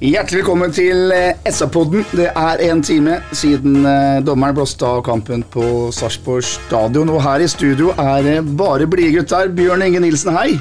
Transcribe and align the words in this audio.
Hjertelig 0.00 0.38
velkommen 0.38 0.70
til 0.72 1.10
eh, 1.12 1.48
SA-podden. 1.52 2.06
Det 2.16 2.30
er 2.32 2.60
en 2.70 2.78
time 2.80 3.18
siden 3.36 3.82
eh, 3.84 4.22
dommeren 4.24 4.56
blåste 4.56 4.86
av 4.88 5.02
kampen 5.04 5.42
på 5.52 5.90
Sarpsborg 5.92 6.46
stadion. 6.48 7.10
Og 7.12 7.20
her 7.20 7.44
i 7.44 7.48
studio 7.52 7.92
er 8.00 8.24
det 8.24 8.38
bare 8.56 8.86
blide 8.88 9.18
gutter. 9.18 9.50
Bjørn 9.52 9.84
Inge 9.84 10.00
Nilsen, 10.00 10.32
hei. 10.32 10.54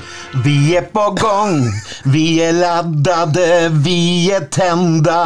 Vi 0.44 0.76
er 0.76 0.90
på 0.92 1.06
gang, 1.22 1.62
vi 2.12 2.26
er 2.44 2.60
laddade, 2.60 3.48
vi 3.80 4.28
er 4.36 4.50
tenda. 4.52 5.22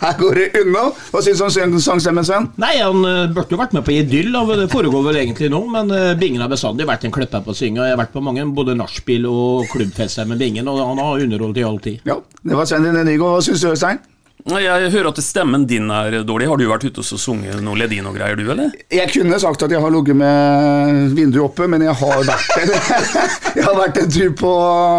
Her 0.00 0.16
går 0.18 0.34
det 0.40 0.46
unna. 0.62 0.82
Hva 1.12 1.22
syns 1.24 1.38
du 1.40 1.44
om 1.46 1.52
sang- 1.54 1.76
sangstemmen, 1.86 2.26
Sven? 2.26 2.48
Nei, 2.60 2.74
han 2.80 3.04
uh, 3.04 3.26
burde 3.32 3.54
jo 3.54 3.60
vært 3.60 3.76
med 3.76 3.84
på 3.86 3.94
Idyll, 3.96 4.34
og 4.40 4.52
det 4.60 4.68
foregår 4.72 5.06
vel 5.10 5.20
egentlig 5.22 5.50
nå. 5.52 5.62
Men 5.72 5.92
uh, 5.94 6.14
Bingen 6.20 6.42
har 6.44 6.52
bestandig 6.52 6.88
vært 6.88 7.06
en 7.08 7.14
kløpper 7.14 7.44
på 7.46 7.54
å 7.54 7.56
synge. 7.56 7.84
Jeg 7.84 7.94
har 7.96 8.02
vært 8.02 8.14
på 8.16 8.24
mange 8.24 8.44
både 8.56 8.76
nachspiel 8.78 9.28
og 9.30 9.68
klubbfester 9.72 10.28
med 10.28 10.42
Bingen, 10.42 10.68
og 10.68 10.82
han 10.82 11.00
har 11.02 11.24
underholdt 11.26 11.62
i 11.62 11.66
all 11.66 11.80
tid. 11.84 12.02
Ja, 12.08 12.18
det 12.42 12.58
var 12.58 12.68
Sven 12.68 12.84
Dine 12.88 13.04
Nygaard. 13.06 13.38
Hva 13.38 13.46
syns 13.46 13.64
du, 13.64 13.70
Øystein? 13.72 14.02
Jeg 14.46 14.90
hører 14.92 15.08
at 15.10 15.18
stemmen 15.26 15.64
din 15.66 15.88
er 15.90 16.20
dårlig. 16.22 16.46
Har 16.46 16.58
du 16.60 16.68
vært 16.70 16.84
ute 16.86 17.02
og 17.02 17.18
sunget 17.18 17.58
noe 17.66 17.78
ledin 17.80 18.06
og 18.06 18.14
greier, 18.14 18.38
du, 18.38 18.44
eller? 18.52 18.70
Jeg 18.94 19.10
kunne 19.10 19.40
sagt 19.42 19.64
at 19.66 19.72
jeg 19.74 19.80
har 19.82 19.90
ligget 19.90 20.14
med 20.14 21.16
vinduet 21.16 21.48
oppe, 21.48 21.66
men 21.66 21.82
jeg 21.82 21.94
har 21.98 22.20
vært 22.28 22.52
en, 22.62 22.70
jeg 23.58 23.64
har 23.66 23.74
vært 23.74 23.98
en 24.04 24.12
tur 24.14 24.36
på, 24.38 24.52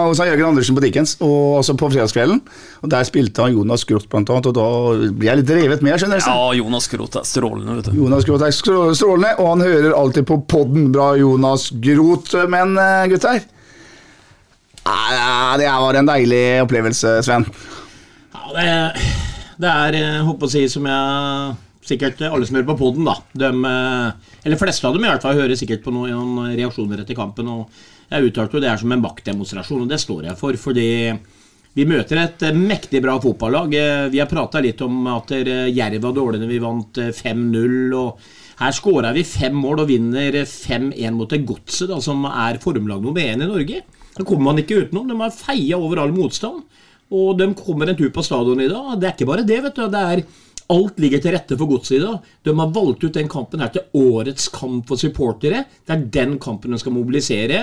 hos 0.10 0.20
Jørgen 0.20 0.50
Andersen 0.50 0.76
på 0.76 0.84
Dickens, 0.84 1.16
og, 1.24 1.62
altså 1.62 1.78
på 1.80 1.88
fredagskvelden. 1.94 2.42
Og 2.84 2.92
Der 2.92 3.08
spilte 3.08 3.46
han 3.46 3.56
Jonas 3.56 3.88
Groth, 3.88 4.10
blant 4.12 4.34
annet, 4.36 4.50
og 4.52 4.58
da 4.58 4.66
blir 5.16 5.30
jeg 5.32 5.42
litt 5.42 5.54
revet 5.62 5.86
med. 5.88 5.96
skjønner 5.96 6.20
du. 6.20 6.28
Ja, 6.28 6.52
Jonas 6.60 6.92
Groth 6.92 7.22
er 7.22 7.30
strålende, 7.32 7.78
vet 7.80 7.88
du. 7.88 8.02
Jonas 8.02 8.28
Groth 8.28 8.50
er 8.50 8.58
strålende, 8.58 9.32
og 9.40 9.54
han 9.54 9.64
hører 9.64 9.96
alltid 9.96 10.28
på 10.28 10.42
podden. 10.44 10.92
Bra, 10.92 11.14
Jonas 11.16 11.70
Groth. 11.72 12.36
Men 12.52 12.76
eh, 12.76 13.08
gutter 13.14 13.40
ah, 14.84 15.56
Det 15.56 15.72
var 15.72 16.02
en 16.02 16.12
deilig 16.12 16.44
opplevelse, 16.68 17.16
Sven. 17.24 17.48
Ja, 18.36 18.52
det, 18.52 19.27
det 19.58 19.70
er, 19.72 19.98
jeg 20.02 20.26
håper 20.28 20.48
å 20.48 20.52
si, 20.52 20.68
som 20.72 20.86
jeg 20.90 21.64
Sikkert 21.88 22.20
alle 22.28 22.44
som 22.44 22.58
hører 22.58 22.68
på 22.68 22.74
poden, 22.82 23.06
da. 23.08 23.14
De, 23.32 23.48
eh, 23.48 24.32
eller 24.44 24.60
fleste 24.60 24.84
av 24.90 24.98
dem 24.98 25.06
i 25.06 25.08
hvert 25.08 25.24
fall 25.24 25.38
hører 25.38 25.56
sikkert 25.56 25.86
på 25.86 25.94
noen, 25.96 26.50
reaksjoner 26.52 27.00
etter 27.00 27.16
kampen. 27.16 27.48
og 27.48 27.70
Jeg 28.12 28.28
uttalte 28.28 28.58
jo 28.58 28.60
det 28.60 28.68
er 28.68 28.82
som 28.82 28.92
en 28.92 29.04
maktdemonstrasjon, 29.06 29.86
og 29.86 29.88
det 29.88 30.02
står 30.02 30.26
jeg 30.28 30.36
for. 30.36 30.58
fordi 30.60 30.88
vi 31.78 31.86
møter 31.86 32.18
et 32.18 32.44
eh, 32.44 32.58
mektig 32.58 33.02
bra 33.06 33.16
fotballag. 33.22 33.74
Eh, 33.78 34.10
Vi 34.10 34.20
har 34.20 34.28
prata 34.28 34.60
litt 34.60 34.82
om 34.82 35.08
at 35.14 35.32
eh, 35.32 35.70
Jerv 35.70 36.02
var 36.02 36.18
dårlig 36.18 36.42
når 36.42 36.52
vi 36.52 36.60
vant 36.60 36.98
eh, 36.98 37.14
5-0. 37.14 37.94
og 37.96 38.20
Her 38.60 38.74
skåra 38.74 39.14
vi 39.14 39.24
fem 39.24 39.56
mål 39.56 39.84
og 39.86 39.92
vinner 39.92 40.42
5-1 40.44 41.14
mot 41.16 41.30
det 41.30 41.46
Godset, 41.46 41.94
som 42.04 42.26
er 42.26 42.60
formlag 42.60 43.00
nummer 43.00 43.22
én 43.22 43.46
i 43.46 43.48
Norge. 43.48 43.84
Da 44.18 44.26
kommer 44.26 44.50
man 44.50 44.60
ikke 44.60 44.82
utenom. 44.84 45.08
De 45.08 45.20
har 45.22 45.32
feia 45.32 45.78
over 45.78 46.02
all 46.02 46.12
motstand. 46.12 46.66
Og 47.12 47.38
de 47.40 47.48
kommer 47.56 47.90
en 47.92 47.96
tur 48.00 48.10
på 48.12 48.24
stadion 48.26 48.60
i 48.62 48.68
dag. 48.72 48.98
Det 49.00 49.08
er 49.08 49.16
ikke 49.16 49.30
bare 49.30 49.46
det, 49.48 49.62
vet 49.64 49.76
du. 49.80 49.88
Det 49.94 50.04
er 50.12 50.24
Alt 50.68 50.98
ligger 51.00 51.22
til 51.24 51.32
rette 51.32 51.56
for 51.56 51.70
godset 51.70 51.94
i 51.96 52.02
dag. 52.02 52.18
De 52.44 52.52
har 52.60 52.72
valgt 52.76 53.06
ut 53.06 53.14
den 53.16 53.30
kampen 53.32 53.62
her 53.64 53.70
til 53.72 53.86
årets 53.96 54.50
kamp 54.52 54.90
for 54.90 55.00
supportere. 55.00 55.62
Det 55.88 55.94
er 55.96 56.02
den 56.12 56.34
kampen 56.44 56.74
de 56.76 56.80
skal 56.82 56.92
mobilisere. 56.92 57.62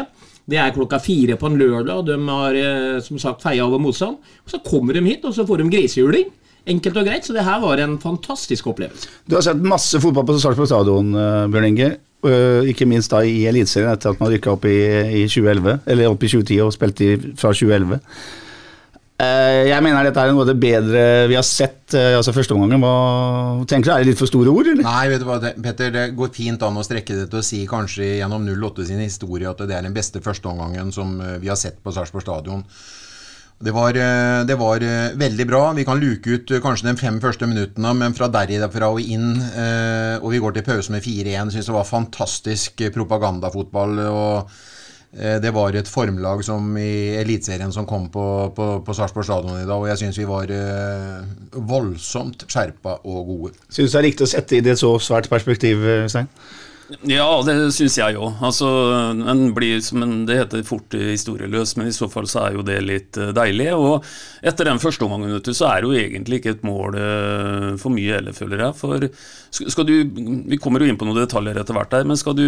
Det 0.48 0.56
er 0.56 0.72
klokka 0.72 0.96
fire 1.04 1.36
på 1.36 1.50
en 1.50 1.58
lørdag. 1.60 2.06
De 2.08 2.16
har 2.30 2.56
eh, 2.56 3.02
som 3.04 3.20
sagt 3.20 3.44
feia 3.44 3.66
over 3.66 3.82
motstand. 3.84 4.16
Og 4.16 4.54
Så 4.54 4.62
kommer 4.64 4.96
de 4.96 5.02
hit, 5.04 5.24
og 5.28 5.34
så 5.36 5.44
får 5.44 5.60
de 5.60 5.68
grisehjuling. 5.74 6.30
Enkelt 6.66 6.96
og 6.96 7.04
greit. 7.04 7.28
Så 7.28 7.36
det 7.36 7.44
her 7.44 7.60
var 7.60 7.82
en 7.84 7.98
fantastisk 8.00 8.70
opplevelse. 8.72 9.12
Du 9.28 9.36
har 9.36 9.44
sett 9.44 9.60
masse 9.60 10.00
fotball 10.00 10.24
på 10.30 10.38
Sarpsborg 10.40 10.70
stadion, 10.72 11.12
eh, 11.12 11.44
Bjørn 11.52 11.68
Inge. 11.68 11.90
Eh, 12.24 12.70
Ikke 12.72 12.88
minst 12.88 13.12
da 13.12 13.20
i 13.20 13.44
Eliteserien 13.44 13.92
etter 13.92 14.14
at 14.14 14.20
man 14.24 14.32
rykka 14.32 14.56
opp 14.56 14.64
i, 14.64 14.78
i 15.20 15.26
2011, 15.28 15.82
eller 15.92 16.08
opp 16.08 16.24
i 16.24 16.32
2010 16.32 16.60
og 16.64 16.72
spilte 16.72 17.12
fra 17.36 17.52
2011. 17.52 18.00
Eh, 19.14 19.68
Jeg 19.70 19.82
mener 19.84 20.08
dette 20.08 20.18
er 20.18 20.32
noe 20.34 20.42
av 20.42 20.48
det 20.50 20.56
bedre 20.58 21.02
vi 21.30 21.36
har 21.38 21.46
sett 21.46 21.94
eh, 21.94 22.16
altså 22.18 22.32
første 22.34 22.56
omgangen. 22.56 22.82
Tenker 23.70 23.92
du, 23.92 23.94
Er 23.94 24.02
det 24.02 24.08
litt 24.10 24.18
for 24.18 24.30
store 24.30 24.50
ord, 24.50 24.72
eller? 24.72 24.82
Nei, 24.82 25.04
vet 25.12 25.22
du 25.22 25.28
hva, 25.28 25.38
Petter, 25.38 25.92
det 25.94 26.08
går 26.18 26.32
fint 26.34 26.64
an 26.66 26.80
å 26.80 26.82
strekke 26.82 27.20
det 27.20 27.28
til 27.30 27.38
å 27.38 27.46
si 27.46 27.60
kanskje 27.70 28.16
gjennom 28.18 28.42
08 28.50 28.88
sin 28.90 29.04
historie 29.04 29.46
at 29.46 29.62
det 29.62 29.76
er 29.78 29.86
den 29.86 29.94
beste 29.94 30.22
førsteomgangen 30.24 30.90
som 30.96 31.14
eh, 31.22 31.38
vi 31.44 31.52
har 31.52 31.60
sett 31.60 31.78
på 31.84 31.94
Sarpsborg 31.94 32.26
stadion. 32.26 32.66
Det 33.64 33.70
var, 33.72 33.94
det 34.44 34.56
var 34.58 34.82
veldig 35.14 35.44
bra. 35.46 35.60
Vi 35.78 35.84
kan 35.86 36.00
luke 36.02 36.26
ut 36.34 36.50
kanskje 36.60 36.88
de 36.90 36.96
fem 36.98 37.20
første 37.22 37.46
minuttene, 37.48 37.92
men 37.96 38.12
fra 38.18 38.26
derifra 38.28 38.88
og 38.92 38.98
inn, 39.00 39.38
og 40.18 40.26
vi 40.34 40.40
går 40.42 40.56
til 40.56 40.66
pause 40.66 40.92
med 40.92 41.06
4-1, 41.06 41.54
syns 41.54 41.70
det 41.70 41.76
var 41.76 41.86
fantastisk 41.86 42.82
propagandafotball. 42.92 43.94
og 44.10 44.50
det 45.14 45.52
var 45.54 45.76
et 45.78 45.86
formlag 45.86 46.40
som 46.42 46.72
i 46.80 47.14
Eliteserien 47.20 47.70
som 47.72 47.86
kom 47.86 48.08
på, 48.10 48.24
på, 48.56 48.66
på 48.82 48.96
Sarpsborg 48.96 49.26
stadion 49.28 49.60
i 49.60 49.68
dag, 49.68 49.76
og 49.78 49.86
jeg 49.86 50.00
syns 50.00 50.18
vi 50.18 50.26
var 50.26 50.50
eh, 50.50 51.20
voldsomt 51.54 52.42
skjerpa 52.50 52.96
og 53.06 53.20
gode. 53.28 53.52
Syns 53.68 53.94
det 53.94 54.00
er 54.00 54.06
riktig 54.08 54.26
å 54.26 54.32
sette 54.32 54.58
i 54.58 54.64
det 54.64 54.74
så 54.80 54.90
svært 54.98 55.30
perspektiv, 55.30 55.86
eh, 55.86 56.08
Stein? 56.10 56.26
Ja, 57.08 57.26
det 57.46 57.54
syns 57.72 57.94
jeg 57.96 58.16
òg. 58.20 58.42
Altså, 58.44 58.68
en 59.24 59.44
blir 59.56 59.78
som 59.84 60.02
en, 60.04 60.12
det 60.28 60.36
heter 60.36 60.64
fort 60.68 60.92
historieløs, 60.92 61.72
men 61.78 61.88
i 61.88 61.94
så 61.96 62.10
fall 62.12 62.28
så 62.28 62.42
er 62.42 62.58
jo 62.58 62.64
det 62.66 62.76
litt 62.84 63.18
eh, 63.20 63.30
deilig. 63.36 63.70
Og 63.72 64.04
etter 64.44 64.68
den 64.68 64.82
første 64.82 65.06
omgangen 65.06 65.32
vet 65.32 65.48
du, 65.48 65.54
så 65.56 65.70
er 65.70 65.80
det 65.80 65.88
jo 65.88 66.02
egentlig 66.02 66.42
ikke 66.42 66.52
et 66.58 66.66
mål 66.68 66.98
eh, 67.00 67.70
for 67.80 67.94
mye 67.94 68.18
heller, 68.18 68.36
føler 68.36 68.66
jeg. 68.66 68.76
For 68.82 69.08
skal 69.72 69.88
du 69.88 69.94
Vi 70.50 70.60
kommer 70.60 70.84
jo 70.84 70.90
inn 70.90 71.00
på 71.00 71.08
noen 71.08 71.22
detaljer 71.22 71.62
etter 71.62 71.78
hvert 71.78 71.96
her, 71.96 72.04
men 72.10 72.20
skal 72.20 72.36
du 72.36 72.44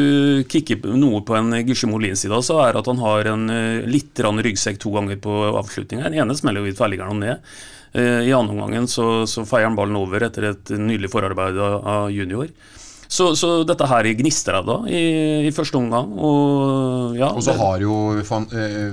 kicke 0.53 0.83
noe 0.85 1.23
på 1.25 1.39
en 1.39 1.57
Gisje 1.63 1.89
Molins 1.89 2.27
side, 2.27 2.43
så 2.45 2.61
er 2.67 2.75
det 2.75 2.85
at 2.85 2.93
han 2.93 3.01
har 3.01 3.33
en 3.33 3.49
eh, 3.53 3.89
litt 3.89 4.21
rann 4.21 4.43
ryggsekk 4.45 4.83
to 4.85 4.93
ganger 4.99 5.17
på 5.23 5.41
avslutninga. 5.55 6.11
Den 6.11 6.27
ene 6.27 6.37
smeller 6.37 6.61
jo 6.61 6.75
i 6.75 6.77
tverrliggeren 6.77 7.25
ned. 7.25 7.57
I 7.97 8.33
andre 8.35 8.53
omgangen 8.53 8.85
så, 8.91 9.23
så 9.25 9.47
feier 9.49 9.71
han 9.71 9.77
ballen 9.79 9.97
over 9.97 10.27
etter 10.27 10.51
et 10.51 10.73
nydelig 10.77 11.09
forarbeid 11.09 11.57
av 11.57 12.11
junior. 12.13 12.51
Så, 13.09 13.35
så 13.39 13.51
dette 13.67 13.87
her 13.87 14.09
gnistra 14.19 14.63
da 14.67 14.81
i, 14.91 15.03
i 15.47 15.53
første 15.55 15.79
omgang, 15.79 16.13
og 16.19 17.17
ja 17.17 17.29
Og 17.31 17.43
så 17.43 17.53
det- 17.53 17.61
har 17.61 17.81
jo 17.81 18.23
fan, 18.27 18.47
øh, 18.53 18.93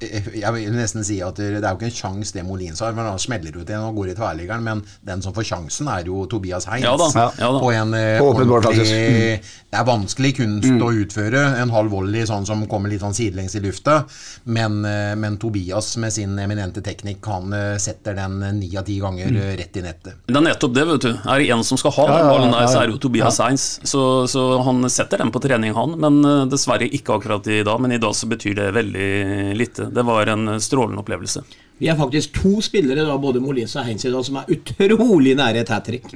øh, 0.00 0.40
Jeg 0.40 0.54
vil 0.54 0.72
nesten 0.72 1.04
si 1.04 1.20
at 1.20 1.36
det 1.36 1.60
er 1.60 1.68
jo 1.68 1.76
ikke 1.76 1.90
en 1.90 1.94
sjanse 1.94 2.34
det 2.34 2.44
Molins 2.46 2.80
har, 2.80 2.92
men 2.92 3.04
han 3.04 3.18
smeller 3.18 3.56
ut 3.56 3.70
en 3.70 3.84
og 3.88 3.94
går 3.94 4.12
i 4.12 4.14
tverrliggeren. 4.14 4.62
Men 4.64 4.82
den 5.06 5.22
som 5.22 5.34
får 5.34 5.42
sjansen, 5.50 5.88
er 5.88 6.04
jo 6.06 6.26
Tobias 6.26 6.64
Heinz. 6.64 6.84
Ja 6.84 6.96
da, 6.96 7.08
Ja. 7.38 7.52
da. 7.52 7.58
På 7.60 7.70
en 7.72 7.94
øh, 7.94 8.18
På 8.18 8.32
ordentlig 8.32 8.88
mm. 8.88 9.44
Det 9.74 9.80
er 9.80 9.84
vanskelig 9.88 10.36
kunst 10.36 10.82
å 10.86 10.90
utføre 10.94 11.40
en 11.60 11.70
halv 11.74 11.90
volley 11.90 12.22
sånn 12.28 12.46
som 12.46 12.60
kommer 12.70 12.88
litt 12.92 13.02
sånn 13.02 13.14
sidelengs 13.14 13.56
i 13.58 13.62
lufta, 13.64 14.04
men, 14.44 14.84
øh, 14.86 15.14
men 15.18 15.36
Tobias 15.42 15.96
med 15.96 16.12
sin 16.14 16.38
eminente 16.38 16.80
teknikk, 16.84 17.24
han 17.26 17.52
øh, 17.52 17.78
setter 17.82 18.14
den 18.14 18.38
ni 18.60 18.70
av 18.78 18.84
ti 18.86 19.00
ganger 19.02 19.32
mm. 19.34 19.40
rett 19.58 19.76
i 19.76 19.82
nettet. 19.82 20.20
Det 20.28 20.36
er 20.36 20.46
nettopp 20.46 20.74
det, 20.76 20.84
vet 20.92 21.06
du. 21.08 21.10
Er 21.10 21.42
det 21.42 21.50
en 21.50 21.64
som 21.66 21.80
skal 21.80 21.90
ha 21.98 22.06
Ja, 22.06 22.18
den 22.18 22.30
ballen 22.30 22.52
der, 22.54 22.60
ja, 22.60 22.70
så 22.70 22.82
er 22.82 22.86
det 22.86 22.94
jo 22.96 23.02
Tobias 23.08 23.33
Heinz. 23.42 23.66
Så, 23.82 24.00
så 24.30 24.44
han 24.66 24.84
setter 24.92 25.20
den 25.22 25.32
på 25.34 25.42
trening, 25.42 25.74
han. 25.76 25.96
Men 26.00 26.20
eh, 26.28 26.46
dessverre 26.50 26.88
ikke 26.88 27.18
akkurat 27.18 27.46
i 27.50 27.62
dag. 27.66 27.82
Men 27.82 27.96
i 27.96 28.00
dag 28.02 28.14
så 28.16 28.28
betyr 28.30 28.56
det 28.60 28.70
veldig 28.76 29.10
lite. 29.58 29.90
Det 29.94 30.06
var 30.06 30.30
en 30.32 30.54
eh, 30.54 30.62
strålende 30.62 31.02
opplevelse. 31.02 31.44
Vi 31.82 31.90
er 31.90 31.98
faktisk 31.98 32.36
to 32.38 32.60
spillere, 32.62 33.06
da, 33.08 33.18
både 33.18 33.42
Molins 33.42 33.74
og 33.76 33.88
Heinz, 33.88 34.06
i 34.06 34.12
dag, 34.12 34.24
som 34.26 34.38
er 34.40 34.52
utrolig 34.54 35.34
nære 35.38 35.64
et 35.64 35.72
hat 35.74 35.88
trick. 35.88 36.06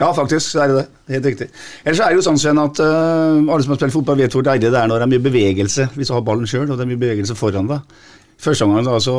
Ja, 0.00 0.08
faktisk 0.16 0.46
så 0.46 0.62
er 0.62 0.70
det 0.70 0.76
det. 0.78 0.86
Helt 1.14 1.26
riktig. 1.28 1.48
Ellers 1.84 2.00
er 2.00 2.12
det 2.12 2.20
jo 2.20 2.24
sånn 2.24 2.60
at 2.62 2.80
uh, 2.80 3.36
alle 3.36 3.64
som 3.64 3.74
har 3.74 3.80
spilt 3.80 3.92
fotball, 3.92 4.20
vet 4.22 4.32
hvor 4.36 4.44
deilig 4.46 4.70
det 4.70 4.78
er 4.78 4.88
når 4.88 5.02
det 5.02 5.06
er 5.06 5.12
mye 5.12 5.24
bevegelse 5.26 5.88
hvis 5.92 6.08
du 6.08 6.14
har 6.16 6.24
ballen 6.24 6.48
sjøl, 6.48 6.70
og 6.70 6.78
det 6.78 6.86
er 6.86 6.90
mye 6.92 7.00
bevegelse 7.00 7.36
foran 7.36 7.68
deg. 7.68 8.00
Første 8.40 8.64
omgang, 8.64 8.88
altså, 8.88 9.14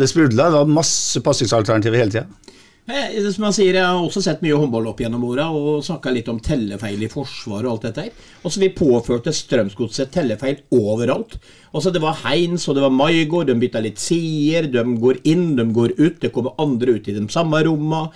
det 0.00 0.08
sprudla. 0.10 0.48
Det 0.50 0.58
var 0.58 0.72
masse 0.80 1.22
passingsalternativer 1.22 2.02
hele 2.02 2.14
tida. 2.16 2.56
Eh, 2.88 3.18
Som 3.34 3.44
jeg 3.48 3.56
sier, 3.58 3.76
jeg 3.76 3.84
har 3.84 3.98
også 4.00 4.22
sett 4.24 4.40
mye 4.44 4.56
håndball 4.56 4.86
opp 4.88 5.02
gjennom 5.02 5.26
åra 5.28 5.50
og 5.52 5.82
snakka 5.84 6.12
litt 6.14 6.30
om 6.32 6.38
tellefeil 6.40 7.02
i 7.04 7.10
forsvaret 7.12 7.68
og 7.68 7.74
alt 7.74 7.84
dette 7.88 8.06
her. 8.06 8.14
Altså, 8.40 8.62
vi 8.62 8.70
påførte 8.72 9.34
Strømsgodset 9.36 10.12
tellefeil 10.14 10.62
overalt. 10.72 11.36
Altså, 11.74 11.92
det 11.92 12.00
var 12.00 12.16
Heins 12.24 12.64
og 12.70 12.78
det 12.78 12.86
var 12.86 12.94
Maigård, 12.96 13.50
de 13.50 13.58
bytta 13.60 13.82
litt 13.84 14.00
sider, 14.00 14.70
de 14.72 14.86
går 15.04 15.20
inn, 15.28 15.50
de 15.60 15.68
går 15.76 15.98
ut, 16.00 16.16
det 16.24 16.32
kommer 16.32 16.56
andre 16.64 16.96
ut 16.96 17.12
i 17.12 17.16
de 17.18 17.26
samme 17.32 17.60
romma. 17.68 18.06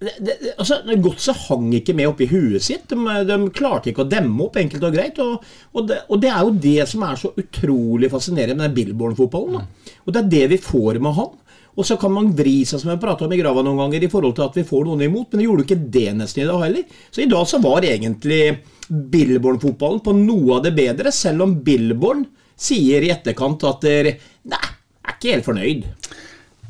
Det, 0.00 0.16
det, 0.24 0.38
det- 0.40 0.54
altså, 0.58 0.80
Godset 1.04 1.44
hang 1.50 1.68
ikke 1.76 1.94
med 1.96 2.08
oppi 2.14 2.26
huet 2.32 2.64
sitt. 2.64 2.88
De, 2.90 2.96
de 3.28 3.38
klarte 3.54 3.92
ikke 3.92 4.06
å 4.06 4.10
demme 4.10 4.40
opp, 4.48 4.56
enkelt 4.56 4.88
og 4.88 4.96
greit. 4.96 5.20
Og, 5.20 5.44
og, 5.76 5.84
det, 5.92 6.00
og 6.08 6.24
det 6.24 6.32
er 6.32 6.40
jo 6.48 6.56
det 6.64 6.88
som 6.90 7.04
er 7.06 7.20
så 7.20 7.34
utrolig 7.44 8.08
fascinerende 8.12 8.56
med 8.64 8.72
den 8.72 8.80
Billborn-fotballen. 8.80 9.68
Og 10.04 10.12
det 10.16 10.24
er 10.24 10.32
det 10.38 10.46
vi 10.56 10.62
får 10.64 10.96
med 11.04 11.12
han. 11.20 11.32
Og 11.74 11.86
så 11.86 11.96
kan 11.98 12.12
man 12.14 12.30
vri 12.36 12.60
seg, 12.66 12.80
som 12.80 12.92
jeg 12.92 13.02
prata 13.02 13.26
om 13.26 13.32
i 13.34 13.38
grava 13.40 13.64
noen 13.64 13.80
ganger, 13.82 14.04
i 14.06 14.10
forhold 14.12 14.36
til 14.36 14.46
at 14.46 14.58
vi 14.60 14.66
får 14.68 14.86
noen 14.86 15.02
imot, 15.08 15.32
men 15.32 15.40
det 15.40 15.48
gjorde 15.48 15.64
du 15.64 15.66
ikke 15.66 15.90
det 15.96 16.06
nesten 16.20 16.44
i 16.44 16.48
dag 16.48 16.62
heller. 16.62 17.00
Så 17.10 17.24
i 17.24 17.30
dag 17.30 17.48
så 17.50 17.60
var 17.64 17.86
egentlig 17.88 18.42
Billborn-fotballen 18.88 20.04
på 20.04 20.14
noe 20.18 20.58
av 20.58 20.66
det 20.66 20.74
bedre, 20.76 21.12
selv 21.14 21.46
om 21.46 21.56
Billborn 21.66 22.22
sier 22.54 23.02
i 23.02 23.10
etterkant 23.10 23.66
at 23.66 23.82
dere 23.82 24.14
Nei, 24.46 24.60
er 25.02 25.16
ikke 25.16 25.32
helt 25.32 25.46
fornøyd. 25.48 25.86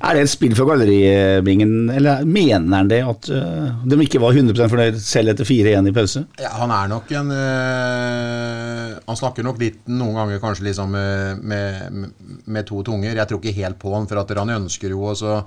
Er 0.05 0.19
det 0.19 0.25
et 0.27 0.33
spill 0.33 0.53
for 0.57 0.69
galleribingen, 0.69 1.89
eller 1.95 2.27
mener 2.29 2.77
han 2.77 2.91
det 2.91 3.01
at 3.09 3.29
uh, 3.33 3.85
de 3.89 3.99
ikke 4.05 4.21
var 4.21 4.37
100 4.37 4.69
fornøyd 4.69 4.99
selv 5.01 5.33
etter 5.33 5.49
4-1 5.49 5.89
i 5.89 5.95
pause? 5.97 6.25
Ja, 6.43 6.51
han 6.59 6.75
er 6.77 6.91
nok 6.93 7.15
en 7.17 7.33
uh, 7.33 8.99
Han 9.07 9.21
snakker 9.21 9.47
nok 9.47 9.63
litt 9.63 9.81
noen 9.89 10.19
ganger 10.19 10.43
kanskje 10.43 10.69
liksom 10.69 10.93
med, 10.93 11.41
med, 11.41 12.13
med 12.45 12.69
to 12.69 12.83
tunger. 12.85 13.17
Jeg 13.17 13.31
tror 13.31 13.41
ikke 13.41 13.57
helt 13.63 13.81
på 13.81 13.95
han, 13.97 14.11
for 14.11 14.21
at 14.21 14.37
han 14.37 14.53
ønsker 14.59 14.93
jo 14.93 15.09
å 15.09 15.41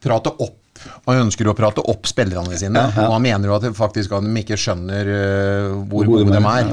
prate 0.00 0.32
opp 0.40 0.59
han 1.06 1.24
ønsker 1.26 1.48
å 1.50 1.56
prate 1.58 1.82
opp 1.92 2.06
spillerne 2.08 2.56
sine, 2.60 2.78
Ja, 2.78 2.92
ja. 2.94 3.08
og 3.08 3.16
han 3.18 3.24
mener 3.26 3.50
jo 3.50 3.56
at, 3.58 3.66
faktisk 3.76 4.14
at 4.16 4.26
de 4.26 4.42
ikke 4.42 4.58
skjønner 4.60 5.10
øh, 5.16 5.74
hvor 5.90 6.08
gode 6.08 6.30
de 6.30 6.40
er. 6.54 6.72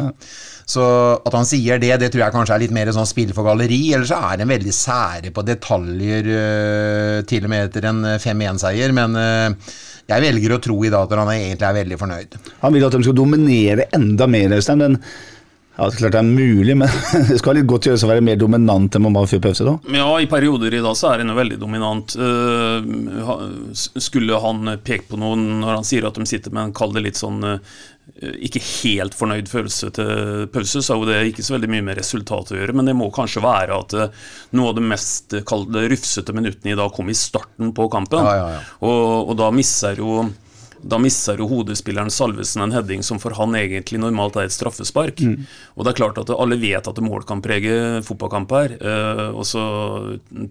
Så 0.67 0.83
at 1.23 1.31
han 1.31 1.45
sier 1.47 1.79
det, 1.79 1.93
det 2.01 2.09
tror 2.11 2.25
jeg 2.25 2.35
kanskje 2.35 2.55
er 2.57 2.63
litt 2.65 2.73
mer 2.75 2.89
sånn 2.91 3.07
spill 3.07 3.29
for 3.35 3.47
galleri. 3.47 3.93
Eller 3.95 4.07
så 4.09 4.17
er 4.19 4.41
han 4.43 4.51
veldig 4.51 4.73
sære 4.75 5.31
på 5.31 5.45
detaljer, 5.47 6.27
øh, 6.27 7.21
til 7.29 7.47
og 7.47 7.53
med 7.53 7.69
etter 7.69 7.87
en 7.87 8.03
5-1-seier. 8.19 8.91
Men 8.95 9.15
øh, 9.15 9.71
jeg 10.11 10.23
velger 10.23 10.55
å 10.55 10.59
tro 10.63 10.75
i 10.83 10.91
dag 10.91 11.07
at 11.07 11.21
han 11.23 11.31
egentlig 11.37 11.67
er 11.69 11.79
veldig 11.79 12.01
fornøyd. 12.03 12.37
Han 12.65 12.75
vil 12.75 12.87
at 12.87 12.99
de 12.99 13.03
skal 13.07 13.17
dominere 13.17 13.87
enda 13.95 14.27
mer, 14.27 14.57
Øystein. 14.59 14.99
Ja, 15.77 15.85
det 15.85 15.93
er 15.93 15.99
klart 16.01 16.15
det 16.15 16.21
er 16.23 16.29
mulig, 16.29 16.73
men 16.81 16.89
det 17.29 17.35
skal 17.37 17.53
litt 17.59 17.67
godt 17.69 17.85
gjøres 17.85 18.01
å 18.07 18.09
være 18.09 18.23
mer 18.25 18.39
dominant 18.41 18.95
enn 18.97 19.03
man 19.05 19.13
var 19.19 19.27
før 19.29 19.43
pause. 19.45 19.65
da. 19.67 19.75
Ja, 19.93 20.07
i 20.17 20.25
perioder 20.31 20.73
i 20.73 20.81
dag 20.81 20.95
så 20.97 21.11
er 21.11 21.21
han 21.21 21.35
veldig 21.37 21.59
dominant. 21.61 22.15
Eh, 22.17 22.87
ha- 23.27 23.37
skulle 24.01 24.39
han 24.41 24.73
pekt 24.83 25.11
på 25.11 25.19
noen 25.21 25.45
når 25.61 25.75
han 25.75 25.85
sier 25.85 26.07
at 26.09 26.17
de 26.17 26.25
sitter 26.25 26.55
med 26.55 26.63
en 26.71 26.73
kall 26.77 26.95
det 26.97 27.03
litt 27.05 27.19
sånn 27.21 27.45
eh, 27.45 27.59
ikke 28.47 28.61
helt 28.63 29.13
fornøyd 29.19 29.49
følelse 29.51 29.91
til 29.93 30.47
pause, 30.53 30.81
så 30.81 30.95
er 30.95 30.97
jo 31.03 31.07
det 31.11 31.19
ikke 31.29 31.45
så 31.45 31.53
veldig 31.57 31.69
mye 31.75 31.85
med 31.91 31.99
resultatet 31.99 32.55
å 32.55 32.59
gjøre, 32.61 32.73
men 32.79 32.87
det 32.89 32.95
må 32.97 33.11
kanskje 33.13 33.43
være 33.45 33.77
at 33.77 33.93
eh, 34.01 34.25
noe 34.57 34.71
av 34.73 34.79
det 34.79 34.85
mest 34.89 35.37
rufsete 35.45 36.33
minuttene 36.33 36.73
i 36.73 36.79
dag 36.79 36.89
kom 36.95 37.13
i 37.13 37.17
starten 37.21 37.69
på 37.77 37.85
kampen. 37.93 38.25
Ja, 38.25 38.33
ja, 38.39 38.49
ja. 38.57 38.65
Og, 38.81 39.29
og 39.29 39.37
da 39.43 39.51
misser 39.53 40.01
jo 40.01 40.23
da 40.87 40.99
misser 41.01 41.41
jo 41.41 41.47
hodespilleren 41.51 42.11
Salvesen 42.13 42.63
en 42.63 42.73
heading 42.75 43.03
som 43.05 43.19
for 43.21 43.35
han 43.37 43.55
egentlig 43.59 43.99
normalt 44.01 44.37
er 44.39 44.47
et 44.47 44.55
straffespark. 44.55 45.21
Og 45.75 45.85
det 45.85 45.93
er 45.93 45.99
klart 45.99 46.19
at 46.21 46.31
alle 46.33 46.59
vet 46.61 46.87
at 46.87 47.01
mål 47.03 47.25
kan 47.27 47.43
prege 47.43 48.01
fotballkamper. 48.07 48.77
Eh, 48.79 49.23
og 49.31 49.45
så 49.47 49.63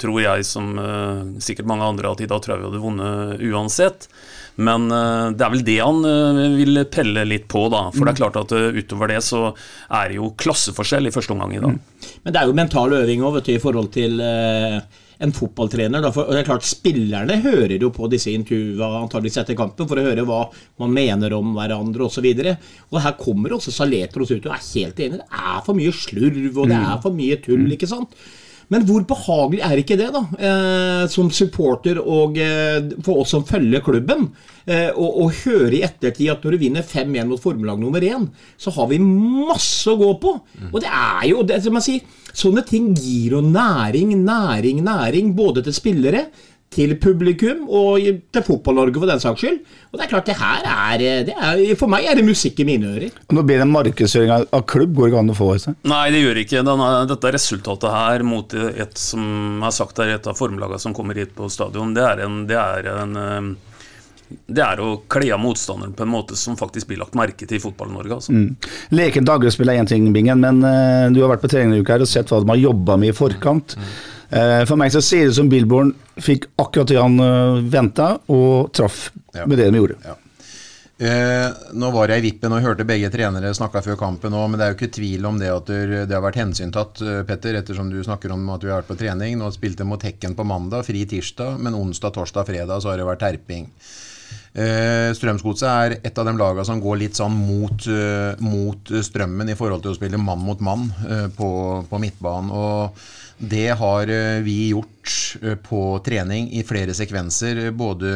tror 0.01 0.21
jeg, 0.23 0.47
som 0.49 0.75
eh, 0.81 1.23
sikkert 1.45 1.71
mange 1.71 1.89
andre, 1.89 2.13
at 2.13 2.25
i 2.25 2.29
dag 2.31 2.43
tror 2.43 2.57
jeg 2.57 2.65
vi 2.65 2.69
hadde 2.71 2.83
vunnet 2.85 3.47
uansett. 3.51 4.09
Men 4.57 4.91
eh, 4.91 5.31
det 5.37 5.45
er 5.47 5.53
vel 5.53 5.65
det 5.67 5.79
han 5.83 6.05
eh, 6.09 6.43
vil 6.57 6.83
pelle 6.93 7.27
litt 7.29 7.49
på, 7.53 7.67
da. 7.73 7.87
For 7.95 8.05
det 8.05 8.15
er 8.15 8.21
klart 8.23 8.39
at 8.41 8.55
eh, 8.57 8.79
utover 8.81 9.13
det 9.13 9.23
så 9.25 9.51
er 9.51 10.13
det 10.13 10.21
jo 10.21 10.33
klasseforskjell 10.41 11.11
i 11.11 11.15
første 11.15 11.37
omgang 11.37 11.57
i 11.57 11.65
dag. 11.65 11.81
Men 12.25 12.37
det 12.37 12.41
er 12.41 12.49
jo 12.49 12.57
mental 12.57 12.97
øving 12.97 13.25
òg, 13.25 13.41
vet 13.41 13.51
du, 13.51 13.57
i 13.57 13.63
forhold 13.63 13.93
til 13.97 14.23
eh, 14.25 14.81
en 15.23 15.35
fotballtrener. 15.37 16.05
Da. 16.05 16.13
For, 16.15 16.29
og 16.29 16.37
det 16.37 16.43
er 16.43 16.49
klart, 16.49 16.67
Spillerne 16.67 17.39
hører 17.45 17.77
jo 17.81 17.93
på 17.95 18.09
disse 18.13 18.33
intervjuene 18.35 19.03
antageligvis 19.03 19.41
etter 19.43 19.59
kampen 19.59 19.89
for 19.89 20.01
å 20.01 20.07
høre 20.07 20.27
hva 20.29 20.43
man 20.83 20.97
mener 20.97 21.37
om 21.37 21.55
hverandre 21.57 22.09
osv. 22.09 22.27
Og, 22.37 22.73
og 22.93 23.05
her 23.05 23.21
kommer 23.21 23.57
også 23.57 23.75
Saletros 23.75 24.35
ut 24.35 24.49
og 24.49 24.57
er 24.57 24.67
helt 24.73 25.07
enig. 25.07 25.23
Det 25.23 25.45
er 25.45 25.63
for 25.67 25.79
mye 25.79 25.95
slurv, 25.95 26.51
og 26.57 26.67
det 26.73 26.81
er 26.81 26.99
for 27.05 27.17
mye 27.17 27.41
tull. 27.45 27.71
ikke 27.77 27.91
sant? 27.91 28.19
Men 28.73 28.83
hvor 28.87 29.05
behagelig 29.07 29.63
er 29.63 29.79
ikke 29.79 29.99
det, 29.99 30.09
da, 30.15 30.23
eh, 30.43 31.05
som 31.11 31.29
supporter 31.31 32.01
og 32.03 32.39
eh, 32.43 32.89
for 33.07 33.23
oss 33.23 33.31
som 33.37 33.45
følger 33.47 33.85
klubben, 33.87 34.27
eh, 34.67 34.89
og, 34.91 35.21
og 35.23 35.37
høre 35.45 35.71
i 35.79 35.85
ettertid 35.87 36.33
at 36.33 36.43
når 36.43 36.57
du 36.57 36.65
vinner 36.65 36.87
5-1 36.87 37.31
mot 37.31 37.43
formelag 37.43 37.79
nummer 37.79 38.03
1, 38.03 38.27
så 38.59 38.75
har 38.75 38.91
vi 38.91 38.99
masse 38.99 39.87
å 39.87 39.99
gå 40.01 40.11
på. 40.23 40.35
Og 40.73 40.81
det 40.83 40.91
er 40.91 41.29
jo 41.31 41.47
det 41.47 41.61
som 41.63 41.79
jeg 41.79 41.87
sier, 41.87 42.17
Sånne 42.37 42.65
ting 42.69 42.91
gir 42.93 43.39
jo 43.39 43.41
næring, 43.45 44.13
næring, 44.27 44.83
næring, 44.85 45.33
både 45.37 45.63
til 45.65 45.75
spillere, 45.77 46.27
til 46.77 46.97
publikum 47.01 47.69
og 47.73 48.03
til 48.35 48.43
Fotball-Norge 48.45 49.01
for 49.01 49.09
den 49.09 49.23
saks 49.23 49.41
skyld. 49.41 49.61
Og 49.93 49.97
det 49.97 50.05
er 50.05 50.11
klart, 50.11 50.27
det 50.27 50.35
her 50.37 50.67
er, 50.67 51.05
det 51.29 51.37
er 51.37 51.79
For 51.79 51.89
meg 51.89 52.09
er 52.11 52.19
det 52.19 52.27
musikk 52.27 52.61
i 52.61 52.67
mine 52.69 52.91
ører. 52.91 53.15
Nå 53.33 53.45
blir 53.47 53.63
det 53.63 53.69
markedsføring 53.71 54.33
av, 54.35 54.65
klubb 54.69 54.93
går 54.99 55.13
ikke 55.13 55.23
an 55.23 55.33
å 55.33 55.39
få. 55.39 55.49
Seg. 55.63 55.79
Nei, 55.89 56.03
det 56.13 56.21
gjør 56.25 56.43
ikke 56.43 56.65
Denne, 56.67 56.91
dette 57.09 57.33
resultatet 57.39 57.95
her 57.95 58.27
mot 58.27 58.57
et 58.67 59.01
som 59.01 59.63
har 59.65 59.73
sagt 59.73 60.03
er 60.03 60.17
et 60.19 60.29
av 60.29 60.37
formlagene 60.37 60.83
som 60.83 60.97
kommer 60.97 61.17
hit 61.17 61.33
på 61.39 61.49
stadion, 61.53 61.95
det 61.97 62.05
er 62.05 62.27
en, 62.27 62.43
det 62.51 62.59
er 62.61 62.91
en 62.93 63.17
eh, 63.23 63.76
det 64.29 64.63
er 64.65 64.81
å 64.83 64.97
kle 65.11 65.31
av 65.35 65.41
motstanderen 65.43 65.95
på 65.95 66.03
en 66.03 66.11
måte 66.11 66.37
som 66.39 66.57
faktisk 66.59 66.91
blir 66.91 66.99
lagt 67.03 67.15
merke 67.19 67.47
til 67.47 67.59
i 67.59 67.63
Fotball-Norge. 67.63 68.19
Altså. 68.19 68.35
Lekent 68.95 69.29
dagligspill 69.29 69.71
er 69.71 69.81
én 69.83 69.89
ting, 69.91 70.09
Bingen, 70.15 70.43
men 70.43 70.61
uh, 70.65 71.07
du 71.15 71.23
har 71.23 71.31
vært 71.35 71.45
på 71.47 71.53
trening 71.53 71.77
en 71.77 71.87
uka 71.87 71.97
her 71.97 72.05
og 72.07 72.11
sett 72.11 72.33
hva 72.33 72.43
de 72.43 72.51
har 72.51 72.63
jobba 72.65 72.99
med 73.01 73.15
i 73.15 73.17
forkant. 73.17 73.79
Eh, 74.27 74.65
for 74.67 74.75
meg 74.75 74.91
så 74.91 74.99
ser 75.05 75.23
det 75.23 75.35
ut 75.37 75.39
som 75.39 75.49
Billborn 75.51 75.93
fikk 76.19 76.49
akkurat 76.59 76.91
det 76.91 76.99
han 76.99 77.19
uh, 77.23 77.63
venta, 77.63 78.17
og 78.27 78.73
traff 78.75 79.11
Ja. 79.37 79.45
med 79.47 79.59
det 79.61 79.71
de 79.71 79.79
gjorde. 79.79 79.99
Ja. 80.03 80.17
Uh, 80.97 81.53
nå 81.77 81.91
var 81.93 82.09
jeg 82.09 82.23
i 82.23 82.25
vippen 82.31 82.55
og 82.57 82.63
hørte 82.65 82.87
begge 82.89 83.11
trenere 83.13 83.51
snakka 83.53 83.83
før 83.85 83.99
kampen 84.01 84.33
òg, 84.33 84.47
men 84.49 84.57
det 84.57 84.65
er 84.65 84.71
jo 84.73 84.79
ikke 84.79 84.95
tvil 84.97 85.27
om 85.29 85.37
det 85.37 85.51
at 85.53 85.69
det 85.69 86.07
det 86.09 86.15
har 86.17 86.25
vært 86.25 86.39
hensyntatt, 86.41 87.03
eh, 87.05 87.21
Petter, 87.29 87.59
ettersom 87.59 87.91
du 87.93 87.99
snakker 88.01 88.33
om 88.33 88.49
at 88.55 88.65
du 88.65 88.71
har 88.71 88.81
vært 88.81 88.89
på 88.89 88.97
trening. 89.03 89.37
Nå 89.37 89.51
spilte 89.53 89.85
mot 89.85 90.01
Hekken 90.01 90.35
på 90.35 90.47
mandag, 90.49 90.87
fri 90.89 91.05
tirsdag, 91.05 91.61
men 91.61 91.77
onsdag, 91.77 92.17
torsdag, 92.17 92.49
fredag 92.49 92.81
så 92.81 92.91
har 92.95 92.97
det 92.97 93.05
vært 93.11 93.21
terping. 93.27 93.69
Eh, 94.57 95.11
Strømsgodset 95.13 95.69
er 95.69 95.95
et 96.01 96.17
av 96.17 96.25
de 96.25 96.33
lagene 96.33 96.65
som 96.65 96.81
går 96.81 96.97
litt 97.03 97.19
sånn 97.19 97.35
mot, 97.37 97.87
eh, 97.93 98.41
mot 98.41 98.93
strømmen 99.05 99.53
i 99.53 99.57
forhold 99.59 99.85
til 99.85 99.93
å 99.93 99.99
spille 99.99 100.21
mann 100.21 100.41
mot 100.41 100.63
mann 100.65 100.87
eh, 101.05 101.27
på, 101.37 101.51
på 101.91 102.01
midtbanen. 102.01 102.55
Og 102.57 102.97
det 103.37 103.69
har 103.77 104.09
eh, 104.09 104.41
vi 104.47 104.71
gjort 104.71 105.13
på 105.67 105.81
trening 106.07 106.49
i 106.57 106.63
flere 106.65 106.95
sekvenser, 106.97 107.67
både 107.77 108.13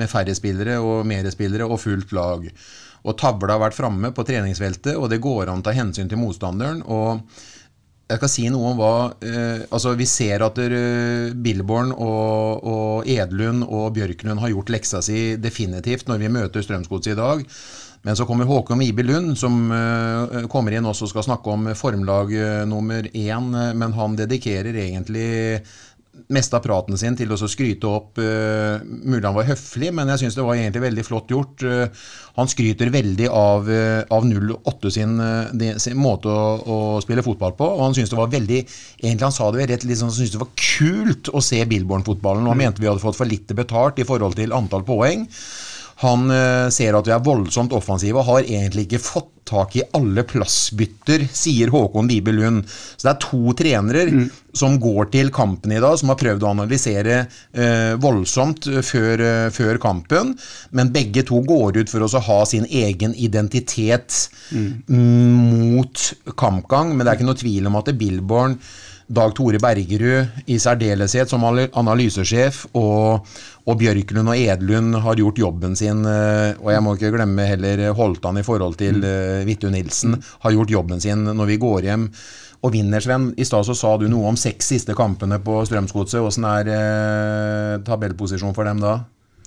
med 0.00 0.10
færre 0.10 0.32
spillere 0.34 0.78
og 0.80 1.04
mer 1.06 1.28
spillere 1.34 1.68
og 1.68 1.82
fullt 1.82 2.14
lag. 2.16 2.46
Og 3.04 3.18
tavla 3.20 3.58
har 3.58 3.66
vært 3.66 3.76
framme 3.76 4.14
på 4.16 4.24
treningsfeltet, 4.24 4.96
og 4.96 5.10
det 5.12 5.20
går 5.20 5.52
an 5.52 5.60
å 5.60 5.66
ta 5.66 5.76
hensyn 5.76 6.08
til 6.08 6.22
motstanderen. 6.22 6.80
og 6.88 7.20
jeg 8.04 8.20
skal 8.20 8.28
si 8.30 8.44
noe 8.52 8.72
om 8.74 8.80
hva 8.80 8.96
eh, 9.24 9.62
Altså, 9.72 9.94
vi 9.96 10.06
ser 10.08 10.44
at 10.44 10.58
uh, 10.60 11.32
Billborn 11.32 11.94
og, 11.94 12.66
og 12.68 13.08
Edlund 13.08 13.64
og 13.64 13.94
Bjørklund 13.96 14.42
har 14.42 14.52
gjort 14.52 14.72
leksa 14.74 15.00
si 15.04 15.34
definitivt 15.40 16.10
når 16.10 16.20
vi 16.20 16.34
møter 16.36 16.64
Strømsgodset 16.64 17.14
i 17.14 17.18
dag. 17.18 17.46
Men 18.04 18.18
så 18.18 18.26
kommer 18.28 18.44
Håkon 18.44 18.82
Ibe 18.84 19.06
Lund, 19.06 19.32
som 19.40 19.56
uh, 19.72 20.44
kommer 20.52 20.76
inn 20.76 20.84
også 20.84 21.08
og 21.08 21.14
skal 21.14 21.24
snakke 21.30 21.54
om 21.54 21.70
formlag 21.78 22.34
uh, 22.36 22.66
nummer 22.68 23.08
én. 23.08 23.48
men 23.72 23.96
han 23.96 24.20
dedikerer 24.20 24.76
egentlig 24.84 25.62
meste 26.32 26.56
av 26.56 26.62
praten 26.64 26.98
sin 26.98 27.16
til 27.18 27.32
å 27.32 27.36
skryte 27.36 27.88
opp 27.88 28.20
uh, 28.22 28.80
Mulig 28.84 29.24
han 29.26 29.36
var 29.36 29.48
høflig, 29.48 29.90
men 29.94 30.08
jeg 30.12 30.22
syns 30.22 30.38
det 30.38 30.46
var 30.46 30.56
egentlig 30.56 30.84
veldig 30.86 31.04
flott 31.06 31.32
gjort. 31.34 31.64
Uh, 31.66 32.06
han 32.38 32.50
skryter 32.50 32.90
veldig 32.94 33.28
av, 33.30 33.68
uh, 33.68 34.00
av 34.14 34.24
08 34.26 34.90
sin, 34.94 35.18
eh, 35.20 35.52
de- 35.54 35.74
sin 35.82 35.98
måte 36.00 36.30
å, 36.30 36.46
å 36.64 36.78
spille 37.04 37.22
fotball 37.22 37.54
på, 37.58 37.68
og 37.76 37.84
han 37.84 37.94
syns 37.94 38.10
det 38.10 38.18
var 38.18 38.32
veldig 38.32 38.62
Egentlig 38.64 39.26
han 39.26 39.34
sa 39.36 39.50
det 39.52 39.68
rett 39.70 39.84
liksom, 39.86 40.10
han 40.10 40.16
syntes 40.16 40.34
det 40.34 40.42
var 40.42 40.54
kult 40.58 41.30
å 41.30 41.42
se 41.44 41.60
Billborn-fotballen, 41.68 42.46
og 42.46 42.54
han 42.54 42.62
mente 42.64 42.82
vi 42.82 42.88
hadde 42.90 43.02
fått 43.04 43.18
for 43.18 43.28
lite 43.28 43.54
betalt 43.58 44.00
i 44.00 44.06
forhold 44.08 44.38
til 44.38 44.54
antall 44.56 44.82
poeng. 44.86 45.28
Han 46.04 46.28
eh, 46.32 46.68
ser 46.74 46.96
at 46.98 47.08
vi 47.08 47.14
er 47.14 47.24
voldsomt 47.24 47.74
offensive 47.76 48.20
og 48.20 48.28
har 48.28 48.44
egentlig 48.44 48.88
ikke 48.88 49.02
fått 49.02 49.32
tak 49.44 49.76
i 49.76 49.82
alle 49.96 50.24
plassbytter, 50.24 51.26
sier 51.32 51.72
Håkon 51.72 52.08
Vibe 52.08 52.32
Lund. 52.32 52.64
Så 52.96 53.06
det 53.06 53.12
er 53.12 53.22
to 53.24 53.54
trenere 53.58 54.04
som 54.56 54.78
går 54.80 55.10
til 55.12 55.30
kampen 55.34 55.74
i 55.74 55.80
dag, 55.82 55.96
som 56.00 56.12
har 56.12 56.18
prøvd 56.20 56.46
å 56.46 56.52
analysere 56.54 57.18
eh, 57.20 57.92
voldsomt 58.00 58.68
eh, 58.70 58.80
før, 58.86 59.24
eh, 59.24 59.48
før 59.54 59.80
kampen, 59.82 60.32
men 60.72 60.92
begge 60.94 61.26
to 61.28 61.42
går 61.44 61.82
ut 61.82 61.92
for 61.92 62.06
å 62.06 62.24
ha 62.28 62.40
sin 62.48 62.66
egen 62.70 63.16
identitet 63.16 64.16
mm, 64.54 64.72
mot 64.88 66.06
kampgang. 66.40 66.94
Men 66.94 67.04
det 67.04 67.12
er 67.12 67.20
ikke 67.20 67.30
noe 67.30 67.42
tvil 67.44 67.70
om 67.70 67.80
at 67.80 67.92
Billborn 68.00 68.56
Dag 69.06 69.34
Tore 69.36 69.58
Bergerud 69.60 70.46
i 70.48 70.56
særdeleshet 70.58 71.28
som 71.28 71.44
analysesjef, 71.44 72.62
og, 72.78 73.26
og 73.68 73.76
Bjørklund 73.80 74.32
og 74.32 74.38
Edlund 74.38 74.96
har 75.04 75.20
gjort 75.20 75.38
jobben 75.38 75.76
sin. 75.76 76.06
eh, 76.08 76.56
Og 76.60 76.72
jeg 76.72 76.82
må 76.82 76.94
ikke 76.96 77.12
glemme 77.12 77.44
heller 77.48 77.92
Holtan 77.92 78.40
i 78.40 78.46
forhold 78.46 78.78
til 78.80 79.02
mm. 79.02 79.44
Vittu 79.44 79.68
Nilsen, 79.70 80.16
har 80.40 80.56
gjort 80.56 80.72
jobben 80.72 81.00
sin 81.04 81.24
når 81.24 81.52
vi 81.52 81.60
går 81.60 81.90
hjem. 81.90 82.08
Og 82.64 82.72
vinner, 82.72 83.00
Sven. 83.04 83.34
I 83.36 83.44
stad 83.44 83.66
så 83.68 83.74
sa 83.76 83.96
du 84.00 84.06
noe 84.08 84.30
om 84.30 84.38
seks 84.40 84.70
siste 84.72 84.94
kampene 84.96 85.36
på 85.44 85.58
Strømsgodset. 85.68 86.22
Åssen 86.24 86.46
er 86.48 86.70
eh, 86.72 87.74
tabellposisjonen 87.84 88.56
for 88.56 88.64
dem 88.64 88.80
da? 88.80 89.02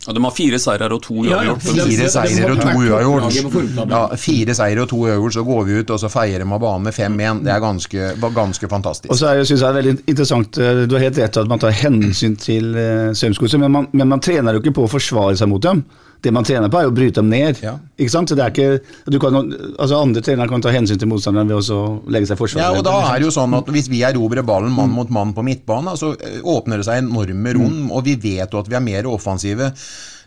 Ja, 0.07 0.13
de 0.15 0.23
har 0.23 0.31
fire 0.31 0.57
seirer 0.63 0.93
og 0.95 1.01
to 1.03 1.17
Ja, 1.27 1.41
ja. 1.43 1.51
uavgjort. 1.51 1.65
De- 1.67 1.73
de- 1.75 1.97
Fire 1.97 2.09
seirer 2.13 2.51
og 2.53 2.61
to 2.63 2.69
uavgjort. 2.79 3.89
Ja, 3.91 4.01
fire 4.15 4.55
seirer 4.55 4.81
og 4.85 4.89
to 4.89 5.01
uavgjort, 5.03 5.33
så 5.35 5.43
går 5.43 5.65
vi 5.67 5.79
ut 5.81 5.89
og 5.91 5.99
så 5.99 6.09
feirer 6.13 6.39
de 6.45 6.47
av 6.55 6.61
banen 6.63 6.87
med 6.87 6.93
5-1. 6.95 7.43
Det 7.43 7.51
er 7.51 7.59
ganske, 7.59 8.07
ganske 8.39 8.69
fantastisk. 8.71 9.11
Og 9.11 9.19
så 9.19 9.33
er 9.33 9.43
synes 9.43 9.59
jeg 9.61 9.67
det 9.67 9.69
er 9.73 9.81
veldig 9.81 9.95
interessant, 10.07 10.57
eh, 10.63 10.85
du 10.87 10.95
har 10.95 11.03
helt 11.03 11.17
rett 11.19 11.37
i 11.37 11.41
at 11.43 11.51
man 11.51 11.59
tar 11.59 11.75
hensyn 11.75 12.37
til 12.39 12.71
uh, 12.75 13.11
Strømsgodset, 13.13 13.59
men, 13.59 13.87
men 13.91 14.07
man 14.07 14.19
trener 14.23 14.53
jo 14.55 14.63
ikke 14.63 14.75
på 14.79 14.87
å 14.87 14.91
forsvare 14.95 15.35
seg 15.37 15.51
mot 15.51 15.61
dem. 15.61 15.83
Det 16.23 16.33
man 16.33 16.45
trener 16.47 16.71
på 16.73 16.79
er 16.81 16.89
å 16.89 16.93
bryte 16.95 17.21
dem 17.21 17.29
ned. 17.29 17.59
Ja. 17.61 17.75
Ikke 17.97 18.13
sant? 18.13 18.31
Så 18.31 18.37
det 18.37 18.45
er 18.45 18.53
ikke, 18.53 18.95
du 19.11 19.19
kan, 19.21 19.37
altså 19.77 20.01
Andre 20.01 20.23
trenere 20.25 20.49
kan 20.49 20.63
ta 20.65 20.73
hensyn 20.73 20.99
til 20.99 21.11
motstanderen 21.11 21.51
ved 21.51 21.71
å 21.73 21.79
legge 22.13 22.29
seg 22.29 22.41
i. 22.41 22.59
Ja, 22.59 22.71
og 22.73 22.83
da 22.87 22.95
er 23.11 23.21
det 23.21 23.29
jo 23.29 23.33
sånn 23.35 23.53
at 23.57 23.69
Hvis 23.73 23.89
vi 23.91 24.03
erobrer 24.07 24.45
ballen 24.47 24.73
mann 24.73 24.93
mot 24.95 25.11
mann 25.13 25.33
på 25.37 25.45
midtbanen, 25.45 25.97
så 25.99 26.13
eh, 26.17 26.39
åpner 26.41 26.81
det 26.81 26.87
seg 26.89 27.03
enorme 27.03 27.53
rom, 27.57 27.79
og 27.91 28.05
vi 28.07 28.17
vet 28.21 28.53
jo 28.53 28.63
at 28.63 28.71
vi 28.71 28.77
er 28.79 28.85
mer 28.85 29.09
offensive. 29.11 29.71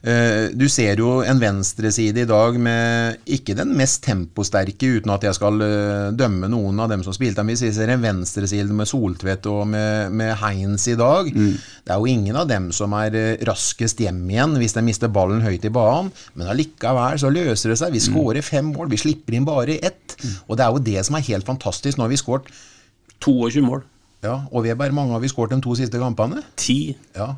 Eh, 0.03 0.49
Du 0.57 0.65
ser 0.73 0.97
jo 0.97 1.19
en 1.21 1.37
venstreside 1.41 2.23
i 2.23 2.29
dag 2.29 2.57
med 2.61 3.19
ikke 3.29 3.53
den 3.59 3.75
mest 3.77 4.01
temposterke, 4.07 4.89
uten 4.97 5.13
at 5.13 5.27
jeg 5.27 5.37
skal 5.37 5.61
eh, 5.61 6.07
dømme 6.17 6.49
noen 6.49 6.81
av 6.81 6.89
dem 6.89 7.03
som 7.05 7.13
spilte. 7.13 7.45
Men 7.45 7.59
vi 7.61 7.69
ser 7.77 7.93
en 7.93 8.01
venstreside 8.01 8.73
med 8.73 8.89
Soltvedt 8.89 9.45
og 9.53 9.67
med, 9.69 10.11
med 10.17 10.33
Heinz 10.41 10.87
i 10.89 10.97
dag 10.97 11.29
Det 11.29 11.93
er 11.93 11.99
jo 12.01 12.09
ingen 12.09 12.37
av 12.41 12.49
dem 12.49 12.71
som 12.73 12.95
er 12.97 13.15
eh, 13.19 13.45
raskest 13.45 14.01
hjem 14.01 14.23
igjen 14.33 14.57
hvis 14.61 14.73
de 14.79 14.87
mister 14.89 15.13
ballen 15.13 15.45
høyt 15.45 15.69
i 15.69 15.73
banen. 15.75 16.09
Men 16.35 16.49
allikevel 16.55 17.21
så 17.21 17.29
løser 17.33 17.75
det 17.75 17.79
seg. 17.83 17.93
Vi 17.93 18.01
skårer 18.09 18.43
fem 18.47 18.73
mål, 18.73 18.89
vi 18.89 18.97
slipper 19.05 19.37
inn 19.37 19.45
bare 19.49 19.77
ett. 19.85 20.17
Og 20.49 20.57
det 20.57 20.65
er 20.65 20.73
jo 20.73 20.85
det 20.91 21.05
som 21.07 21.17
er 21.21 21.29
helt 21.29 21.45
fantastisk. 21.49 21.99
Nå 22.01 22.09
har 22.09 22.13
vi 22.13 22.21
skåret 22.21 22.49
22 23.21 23.61
mål. 23.67 23.83
ja, 24.25 24.39
og 24.53 24.65
Weber, 24.65 24.93
mange 24.97 25.13
har 25.13 25.21
vi 25.21 25.29
skåret 25.29 25.53
de 25.53 25.61
to 25.61 25.75
siste 25.77 26.01
kampene. 26.01 26.41
Ti. 26.57 26.97
Ja. 27.17 27.35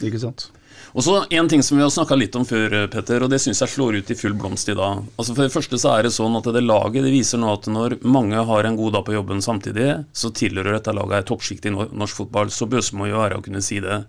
Ikke 0.00 0.20
sant? 0.20 0.48
Og 0.96 1.04
så 1.04 1.26
En 1.30 1.48
ting 1.48 1.62
som 1.62 1.76
vi 1.76 1.82
har 1.82 1.90
snakka 1.90 2.16
litt 2.16 2.36
om 2.36 2.44
før, 2.48 2.72
eh, 2.72 2.86
Petter, 2.86 3.22
og 3.22 3.30
det 3.30 3.40
syns 3.42 3.60
jeg 3.60 3.68
slår 3.68 3.98
ut 3.98 4.10
i 4.10 4.14
full 4.14 4.34
blomst 4.34 4.68
i 4.68 4.74
dag. 4.74 5.04
Altså 5.18 5.34
For 5.34 5.42
det 5.44 5.52
første 5.52 5.78
så 5.78 5.98
er 5.98 6.02
det 6.02 6.12
sånn 6.16 6.36
at 6.38 6.44
det 6.44 6.64
laget 6.64 7.04
det 7.04 7.12
viser 7.12 7.38
nå 7.38 7.52
at 7.52 7.66
når 7.66 7.98
mange 8.02 8.36
har 8.36 8.64
en 8.64 8.76
god 8.76 8.92
dag 8.92 9.04
på 9.04 9.16
jobben 9.16 9.42
samtidig, 9.44 10.04
så 10.12 10.32
tilhører 10.32 10.78
dette 10.78 10.94
laget 10.96 11.18
et 11.18 11.30
toppsjikt 11.32 11.66
i 11.66 11.74
norsk 11.74 12.24
fotball. 12.24 12.48
Så 12.50 12.68
bøse 12.68 12.96
må 12.96 13.08
jo 13.08 13.20
være 13.20 13.38
å 13.38 13.44
kunne 13.44 13.62
si 13.62 13.80
det. 13.80 14.04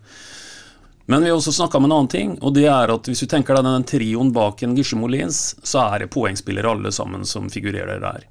Men 1.09 1.23
vi 1.23 1.31
har 1.31 1.39
også 1.39 1.55
snakka 1.57 1.77
om 1.77 1.87
en 1.87 1.91
annen 1.91 2.07
ting, 2.07 2.37
og 2.45 2.53
det 2.53 2.67
er 2.69 2.91
at 2.93 3.07
hvis 3.09 3.23
du 3.25 3.27
tenker 3.27 3.57
deg 3.57 3.65
den 3.65 3.85
trioen 3.89 4.29
bak 4.31 4.61
en 4.61 4.75
Gisje 4.77 4.99
Molins, 4.99 5.55
så 5.65 5.87
er 5.95 6.03
det 6.03 6.11
poengspillere 6.13 6.69
alle 6.69 6.91
sammen 6.93 7.25
som 7.25 7.49
figurerer 7.49 7.97
der. 8.03 8.27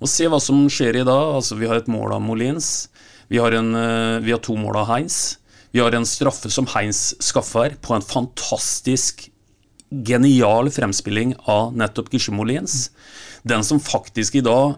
Og 0.00 0.08
se 0.08 0.28
hva 0.30 0.38
som 0.40 0.62
skjer 0.70 1.00
i 1.00 1.04
dag. 1.04 1.34
Altså 1.34 1.58
Vi 1.58 1.66
har 1.66 1.76
et 1.80 1.90
mål 1.90 2.14
av 2.16 2.22
Molins. 2.22 2.88
Vi 3.28 3.38
har, 3.38 3.52
en, 3.52 3.74
eh, 3.74 4.20
vi 4.22 4.32
har 4.32 4.38
to 4.38 4.56
mål 4.56 4.78
av 4.80 4.86
Heinz. 4.88 5.39
Vi 5.70 5.80
har 5.80 5.94
en 5.94 6.06
straffe 6.06 6.50
som 6.50 6.66
Heinz 6.72 7.14
skaffer 7.22 7.76
på 7.82 7.94
en 7.94 8.02
fantastisk 8.02 9.28
genial 9.90 10.70
fremspilling 10.70 11.34
av 11.50 11.76
nettopp 11.78 12.10
Gisje 12.14 12.34
Molins. 12.34 12.88
Den 13.42 13.62
som 13.66 13.82
faktisk 13.82 14.38
i 14.38 14.44
dag 14.46 14.74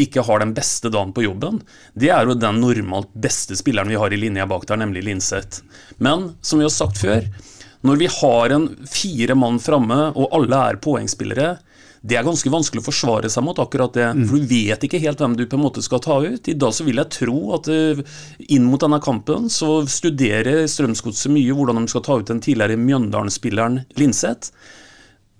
ikke 0.00 0.24
har 0.26 0.42
den 0.42 0.52
beste 0.56 0.90
dagen 0.90 1.14
på 1.14 1.24
jobben, 1.24 1.60
det 1.94 2.10
er 2.10 2.26
jo 2.26 2.36
den 2.36 2.60
normalt 2.60 3.12
beste 3.14 3.56
spilleren 3.56 3.92
vi 3.92 3.98
har 4.00 4.12
i 4.12 4.18
linja 4.18 4.46
bak 4.50 4.66
der, 4.68 4.80
nemlig 4.82 5.04
Linseth. 5.06 5.62
Men 6.02 6.32
som 6.42 6.60
vi 6.60 6.66
har 6.66 6.74
sagt 6.74 6.98
før, 7.00 7.28
når 7.86 8.00
vi 8.00 8.08
har 8.10 8.54
en 8.56 8.66
fire 8.90 9.36
mann 9.38 9.60
framme, 9.62 10.10
og 10.16 10.32
alle 10.34 10.60
er 10.70 10.80
poengspillere, 10.82 11.54
det 12.04 12.18
er 12.20 12.24
ganske 12.26 12.50
vanskelig 12.52 12.82
å 12.82 12.84
forsvare 12.84 13.30
seg 13.32 13.44
mot 13.46 13.56
akkurat 13.62 13.94
det. 13.96 14.06
For 14.28 14.36
du 14.36 14.50
vet 14.50 14.82
ikke 14.84 15.00
helt 15.00 15.22
hvem 15.22 15.36
du 15.38 15.46
på 15.48 15.56
en 15.56 15.62
måte 15.64 15.80
skal 15.84 16.02
ta 16.04 16.18
ut. 16.20 16.50
I 16.52 16.56
dag 16.60 16.74
så 16.76 16.84
vil 16.84 17.00
jeg 17.00 17.12
tro 17.16 17.36
at 17.56 17.70
eh, 17.72 18.02
inn 18.52 18.66
mot 18.68 18.82
denne 18.82 18.98
kampen 19.00 19.46
så 19.48 19.78
studerer 19.88 20.66
Strømsgodset 20.68 21.32
mye 21.32 21.54
hvordan 21.56 21.80
de 21.80 21.88
skal 21.94 22.04
ta 22.04 22.18
ut 22.20 22.28
den 22.28 22.42
tidligere 22.44 22.76
Mjøndalen-spilleren 22.76 23.80
Linseth. 23.96 24.52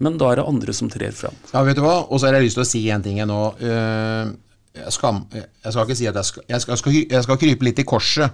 Men 0.00 0.16
da 0.18 0.32
er 0.32 0.40
det 0.40 0.46
andre 0.48 0.72
som 0.74 0.88
trer 0.90 1.12
fram. 1.14 1.36
ja, 1.52 1.60
vet 1.68 1.76
du 1.76 1.84
hva? 1.84 1.98
Og 2.08 2.16
så 2.18 2.26
har 2.30 2.38
jeg 2.38 2.48
lyst 2.48 2.56
til 2.58 2.64
å 2.64 2.70
si 2.72 2.82
en 2.90 3.04
ting 3.04 3.20
jeg 3.20 3.28
nå. 3.30 3.42
Eh, 3.60 4.32
Jeg 4.74 4.90
skal, 4.90 5.20
jeg 5.30 5.70
skal 5.70 5.84
ikke 5.84 5.94
si 6.00 6.06
at 6.10 6.16
jeg 6.18 6.26
skal, 6.26 6.42
jeg 6.50 6.60
skal, 6.64 6.94
jeg 7.12 7.22
skal, 7.22 7.36
krype 7.38 7.62
litt 7.68 7.78
i 7.78 7.84
korset. 7.86 8.32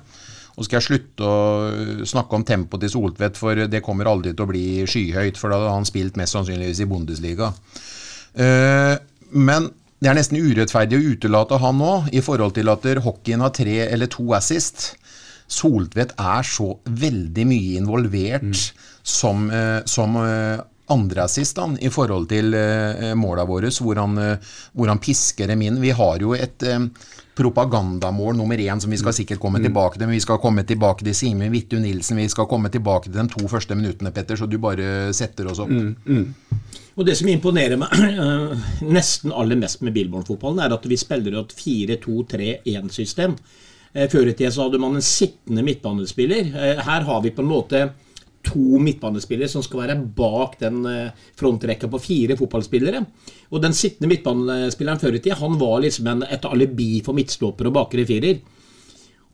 Og 0.55 0.63
så 0.63 0.69
skal 0.71 0.79
jeg 0.79 0.87
slutte 0.87 1.27
å 1.27 2.07
snakke 2.09 2.39
om 2.39 2.45
tempoet 2.49 2.81
til 2.87 2.93
Soltvedt, 2.95 3.37
for 3.37 3.59
det 3.69 3.83
kommer 3.85 4.09
aldri 4.09 4.33
til 4.33 4.47
å 4.47 4.49
bli 4.49 4.63
skyhøyt. 4.89 5.37
For 5.37 5.53
da 5.53 5.59
hadde 5.61 5.75
han 5.75 5.89
spilt 5.89 6.17
mest 6.17 6.33
sannsynligvis 6.39 6.81
i 6.81 6.89
Bundesliga. 6.89 7.51
Eh, 8.35 8.97
men 9.31 9.71
det 10.01 10.09
er 10.11 10.17
nesten 10.17 10.41
urettferdig 10.41 10.97
å 10.97 11.13
utelate 11.13 11.59
han 11.61 11.79
nå, 11.81 11.95
i 12.17 12.23
forhold 12.25 12.57
til 12.57 12.71
at 12.73 12.87
hockeyen 13.05 13.45
har 13.45 13.53
tre 13.57 13.77
eller 13.89 14.11
to 14.11 14.31
assist. 14.37 14.95
Soltvedt 15.51 16.15
er 16.21 16.47
så 16.47 16.73
veldig 16.87 17.47
mye 17.51 17.81
involvert 17.81 18.71
som, 19.03 19.49
eh, 19.51 19.81
som 19.91 20.17
eh, 20.23 20.63
andreassist 20.90 21.59
i 21.80 21.90
forhold 21.92 22.28
til 22.30 22.54
eh, 22.54 23.14
måla 23.18 23.47
våre, 23.49 23.70
hvor 23.70 23.99
han, 24.00 24.18
eh, 24.18 24.52
hvor 24.73 24.90
han 24.92 25.00
pisker 25.02 25.50
dem 25.50 25.62
inn. 25.62 25.80
Vi 25.82 25.90
har 25.97 26.23
jo 26.23 26.35
et 26.35 26.62
eh, 26.66 26.87
propagandamål 27.40 28.37
nummer 28.37 28.59
én 28.61 28.80
som 28.80 28.90
vi 28.92 28.99
skal 29.00 29.14
sikkert 29.16 29.40
komme 29.40 29.62
tilbake 29.62 29.97
til. 29.97 30.06
Men 30.06 30.18
vi 30.18 30.25
skal 30.26 30.40
komme 30.42 30.64
tilbake 30.68 31.06
til 31.06 31.16
Simen 31.16 31.52
Vittu 31.52 31.78
Nilsen, 31.80 32.20
vi 32.20 32.28
skal 32.28 32.49
komme 32.50 32.68
tilbake 32.73 33.09
til 33.09 33.16
de 33.16 33.28
to 33.32 33.49
første 33.49 33.78
minuttene, 33.78 34.12
Petter, 34.12 34.37
så 34.37 34.49
du 34.50 34.59
bare 34.61 35.12
setter 35.16 35.49
oss 35.50 35.62
opp. 35.62 35.73
Og 36.99 37.06
det 37.06 37.16
som 37.16 37.30
imponerer 37.32 37.78
meg 37.80 37.94
eh, 38.11 38.68
nesten 38.90 39.32
aller 39.32 39.59
mest 39.61 39.80
med 39.87 39.94
Billborn-fotballen, 39.97 40.61
er 40.64 40.76
at 40.76 40.87
vi 40.90 40.99
spiller 41.00 41.38
et 41.40 41.54
4-2-3-1-system. 41.56 43.37
Eh, 43.94 44.09
Før 44.11 44.28
i 44.28 44.35
tida 44.37 44.52
så 44.52 44.66
hadde 44.66 44.82
man 44.82 44.99
en 44.99 45.06
sittende 45.06 45.64
midtbanespiller. 45.66 46.50
Eh, 46.50 46.82
Her 46.85 47.06
har 47.09 47.23
vi 47.25 47.32
på 47.35 47.44
en 47.44 47.52
måte 47.52 47.85
to 48.47 48.80
midtbanespillere 48.80 49.50
som 49.52 49.64
skal 49.64 49.82
være 49.85 49.99
bak 50.16 50.56
den 50.62 50.80
eh, 50.88 51.28
frontrekka 51.38 51.90
på 51.92 52.00
fire 52.02 52.37
fotballspillere. 52.38 53.02
Og 53.50 53.62
den 53.62 53.76
sittende 53.76 54.11
midtbanespilleren 54.12 55.00
før 55.02 55.16
i 55.18 55.23
tida, 55.23 55.38
han 55.40 55.59
var 55.61 55.80
liksom 55.85 56.11
en, 56.11 56.26
et 56.26 56.49
alibi 56.49 56.92
for 57.04 57.16
midtstopper 57.16 57.70
og 57.70 57.76
bakre 57.76 58.06
firer. 58.09 58.40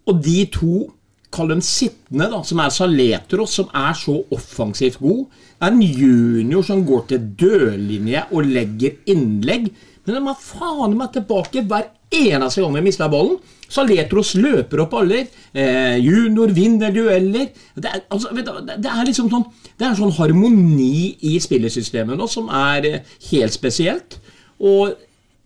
Og 0.06 0.22
de 0.22 0.38
to, 0.54 0.86
kall 1.34 1.50
dem 1.50 1.62
sittende, 1.64 2.28
da, 2.32 2.40
som 2.46 2.62
er 2.62 2.72
Saletros, 2.72 3.56
som 3.58 3.70
er 3.74 3.96
så 3.98 4.20
offensivt 4.32 5.00
god, 5.02 5.26
er 5.60 5.72
en 5.72 5.82
junior 5.82 6.64
som 6.66 6.84
går 6.86 7.06
til 7.10 7.28
dørlinje 7.40 8.26
og 8.30 8.46
legger 8.46 9.00
innlegg. 9.10 9.70
Men 10.06 10.18
de 10.18 10.22
er 10.30 10.42
faen 10.42 10.94
meg 10.98 11.14
tilbake 11.16 11.64
hver 11.66 11.90
eneste 12.14 12.62
gang 12.62 12.74
vi 12.76 12.84
mister 12.86 13.10
ballen. 13.12 13.38
Saletros 13.66 14.34
løper 14.38 14.84
opp 14.84 14.94
alle. 15.00 15.24
Eh, 15.52 15.96
junior 15.98 16.52
vinner 16.54 16.94
dueller. 16.94 17.48
Det 17.74 17.90
er, 17.90 18.04
altså, 18.14 18.30
du, 18.30 18.42
det 18.68 18.92
er 18.92 19.08
liksom 19.08 19.30
sånn 19.32 19.46
Det 19.76 19.84
er 19.88 19.96
sånn 19.98 20.14
harmoni 20.16 21.16
i 21.28 21.34
spillersystemet 21.42 22.16
nå 22.16 22.28
som 22.30 22.48
er 22.52 22.86
eh, 22.88 23.16
helt 23.30 23.56
spesielt. 23.56 24.20
Og 24.56 24.94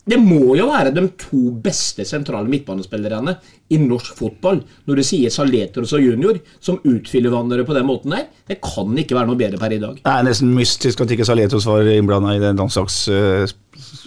det 0.08 0.16
må 0.18 0.54
jo 0.56 0.64
være 0.70 0.90
de 0.96 1.02
to 1.20 1.50
beste 1.62 2.06
sentrale 2.08 2.48
midtbanespillerne 2.50 3.34
i 3.70 3.78
norsk 3.78 4.16
fotball. 4.18 4.62
Når 4.88 4.96
du 4.98 5.02
sier 5.06 5.30
Saletros 5.30 5.92
og 5.94 6.02
Junior 6.02 6.40
som 6.58 6.80
utfyller 6.88 7.30
hverandre 7.30 7.66
på 7.68 7.76
den 7.76 7.86
måten 7.86 8.14
der. 8.16 8.24
Det 8.48 8.56
kan 8.64 8.96
ikke 8.98 9.14
være 9.18 9.28
noe 9.28 9.38
bedre 9.38 9.60
per 9.60 9.74
i 9.76 9.78
dag. 9.82 10.00
Det 10.00 10.10
er 10.14 10.26
nesten 10.26 10.50
mystisk 10.56 11.04
at 11.04 11.12
ikke 11.14 11.28
Saletos 11.28 11.68
var 11.68 11.86
innblanda 11.92 12.32
i 12.34 12.40
landslags... 12.48 13.02
eh, 13.12 13.46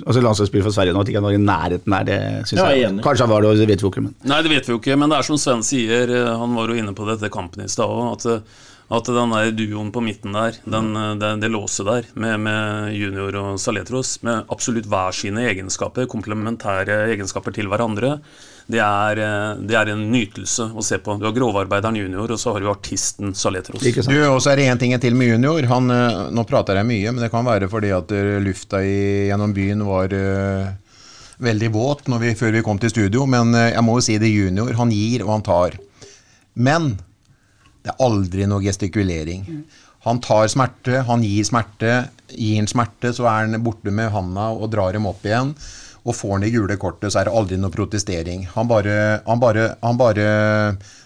Altså 0.04 0.22
landslagsspillet 0.22 0.66
for 0.68 0.74
Sverige 0.76 0.94
nå, 0.94 1.02
at 1.02 1.10
ikke 1.10 1.18
han 1.18 1.26
var 1.26 1.34
i 1.34 1.40
nærheten 1.42 1.94
der, 1.96 2.04
det 2.08 2.18
syns 2.48 2.60
Ja, 2.60 2.66
jeg 2.72 2.82
jeg. 2.84 2.98
Kanskje 3.04 3.26
han 3.26 3.32
var 3.32 3.42
det, 3.46 3.54
det 3.58 3.66
vet 3.72 3.82
vi 3.82 3.88
jo 3.88 3.90
ikke, 3.94 4.04
men 4.06 4.14
Nei, 4.30 4.38
det 4.46 4.52
vet 4.52 4.68
vi 4.68 4.74
jo 4.76 4.78
ikke, 4.80 4.98
men 5.00 5.10
det 5.10 5.18
er 5.18 5.26
som 5.28 5.40
Sven 5.42 5.64
sier, 5.66 6.12
eh, 6.14 6.30
han 6.40 6.54
var 6.58 6.70
jo 6.70 6.78
inne 6.78 6.94
på 6.98 7.08
dette 7.10 7.30
kampen 7.34 7.64
i 7.66 7.72
stad 7.72 7.90
òg, 7.90 8.12
at, 8.14 8.26
eh, 8.36 8.62
at 8.94 9.10
den 9.10 9.34
der 9.34 9.52
duoen 9.58 9.90
på 9.94 10.02
midten 10.06 10.36
der, 10.36 10.58
den, 10.70 10.94
eh, 10.96 11.14
det, 11.18 11.32
det 11.42 11.50
låset 11.52 11.88
der, 11.88 12.08
med, 12.14 12.40
med 12.46 12.94
Junior 12.94 13.36
og 13.42 13.60
Saletros, 13.62 14.20
med 14.26 14.50
absolutt 14.54 14.90
hver 14.90 15.16
sine 15.18 15.48
egenskaper, 15.50 16.06
komplementære 16.12 17.00
egenskaper 17.16 17.56
til 17.56 17.72
hverandre, 17.72 18.20
det 18.70 18.80
er, 18.80 19.20
eh, 19.20 19.64
det 19.66 19.78
er 19.80 19.94
en 19.96 20.04
nytelse 20.14 20.70
å 20.72 20.86
se 20.86 21.00
på. 21.02 21.18
Du 21.20 21.26
har 21.28 21.34
grovarbeideren 21.36 21.98
Junior, 22.00 22.36
og 22.36 22.40
så 22.40 22.54
har 22.54 22.64
du 22.64 22.70
artisten 22.72 23.34
Saletros. 23.38 23.82
Du, 23.82 24.18
og 24.30 24.40
så 24.44 24.54
er 24.54 24.62
det 24.62 24.68
én 24.70 24.82
ting 24.82 24.94
til 25.02 25.18
med 25.18 25.34
junior. 25.34 25.66
Han, 25.72 25.90
eh, 25.92 26.20
nå 26.36 26.46
prater 26.50 26.78
jeg 26.80 26.90
mye, 26.90 27.16
men 27.16 27.26
det 27.26 27.32
kan 27.34 27.48
være 27.48 27.72
fordi 27.72 27.94
at 27.96 28.14
lufta 28.46 28.84
i, 28.86 29.32
gjennom 29.32 29.56
byen 29.56 29.82
var 29.88 30.14
uh, 30.14 30.70
veldig 31.44 31.70
våt 31.74 32.06
når 32.12 32.22
vi, 32.22 32.36
før 32.38 32.54
vi 32.60 32.62
kom 32.66 32.78
til 32.80 32.94
studio. 32.94 33.26
Men 33.26 33.56
uh, 33.58 33.72
jeg 33.72 33.84
må 33.86 33.98
jo 33.98 34.06
si 34.06 34.20
det 34.22 34.30
junior. 34.30 34.72
Han 34.78 34.94
gir 34.94 35.26
og 35.26 35.34
han 35.34 35.48
tar. 35.50 35.82
Men 36.54 36.94
det 37.84 37.92
er 37.92 38.04
aldri 38.06 38.48
noe 38.48 38.64
gestikulering. 38.64 39.48
Han 40.08 40.20
tar 40.24 40.50
smerte, 40.52 41.04
han 41.08 41.24
gir 41.24 41.46
smerte. 41.48 41.94
Gir 42.34 42.60
han 42.60 42.68
smerte, 42.68 43.14
så 43.16 43.28
er 43.30 43.48
han 43.48 43.64
borte 43.64 43.92
med 43.92 44.12
handa 44.12 44.50
og 44.56 44.70
drar 44.74 44.96
dem 44.96 45.08
opp 45.08 45.24
igjen. 45.28 45.54
Og 46.04 46.16
får 46.18 46.34
han 46.36 46.44
det 46.44 46.52
gule 46.52 46.76
kortet, 46.80 47.14
så 47.14 47.22
er 47.22 47.30
det 47.30 47.38
aldri 47.40 47.60
noe 47.60 47.72
protestering. 47.72 48.44
Han 48.58 48.68
bare, 48.68 48.98
han 49.24 49.40
bare, 49.40 49.70
han 49.84 50.00
bare 50.00 50.28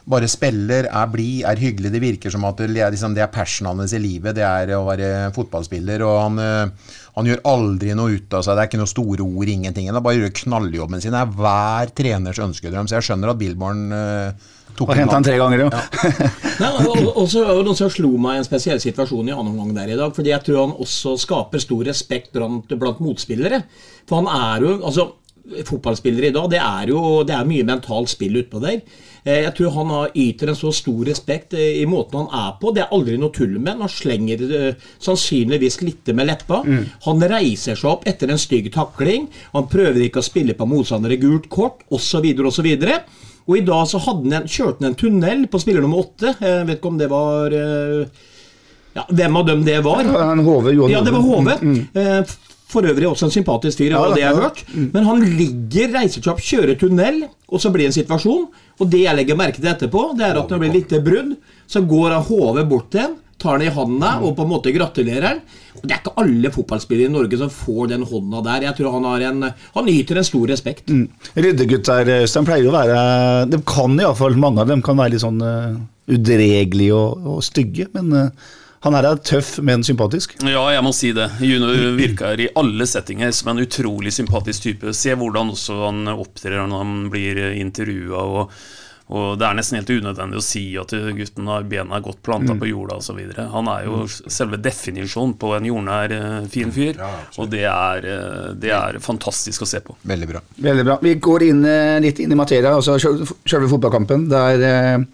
bare 0.08 0.30
spiller, 0.32 0.88
er 0.88 1.10
blid, 1.12 1.44
er 1.46 1.60
hyggelig. 1.60 1.92
Det 1.94 2.02
virker 2.02 2.34
som 2.34 2.46
at 2.48 2.62
det, 2.64 2.72
er 2.80 2.94
liksom, 2.94 3.14
det 3.14 3.26
er 3.26 3.34
passionen 3.34 3.84
hans 3.84 3.94
i 3.94 4.02
livet, 4.02 4.38
det 4.38 4.46
er 4.48 4.72
å 4.78 4.86
være 4.88 5.12
fotballspiller. 5.36 6.02
Og 6.08 6.20
han, 6.24 6.42
eh, 6.42 6.94
han 7.18 7.30
gjør 7.30 7.44
aldri 7.52 7.94
noe 7.98 8.16
ut 8.16 8.38
av 8.38 8.46
seg. 8.46 8.56
Det 8.56 8.64
er 8.64 8.72
ikke 8.72 8.82
noe 8.82 8.94
store 8.94 9.28
ord, 9.28 9.52
ingenting. 9.54 9.92
Han 9.92 10.02
bare 10.02 10.22
gjør 10.22 10.38
knalljobben 10.42 11.04
sin. 11.04 11.14
Det 11.14 11.22
er 11.22 11.36
hver 11.42 11.94
treners 12.02 12.42
ønskedrøm. 12.48 12.90
Så 12.90 12.98
jeg 12.98 13.10
skjønner 13.10 13.34
at 13.34 13.42
Billborn 13.42 13.84
tok 13.92 14.57
Og 14.86 14.94
henta 14.98 15.18
han 15.18 15.26
tre 15.26 15.38
ganger, 15.40 15.66
jo. 15.66 15.70
Nei, 16.62 16.72
og, 16.86 17.12
og 17.14 17.30
så 17.32 17.44
som 17.78 17.92
slo 17.94 18.12
meg 18.22 18.38
i 18.38 18.42
en 18.44 18.48
spesiell 18.48 18.82
situasjon 18.84 19.30
i 19.30 19.36
annen 19.36 19.54
omgang 19.54 19.74
der 19.78 19.94
i 19.94 20.00
dag. 20.00 20.14
Fordi 20.16 20.34
jeg 20.34 20.46
tror 20.48 20.64
han 20.66 20.76
også 20.78 21.16
skaper 21.22 21.64
stor 21.64 21.86
respekt 21.90 22.34
blant, 22.36 22.74
blant 22.78 23.02
motspillere. 23.04 23.64
For 24.08 24.22
han 24.22 24.30
er 24.34 24.68
jo 24.68 24.76
altså 24.82 25.12
Fotballspillere 25.48 26.28
i 26.28 26.34
dag, 26.36 26.50
det 26.52 26.60
er 26.60 26.90
jo 26.92 27.02
det 27.24 27.32
er 27.32 27.46
mye 27.48 27.64
mentalt 27.64 28.12
spill 28.12 28.36
utpå 28.42 28.60
der. 28.60 28.82
Eh, 29.24 29.44
Jeg 29.46 29.54
tror 29.56 29.74
han 29.78 29.94
har 29.94 30.16
yter 30.16 30.52
en 30.52 30.58
så 30.60 30.74
stor 30.76 31.06
respekt 31.08 31.56
eh, 31.56 31.82
i 31.82 31.86
måten 31.88 32.20
han 32.20 32.34
er 32.36 32.58
på. 32.60 32.74
Det 32.76 32.84
er 32.84 32.92
aldri 32.96 33.16
noe 33.20 33.32
tull 33.36 33.56
med 33.56 33.80
han. 33.80 33.92
Slenger 33.92 34.44
eh, 34.48 34.90
sannsynligvis 35.04 35.82
litt 35.86 36.12
med 36.18 36.28
leppa. 36.28 36.62
Han 37.08 37.24
reiser 37.32 37.80
seg 37.80 37.92
opp 37.94 38.08
etter 38.12 38.32
en 38.34 38.42
stygg 38.42 38.68
takling. 38.76 39.30
Han 39.56 39.70
prøver 39.72 40.04
ikke 40.08 40.24
å 40.24 40.28
spille 40.28 40.58
på 40.58 40.68
motstandere 40.68 41.20
gult 41.22 41.48
kort, 41.54 41.86
osv., 41.96 42.28
osv. 42.52 42.70
Og 43.48 43.58
i 43.58 43.64
dag 43.68 43.86
så 43.88 44.00
hadde 44.04 44.34
han 44.36 44.50
kjørte 44.50 44.84
han 44.84 44.92
en 44.92 44.98
tunnel 45.00 45.46
på 45.52 45.62
spiller 45.64 45.84
nummer 45.84 46.04
åtte. 46.04 46.34
Jeg 46.44 46.66
vet 46.68 46.82
ikke 46.82 46.92
om 46.92 46.98
det 47.00 47.08
var 47.12 47.54
eh, 47.56 48.26
ja, 48.98 49.06
Hvem 49.08 49.40
av 49.40 49.48
dem 49.48 49.64
det 49.68 49.78
var. 49.86 50.04
Han 50.04 50.44
HV, 50.44 50.72
Johan 50.74 50.92
Ja, 50.92 51.04
det 51.06 51.14
var 51.16 51.24
Hove. 51.24 51.56
Hove. 51.62 52.20
Eh, 52.68 52.74
For 52.74 52.84
øvrig 52.84 53.08
også 53.08 53.26
en 53.26 53.32
sympatisk 53.32 53.78
fyr, 53.78 53.92
Ja, 53.92 54.14
det 54.14 54.22
jeg 54.22 54.36
har 54.36 54.42
hørt. 54.42 54.64
Men 54.76 55.04
han 55.04 55.22
ligger, 55.38 55.94
reiser 55.94 56.22
seg 56.22 56.34
opp, 56.34 56.42
kjører 56.44 56.78
tunnel, 56.80 57.24
og 57.48 57.62
så 57.62 57.72
blir 57.72 57.88
det 57.88 57.94
en 57.96 58.04
situasjon. 58.04 58.48
Og 58.80 58.90
det 58.92 59.06
jeg 59.06 59.16
legger 59.16 59.38
merke 59.40 59.62
til 59.62 59.72
etterpå, 59.72 60.18
det 60.18 60.26
er 60.26 60.38
at 60.38 60.50
når 60.50 60.60
det 60.60 60.60
blir 60.60 60.76
litt 60.76 60.98
brudd, 61.06 61.38
så 61.68 61.82
går 61.82 62.12
han 62.12 62.28
Hove 62.28 62.66
bort 62.68 62.92
til 62.92 63.02
han, 63.02 63.16
tar 63.38 63.60
den 63.60 63.68
i 63.68 63.74
handa 63.74 64.16
og 64.26 64.36
på 64.36 64.44
en 64.44 64.50
måte 64.50 64.74
gratulerer 64.74 65.28
han. 65.28 65.42
Og 65.78 65.84
Det 65.86 65.94
er 65.94 66.00
ikke 66.02 66.14
alle 66.18 66.50
fotballspillere 66.52 67.06
i 67.06 67.14
Norge 67.14 67.38
som 67.38 67.52
får 67.54 67.92
den 67.94 68.04
hånda 68.10 68.42
der. 68.44 68.64
Jeg 68.66 68.76
tror 68.80 68.96
han 68.96 69.06
har 69.06 69.22
en 69.30 69.44
Han 69.76 69.86
nyter 69.86 70.18
en 70.18 70.24
stor 70.26 70.48
respekt. 70.48 70.90
Mm. 70.90 71.08
Ryddegutter, 71.36 72.10
Øystein, 72.24 72.46
pleier 72.46 72.68
å 72.68 72.74
være 72.74 73.50
De 73.52 73.62
kan 73.62 73.94
iallfall, 74.00 74.36
mange 74.36 74.62
av 74.62 74.68
dem 74.68 74.82
kan 74.82 74.98
være 74.98 75.14
litt 75.14 75.22
sånn 75.22 75.38
uh, 75.40 75.78
udregelige 76.10 76.98
og, 76.98 77.28
og 77.38 77.44
stygge, 77.46 77.88
men 77.94 78.12
eh, 78.16 78.30
han 78.88 78.98
her 78.98 79.10
er 79.10 79.22
tøff, 79.22 79.58
men 79.66 79.84
sympatisk. 79.86 80.38
Ja, 80.48 80.64
jeg 80.72 80.84
må 80.86 80.94
si 80.96 81.12
det. 81.16 81.30
Juno 81.44 81.70
virker 81.98 82.40
i 82.40 82.50
alle 82.58 82.88
settinger 82.90 83.34
som 83.36 83.52
en 83.52 83.64
utrolig 83.66 84.14
sympatisk 84.16 84.68
type. 84.70 84.94
Se 84.96 85.16
hvordan 85.18 85.54
også 85.54 85.80
han 85.86 86.14
opptrer 86.16 86.64
når 86.64 86.84
han 86.84 86.98
blir 87.14 87.42
intervjua. 87.58 88.48
Og, 89.08 89.38
det 89.40 89.46
er 89.48 89.56
nesten 89.56 89.78
helt 89.80 89.92
unødvendig 89.92 90.40
å 90.40 90.44
si 90.44 90.64
at 90.80 90.92
gutten 90.92 91.48
har 91.48 91.64
bena 91.70 92.02
godt 92.04 92.20
planta 92.28 92.58
på 92.60 92.68
jorda 92.68 92.98
osv. 93.00 93.22
Han 93.54 93.70
er 93.72 93.86
jo 93.88 94.02
selve 94.08 94.60
definisjonen 94.60 95.38
på 95.40 95.54
en 95.56 95.70
jordnær, 95.70 96.12
eh, 96.12 96.48
fin 96.52 96.74
fyr. 96.76 97.00
og 97.38 97.50
det 97.50 97.64
er, 97.64 98.04
eh, 98.04 98.54
det 98.54 98.74
er 98.76 99.00
fantastisk 99.00 99.64
å 99.64 99.68
se 99.68 99.80
på. 99.80 99.96
Veldig 100.04 100.28
bra. 100.28 100.42
Veldig 100.60 100.86
bra. 100.86 100.98
Vi 101.02 101.16
går 101.16 101.48
inn, 101.48 101.64
eh, 101.66 102.00
litt 102.04 102.20
inn 102.20 102.32
i 102.32 102.36
materia, 102.36 102.76
altså 102.76 103.00
selve 103.00 103.70
fotballkampen. 103.72 104.28
Der 104.30 105.08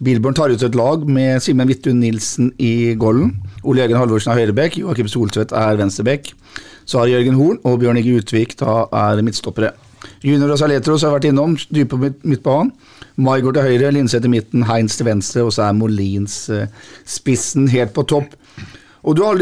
Bilborn 0.00 0.34
tar 0.34 0.50
ut 0.50 0.62
et 0.62 0.74
lag 0.74 1.08
med 1.08 1.40
Simen 1.42 1.66
Vidtun 1.66 1.98
Nilsen 1.98 2.52
i 2.58 2.94
golden. 2.94 3.32
Ole 3.64 3.80
Jørgen 3.80 3.98
Halvorsen 3.98 4.32
er 4.32 4.46
høyrebekk, 4.46 4.78
Joakim 4.84 5.08
Soltvedt 5.08 5.52
er 5.52 5.76
venstrebekk. 5.80 6.34
Så 6.86 7.00
har 7.00 7.10
Jørgen 7.10 7.34
Horn 7.34 7.58
og 7.64 7.80
Bjørn 7.80 7.98
Inge 7.98 8.20
Utvik 8.20 8.54
da 8.60 8.84
er 8.92 9.22
midtstoppere. 9.22 9.72
Junior 10.22 10.52
og 10.54 10.58
Saletros 10.60 11.02
har 11.02 11.18
vært 11.18 11.26
innom, 11.32 11.56
dype 11.72 11.90
på 11.90 12.12
midt- 12.22 12.46
midtbanen. 13.18 13.24
Maigård 13.24 13.54
til 13.54 13.62
høyre, 13.62 13.92
Linseth 13.92 14.22
til 14.22 14.30
midten, 14.30 14.64
Heinz 14.64 14.96
til 14.96 15.06
venstre, 15.06 15.42
og 15.44 15.52
så 15.52 15.68
er 15.68 15.76
Molins 15.76 16.48
eh, 16.50 16.68
spissen 17.04 17.68
helt 17.68 17.92
på 17.94 18.06
topp. 18.06 18.34
Og 19.04 19.14
du 19.16 19.22
har 19.22 19.38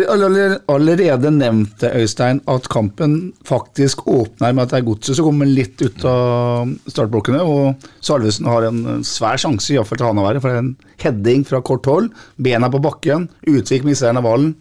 allerede, 0.68 1.30
nevnt 1.30 1.82
Øystein, 1.82 2.40
at 2.46 2.68
kampen 2.68 3.32
faktisk 3.44 4.06
åpner 4.06 4.52
med 4.52 4.62
at 4.62 4.70
det 4.70 4.78
er 4.78 4.86
godset 4.86 5.16
som 5.16 5.26
kommer 5.26 5.46
litt 5.46 5.80
ut 5.82 6.04
av 6.04 6.68
startblokkene. 6.86 7.40
Og 7.42 7.74
Salvesen 8.00 8.46
har 8.46 8.68
en 8.68 9.02
svær 9.02 9.36
sjanse, 9.40 9.72
iallfall 9.74 9.98
til 9.98 10.06
han 10.06 10.20
å 10.20 10.26
være, 10.28 10.40
for 10.40 10.52
det 10.52 10.56
er 10.56 10.62
en 10.62 10.76
heading 11.02 11.46
fra 11.48 11.62
kort 11.64 11.88
hold. 11.88 12.12
Bena 12.36 12.68
på 12.70 12.82
bakken, 12.84 13.28
Utvik 13.48 13.84
mister 13.88 14.12
navalen. 14.14 14.54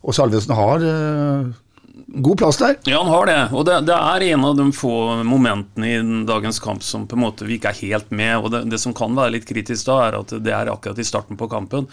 Og 0.00 0.16
Salvesen 0.16 0.56
har 0.56 0.82
eh, 0.88 1.52
god 2.14 2.38
plass 2.38 2.58
der. 2.60 2.76
Ja, 2.84 3.02
han 3.02 3.12
har 3.12 3.26
det. 3.30 3.38
Og 3.54 3.64
det, 3.68 3.76
det 3.88 3.96
er 3.96 4.26
en 4.30 4.46
av 4.48 4.56
de 4.58 4.66
få 4.74 4.94
momentene 5.26 5.90
i 5.90 6.00
dagens 6.28 6.60
kamp 6.62 6.82
som 6.86 7.06
på 7.06 7.18
en 7.18 7.24
måte 7.24 7.48
vi 7.48 7.58
ikke 7.58 7.72
er 7.72 7.80
helt 7.84 8.10
med. 8.10 8.34
Og 8.40 8.50
det, 8.54 8.64
det 8.72 8.80
som 8.82 8.96
kan 8.96 9.14
være 9.16 9.36
litt 9.38 9.48
kritisk 9.48 9.86
da, 9.88 10.00
er 10.08 10.18
at 10.20 10.34
det 10.42 10.54
er 10.56 10.72
akkurat 10.72 11.00
i 11.00 11.06
starten 11.06 11.38
på 11.40 11.50
kampen. 11.50 11.88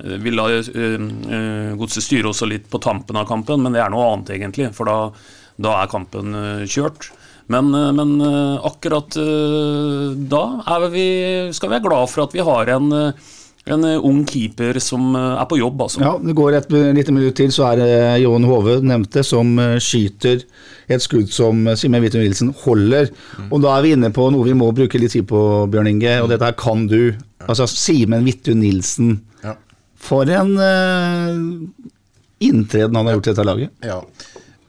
Eh, 0.00 0.16
Vi 0.22 0.34
la 0.34 0.48
uh, 0.50 0.60
uh, 0.64 1.76
Godset 1.80 2.06
styre 2.06 2.32
også 2.32 2.48
litt 2.50 2.70
på 2.70 2.82
tampen 2.82 3.20
av 3.20 3.28
kampen, 3.30 3.62
men 3.62 3.76
det 3.76 3.84
er 3.84 3.92
noe 3.92 4.10
annet 4.12 4.34
egentlig. 4.38 4.72
For 4.76 4.88
da, 4.88 4.98
da 5.60 5.80
er 5.82 5.92
kampen 5.92 6.36
uh, 6.36 6.68
kjørt. 6.68 7.12
Men, 7.50 7.74
eh, 7.74 7.92
men 7.92 8.20
eh, 8.20 8.66
akkurat 8.66 9.16
eh, 9.18 10.10
da 10.30 10.78
vi, 10.92 11.06
skal 11.50 11.68
vi 11.68 11.74
være 11.74 11.86
glad 11.88 12.10
for 12.12 12.22
at 12.22 12.34
vi 12.36 12.44
har 12.46 12.70
en, 12.76 12.92
eh, 12.94 13.30
en 13.68 13.84
eh, 13.84 14.04
ung 14.06 14.22
keeper 14.28 14.78
som 14.80 15.14
eh, 15.16 15.36
er 15.42 15.48
på 15.50 15.58
jobb, 15.60 15.82
altså. 15.84 16.00
Ja, 16.04 16.14
Det 16.22 16.34
går 16.36 16.56
et 16.56 16.70
lite 16.96 17.12
minutt 17.12 17.36
til, 17.36 17.52
så 17.52 17.70
er 17.70 17.80
det 17.80 17.90
Johan 18.22 18.46
Hove 18.48 18.78
nevnte 18.80 19.24
som 19.26 19.52
eh, 19.60 19.76
skyter 19.82 20.44
et 20.90 21.04
skudd 21.04 21.30
som 21.32 21.66
eh, 21.68 21.76
Simen 21.78 22.02
Hvitun 22.02 22.24
Nilsen 22.24 22.54
holder. 22.64 23.10
Og 23.50 23.60
da 23.62 23.76
er 23.76 23.84
vi 23.84 23.94
inne 23.96 24.12
på 24.14 24.30
noe 24.32 24.48
vi 24.48 24.56
må 24.56 24.70
bruke 24.76 25.00
litt 25.00 25.14
tid 25.16 25.28
på, 25.30 25.42
Bjørn 25.70 25.92
Inge, 25.92 26.16
og 26.22 26.30
dette 26.32 26.48
her 26.48 26.56
kan 26.58 26.86
du. 26.90 27.12
Altså 27.46 27.68
Simen 27.70 28.26
Hvitun 28.26 28.62
Nilsen. 28.64 29.18
Ja. 29.44 29.56
For 30.00 30.28
en 30.32 30.54
uh, 30.56 31.36
inntreden 32.40 32.96
han 32.96 33.08
har 33.08 33.18
gjort 33.18 33.28
i 33.28 33.32
dette 33.34 33.46
laget. 33.46 33.74
Ja. 33.84 34.00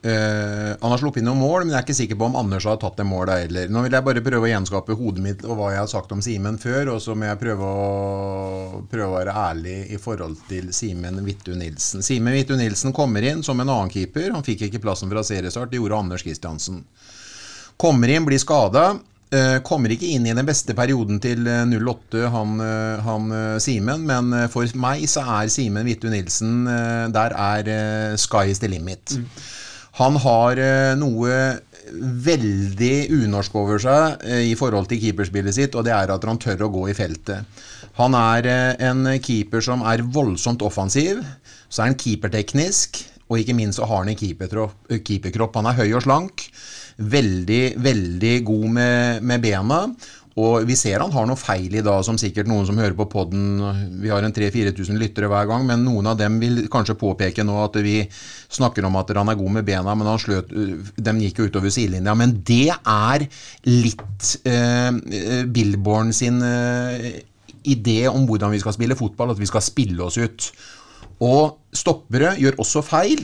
Eh, 0.04 0.76
han 0.80 0.90
har 0.90 0.98
sluppet 0.98 1.20
inn 1.22 1.28
noen 1.30 1.38
mål, 1.38 1.62
men 1.62 1.76
jeg 1.76 1.78
er 1.78 1.84
ikke 1.86 1.94
sikker 1.94 2.18
på 2.18 2.26
om 2.26 2.38
Anders 2.40 2.64
har 2.66 2.78
tatt 2.82 2.96
det 2.98 3.04
målet 3.06 3.44
heller. 3.44 3.68
Nå 3.70 3.84
vil 3.84 3.94
jeg 3.94 4.06
bare 4.08 4.24
prøve 4.26 4.48
å 4.48 4.50
gjenskape 4.50 4.96
hodet 4.98 5.22
mitt 5.22 5.44
og 5.46 5.54
hva 5.60 5.68
jeg 5.70 5.78
har 5.84 5.92
sagt 5.92 6.14
om 6.16 6.24
Simen 6.24 6.58
før, 6.58 6.96
og 6.96 6.98
så 7.04 7.14
må 7.14 7.28
jeg 7.28 7.38
prøve 7.38 7.68
å, 7.68 8.80
prøve 8.90 9.06
å 9.06 9.14
være 9.14 9.36
ærlig 9.44 9.76
i 9.94 10.00
forhold 10.02 10.42
til 10.48 10.72
Simen 10.74 11.22
Vittu 11.22 11.54
Nilsen. 11.54 12.02
Simen 12.02 12.34
Vittu 12.34 12.56
Nilsen 12.58 12.96
kommer 12.96 13.22
inn 13.30 13.46
som 13.46 13.62
en 13.62 13.70
annen 13.70 13.94
keeper. 13.94 14.32
Han 14.34 14.42
fikk 14.46 14.66
ikke 14.66 14.82
plassen 14.82 15.12
fra 15.12 15.22
seriestart, 15.26 15.70
det 15.70 15.78
gjorde 15.78 16.02
Anders 16.02 16.26
Kristiansen. 16.26 16.82
Kommer 17.78 18.10
inn, 18.10 18.26
blir 18.26 18.42
skada. 18.42 18.96
Uh, 19.32 19.62
kommer 19.64 19.94
ikke 19.94 20.10
inn 20.12 20.26
i 20.26 20.34
den 20.34 20.44
beste 20.44 20.74
perioden 20.76 21.16
til 21.24 21.46
eh, 21.48 21.62
08, 21.64 22.26
han, 22.34 22.50
eh, 22.60 22.98
han 23.00 23.30
eh, 23.32 23.54
Simen, 23.64 24.02
men 24.04 24.28
eh, 24.36 24.50
for 24.52 24.68
meg 24.76 25.06
så 25.08 25.22
er 25.38 25.48
Simen 25.48 25.88
Vittu 25.88 26.10
Nilsen 26.12 26.66
eh, 26.68 27.06
Der 27.14 27.32
er 27.32 27.70
eh, 27.72 28.18
sky 28.20 28.50
is 28.52 28.60
the 28.60 28.68
limit. 28.68 29.14
Han 30.02 30.18
har 30.18 30.58
eh, 30.58 30.94
noe 30.98 31.34
veldig 32.26 32.96
unorsk 33.12 33.54
over 33.58 33.82
seg 33.82 34.24
eh, 34.26 34.48
i 34.50 34.56
forhold 34.58 34.88
til 34.90 35.00
keeperspillet 35.02 35.54
sitt, 35.54 35.76
og 35.78 35.86
det 35.86 35.94
er 35.94 36.10
at 36.10 36.26
han 36.26 36.40
tør 36.42 36.66
å 36.66 36.72
gå 36.72 36.88
i 36.90 36.96
feltet. 36.96 37.62
Han 38.00 38.16
er 38.18 38.48
eh, 38.50 38.84
en 38.88 39.06
keeper 39.22 39.62
som 39.64 39.84
er 39.86 40.02
voldsomt 40.02 40.64
offensiv. 40.66 41.22
Så 41.68 41.82
er 41.82 41.92
han 41.92 42.00
keeperteknisk, 42.00 42.98
og 43.28 43.40
ikke 43.40 43.56
minst 43.56 43.78
så 43.78 43.88
har 43.88 44.02
han 44.02 44.12
en 44.12 44.18
keeperkropp. 44.18 45.60
Han 45.60 45.70
er 45.70 45.78
høy 45.78 45.92
og 45.92 46.02
slank. 46.04 46.48
Veldig, 46.98 47.62
veldig 47.82 48.34
god 48.46 48.66
med, 48.74 49.22
med 49.28 49.44
bena. 49.44 49.84
Og 50.40 50.64
vi 50.64 50.76
ser 50.78 51.02
han 51.02 51.12
har 51.12 51.26
noe 51.28 51.36
feil 51.36 51.74
i 51.76 51.84
dag, 51.84 52.00
som 52.06 52.16
sikkert 52.20 52.48
noen 52.48 52.64
som 52.68 52.78
hører 52.80 52.96
på 52.96 53.08
podden 53.12 53.98
Vi 54.00 54.12
har 54.12 54.24
en 54.24 54.32
3000-4000 54.32 55.00
lyttere 55.00 55.28
hver 55.28 55.48
gang, 55.50 55.66
men 55.68 55.84
noen 55.84 56.08
av 56.12 56.18
dem 56.20 56.38
vil 56.40 56.62
kanskje 56.72 56.96
påpeke 57.00 57.44
nå 57.44 57.58
at 57.64 57.76
vi 57.84 57.98
snakker 58.08 58.86
om 58.88 58.96
at 59.00 59.12
han 59.16 59.32
er 59.32 59.40
god 59.40 59.56
med 59.58 59.66
bena, 59.68 59.96
men 59.96 60.08
han 60.08 60.20
sløt, 60.22 60.52
dem 60.96 61.20
gikk 61.20 61.42
jo 61.42 61.50
utover 61.50 61.72
sidelinja. 61.74 62.16
Men 62.16 62.38
det 62.48 62.70
er 62.72 63.26
litt 63.68 64.32
eh, 64.48 65.44
Billborn 65.52 66.14
sin 66.16 66.40
eh, 66.46 67.10
idé 67.68 68.06
om 68.10 68.24
hvordan 68.28 68.54
vi 68.54 68.62
skal 68.62 68.76
spille 68.76 68.98
fotball, 68.98 69.34
at 69.34 69.40
vi 69.40 69.50
skal 69.50 69.64
spille 69.64 70.08
oss 70.08 70.18
ut. 70.20 70.52
Og 71.22 71.58
stoppere 71.72 72.34
gjør 72.40 72.58
også 72.60 72.82
feil, 72.84 73.22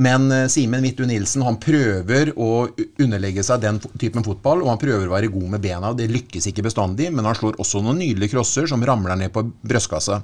men 0.00 0.30
eh, 0.32 0.46
Simen 0.52 0.84
Vittu 0.84 1.02
Nilsen 1.08 1.42
han 1.44 1.58
prøver 1.60 2.30
å 2.40 2.68
underlegge 3.02 3.44
seg 3.44 3.60
den 3.64 3.80
typen 4.00 4.24
fotball, 4.24 4.62
og 4.62 4.70
han 4.72 4.80
prøver 4.80 5.08
å 5.08 5.14
være 5.16 5.32
god 5.34 5.48
med 5.56 5.64
bena. 5.64 5.92
Det 5.96 6.08
lykkes 6.12 6.48
ikke 6.50 6.64
bestandig, 6.68 7.10
men 7.12 7.28
han 7.28 7.36
slår 7.36 7.58
også 7.60 7.82
noen 7.84 8.00
nydelige 8.00 8.36
crosser 8.36 8.70
som 8.70 8.84
ramler 8.86 9.18
ned 9.20 9.34
på 9.34 9.44
brystkassa. 9.60 10.22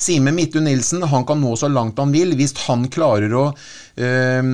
Simen 0.00 0.38
Vittu 0.38 0.60
Nilsen 0.64 1.04
han 1.10 1.26
kan 1.28 1.42
nå 1.42 1.52
så 1.60 1.68
langt 1.68 2.00
han 2.00 2.14
vil 2.14 2.36
hvis 2.38 2.56
han 2.68 2.88
klarer 2.92 3.36
å 3.36 3.46
øh, 3.50 4.52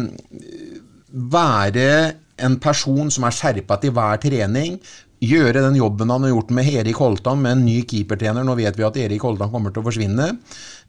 være 1.36 1.90
en 2.36 2.58
person 2.60 3.08
som 3.12 3.24
er 3.24 3.34
skjerpa 3.34 3.78
til 3.80 3.94
hver 3.96 4.18
trening, 4.20 4.76
gjøre 5.22 5.62
den 5.64 5.78
jobben 5.78 6.10
han 6.12 6.26
har 6.26 6.32
gjort 6.32 6.50
med 6.54 6.68
Erik 6.68 6.98
Holtan, 7.00 7.40
med 7.42 7.56
en 7.56 7.64
ny 7.64 7.76
keepertrener. 7.88 8.44
Nå 8.44 8.56
vet 8.58 8.76
vi 8.76 8.84
at 8.86 8.98
Erik 9.00 9.24
Holtan 9.24 9.50
kommer 9.52 9.72
til 9.72 9.82
å 9.82 9.86
forsvinne. 9.86 10.28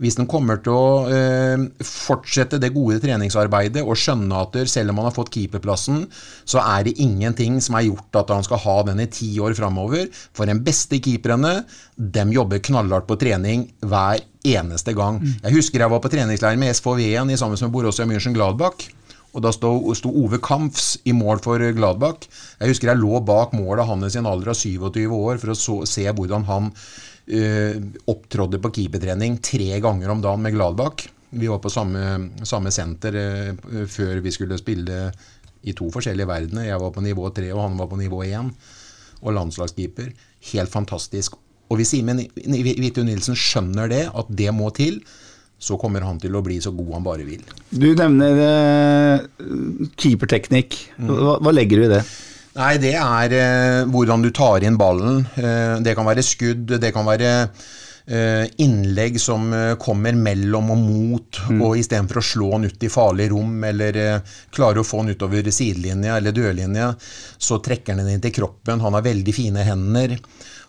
Hvis 0.03 0.17
han 0.19 0.27
kommer 0.29 0.59
til 0.63 0.75
å 0.75 0.89
eh, 1.11 1.63
fortsette 1.81 2.59
det 2.61 2.73
gode 2.75 2.99
treningsarbeidet 3.03 3.85
og 3.85 3.97
skjønne 3.97 4.43
at 4.43 4.59
selv 4.69 4.93
om 4.93 5.01
han 5.01 5.09
har 5.09 5.15
fått 5.15 5.31
keeperplassen, 5.33 6.03
så 6.45 6.61
er 6.63 6.87
det 6.87 6.97
ingenting 7.03 7.61
som 7.63 7.79
er 7.79 7.87
gjort 7.87 8.21
at 8.21 8.35
han 8.35 8.45
skal 8.45 8.61
ha 8.65 8.77
den 8.91 9.01
i 9.03 9.09
ti 9.11 9.31
år 9.43 9.55
framover. 9.57 10.09
For 10.35 10.49
den 10.49 10.61
beste 10.65 10.99
keeperne, 11.03 11.61
dem 11.95 12.35
jobber 12.35 12.61
knallhardt 12.63 13.07
på 13.09 13.19
trening 13.21 13.69
hver 13.87 14.21
eneste 14.47 14.93
gang. 14.95 15.21
Jeg 15.43 15.55
husker 15.55 15.83
jeg 15.83 15.91
var 15.91 16.03
på 16.03 16.11
treningsleir 16.11 16.59
med 16.59 16.75
SVV-en 16.75 17.31
i 17.31 17.39
sammen 17.39 17.59
med 17.59 17.73
Borussia 17.73 18.07
München 18.07 18.35
Gladbach. 18.35 18.89
Og 19.37 19.43
da 19.45 19.51
sto, 19.53 19.69
Ove 20.09 20.39
Kampfs 20.41 20.95
i 21.05 21.13
mål 21.13 21.43
for 21.45 21.61
Gladbach. 21.77 22.25
Jeg 22.57 22.71
husker 22.73 22.89
jeg 22.89 23.01
lå 23.01 23.19
bak 23.21 23.53
målet 23.53 23.85
hans 23.85 24.15
i 24.15 24.21
en 24.21 24.29
alder 24.29 24.49
av 24.55 24.57
27 24.57 25.13
år 25.13 25.37
for 25.43 25.53
å 25.53 25.57
så, 25.57 25.75
se 25.85 26.07
hvordan 26.09 26.47
han 26.47 26.71
eh, 27.29 27.77
opptrådde 28.09 28.57
på 28.63 28.73
keepertrening 28.79 29.37
tre 29.45 29.77
ganger 29.83 30.13
om 30.13 30.23
dagen 30.25 30.41
med 30.41 30.57
Gladbach. 30.57 31.05
Vi 31.37 31.49
var 31.51 31.61
på 31.61 31.69
samme, 31.69 32.31
samme 32.49 32.73
senter 32.73 33.19
eh, 33.21 33.85
før 33.85 34.23
vi 34.25 34.33
skulle 34.33 34.57
spille 34.57 35.11
i 35.67 35.75
to 35.77 35.91
forskjellige 35.93 36.29
verdener. 36.29 36.71
Jeg 36.71 36.81
var 36.81 36.95
på 36.95 37.05
nivå 37.05 37.29
tre, 37.35 37.51
og 37.53 37.61
han 37.61 37.77
var 37.77 37.91
på 37.91 38.01
nivå 38.01 38.23
én. 38.25 38.49
Og 39.21 39.33
landslagskeeper. 39.37 40.09
Helt 40.53 40.73
fantastisk. 40.73 41.37
Og 41.67 41.77
hvis 41.77 41.93
Simen 41.93 42.23
Hvitun 42.23 43.09
Nilsen 43.09 43.37
skjønner 43.37 43.89
det, 43.91 44.05
at 44.15 44.29
det 44.39 44.49
må 44.55 44.69
til, 44.73 45.01
så 45.59 45.77
kommer 45.81 46.05
han 46.05 46.19
til 46.21 46.35
å 46.37 46.43
bli 46.45 46.59
så 46.61 46.71
god 46.75 46.93
han 46.99 47.05
bare 47.05 47.25
vil. 47.27 47.41
Du 47.73 47.89
nevner 47.97 48.41
eh, 48.45 49.25
keeperteknikk. 49.97 50.77
Hva, 51.01 51.39
hva 51.41 51.53
legger 51.55 51.81
du 51.81 51.87
i 51.87 51.93
det? 51.97 52.03
Nei, 52.57 52.75
det 52.81 52.93
er 52.97 53.33
eh, 53.37 53.81
hvordan 53.89 54.23
du 54.25 54.31
tar 54.33 54.65
inn 54.65 54.77
ballen. 54.79 55.25
Eh, 55.37 55.75
det 55.85 55.97
kan 55.97 56.07
være 56.07 56.25
skudd, 56.25 56.77
det 56.81 56.89
kan 56.95 57.05
være 57.05 57.31
eh, 58.07 58.45
innlegg 58.63 59.19
som 59.21 59.49
eh, 59.53 59.75
kommer 59.81 60.17
mellom 60.17 60.71
og 60.73 60.81
mot, 60.81 61.41
og 61.57 61.77
istedenfor 61.77 62.21
å 62.21 62.25
slå 62.25 62.51
han 62.55 62.65
ut 62.69 62.85
i 62.87 62.91
farlig 62.93 63.29
rom 63.33 63.61
eller 63.67 64.01
eh, 64.01 64.35
klare 64.53 64.81
å 64.81 64.87
få 64.87 65.03
han 65.03 65.13
utover 65.13 65.49
sidelinja 65.53 66.17
eller 66.17 66.33
dørlinja, 66.37 66.91
så 67.37 67.59
trekker 67.61 67.93
han 67.93 68.05
den 68.05 68.15
inn 68.17 68.25
til 68.25 68.33
kroppen. 68.39 68.81
Han 68.81 68.97
har 68.97 69.05
veldig 69.05 69.37
fine 69.37 69.65
hender. 69.67 70.17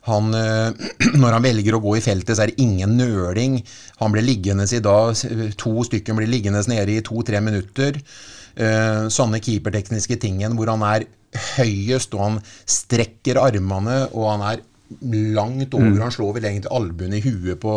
Han, 0.09 0.33
eh, 0.37 0.89
når 1.23 1.37
han 1.37 1.47
velger 1.47 1.77
å 1.77 1.83
gå 1.85 1.99
i 1.99 2.05
feltet, 2.05 2.37
så 2.37 2.45
er 2.45 2.53
det 2.53 2.65
ingen 2.65 2.97
nøling. 2.99 3.61
Han 4.03 4.15
ble 4.15 4.25
liggende 4.25 4.69
i 4.69 4.83
dag, 4.85 5.15
to 5.61 5.75
stykker 5.89 6.19
blir 6.19 6.31
liggende 6.31 6.65
nede 6.71 6.97
i 6.97 7.05
to-tre 7.05 7.43
minutter. 7.45 8.01
Eh, 8.59 9.05
sånne 9.13 9.43
keepertekniske 9.45 10.19
tingen 10.23 10.57
hvor 10.59 10.73
han 10.73 10.83
er 10.89 11.07
høyest, 11.59 12.17
og 12.17 12.25
han 12.25 12.41
strekker 12.69 13.41
armene, 13.41 14.01
og 14.15 14.33
han 14.33 14.47
er 14.53 14.65
langt 15.37 15.75
over. 15.75 16.01
Han 16.01 16.13
slår 16.13 16.35
vel 16.39 16.49
egentlig 16.49 16.73
albuen 16.73 17.15
i 17.17 17.21
huet 17.25 17.61
på, 17.61 17.75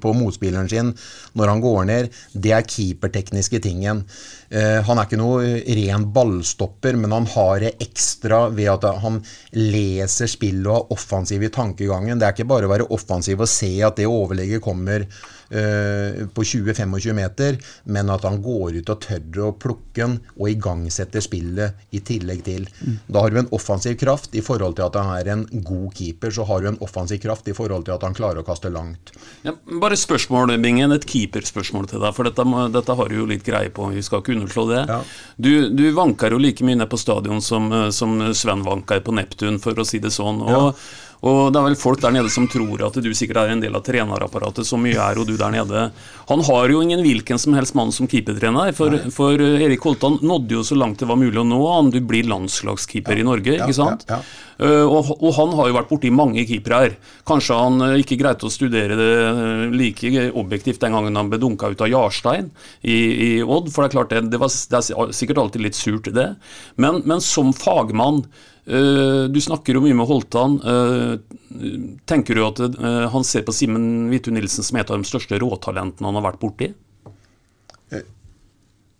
på 0.00 0.14
motspilleren 0.16 0.68
sin 0.70 0.92
når 1.36 1.52
han 1.52 1.62
går 1.64 1.84
ned. 1.90 2.08
Det 2.32 2.54
er 2.56 2.66
keepertekniske 2.68 3.60
tingen. 3.64 4.04
Eh, 4.48 4.80
han 4.86 4.98
er 4.98 5.08
ikke 5.08 5.20
noe 5.20 5.60
ren 5.78 6.08
ballstopper, 6.14 6.98
men 7.00 7.14
han 7.14 7.28
har 7.34 7.60
det 7.64 7.74
ekstra 7.84 8.46
ved 8.54 8.72
at 8.76 8.88
han 9.04 9.20
leser 9.56 10.30
spillet 10.30 10.70
og 10.70 10.76
er 10.80 10.98
offensiv 10.98 11.44
i 11.44 11.52
tankegangen. 11.52 12.18
Det 12.18 12.28
er 12.28 12.36
ikke 12.36 12.50
bare 12.54 12.68
å 12.68 12.74
være 12.74 12.90
offensiv 12.94 13.44
og 13.44 13.50
se 13.50 13.72
at 13.84 14.00
det 14.00 14.10
overlegget 14.10 14.64
kommer 14.64 15.06
eh, 15.50 16.24
på 16.34 16.44
20-25 16.44 17.12
meter, 17.16 17.58
men 17.84 18.12
at 18.12 18.24
han 18.26 18.40
går 18.44 18.80
ut 18.80 18.92
og 18.94 19.00
tør 19.04 19.42
å 19.48 19.52
plukke 19.58 19.82
den 19.94 20.16
og 20.34 20.48
igangsetter 20.50 21.22
spillet 21.22 21.94
i 21.94 22.00
tillegg 22.04 22.42
til. 22.46 22.66
Da 23.06 23.22
har 23.22 23.30
du 23.30 23.38
en 23.40 23.50
offensiv 23.54 23.96
kraft 24.00 24.34
i 24.34 24.42
forhold 24.44 24.76
til 24.78 24.88
at 24.88 24.98
han 24.98 25.12
er 25.16 25.30
en 25.32 25.44
god 25.64 25.94
keeper. 25.94 26.32
Så 26.34 26.46
har 26.48 26.62
du 26.62 26.70
en 26.72 26.80
offensiv 26.84 27.20
kraft 27.22 27.48
i 27.48 27.54
forhold 27.56 27.86
til 27.86 27.94
at 27.94 28.02
han 28.06 28.16
klarer 28.16 28.42
å 28.42 28.46
kaste 28.46 28.72
langt. 28.74 29.14
Ja, 29.46 29.54
bare 29.80 29.98
spørsmål, 29.98 30.56
Bingen. 30.62 30.92
Et 30.96 31.06
keeperspørsmål 31.08 31.88
til 31.92 32.02
deg. 32.02 32.14
For 32.16 32.28
dette, 32.28 32.46
må, 32.48 32.66
dette 32.74 32.98
har 32.98 33.10
du 33.10 33.18
jo 33.20 33.28
litt 33.30 33.46
greie 33.46 33.70
på. 33.74 33.90
Vi 33.94 34.02
skal 34.04 34.22
ikke 34.22 34.34
underslå 34.36 34.66
det. 34.72 34.82
Ja. 34.90 35.00
Du, 35.36 35.52
du 35.70 35.84
vanker 35.96 36.34
jo 36.34 36.42
like 36.42 36.66
mye 36.66 36.80
ned 36.80 36.90
på 36.90 37.00
stadion 37.00 37.42
som, 37.44 37.70
som 37.94 38.18
Sven 38.34 38.66
vanker 38.66 39.04
på 39.04 39.14
Neptun, 39.14 39.60
for 39.62 39.78
å 39.78 39.86
si 39.88 40.02
det 40.02 40.12
sånn. 40.14 40.42
Og, 40.42 40.82
og 41.22 41.52
det 41.54 41.60
er 41.60 41.66
vel 41.68 41.78
folk 41.78 42.02
der 42.02 42.14
nede 42.16 42.32
som 42.32 42.48
tror 42.50 42.82
at 42.86 42.98
du 43.00 43.10
sikkert 43.16 43.44
er 43.44 43.52
en 43.54 43.62
del 43.62 43.76
av 43.76 43.84
trenerapparatet. 43.86 44.66
Så 44.66 44.78
mye 44.80 44.98
er 45.00 45.20
jo 45.20 45.26
du 45.28 45.36
der 45.40 45.52
nede. 45.54 45.86
Han 46.28 46.44
har 46.48 46.72
jo 46.72 46.82
ingen 46.84 47.04
hvilken 47.04 47.40
som 47.40 47.56
helst 47.56 47.76
mann 47.78 47.92
som 47.94 48.08
keepertrener. 48.10 48.72
For, 48.76 48.96
for 49.14 49.40
Erik 49.40 49.84
Holtan 49.86 50.18
nådde 50.24 50.58
jo 50.58 50.64
så 50.66 50.78
langt 50.78 51.00
det 51.00 51.08
var 51.08 51.20
mulig 51.20 51.40
å 51.40 51.46
nå. 51.48 51.60
Han 51.70 51.92
du 51.94 52.00
blir 52.04 52.28
landslagskeeper 52.28 53.20
i 53.20 53.26
Norge, 53.26 53.58
ikke 53.60 53.76
sant? 53.76 54.08
ja, 54.08 54.18
ja. 54.18 54.42
Uh, 54.54 54.86
og, 54.86 55.08
og 55.18 55.32
han 55.34 55.54
har 55.58 55.66
jo 55.66 55.74
vært 55.74 55.90
borti 55.90 56.10
mange 56.14 56.44
keepere 56.46 56.80
her. 56.84 56.92
Kanskje 57.26 57.56
han 57.58 57.82
uh, 57.82 57.96
ikke 57.98 58.18
greide 58.20 58.46
å 58.46 58.52
studere 58.52 58.98
det 58.98 59.08
like 59.74 60.28
objektivt 60.30 60.82
den 60.84 60.94
gangen 60.94 61.18
han 61.18 61.30
ble 61.32 61.40
dunka 61.42 61.72
ut 61.72 61.82
av 61.82 61.90
Jarstein 61.90 62.52
i, 62.82 62.94
i 62.94 63.30
Odd. 63.42 63.72
For 63.74 63.82
det 63.82 63.90
er 63.90 63.96
klart 63.96 64.14
det, 64.14 64.22
det, 64.30 64.40
var, 64.42 64.52
det 64.52 64.80
er 64.80 65.14
sikkert 65.16 65.42
alltid 65.42 65.66
litt 65.66 65.78
surt, 65.78 66.12
det. 66.14 66.28
Men, 66.78 67.02
men 67.08 67.22
som 67.24 67.50
fagmann 67.56 68.22
Du 68.64 69.40
snakker 69.44 69.76
jo 69.76 69.82
mye 69.84 69.96
med 69.96 70.08
Holtan. 70.08 70.54
Uh, 70.64 71.18
tenker 72.08 72.38
du 72.38 72.44
at 72.46 72.62
uh, 72.64 73.04
han 73.12 73.26
ser 73.28 73.44
på 73.44 73.52
Simen 73.52 74.06
Hvithun 74.08 74.38
Nilsen 74.38 74.64
som 74.64 74.78
et 74.80 74.88
av 74.88 74.96
de 74.96 75.08
største 75.08 75.36
råtalentene 75.42 76.08
han 76.08 76.16
har 76.16 76.24
vært 76.30 76.40
borti? 76.40 76.70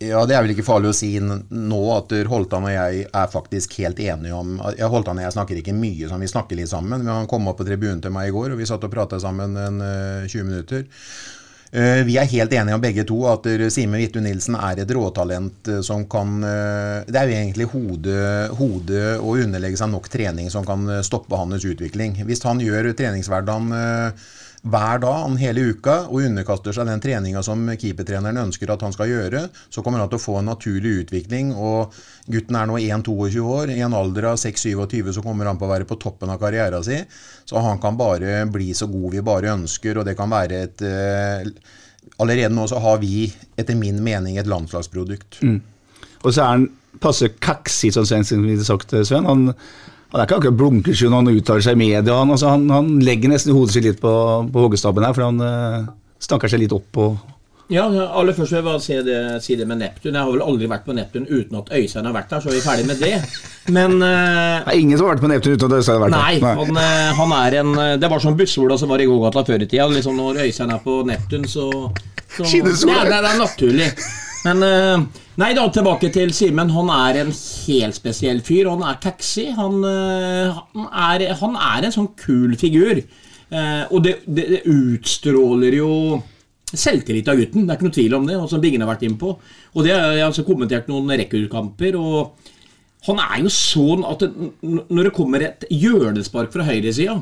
Ja, 0.02 0.24
Det 0.26 0.34
er 0.34 0.42
vel 0.42 0.52
ikke 0.54 0.66
farlig 0.66 0.90
å 0.90 0.96
si 0.96 1.12
nå 1.22 1.80
at 1.94 2.12
Holtan 2.28 2.66
og 2.66 2.72
jeg 2.74 3.04
er 3.06 3.30
faktisk 3.30 3.76
helt 3.80 4.00
enige 4.02 4.36
om 4.36 4.56
ja, 4.76 4.88
Holtan 4.90 5.20
og 5.20 5.24
jeg 5.24 5.36
snakker 5.36 5.60
ikke 5.60 5.76
mye, 5.76 6.08
sånn, 6.10 6.24
vi 6.24 6.30
snakker 6.30 6.58
litt 6.58 6.72
sammen. 6.72 6.98
Men 6.98 7.22
Han 7.22 7.30
kom 7.30 7.46
opp 7.48 7.60
på 7.62 7.68
tribunen 7.68 8.02
til 8.04 8.12
meg 8.14 8.28
i 8.28 8.34
går, 8.34 8.52
og 8.52 8.60
vi 8.60 8.68
satt 8.68 8.84
og 8.84 8.92
prata 8.92 9.20
sammen 9.22 9.56
en 9.60 9.80
eh, 9.84 10.26
20 10.26 10.48
minutter. 10.50 10.84
Eh, 11.74 12.04
vi 12.06 12.14
er 12.14 12.28
helt 12.30 12.52
enige 12.54 12.76
om 12.76 12.82
begge 12.82 13.02
to 13.02 13.16
at 13.26 13.48
Simen 13.74 13.98
Hvithun 13.98 14.22
Nilsen 14.28 14.54
er 14.54 14.78
et 14.78 14.90
råtalent 14.94 15.70
eh, 15.72 15.80
som 15.82 16.04
kan 16.06 16.36
eh, 16.46 17.00
Det 17.08 17.18
er 17.18 17.26
jo 17.26 17.34
egentlig 17.34 17.66
hodet 17.72 18.52
hode 18.60 19.00
og 19.16 19.40
underlegge 19.42 19.80
seg 19.80 19.90
nok 19.90 20.06
trening 20.12 20.52
som 20.54 20.62
kan 20.68 20.86
stoppe 21.02 21.34
hans 21.34 21.66
utvikling. 21.66 22.14
Hvis 22.28 22.44
han 22.46 22.62
gjør 22.62 22.92
treningshverdagen 22.94 23.74
hver 24.64 25.00
dag 25.02 25.18
han 25.26 25.34
hele 25.36 25.60
uka 25.74 25.94
og 26.08 26.22
underkaster 26.24 26.72
seg 26.72 26.88
den 26.88 27.02
treninga 27.04 27.42
som 27.44 27.66
keepertreneren 27.68 28.46
ønsker 28.46 28.70
at 28.72 28.80
han 28.86 28.94
skal 28.94 29.10
gjøre, 29.10 29.42
så 29.68 29.82
kommer 29.84 30.00
han 30.00 30.08
til 30.08 30.16
å 30.16 30.24
få 30.24 30.38
en 30.40 30.48
naturlig 30.48 30.94
utvikling. 31.02 31.50
og 31.52 31.92
Gutten 32.32 32.56
er 32.56 32.70
nå 32.70 32.78
1-22 32.80 33.44
år. 33.44 33.74
I 33.74 33.82
en 33.84 33.96
alder 33.96 34.30
av 34.30 34.38
6-27 34.40 35.12
så 35.18 35.24
kommer 35.24 35.50
han 35.50 35.60
på 35.60 35.68
å 35.68 35.72
være 35.74 35.88
på 35.88 35.98
toppen 36.00 36.32
av 36.32 36.40
karrieren 36.40 36.84
sin. 36.86 37.04
Så 37.44 37.60
han 37.60 37.80
kan 37.82 37.98
bare 38.00 38.40
bli 38.48 38.72
så 38.72 38.88
god 38.88 39.12
vi 39.12 39.24
bare 39.26 39.52
ønsker, 39.52 40.00
og 40.00 40.08
det 40.08 40.16
kan 40.16 40.32
være 40.32 40.62
et 40.68 40.86
eh, 40.88 41.54
Allerede 42.20 42.52
nå 42.54 42.66
så 42.68 42.78
har 42.78 42.98
vi, 43.00 43.24
etter 43.58 43.74
min 43.74 43.96
mening, 44.04 44.36
et 44.38 44.46
landslagsprodukt. 44.46 45.40
Og 46.22 46.28
så 46.28 46.42
er 46.44 46.50
han 46.52 46.66
passe 47.02 47.30
kaksig, 47.42 47.90
sånn 47.96 48.06
som 48.06 48.44
vi 48.44 48.54
har 48.54 48.66
sagt, 48.68 48.92
Sven. 49.08 49.26
Han, 49.26 49.48
han 50.14 50.22
er 50.22 50.28
ikke 50.28 50.36
akkurat 50.38 50.58
blunkesky 50.58 51.08
når 51.10 51.22
han 51.24 51.34
uttaler 51.34 51.62
seg 51.66 51.74
i 51.74 51.78
media. 51.80 52.14
Han, 52.20 52.30
altså, 52.30 52.52
han, 52.54 52.68
han 52.70 52.90
legger 53.02 53.32
nesten 53.32 53.50
hodet 53.50 53.74
sitt 53.74 53.86
litt 53.88 53.98
på, 53.98 54.10
på 54.46 54.62
hoggestabben 54.62 55.02
her, 55.02 55.14
for 55.16 55.26
han 55.26 55.40
uh, 55.42 55.88
stanker 56.22 56.52
seg 56.52 56.62
litt 56.62 56.74
opp. 56.76 57.00
Og, 57.02 57.16
Ja, 57.72 57.88
aller 57.88 58.36
først 58.36 58.52
vil 58.52 58.58
jeg 58.60 58.64
bare 58.66 58.80
si 58.84 58.96
det, 59.02 59.18
si 59.42 59.54
det 59.56 59.66
med 59.66 59.80
Neptun. 59.80 60.12
Jeg 60.12 60.20
har 60.20 60.30
vel 60.30 60.44
aldri 60.44 60.68
vært 60.70 60.84
på 60.86 60.94
Neptun 60.94 61.24
uten 61.26 61.58
at 61.58 61.72
Øystein 61.74 62.06
har 62.06 62.14
vært 62.14 62.30
der, 62.30 62.44
så 62.44 62.52
er 62.52 62.58
vi 62.58 62.62
ferdig 62.62 62.84
med 62.90 63.00
det. 63.02 63.14
Men 63.74 63.96
uh, 63.98 64.60
det 64.60 64.74
er 64.74 64.82
ingen 64.84 65.00
som 65.00 65.08
har 65.08 65.16
vært 65.16 65.24
på 65.24 65.30
Neptun 65.32 65.56
uten 65.56 65.66
at 65.72 65.76
Øystein 65.80 65.96
har 65.96 66.04
vært 66.04 66.14
Nei, 66.14 66.34
der. 66.44 66.60
han, 66.60 66.82
eh, 66.84 67.10
han 67.18 67.34
er 67.38 67.56
en 67.62 67.72
eh, 67.86 67.94
Det 68.04 68.10
var 68.12 68.22
sånn 68.22 68.36
bussehola 68.38 68.76
som 68.78 68.92
var 68.92 69.02
i 69.02 69.08
gågata 69.10 69.42
før 69.48 69.64
i 69.64 69.66
tida. 69.66 69.88
Liksom 69.96 70.20
når 70.20 70.44
Øystein 70.44 70.76
er 70.76 70.84
på 70.84 71.00
Neptun, 71.08 71.48
så, 71.50 71.66
så 72.36 72.46
Nei, 72.46 72.62
det, 72.62 73.18
det 73.18 73.32
er 73.32 73.42
naturlig. 73.42 73.90
Men 74.44 74.64
eh, 74.64 75.04
Nei, 75.40 75.50
da 75.56 75.64
tilbake 75.72 76.12
til 76.14 76.30
Simen. 76.36 76.70
Han 76.74 76.90
er 76.94 77.22
en 77.24 77.32
helt 77.32 77.96
spesiell 77.96 78.42
fyr. 78.44 78.68
Han 78.70 78.84
er 78.86 79.00
taxi. 79.02 79.48
Han, 79.56 79.80
eh, 79.88 80.60
han, 80.74 80.88
er, 80.92 81.26
han 81.40 81.58
er 81.58 81.88
en 81.88 81.96
sånn 81.96 82.12
kul 82.20 82.54
figur. 82.60 83.00
Eh, 83.00 83.82
og 83.90 84.04
det, 84.04 84.20
det, 84.26 84.46
det 84.52 84.62
utstråler 84.70 85.78
jo 85.80 85.90
selvtillit 86.74 87.28
av 87.30 87.38
gutten. 87.40 87.64
Det 87.64 87.72
er 87.72 87.78
ikke 87.78 87.88
noe 87.88 87.98
tvil 87.98 88.18
om 88.18 88.26
det, 88.28 88.40
som 88.50 88.62
Bingen 88.62 88.84
har 88.84 88.92
vært 88.92 89.06
inn 89.08 89.18
på. 89.18 89.36
Og 89.74 89.86
det 89.86 89.94
har 89.94 90.12
jeg 90.14 90.28
altså 90.28 90.46
kommentert 90.46 90.90
noen 90.90 91.10
rekordkamper. 91.18 91.98
og 91.98 92.52
han 93.04 93.20
er 93.20 93.42
jo 93.42 93.50
sånn 93.52 94.04
at 94.08 94.22
det, 94.22 94.50
når 94.64 95.08
det 95.08 95.16
kommer 95.16 95.42
et 95.44 95.66
hjørnespark 95.68 96.54
fra 96.54 96.64
høyresida, 96.64 97.18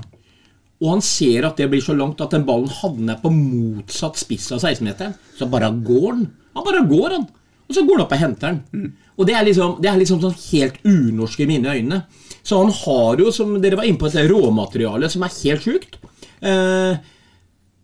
og 0.82 0.88
han 0.96 1.04
ser 1.06 1.46
at 1.46 1.60
det 1.60 1.68
blir 1.70 1.82
så 1.84 1.94
langt 1.94 2.20
at 2.24 2.32
den 2.34 2.46
ballen 2.46 2.70
havner 2.80 3.20
på 3.22 3.30
motsatt 3.30 4.18
spiss 4.18 4.48
av 4.50 4.64
16-meteren, 4.64 5.14
så 5.38 5.46
bare 5.50 5.70
går 5.70 6.08
han. 6.10 6.26
Han 6.58 6.66
bare 6.66 6.82
går, 6.90 7.14
han. 7.14 7.28
Og 7.68 7.76
så 7.76 7.84
går 7.86 8.00
han 8.00 8.04
opp 8.04 8.14
og 8.16 8.22
henter 8.24 8.56
den. 8.56 8.90
Og 9.14 9.28
det 9.28 9.36
er 9.38 9.46
liksom, 9.46 9.76
det 9.84 9.90
er 9.92 10.00
liksom 10.00 10.18
sånn 10.24 10.34
helt 10.48 10.82
unorsk 10.82 11.44
i 11.44 11.48
mine 11.48 11.76
øyne. 11.76 12.02
Så 12.42 12.58
han 12.58 12.74
har 12.74 13.22
jo, 13.22 13.30
som 13.30 13.54
dere 13.62 13.78
var 13.78 13.86
inne 13.86 14.00
på, 14.00 14.10
et 14.10 14.26
råmateriale 14.26 15.10
som 15.12 15.22
er 15.22 15.36
helt 15.38 15.68
sjukt. 15.68 15.98
Eh, 16.42 16.98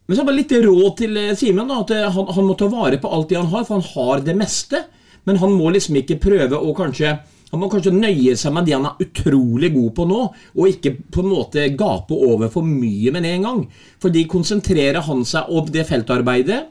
men 0.08 0.16
så 0.16 0.18
er 0.18 0.24
det 0.24 0.28
bare 0.32 0.40
litt 0.40 0.54
råd 0.66 0.92
til 0.98 1.18
eh, 1.22 1.34
Simen. 1.38 1.70
At 1.70 1.94
eh, 1.94 2.08
han, 2.11 2.30
han 2.34 2.48
må 2.48 2.58
ta 2.58 2.66
vare 2.72 2.98
på 2.98 3.12
alt 3.14 3.30
det 3.30 3.38
han 3.38 3.50
har, 3.52 3.66
for 3.68 3.78
han 3.78 3.90
har 3.94 4.26
det 4.26 4.37
meste. 4.42 4.82
Men 5.28 5.38
han 5.38 5.54
må 5.54 5.70
liksom 5.70 6.00
ikke 6.00 6.18
prøve 6.26 6.58
å 6.58 6.74
kanskje 6.74 7.14
Han 7.52 7.62
må 7.62 7.68
kanskje 7.72 7.94
nøye 7.96 8.34
seg 8.37 8.52
med 8.52 8.66
det 8.68 8.74
han 8.76 8.88
er 8.90 9.04
utrolig 9.04 9.70
god 9.72 9.92
på 9.96 10.08
nå, 10.08 10.24
og 10.58 10.72
ikke 10.72 10.94
på 11.14 11.24
en 11.24 11.30
måte 11.32 11.68
gape 11.78 12.16
over 12.16 12.50
for 12.52 12.66
mye 12.66 13.12
med 13.14 13.28
en 13.28 13.46
gang. 13.46 13.62
Fordi 14.02 14.26
konsentrerer 14.28 15.00
han 15.06 15.24
seg 15.28 15.48
om 15.48 15.70
det 15.72 15.87
feltarbeidet, 15.88 16.66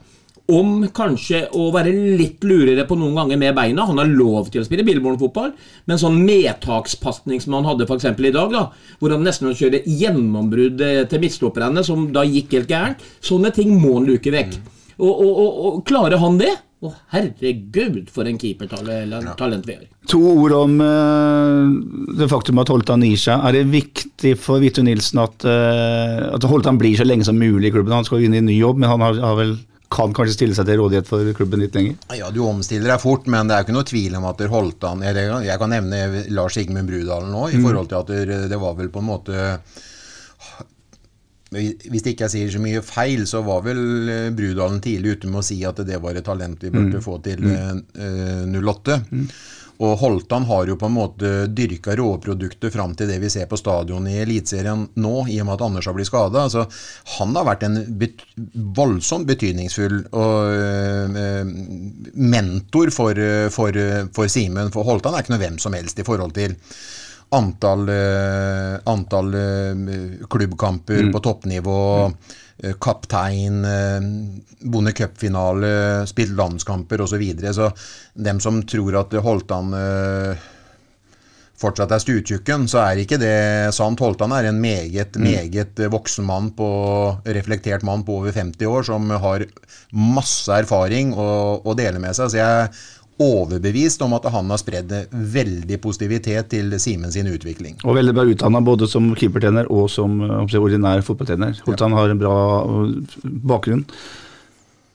om 0.48 0.86
kanskje 0.96 1.42
å 1.60 1.66
være 1.76 1.92
litt 1.92 2.46
lurere 2.48 2.86
på 2.88 2.96
noen 2.96 3.18
ganger 3.20 3.40
med 3.42 3.56
beina. 3.58 3.88
Han 3.90 4.00
har 4.00 4.08
lov 4.08 4.52
til 4.52 4.62
å 4.62 4.68
spille 4.68 4.86
Billborn-fotball, 4.88 5.52
men 5.90 6.00
sånn 6.00 6.22
medtakspasning 6.24 7.42
som 7.44 7.58
han 7.58 7.68
hadde 7.68 7.88
f.eks. 7.88 8.08
i 8.08 8.32
dag, 8.32 8.54
da, 8.54 8.64
hvor 9.02 9.12
han 9.12 9.28
nesten 9.28 9.52
kjører 9.52 9.84
gjennombrudd 9.84 10.84
eh, 10.86 11.02
til 11.12 11.24
midtstopperne, 11.24 11.84
som 11.84 12.08
da 12.16 12.24
gikk 12.28 12.56
helt 12.56 12.72
gærent, 12.72 13.04
sånne 13.20 13.52
ting 13.56 13.76
må 13.76 13.98
han 13.98 14.08
luke 14.08 14.32
vekk. 14.32 14.56
Og, 14.98 15.12
og, 15.12 15.34
og, 15.34 15.60
og 15.68 15.84
klarer 15.88 16.24
han 16.24 16.40
det? 16.40 16.54
Å, 16.78 16.92
herregud, 17.10 18.12
for 18.14 18.30
en 18.30 18.38
keepertalent 18.38 19.66
vi 19.66 19.74
har. 19.74 19.86
To 20.12 20.20
ord 20.30 20.54
om 20.54 20.76
uh, 20.78 21.72
det 22.20 22.28
faktum 22.30 22.62
at 22.62 22.70
Holtan 22.70 23.02
gir 23.02 23.18
seg. 23.18 23.42
Er 23.48 23.58
det 23.58 23.64
viktig 23.72 24.36
for 24.38 24.62
Vittu 24.62 24.84
Nilsen 24.86 25.24
at, 25.24 25.48
uh, 25.48 26.28
at 26.36 26.46
Holtan 26.46 26.78
blir 26.78 26.94
så 27.00 27.08
lenge 27.08 27.26
som 27.26 27.40
mulig 27.40 27.72
i 27.72 27.74
klubben? 27.74 27.96
Han 27.98 28.06
skal 28.06 28.28
inn 28.28 28.38
i 28.38 28.44
en 28.44 28.50
ny 28.52 28.60
jobb, 28.60 28.78
men 28.84 28.94
han 28.94 29.02
har, 29.02 29.18
har 29.26 29.40
vel, 29.40 29.56
kan 29.90 30.14
kanskje 30.14 30.36
stille 30.36 30.60
seg 30.60 30.70
til 30.70 30.78
rådighet 30.84 31.10
for 31.10 31.34
klubben 31.40 31.66
litt 31.66 31.74
lenger? 31.74 31.98
Ja, 32.20 32.30
Du 32.30 32.44
omstiller 32.46 32.94
deg 32.94 33.02
fort, 33.02 33.26
men 33.26 33.50
det 33.50 33.58
er 33.58 33.66
ikke 33.66 33.78
noe 33.80 33.90
tvil 33.90 34.22
om 34.22 34.30
at 34.30 34.38
der 34.38 34.54
Holtan 34.54 35.02
Jeg 35.08 35.58
kan 35.58 35.74
nevne 35.74 36.28
Lars 36.30 36.60
Sigmund 36.60 36.92
Brudalen 36.92 37.34
nå, 37.34 37.48
i 37.58 37.62
forhold 37.64 37.90
til 37.90 38.04
at 38.04 38.50
det 38.54 38.62
var 38.62 38.78
vel 38.78 38.94
på 38.94 39.02
en 39.02 39.10
måte 39.16 39.48
Hvis 41.52 42.04
ikke 42.04 42.26
jeg 42.26 42.34
sier 42.34 42.50
så 42.52 42.60
mye 42.60 42.82
feil, 42.84 43.24
så 43.30 43.40
var 43.46 43.62
vel 43.68 44.10
eh, 44.12 44.32
Brudalen 44.36 44.82
tidlig 44.84 45.16
ute 45.18 45.30
med 45.32 45.40
å 45.40 45.46
si 45.48 45.62
at 45.68 45.80
det 45.88 46.02
var 46.04 46.18
et 46.18 46.28
talent 46.28 46.64
vi 46.64 46.74
burde 46.74 47.04
få 47.04 47.22
til 47.24 47.46
eh, 47.48 48.58
08. 48.58 48.98
Og 49.78 49.94
Holtan 50.02 50.48
har 50.50 50.66
jo 50.66 50.76
på 50.82 50.88
en 50.90 50.96
måte 50.96 51.32
dyrka 51.54 51.94
råproduktet 51.96 52.74
fram 52.74 52.96
til 52.98 53.12
det 53.12 53.20
vi 53.22 53.30
ser 53.30 53.46
på 53.48 53.60
stadion 53.62 54.08
i 54.10 54.16
Eliteserien 54.24 54.88
nå, 54.98 55.14
i 55.30 55.38
og 55.38 55.46
med 55.46 55.54
at 55.54 55.64
Anders 55.68 55.88
har 55.88 55.94
blitt 55.96 56.10
skada. 56.10 56.48
Altså, 56.48 56.66
han 57.20 57.38
har 57.38 57.46
vært 57.46 57.68
en 57.68 57.80
bet 58.02 58.26
voldsomt 58.76 59.30
betydningsfull 59.30 60.00
og, 60.18 60.58
øh, 60.58 61.52
mentor 62.18 62.92
for, 62.96 63.22
for, 63.54 63.84
for 64.18 64.34
Simen. 64.34 64.74
For 64.74 64.88
Holtan 64.90 65.14
er 65.14 65.24
ikke 65.24 65.38
noe 65.38 65.46
hvem 65.46 65.62
som 65.62 65.78
helst 65.78 66.02
i 66.02 66.08
forhold 66.08 66.34
til 66.36 66.58
antall, 67.36 67.90
øh, 67.92 68.80
antall 68.88 69.34
øh, 69.36 70.28
klubbkamper 70.30 71.12
på 71.12 71.20
toppnivå. 71.20 71.80
øh, 72.64 72.74
Kaptein, 72.82 73.62
vunnet 74.66 74.98
cupfinale, 74.98 76.08
spilt 76.08 76.36
landskamper 76.36 77.02
osv. 77.02 77.08
Så, 77.08 77.18
videre. 77.18 77.54
så 77.54 77.72
dem 78.14 78.40
som 78.40 78.64
tror 78.64 79.00
at 79.00 79.14
Holtan 79.22 79.74
fortsatt 81.58 81.92
er 81.94 82.02
stuetjukken, 82.02 82.68
så 82.70 82.84
er 82.84 83.02
ikke 83.02 83.18
det 83.22 83.74
sant. 83.74 84.02
Holtan 84.04 84.34
er 84.36 84.50
en 84.50 84.60
meget, 84.62 85.18
meget 85.18 85.82
voksen 85.90 86.26
mann 86.28 86.52
på 86.58 86.68
reflektert 87.26 87.86
mann 87.88 88.04
på 88.06 88.20
over 88.20 88.36
50 88.36 88.70
år 88.70 88.86
som 88.86 89.10
har 89.10 89.46
masse 89.92 90.54
erfaring 90.54 91.16
å, 91.18 91.30
å 91.66 91.78
dele 91.78 92.02
med 92.04 92.14
seg. 92.18 92.30
Så 92.30 92.38
jeg 92.38 92.70
overbevist 93.22 94.02
om 94.06 94.14
at 94.18 94.28
han 94.34 94.52
har 94.54 94.62
spredd 94.62 94.94
veldig 95.12 95.80
positivitet 95.82 96.52
til 96.54 96.76
Simen 96.82 97.14
sin 97.14 97.30
utvikling. 97.32 97.80
Og 97.84 97.98
veldig 97.98 98.14
bra 98.14 98.28
utdanna 98.30 98.62
både 98.62 98.90
som 98.90 99.10
keepertrener 99.18 99.72
og 99.74 99.90
som 99.94 100.22
eh, 100.22 100.58
ordinær 100.60 101.04
fotballtrener. 101.06 101.60
Holtan 101.66 101.98
har 101.98 102.14
en 102.14 102.22
bra 102.22 102.38
eh, 102.62 103.20
bakgrunn. 103.26 103.86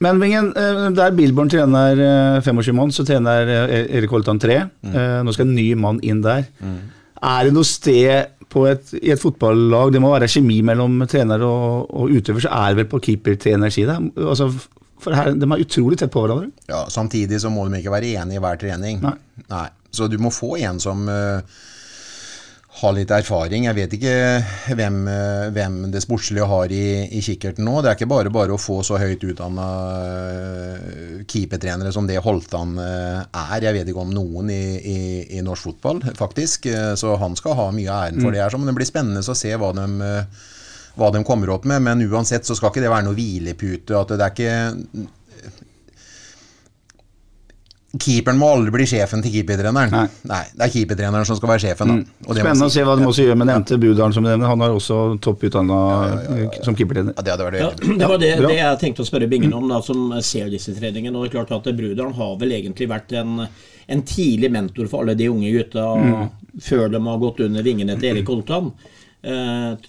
Men 0.02 0.18
Vingen, 0.20 0.50
eh, 0.56 0.90
der 0.96 1.14
Billborn 1.14 1.50
trener 1.50 2.00
eh, 2.36 2.42
25 2.42 2.74
mann, 2.76 2.92
så 2.94 3.04
trener 3.06 3.46
eh, 3.46 3.86
Erik 3.98 4.10
Holtan 4.10 4.40
3. 4.42 4.58
Mm. 4.82 4.94
Nå 5.26 5.34
skal 5.34 5.46
en 5.46 5.56
ny 5.56 5.68
mann 5.78 6.00
inn 6.02 6.22
der. 6.24 6.48
Er 7.22 7.46
det 7.46 7.54
noe 7.54 7.66
sted 7.66 8.32
på 8.52 8.66
et, 8.68 8.90
i 8.98 9.12
et 9.14 9.20
fotballag 9.20 9.94
Det 9.94 10.00
må 10.02 10.10
være 10.12 10.28
kjemi 10.28 10.58
mellom 10.66 10.98
trener 11.08 11.40
og, 11.46 11.86
og 11.88 12.10
utøver, 12.12 12.42
så 12.44 12.50
er 12.52 12.72
det 12.72 12.82
vel 12.82 12.88
på 12.90 13.00
keepertrenerside? 13.06 13.94
Altså, 14.18 14.50
for 15.04 15.16
her, 15.18 15.32
de 15.34 15.48
er 15.50 15.64
utrolig 15.66 15.98
tett 16.00 16.12
på 16.14 16.22
hverandre. 16.24 16.48
Ja, 16.70 16.84
Samtidig 16.92 17.40
så 17.42 17.50
må 17.52 17.66
de 17.68 17.80
ikke 17.82 17.92
være 17.94 18.14
enige 18.22 18.40
i 18.40 18.42
hver 18.46 18.58
trening. 18.62 19.02
Nei. 19.02 19.66
Så 19.92 20.08
du 20.08 20.16
må 20.22 20.30
få 20.32 20.54
en 20.62 20.78
som 20.80 21.02
uh, 21.10 21.42
har 22.80 22.94
litt 22.96 23.10
erfaring. 23.12 23.66
Jeg 23.68 23.76
vet 23.76 23.92
ikke 23.98 24.14
hvem, 24.78 25.02
uh, 25.10 25.50
hvem 25.52 25.74
det 25.92 26.00
sportslige 26.06 26.46
har 26.48 26.72
i, 26.72 26.84
i 27.12 27.20
kikkerten 27.26 27.66
nå. 27.68 27.74
Det 27.84 27.90
er 27.92 27.98
ikke 27.98 28.08
bare 28.14 28.32
bare 28.32 28.56
å 28.56 28.60
få 28.62 28.78
så 28.86 28.96
høyt 29.02 29.26
utdanna 29.28 29.66
keepertrenere 31.28 31.92
som 31.92 32.06
det 32.08 32.18
Holtan 32.24 32.78
eh, 32.80 33.20
er. 33.22 33.66
Jeg 33.68 33.76
vet 33.76 33.90
ikke 33.92 34.02
om 34.04 34.12
noen 34.14 34.50
i, 34.52 34.62
i, 34.80 34.98
i 35.38 35.42
norsk 35.44 35.68
fotball, 35.70 36.00
faktisk. 36.18 36.66
Eh, 36.72 36.94
Så 36.98 37.14
han 37.20 37.36
skal 37.38 37.56
ha 37.58 37.68
mye 37.74 37.90
av 37.92 38.08
æren 38.08 38.22
for 38.24 38.32
det. 38.34 38.42
her. 38.42 38.56
Men 38.58 38.72
det 38.72 38.76
blir 38.80 38.88
spennende 38.88 39.22
å 39.22 39.36
se 39.38 39.52
hva 39.60 39.72
de 39.76 39.86
eh, 40.08 40.42
hva 40.98 41.10
de 41.14 41.24
kommer 41.24 41.50
opp 41.54 41.64
med, 41.68 41.82
men 41.82 42.04
uansett 42.10 42.46
så 42.46 42.56
skal 42.58 42.72
ikke 42.72 42.84
det 42.84 42.92
være 42.92 43.08
noe 43.08 43.16
hvilepute. 43.16 43.96
at 43.96 44.14
det 44.14 44.20
er 44.20 44.32
ikke 44.36 45.08
Keeperen 47.92 48.38
må 48.40 48.46
aldri 48.48 48.72
bli 48.72 48.84
sjefen 48.88 49.20
til 49.20 49.34
keepertreneren. 49.34 49.92
Nei. 50.24 50.44
Det 50.56 50.64
er 50.64 50.70
keepertreneren 50.72 51.26
som 51.28 51.36
skal 51.36 51.50
være 51.50 51.60
sjefen. 51.66 51.90
Da. 51.90 51.96
Og 52.24 52.38
det 52.38 52.40
Spennende 52.40 52.68
å 52.70 52.72
se 52.72 52.84
hva 52.88 52.94
de 52.96 53.04
også 53.04 53.26
gjør 53.26 53.36
med 53.36 53.50
nevnte 53.50 53.76
Budalen 53.82 54.16
som 54.16 54.24
nevner. 54.24 54.48
Han 54.48 54.64
har 54.64 54.72
også 54.72 55.00
topputdanna 55.20 55.80
som 56.64 56.78
keepertrener. 56.78 57.12
Ja, 57.18 57.26
det 57.26 57.34
hadde 57.34 57.48
vært 57.50 57.58
Ja, 57.60 57.68
veldig 57.74 57.98
det 58.00 58.08
var 58.08 58.22
det, 58.22 58.30
det 58.46 58.56
jeg 58.56 58.80
tenkte 58.80 59.04
å 59.04 59.10
spørre 59.10 59.28
Bingen 59.28 59.52
om, 59.58 59.68
da, 59.68 59.82
som 59.84 60.08
ser 60.24 60.48
disse 60.52 60.72
treningene. 60.78 61.12
Og 61.18 61.26
det 61.28 61.34
er 61.34 61.36
klart 61.36 61.52
at 61.58 61.68
Brudalen 61.76 62.16
har 62.16 62.32
vel 62.40 62.56
egentlig 62.56 62.88
vært 62.88 63.12
en, 63.20 63.44
en 63.44 64.04
tidlig 64.08 64.48
mentor 64.56 64.88
for 64.88 65.04
alle 65.04 65.18
de 65.18 65.28
unge 65.28 65.52
gutta 65.52 65.84
før 66.64 66.88
de 66.96 67.04
har 67.10 67.22
gått 67.28 67.44
under 67.44 67.68
vingene 67.68 68.00
til 68.00 68.14
Erik 68.14 68.32
Holtan. 68.32 68.72
Eh, 68.72 69.01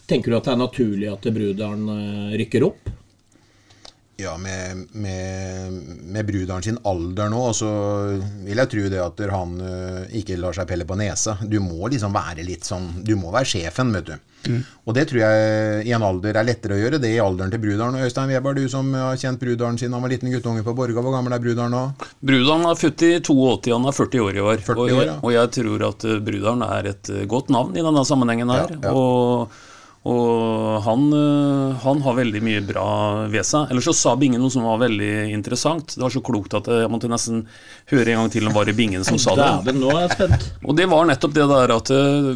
tenker 0.06 0.32
du 0.32 0.38
at 0.38 0.46
det 0.46 0.54
er 0.54 0.62
naturlig 0.62 1.08
at 1.10 1.30
Brudalen 1.34 1.89
eh, 1.89 2.36
rykker 2.41 2.67
opp? 2.67 2.91
Ja, 4.24 4.38
med, 4.40 4.86
med, 4.96 5.80
med 6.16 6.28
bruderen 6.28 6.64
sin 6.64 6.78
alder 6.88 7.32
nå, 7.32 7.42
så 7.58 7.70
vil 8.46 8.62
jeg 8.62 8.72
tro 8.72 8.84
det 8.94 9.02
at 9.04 9.24
han 9.34 9.58
ø, 9.60 9.74
ikke 10.20 10.38
lar 10.40 10.56
seg 10.56 10.70
pelle 10.70 10.88
på 10.88 10.96
nesa. 11.00 11.36
Du 11.44 11.58
må 11.64 11.90
liksom 11.92 12.14
være 12.16 12.46
litt 12.48 12.64
sånn 12.68 13.04
Du 13.04 13.18
må 13.20 13.34
være 13.34 13.50
sjefen, 13.56 13.92
vet 13.96 14.14
du. 14.14 14.16
Og 14.84 14.96
det 14.96 15.06
tror 15.10 15.22
jeg 15.24 15.84
i 15.88 15.94
en 15.96 16.04
alder 16.04 16.40
er 16.40 16.48
lettere 16.48 16.76
å 16.76 16.80
gjøre 16.82 17.00
det 17.04 17.14
i 17.16 17.20
alderen 17.24 17.54
til 17.54 17.62
bruderen. 17.64 18.00
Øystein 18.04 18.32
Weber, 18.32 18.58
du 18.58 18.68
som 18.72 18.90
har 18.98 19.20
kjent 19.20 19.40
bruderen 19.40 19.80
siden 19.80 19.96
han 19.96 20.04
var 20.04 20.12
liten 20.12 20.32
guttunge 20.34 20.66
på 20.66 20.76
Borga, 20.76 21.04
hvor 21.04 21.16
gammel 21.16 21.36
er 21.36 21.44
bruderen 21.44 21.76
nå? 21.76 21.84
Bruderen 22.24 22.68
er 22.68 22.80
født 22.80 23.06
i 23.08 23.12
82, 23.24 23.72
han 23.72 23.88
er 23.88 24.00
40 24.00 24.26
år 24.26 24.40
i 24.40 24.44
år. 24.44 24.64
40 24.66 24.74
og, 24.74 24.84
år, 24.84 24.96
jeg, 24.96 25.12
ja. 25.12 25.20
og 25.22 25.36
jeg 25.38 25.54
tror 25.60 25.86
at 25.90 26.08
bruderen 26.28 26.66
er 26.68 26.92
et 26.92 27.14
eh, 27.14 27.28
godt 27.30 27.54
navn 27.56 27.78
i 27.78 27.86
denne 27.86 28.04
sammenhengen 28.08 28.52
her. 28.52 28.76
Ja, 28.76 28.82
ja. 28.90 28.98
Og, 28.98 29.62
og 30.04 30.82
han, 30.84 31.04
eh, 31.16 31.76
han 31.80 32.02
har 32.04 32.16
veldig 32.18 32.42
mye 32.44 32.62
bra 32.68 32.88
ved 33.32 33.46
seg. 33.48 33.70
Ellers 33.72 33.86
så 33.88 33.94
sa 33.96 34.16
Bingen 34.20 34.42
noe 34.44 34.52
som 34.52 34.66
var 34.68 34.82
veldig 34.82 35.30
interessant. 35.32 35.94
Det 35.96 36.04
var 36.04 36.12
så 36.12 36.20
klokt 36.20 36.56
at 36.60 36.68
jeg 36.68 36.89
måtte 36.92 37.08
nesten 37.12 37.46
høre 37.92 38.12
en 38.12 38.20
gang 38.24 38.34
til 38.34 38.50
om 38.50 38.56
var 38.56 38.68
det 38.68 38.76
Bingen 38.76 39.06
som 39.08 39.16
sa 39.22 39.38
det. 39.39 39.48
Og 40.68 40.76
det 40.76 40.89
var 40.92 41.08
nettopp 41.08 41.36
det 41.38 41.46
der 41.48 41.76
at 41.78 41.92
øh, 41.96 42.34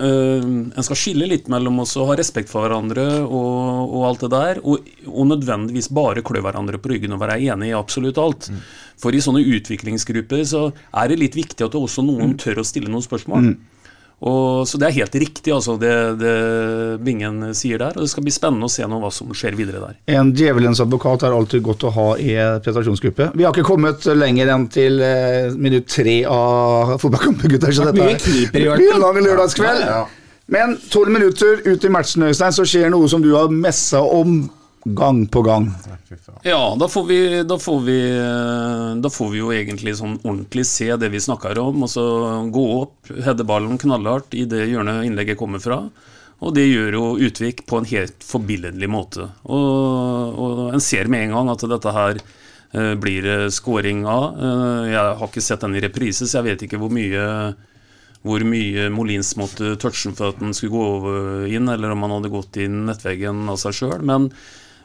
en 0.00 0.86
skal 0.86 0.96
skille 0.96 1.28
litt 1.28 1.50
mellom 1.52 1.82
oss 1.84 1.92
og 2.00 2.08
ha 2.08 2.16
respekt 2.16 2.48
for 2.48 2.64
hverandre 2.64 3.04
og, 3.20 3.90
og 3.90 4.06
alt 4.08 4.24
det 4.24 4.30
der, 4.32 4.60
og, 4.64 4.88
og 5.10 5.28
nødvendigvis 5.28 5.90
bare 5.96 6.24
klø 6.24 6.40
hverandre 6.44 6.80
på 6.80 6.94
ryggen 6.94 7.16
og 7.16 7.20
være 7.20 7.36
enig 7.52 7.70
i 7.70 7.76
absolutt 7.76 8.20
alt. 8.20 8.48
For 9.00 9.16
i 9.16 9.20
sånne 9.24 9.44
utviklingsgrupper 9.44 10.44
så 10.48 10.70
er 10.72 11.12
det 11.12 11.20
litt 11.20 11.36
viktig 11.36 11.68
at 11.68 11.76
også 11.76 12.04
noen 12.06 12.36
tør 12.40 12.62
å 12.62 12.66
stille 12.66 12.88
noen 12.92 13.04
spørsmål. 13.04 13.52
Og, 14.20 14.66
så 14.68 14.76
det 14.76 14.90
er 14.90 14.96
helt 14.98 15.14
riktig, 15.16 15.52
altså, 15.54 15.78
det, 15.80 15.92
det 16.20 16.32
Bingen 17.06 17.54
sier 17.56 17.80
der. 17.80 17.96
Og 17.96 18.04
det 18.04 18.10
skal 18.12 18.26
bli 18.26 18.34
spennende 18.34 18.68
å 18.68 18.72
se 18.72 18.84
noe, 18.84 19.00
hva 19.00 19.08
som 19.14 19.30
skjer 19.32 19.56
videre 19.56 19.80
der. 19.80 19.96
En 20.12 20.34
djevelens 20.36 20.82
advokat 20.84 21.24
er 21.24 21.36
alltid 21.36 21.64
godt 21.64 21.86
å 21.88 21.94
ha 21.96 22.06
i 22.20 22.34
prestasjonsgruppe. 22.60 23.30
Vi 23.34 23.46
har 23.46 23.56
ikke 23.56 23.64
kommet 23.70 24.04
lenger 24.12 24.52
enn 24.52 24.68
til 24.72 25.00
eh, 25.04 25.56
minutt 25.56 25.88
tre 25.88 26.18
av 26.28 26.98
fotballkampen, 27.00 27.48
gutter. 27.54 27.72
Så 27.72 27.88
dette 27.88 28.12
er- 28.60 28.86
en 28.90 29.00
lang 29.00 29.20
lørdagskveld. 29.24 29.84
Ja. 29.88 30.04
Men 30.50 30.76
tolv 30.90 31.12
minutter 31.14 31.60
ut 31.64 31.84
i 31.84 31.88
matchen, 31.88 32.24
Øystein, 32.26 32.52
så 32.52 32.64
skjer 32.66 32.90
noe 32.92 33.08
som 33.08 33.22
du 33.22 33.30
har 33.36 33.48
messa 33.54 34.00
om 34.02 34.42
gang 34.84 35.26
på 35.26 35.42
gang. 35.42 35.70
Ja, 36.42 36.76
da 36.80 36.88
får, 36.88 37.04
vi, 37.04 37.42
da, 37.42 37.58
får 37.58 37.80
vi, 37.80 37.98
eh, 38.18 38.94
da 39.02 39.10
får 39.10 39.30
vi 39.30 39.38
jo 39.40 39.52
egentlig 39.52 39.96
sånn 39.98 40.16
ordentlig 40.22 40.64
se 40.66 40.88
det 40.96 41.10
vi 41.12 41.20
snakker 41.20 41.58
om. 41.60 41.84
Og 41.84 41.90
så 41.92 42.04
gå 42.52 42.64
opp, 42.78 43.12
heade 43.12 43.46
ballen 43.46 43.78
knallhardt 43.80 44.34
i 44.34 44.46
det 44.48 44.66
hjørnet 44.70 45.04
innlegget 45.08 45.38
kommer 45.40 45.62
fra. 45.62 45.82
Og 46.40 46.54
det 46.56 46.64
gjør 46.70 46.96
jo 46.96 47.06
Utvik 47.28 47.66
på 47.68 47.80
en 47.80 47.88
helt 47.90 48.24
forbilledlig 48.24 48.88
måte. 48.88 49.28
Og, 49.44 50.38
og 50.40 50.62
en 50.72 50.84
ser 50.84 51.10
med 51.12 51.28
en 51.28 51.36
gang 51.36 51.50
at 51.52 51.66
dette 51.68 51.96
her 51.96 52.20
eh, 52.22 52.94
blir 53.00 53.26
det 53.26 53.40
scoring 53.52 54.06
av. 54.08 54.30
Eh, 54.40 54.86
jeg 54.94 55.18
har 55.20 55.28
ikke 55.28 55.44
sett 55.44 55.66
den 55.66 55.76
i 55.76 55.84
reprise, 55.84 56.24
så 56.24 56.40
jeg 56.40 56.52
vet 56.52 56.64
ikke 56.68 56.80
hvor 56.80 56.92
mye 56.94 57.26
hvor 58.20 58.42
mye 58.44 58.90
Molins 58.92 59.30
måtte 59.40 59.78
touche 59.80 60.10
for 60.12 60.34
at 60.34 60.40
den 60.42 60.52
skulle 60.52 60.76
gå 60.76 61.12
inn, 61.56 61.70
eller 61.72 61.94
om 61.94 62.02
han 62.04 62.18
hadde 62.18 62.32
gått 62.32 62.58
inn 62.60 62.82
nettveggen 62.84 63.46
av 63.48 63.56
seg 63.62 63.78
sjøl. 63.78 64.02
Men, 64.04 64.26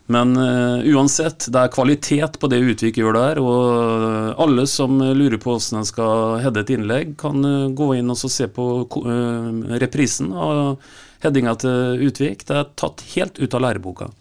Men 0.06 0.36
uh, 0.38 0.84
uansett, 0.94 1.48
det 1.50 1.62
er 1.64 1.72
kvalitet 1.74 2.38
på 2.38 2.50
det 2.52 2.60
Utvik 2.62 3.00
gjør 3.02 3.16
der. 3.18 3.40
Og 3.42 4.42
alle 4.42 4.68
som 4.70 5.00
lurer 5.02 5.40
på 5.42 5.56
hvordan 5.56 5.82
en 5.82 5.88
skal 5.90 6.36
heade 6.44 6.62
et 6.62 6.74
innlegg, 6.76 7.16
kan 7.22 7.42
uh, 7.42 7.72
gå 7.74 7.96
inn 7.98 8.14
og 8.14 8.20
se 8.22 8.46
på 8.54 8.68
uh, 8.86 9.80
reprisen 9.82 10.30
av 10.34 10.78
headinga 11.26 11.56
til 11.64 12.06
Utvik. 12.06 12.46
Det 12.46 12.60
er 12.60 12.70
tatt 12.78 13.02
helt 13.16 13.42
ut 13.42 13.58
av 13.58 13.66
læreboka. 13.66 14.12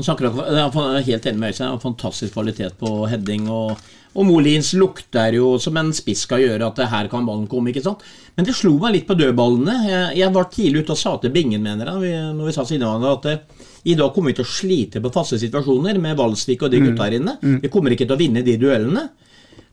Jeg 0.00 0.14
er 0.14 1.02
helt 1.04 1.26
enig 1.26 1.40
med 1.40 1.50
Øystein. 1.50 1.80
Fantastisk 1.82 2.36
kvalitet 2.36 2.78
på 2.78 2.92
heading. 3.10 3.50
Og, 3.50 3.74
og 4.10 4.26
Molins 4.26 4.72
lukter 4.74 5.36
jo 5.36 5.52
som 5.62 5.76
en 5.78 5.92
spiss 5.94 6.24
skal 6.26 6.42
gjøre, 6.42 6.66
at 6.66 6.82
her 6.90 7.10
kan 7.12 7.26
ballen 7.26 7.46
komme. 7.50 7.70
ikke 7.70 7.84
sant? 7.84 8.02
Men 8.34 8.48
det 8.48 8.56
slo 8.58 8.74
meg 8.82 8.96
litt 8.96 9.06
på 9.06 9.16
dødballene. 9.18 9.76
Jeg, 9.86 10.18
jeg 10.18 10.34
var 10.34 10.50
tidlig 10.50 10.84
ute 10.84 10.96
og 10.96 11.00
sa 11.00 11.16
til 11.22 11.34
Bingen, 11.34 11.62
mener 11.62 11.92
jeg, 11.92 12.20
når 12.34 12.50
vi 12.50 12.54
sa 12.56 12.66
siden 12.66 13.06
at 13.06 13.26
det, 13.28 13.38
eh, 13.38 13.66
i 13.90 13.96
dag 13.96 14.12
kommer 14.12 14.32
vi 14.32 14.40
til 14.40 14.44
å 14.44 14.52
slite 14.52 15.00
på 15.00 15.12
faste 15.14 15.38
situasjoner 15.40 15.96
med 16.02 16.18
Valsvik 16.18 16.66
og 16.66 16.72
de 16.72 16.82
gutta 16.82 17.06
her 17.06 17.16
inne. 17.16 17.38
Mm. 17.40 17.60
Vi 17.62 17.70
kommer 17.72 17.94
ikke 17.94 18.04
til 18.04 18.18
å 18.18 18.20
vinne 18.20 18.42
de 18.44 18.58
duellene. 18.60 19.06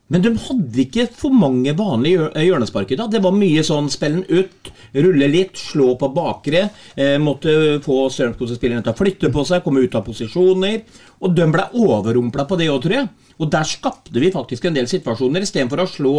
Men 0.07 0.23
de 0.23 0.31
hadde 0.39 0.79
ikke 0.85 1.03
for 1.19 1.35
mange 1.35 1.73
vanlige 1.75 2.29
hjørnespark 2.39 2.93
i 2.95 2.97
dag. 2.99 3.11
Det 3.11 3.19
var 3.23 3.35
mye 3.35 3.63
sånn 3.67 3.89
spille 3.91 4.21
den 4.21 4.45
ut, 4.45 4.69
rulle 4.95 5.27
litt, 5.27 5.59
slå 5.59 5.97
på 5.99 6.07
bakre. 6.15 6.69
Eh, 6.95 7.17
måtte 7.19 7.81
få 7.83 8.05
Strømsgodset-spillerne 8.13 8.85
til 8.85 8.93
å 8.93 8.99
flytte 9.01 9.31
på 9.33 9.43
seg, 9.49 9.65
komme 9.65 9.83
ut 9.83 9.97
av 9.99 10.05
posisjoner. 10.07 10.85
Og 11.19 11.35
de 11.35 11.49
ble 11.51 11.67
overrumpla 11.75 12.47
på 12.47 12.59
det 12.61 12.69
òg, 12.71 12.79
tror 12.85 13.01
jeg. 13.01 13.26
Og 13.37 13.51
der 13.53 13.67
skapte 13.69 14.17
vi 14.17 14.31
faktisk 14.33 14.65
en 14.65 14.77
del 14.77 14.87
situasjoner, 14.89 15.43
istedenfor 15.45 15.83
å 15.83 15.89
slå 15.89 16.13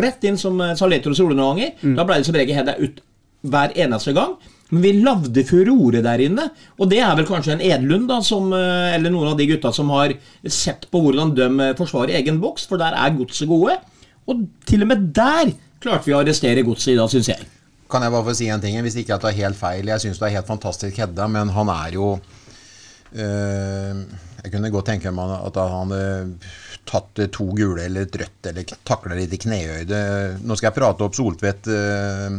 rett 0.00 0.24
inn 0.26 0.38
som 0.40 0.58
Saletros 0.78 1.20
gjorde 1.20 1.38
noen 1.38 1.54
ganger. 1.54 1.74
Mm. 1.82 1.98
Da 1.98 2.06
ble 2.06 2.18
det 2.18 2.26
som 2.26 2.38
regel 2.38 2.58
heada 2.58 2.74
ut 2.80 3.02
hver 3.46 3.76
eneste 3.78 4.14
gang. 4.16 4.34
Men 4.68 4.82
vi 4.84 4.92
lagde 5.00 5.44
furore 5.48 6.02
der 6.04 6.20
inne. 6.20 6.48
Og 6.76 6.90
det 6.90 6.98
er 7.00 7.14
vel 7.16 7.28
kanskje 7.28 7.54
en 7.56 7.64
Edlund, 7.64 8.08
da, 8.10 8.18
som, 8.24 8.50
eh, 8.52 8.94
eller 8.96 9.12
noen 9.14 9.32
av 9.32 9.38
de 9.38 9.46
gutta 9.48 9.72
som 9.72 9.88
har 9.94 10.12
sett 10.44 10.90
på 10.90 11.00
hvordan 11.04 11.32
de 11.36 11.48
eh, 11.48 11.76
forsvarer 11.78 12.18
egen 12.20 12.40
boks, 12.42 12.66
for 12.68 12.80
der 12.80 12.96
er 12.98 13.16
godset 13.16 13.48
gode. 13.48 13.78
Og 14.28 14.44
til 14.68 14.84
og 14.84 14.90
med 14.90 15.08
der 15.16 15.54
klarte 15.80 16.04
vi 16.10 16.16
å 16.16 16.20
arrestere 16.20 16.66
godset 16.66 16.92
i 16.92 16.98
dag, 16.98 17.08
syns 17.08 17.30
jeg. 17.32 17.48
Kan 17.88 18.04
jeg 18.04 18.12
bare 18.12 18.26
få 18.26 18.34
si 18.36 18.50
en 18.52 18.60
ting? 18.60 18.76
Hvis 18.84 18.98
ikke 19.00 19.14
jeg 19.14 19.24
tar 19.24 19.38
helt 19.38 19.56
feil. 19.56 19.88
Jeg 19.88 20.04
syns 20.04 20.20
det 20.20 20.28
er 20.28 20.36
helt 20.36 20.50
fantastisk 20.50 21.00
Hedda, 21.00 21.28
men 21.32 21.48
han 21.54 21.70
er 21.72 21.94
jo 21.96 22.10
øh, 23.16 24.02
Jeg 24.48 24.56
kunne 24.56 24.72
godt 24.72 24.88
tenke 24.88 25.12
meg 25.12 25.32
at 25.36 25.58
han 25.60 25.92
hadde 25.92 26.52
tatt 26.88 27.20
to 27.36 27.50
gule 27.52 27.82
eller 27.84 28.06
et 28.06 28.14
rødt 28.16 28.48
eller 28.48 28.76
takla 28.88 29.18
litt 29.18 29.34
i 29.36 29.40
knehøyde. 29.42 29.98
Nå 30.40 30.56
skal 30.56 30.70
jeg 30.70 30.78
prate 30.78 31.04
opp 31.04 31.18
Soltvedt. 31.18 31.68
Øh, 31.68 32.38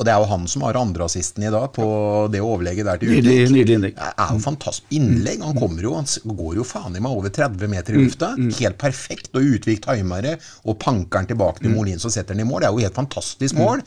og 0.00 0.06
det 0.08 0.14
er 0.14 0.22
jo 0.22 0.28
han 0.30 0.46
som 0.48 0.62
har 0.64 0.78
andreassisten 0.80 1.44
i 1.44 1.50
dag 1.52 1.66
på 1.76 1.84
det 2.32 2.40
overlegget 2.40 2.88
der 2.88 3.00
til 3.02 3.10
Utvik. 3.12 3.26
Nydelig 3.52 3.74
innlegg. 3.76 3.98
Det 3.98 4.06
er 4.24 4.30
jo 4.32 4.40
fantastisk 4.40 4.96
innlegg. 4.96 5.44
Han 5.44 5.58
kommer 5.60 5.84
jo, 5.84 5.92
han 5.98 6.38
går 6.38 6.56
jo 6.56 6.64
faen 6.64 6.96
i 6.96 7.02
meg 7.04 7.18
over 7.18 7.34
30 7.36 7.68
meter 7.68 7.98
i 7.98 8.06
lufta. 8.06 8.30
Mm, 8.32 8.46
mm. 8.48 8.54
Helt 8.62 8.80
perfekt. 8.80 9.28
Og 9.36 9.52
Utvik 9.58 9.84
timer 9.84 10.24
det, 10.24 10.38
og 10.64 10.78
panker 10.80 11.20
den 11.20 11.34
tilbake 11.34 11.60
til 11.60 11.74
mm. 11.74 11.76
Molin 11.76 12.00
som 12.00 12.14
setter 12.14 12.32
den 12.32 12.46
i 12.46 12.48
mål. 12.48 12.64
Det 12.64 12.70
er 12.70 12.78
jo 12.78 12.86
helt 12.86 12.96
fantastisk 13.02 13.60
mål. 13.60 13.84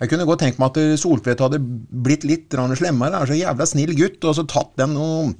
Jeg 0.00 0.08
kunne 0.08 0.24
godt 0.28 0.40
tenkt 0.40 0.60
meg 0.60 0.72
at 0.72 1.00
Soltvedt 1.02 1.42
hadde 1.44 1.60
blitt 1.60 2.24
litt 2.24 2.54
slemmere. 2.78 3.20
Er 3.20 3.28
så 3.28 3.36
jævla 3.36 3.66
snill 3.68 3.92
gutt, 3.98 4.24
og 4.24 4.36
så 4.38 4.46
tatt 4.48 4.72
den 4.80 4.96
og 4.96 5.34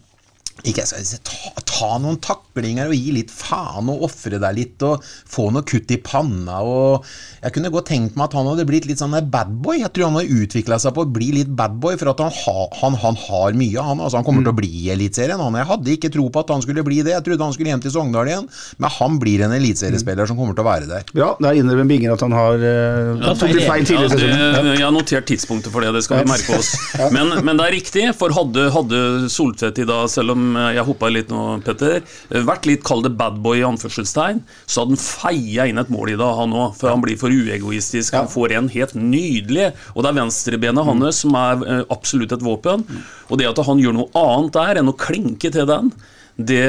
ikke, 0.66 0.84
ta, 1.24 1.52
ta, 1.64 1.90
noen 2.02 2.18
taklinger 2.22 2.90
og 2.90 2.96
gi 2.96 3.14
litt 3.16 3.32
faen 3.32 3.88
og 3.92 4.04
ofre 4.08 4.40
deg 4.42 4.56
litt 4.56 4.84
og 4.86 5.04
få 5.04 5.48
noe 5.54 5.64
kutt 5.66 5.92
i 5.94 6.00
panna. 6.04 6.60
og 6.60 7.06
Jeg 7.40 7.54
kunne 7.56 7.72
godt 7.72 7.90
tenkt 7.92 8.18
meg 8.18 8.28
at 8.28 8.36
han 8.36 8.50
hadde 8.50 8.66
blitt 8.68 8.88
litt 8.88 9.00
sånn 9.00 9.16
badboy. 9.32 9.80
Jeg 9.80 9.92
tror 9.94 10.10
han 10.10 10.20
har 10.20 10.34
utvikla 10.40 10.80
seg 10.82 10.94
på 10.96 11.06
å 11.06 11.10
bli 11.10 11.30
litt 11.38 11.52
badboy, 11.56 11.96
for 12.00 12.12
at 12.12 12.22
han, 12.24 12.34
ha, 12.34 12.66
han, 12.82 12.98
han, 13.00 13.18
har 13.26 13.56
mye. 13.56 13.86
Han, 13.90 14.02
altså 14.02 14.20
han 14.20 14.26
kommer 14.26 14.44
mm. 14.44 14.48
til 14.48 14.54
å 14.54 14.60
bli 14.60 14.72
i 14.84 14.90
Eliteserien. 14.94 15.46
Jeg 15.60 15.70
hadde 15.70 15.94
ikke 15.94 16.12
tro 16.12 16.26
på 16.32 16.44
at 16.44 16.52
han 16.54 16.64
skulle 16.64 16.84
bli 16.86 17.00
det. 17.06 17.14
Jeg 17.16 17.26
trodde 17.26 17.48
han 17.48 17.56
skulle 17.56 17.72
hjem 17.72 17.84
til 17.84 17.94
Sogndal 17.94 18.30
igjen. 18.30 18.48
Men 18.80 18.94
han 18.98 19.18
blir 19.22 19.44
en 19.46 19.54
eliteseriespiller 19.56 20.26
mm. 20.26 20.30
som 20.30 20.38
kommer 20.40 20.56
til 20.56 20.64
å 20.64 20.68
være 20.68 20.90
der. 20.90 21.08
Ja, 21.16 21.32
der 21.40 21.58
innrømmer 21.58 21.88
Bingen 21.90 22.12
at 22.12 22.22
han 22.22 22.34
har 22.36 22.60
uh, 22.60 23.16
ja, 23.18 23.32
litt 23.34 23.66
feil 23.66 23.86
tidligere 23.88 24.28
ja, 24.30 24.60
Jeg 24.76 24.84
har 24.84 24.92
notert 24.94 25.26
tidspunktet 25.26 25.72
for 25.72 25.82
det, 25.82 25.90
det 25.96 26.04
skal 26.06 26.22
vi 26.22 26.30
merke 26.30 26.58
oss. 26.60 26.74
Men, 27.14 27.32
men, 27.42 27.58
det 27.58 27.64
er 27.66 27.74
riktig, 27.74 28.02
for 28.18 28.32
hadde, 28.34 28.68
hadde 28.74 29.00
Soltvedt 29.32 29.80
i 29.82 29.86
dag, 29.88 30.04
selv 30.12 30.34
om 30.34 30.49
jeg 30.58 30.86
hoppa 30.86 31.10
litt 31.12 31.30
nå, 31.32 31.44
Petter, 31.66 32.04
vært 32.46 32.68
litt 32.68 32.84
kall 32.86 33.04
det 33.04 33.12
badboy 33.18 33.60
i 33.60 33.66
anførselstegn, 33.68 34.42
så 34.66 34.82
hadde 34.82 34.96
han 34.96 35.02
feia 35.02 35.66
inn 35.70 35.80
et 35.80 35.92
mål 35.92 36.14
i 36.14 36.18
dag, 36.20 36.36
han 36.40 36.54
òg. 36.56 36.76
For 36.78 36.92
han 36.92 37.02
blir 37.04 37.18
for 37.20 37.32
uegoistisk. 37.32 38.16
Han 38.18 38.30
får 38.30 38.56
en 38.58 38.70
helt 38.72 38.94
nydelig, 38.98 39.70
og 39.94 40.04
det 40.04 40.12
er 40.12 40.20
venstrebenet 40.20 40.88
hans 40.88 41.22
som 41.24 41.36
er 41.38 41.66
eh, 41.66 41.82
absolutt 41.92 42.34
et 42.36 42.44
våpen. 42.44 42.86
Og 43.28 43.40
det 43.40 43.50
at 43.50 43.60
han 43.66 43.82
gjør 43.82 43.96
noe 43.96 44.10
annet 44.18 44.56
der 44.56 44.80
enn 44.80 44.92
å 44.92 44.96
klinke 44.98 45.52
til 45.52 45.68
den, 45.68 45.92
det, 46.46 46.62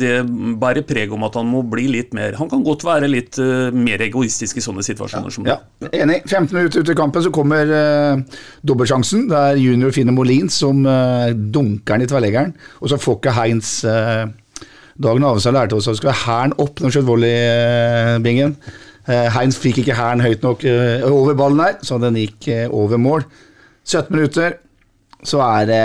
det, 0.00 0.12
bærer 0.60 0.84
preg 0.86 1.12
om 1.12 1.24
at 1.26 1.36
han 1.38 1.48
må 1.48 1.62
bli 1.68 1.86
litt 1.90 2.14
mer 2.16 2.36
Han 2.38 2.48
kan 2.50 2.62
godt 2.64 2.84
være 2.86 3.08
litt 3.10 3.38
uh, 3.42 3.68
mer 3.74 4.02
egoistisk 4.04 4.58
i 4.58 4.64
sånne 4.64 4.84
situasjoner. 4.86 5.32
som 5.32 5.48
ja, 5.48 5.58
Enig. 5.90 6.22
15 6.24 6.56
minutter 6.56 6.82
ut 6.82 6.92
i 6.92 6.96
kampen 6.96 7.24
så 7.24 7.32
kommer 7.34 7.70
uh, 7.70 8.40
dobbeltsjansen. 8.66 9.26
Det 9.30 9.42
er 9.50 9.60
junior 9.60 9.94
Finne 9.94 10.14
Molin 10.16 10.50
som 10.52 10.84
uh, 10.88 11.28
dunker 11.32 11.96
den 11.96 12.06
i 12.06 12.10
tverrleggeren, 12.10 12.54
og 12.80 12.92
så 12.92 13.00
får 13.00 13.20
ikke 13.20 13.36
Heinz 13.36 13.72
uh, 13.84 14.24
Dagen 14.96 15.28
Avestad 15.28 15.56
lærte 15.56 15.76
oss 15.76 15.90
at 15.90 15.96
det 15.96 16.00
skulle 16.00 16.14
være 16.14 16.24
hæren 16.24 16.56
opp 16.56 16.80
når 16.80 16.88
han 16.88 16.96
skjøt 16.96 17.10
volleybingen. 17.10 18.56
Uh, 19.06 19.26
Heinz 19.36 19.60
fikk 19.60 19.82
ikke 19.82 19.98
hæren 19.98 20.24
høyt 20.24 20.46
nok 20.46 20.64
over 21.10 21.36
ballen 21.38 21.62
der, 21.62 21.78
så 21.84 22.00
den 22.02 22.18
gikk 22.22 22.48
over 22.70 22.96
mål. 23.00 23.28
17 23.86 24.10
minutter, 24.16 24.58
så 25.22 25.44
er 25.44 25.68
det 25.68 25.84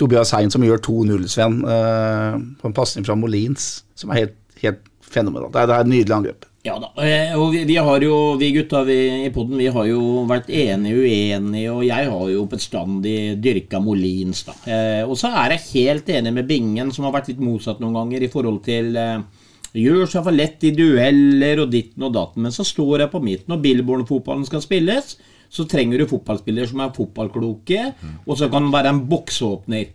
Tobias 0.00 0.32
Hein 0.36 0.52
som 0.52 0.64
gjør 0.64 0.80
2-0, 0.86 1.26
Sven, 1.30 1.60
uh, 1.64 2.38
på 2.60 2.70
en 2.70 2.76
pasning 2.76 3.06
fra 3.06 3.18
Molins, 3.18 3.72
som 3.98 4.12
er 4.12 4.24
helt, 4.24 4.38
helt 4.62 4.86
fenomenalt. 5.04 5.52
Det, 5.54 5.66
det 5.68 5.76
er 5.76 5.84
et 5.84 5.92
nydelig 5.92 6.16
angrep. 6.16 6.46
Ja 6.60 6.74
da, 6.76 6.90
eh, 7.00 7.30
og 7.40 7.54
vi, 7.54 7.62
vi, 7.64 7.78
har 7.80 8.02
jo, 8.04 8.16
vi 8.36 8.50
gutta 8.52 8.82
vi, 8.84 8.98
i 9.24 9.30
poden, 9.32 9.56
vi 9.56 9.70
har 9.72 9.86
jo 9.88 10.26
vært 10.28 10.50
enige 10.52 11.06
uenige, 11.06 11.70
og 11.72 11.86
jeg 11.86 12.10
har 12.12 12.26
jo 12.34 12.42
bestandig 12.50 13.14
dyrka 13.40 13.80
Molins, 13.80 14.42
da. 14.44 14.56
Eh, 14.68 15.00
og 15.06 15.16
så 15.16 15.30
er 15.40 15.54
jeg 15.54 15.64
helt 15.70 16.10
enig 16.12 16.34
med 16.36 16.50
Bingen, 16.50 16.92
som 16.92 17.08
har 17.08 17.14
vært 17.16 17.32
litt 17.32 17.40
motsatt 17.40 17.80
noen 17.80 17.96
ganger 17.96 18.26
i 18.26 18.32
forhold 18.32 18.60
til 18.66 18.92
eh, 19.00 19.22
Gjør 19.70 20.08
seg 20.10 20.24
for 20.26 20.34
lett 20.34 20.64
i 20.66 20.72
dueller 20.74 21.60
og 21.62 21.68
ditten 21.70 22.02
og 22.02 22.10
datten, 22.16 22.42
men 22.42 22.50
så 22.50 22.64
står 22.66 23.04
jeg 23.04 23.12
på 23.12 23.20
midten, 23.22 23.54
og 23.54 23.60
Billborn-fotballen 23.62 24.42
skal 24.48 24.64
spilles 24.64 25.12
så 25.50 25.66
trenger 25.68 25.98
du 25.98 26.08
fotballspillere 26.10 26.70
som 26.70 26.80
er 26.84 26.94
fotballkloke, 26.94 27.90
mm. 27.90 28.16
og 28.26 28.38
så 28.38 28.48
kan 28.52 28.70
være 28.72 28.94
en 28.94 29.04
boksåpner. 29.10 29.90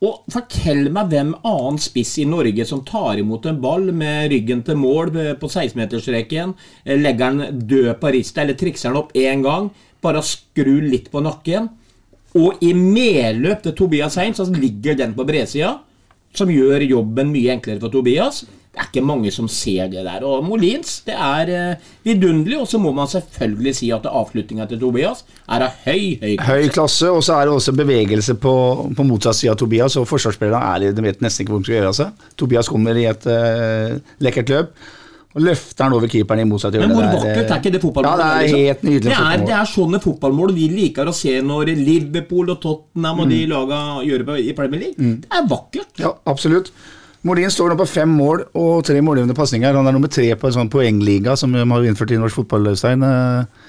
Og 0.00 0.24
Fortell 0.32 0.86
meg 0.92 1.10
hvem 1.12 1.34
annen 1.44 1.80
spiss 1.80 2.14
i 2.22 2.26
Norge 2.28 2.64
som 2.68 2.80
tar 2.88 3.20
imot 3.20 3.48
en 3.48 3.58
ball 3.60 3.90
med 3.92 4.30
ryggen 4.32 4.62
til 4.64 4.78
mål 4.80 5.12
på 5.40 5.50
16-metersstreken, 5.50 6.54
eh, 6.84 6.96
legger 7.00 7.36
den 7.36 7.60
død 7.68 7.92
på 8.00 8.14
ristet 8.16 8.44
eller 8.44 8.60
trikser 8.60 8.90
den 8.90 9.00
opp 9.02 9.12
én 9.16 9.44
gang, 9.44 9.68
bare 10.00 10.24
skrur 10.24 10.86
litt 10.86 11.10
på 11.12 11.20
nakken, 11.24 11.68
og 12.38 12.62
i 12.62 12.72
medløp 12.76 13.64
til 13.64 13.74
Tobias 13.76 14.16
Heim, 14.20 14.32
så 14.36 14.46
ligger 14.46 14.96
den 14.96 15.12
på 15.16 15.26
bredsida, 15.26 15.74
som 16.36 16.52
gjør 16.52 16.84
jobben 16.86 17.32
mye 17.32 17.56
enklere 17.56 17.82
for 17.82 17.92
Tobias. 17.92 18.44
Det 18.70 18.78
er 18.78 18.86
ikke 18.86 19.02
mange 19.02 19.32
som 19.34 19.48
ser 19.50 19.88
det 19.90 20.04
der. 20.06 20.22
Og 20.22 20.44
Molins 20.46 21.00
det 21.06 21.16
er 21.16 21.50
uh, 21.50 21.88
vidunderlig. 22.06 22.60
Og 22.60 22.68
så 22.70 22.78
må 22.78 22.92
man 22.94 23.10
selvfølgelig 23.10 23.74
si 23.80 23.90
at 23.94 24.06
avslutninga 24.06 24.68
til 24.70 24.78
Tobias 24.78 25.24
er 25.50 25.66
av 25.66 25.82
høy, 25.88 26.20
høy 26.20 26.36
klasse. 26.36 26.52
Høy 26.52 26.70
klasse, 26.76 27.10
Og 27.10 27.24
så 27.26 27.40
er 27.40 27.48
det 27.48 27.56
også 27.56 27.74
bevegelse 27.80 28.38
på, 28.38 28.54
på 28.94 29.08
motsatt 29.08 29.40
side 29.40 29.56
av 29.56 29.58
Tobias. 29.58 29.98
Og 29.98 30.06
forsvarsspillerne 30.10 30.86
er 30.86 30.94
de 30.94 31.06
vet 31.08 31.24
nesten 31.24 31.44
ikke 31.44 31.56
hvor 31.56 31.64
de 31.64 31.70
skal 31.70 31.78
gjøre 31.80 31.98
seg. 31.98 32.30
Tobias 32.38 32.70
kommer 32.70 33.02
i 33.02 33.08
et 33.10 33.26
uh, 33.26 33.98
lekkert 34.22 34.54
løp. 34.54 34.80
Og 35.30 35.44
løfter 35.46 35.86
han 35.86 35.94
over 35.94 36.10
keeperen 36.10 36.42
i 36.42 36.46
motsatt 36.46 36.74
hjørne. 36.74 36.90
Men 36.90 36.96
hvor 36.98 37.26
vakkert 37.26 37.50
er 37.50 37.60
ikke 37.60 37.74
det 37.74 37.82
fotballmålet? 37.82 38.22
Ja, 38.22 38.22
det 38.22 38.30
er 38.30 38.46
liksom? 38.46 38.62
helt 38.66 38.86
nydelig 38.86 39.10
det 39.10 39.18
er, 39.18 39.44
det 39.46 39.54
er 39.58 39.68
sånne 39.72 40.00
fotballmål 40.02 40.54
vi 40.56 40.70
liker 40.72 41.10
å 41.10 41.14
se 41.14 41.36
når 41.46 41.70
Liverpool 41.78 42.50
og 42.54 42.62
Tottenham 42.62 43.22
og 43.22 43.28
mm. 43.28 43.34
de 43.34 43.42
laga 43.52 43.82
gjør 44.06 44.24
det 44.30 44.40
i 44.42 44.56
Premier 44.58 44.86
League. 44.86 44.98
Mm. 44.98 45.20
Det 45.22 45.38
er 45.38 45.52
vakkert. 45.52 45.92
Ja, 46.02 46.14
absolutt. 46.30 46.72
Molin 47.22 47.50
står 47.52 47.74
nå 47.74 47.76
på 47.76 47.88
fem 47.88 48.12
mål 48.16 48.46
og 48.56 48.84
tre 48.88 49.00
målgivende 49.04 49.36
pasninger. 49.36 49.76
Han 49.76 49.88
er 49.88 49.92
nummer 49.92 50.08
tre 50.12 50.30
på 50.40 50.48
en 50.48 50.54
sånn 50.56 50.70
poengliga 50.72 51.34
som 51.36 51.52
de 51.52 51.66
har 51.68 51.84
innført 51.84 52.14
i 52.14 52.20
norsk 52.20 52.40
fotball. 52.40 52.70
Øystein. 52.72 53.04
Eh, 53.04 53.66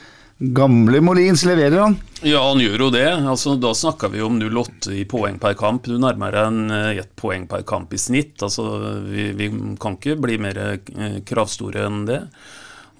gamle 0.55 1.01
Molins 1.03 1.43
leverer 1.45 1.81
han? 1.83 1.97
Ja, 2.23 2.45
han 2.47 2.63
gjør 2.63 2.85
jo 2.85 2.89
det. 2.95 3.09
Altså, 3.11 3.57
da 3.59 3.73
snakker 3.75 4.13
vi 4.13 4.23
om 4.23 4.39
0,8 4.39 4.95
i 5.01 5.03
poeng 5.09 5.35
per 5.41 5.57
kamp. 5.59 5.83
Du 5.83 5.99
nærmer 5.99 6.31
deg 6.31 6.47
en 6.47 6.77
eh, 6.77 7.03
ett 7.03 7.11
poeng 7.19 7.43
per 7.51 7.67
kamp 7.67 7.91
i 7.91 7.99
snitt. 7.99 8.37
Altså, 8.39 8.69
vi, 9.09 9.33
vi, 9.35 9.51
kan 9.83 9.99
ikke 9.99 10.15
bli 10.23 10.39
mer 10.39 10.63
eh, 10.63 11.19
kravstore 11.27 11.83
enn 11.89 12.05
det. 12.07 12.23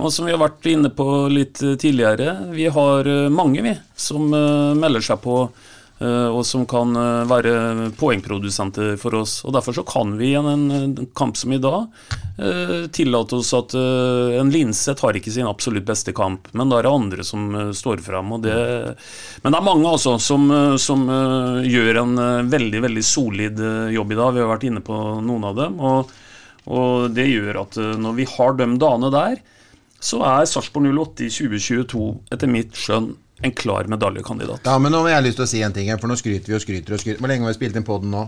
Og 0.04 0.12
som 0.12 0.28
vi 0.28 0.36
har 0.36 0.42
vært 0.42 0.68
inne 0.68 0.92
på 0.92 1.08
litt 1.32 1.62
tidligere, 1.62 2.52
vi 2.52 2.66
har 2.74 3.08
mange 3.30 3.62
vi 3.62 3.76
som 3.94 4.32
melder 4.32 5.04
seg 5.06 5.20
på 5.22 5.44
og 6.34 6.42
som 6.48 6.64
kan 6.70 6.96
eh, 6.98 7.24
være 7.30 7.92
poengprodusenter 8.00 8.96
for 9.02 9.20
oss. 9.20 9.40
Og 9.46 9.54
Derfor 9.54 9.76
så 9.78 9.84
kan 9.88 10.16
vi 10.18 10.32
i 10.32 10.40
en, 10.40 10.96
kamp 11.18 11.38
som 11.38 11.54
i 11.54 11.60
dag 11.62 11.86
eh, 12.42 12.88
tillate 12.94 13.38
oss 13.38 13.52
at 13.58 13.76
eh, 13.78 14.40
en 14.40 14.50
Linseth 14.54 15.06
har 15.06 15.18
ikke 15.18 15.34
sin 15.34 15.50
absolutt 15.50 15.86
beste 15.88 16.14
kamp, 16.18 16.50
men 16.58 16.72
da 16.72 16.80
er 16.80 16.88
det 16.88 16.96
andre 16.96 17.28
som 17.28 17.48
eh, 17.56 17.72
står 17.78 18.02
fram. 18.06 18.34
Men 18.34 18.46
det 18.48 19.54
er 19.54 19.68
mange 19.68 19.94
altså 19.94 20.18
som, 20.22 20.50
eh, 20.52 20.76
som 20.82 21.06
eh, 21.06 21.70
gjør 21.70 22.02
en 22.04 22.18
eh, 22.18 22.50
veldig 22.50 22.84
veldig 22.88 23.06
solid 23.06 23.62
eh, 23.62 23.94
jobb 23.96 24.12
i 24.16 24.20
dag. 24.24 24.36
Vi 24.36 24.44
har 24.44 24.52
vært 24.56 24.68
inne 24.72 24.86
på 24.86 25.00
noen 25.22 25.50
av 25.52 25.58
dem. 25.60 25.80
og, 25.80 26.12
og 26.72 27.10
det 27.16 27.30
gjør 27.30 27.64
at 27.64 27.78
eh, 27.82 27.98
når 28.02 28.20
vi 28.20 28.30
har 28.36 28.58
de 28.58 28.70
dagene 28.82 29.14
der, 29.14 29.42
så 30.02 30.24
er 30.26 30.48
Sarpsborg 30.50 30.90
08 30.90 31.28
i 31.28 31.34
2022 31.34 32.06
etter 32.34 32.50
mitt 32.50 32.78
skjønn 32.78 33.12
en 33.42 33.52
klar 33.58 33.90
medaljekandidat. 33.90 34.66
Ja, 34.66 34.78
men 34.82 34.94
nå 34.94 35.04
har 35.06 35.18
jeg 35.18 35.30
lyst 35.30 35.42
til 35.42 35.48
å 35.48 35.50
si 35.50 35.62
en 35.66 35.76
ting, 35.76 35.90
her, 35.90 36.00
for 36.02 36.12
nå 36.12 36.18
skryter 36.20 36.52
vi 36.52 36.58
og 36.58 36.64
skryter 36.64 36.96
og 36.96 37.02
skryter. 37.02 37.22
Hvor 37.22 37.32
lenge 37.32 37.48
har 37.48 37.54
vi 37.54 37.60
spilt 37.60 37.78
inn 37.80 37.88
podden 37.88 38.14
nå? 38.14 38.26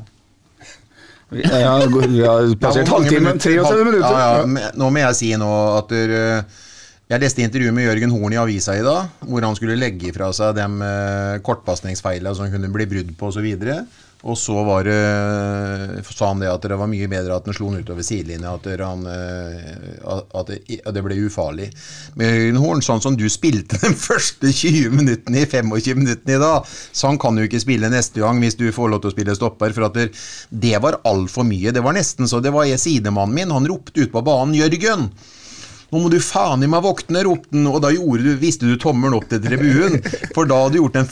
Vi 1.33 1.45
har, 1.49 1.87
vi 1.89 2.21
har 2.21 2.51
passert 2.61 2.91
halvtimen. 2.93 3.39
33 3.41 3.85
minutter. 3.87 4.05
Ja, 4.05 4.35
ja, 4.37 4.69
nå 4.77 4.89
må 4.93 5.01
jeg 5.01 5.17
si 5.17 5.31
nå 5.39 5.49
at 5.79 5.89
dere 5.89 6.21
eh, 6.35 6.61
jeg 7.13 7.21
leste 7.21 7.43
intervjuet 7.45 7.75
med 7.75 7.85
Jørgen 7.85 8.13
Horn 8.15 8.33
i 8.33 8.39
avisa 8.41 8.73
i 8.73 8.85
dag, 8.85 9.11
hvor 9.29 9.45
han 9.45 9.57
skulle 9.57 9.77
legge 9.77 10.13
fra 10.15 10.31
seg 10.33 10.55
de 10.57 10.65
uh, 10.81 11.41
kortpasningsfeilene 11.45 12.33
som 12.37 12.49
kunne 12.49 12.71
bli 12.73 12.89
brudd 12.89 13.11
på 13.19 13.29
osv. 13.29 13.51
Og 14.23 14.37
så 14.39 14.55
var 14.63 14.85
det, 14.87 16.03
sa 16.15 16.29
han 16.29 16.39
det 16.39 16.47
at 16.47 16.63
det 16.63 16.77
var 16.79 16.87
mye 16.87 17.09
bedre 17.11 17.35
at 17.35 17.47
han 17.49 17.55
slo 17.57 17.67
den 17.73 17.83
utover 17.83 18.05
sidelinja, 18.07 18.53
at, 18.55 18.69
han, 18.79 19.03
eh, 19.11 19.97
at 20.07 20.47
det, 20.47 20.61
at 20.79 20.95
det 20.95 21.03
ble 21.03 21.17
ufarlig. 21.25 21.67
Men 22.15 22.31
Jørgen 22.31 22.61
Horn, 22.63 22.83
sånn 22.87 23.03
som 23.03 23.17
du 23.19 23.25
spilte 23.27 23.77
de 23.83 23.91
første 23.99 24.47
20 24.47 24.95
minuttene 24.95 25.43
i 25.43 25.49
25 25.51 25.99
minuttene 25.99 26.37
i 26.37 26.39
dag, 26.39 26.71
så 26.95 27.11
han 27.11 27.19
kan 27.19 27.35
jo 27.35 27.49
ikke 27.49 27.61
spille 27.65 27.91
neste 27.91 28.23
gang 28.23 28.39
hvis 28.39 28.55
du 28.55 28.69
får 28.71 28.93
lov 28.93 29.03
til 29.03 29.11
å 29.11 29.15
spille 29.17 29.35
stopper. 29.35 29.75
For 29.75 29.91
det, 29.99 30.07
det 30.55 30.79
var 30.87 31.01
altfor 31.03 31.43
mye. 31.49 31.75
Det 31.75 31.83
var 31.83 31.99
nesten 31.99 32.31
så 32.31 32.39
det 32.39 32.55
var 32.55 32.69
jeg 32.71 32.79
sidemannen 32.79 33.35
min. 33.35 33.51
Han 33.51 33.67
ropte 33.67 34.07
ut 34.07 34.15
på 34.15 34.23
banen 34.23 34.55
'Jørgen'! 34.55 35.11
Nå 35.93 35.99
må 36.01 36.09
du 36.09 36.17
faen 36.25 36.63
i 36.65 36.67
meg 36.69 36.81
våkne, 36.81 37.21
ropte 37.27 37.53
han, 37.53 37.67
og 37.69 37.83
da 37.83 37.91
du, 37.93 38.29
viste 38.41 38.65
du 38.65 38.79
tommelen 38.81 39.13
opp 39.19 39.27
til 39.29 39.43
tribunen. 39.43 39.99
For 40.33 40.49
da 40.49 40.63
hadde 40.63 40.73
du 40.73 40.79
gjort 40.79 40.97
den 40.97 41.09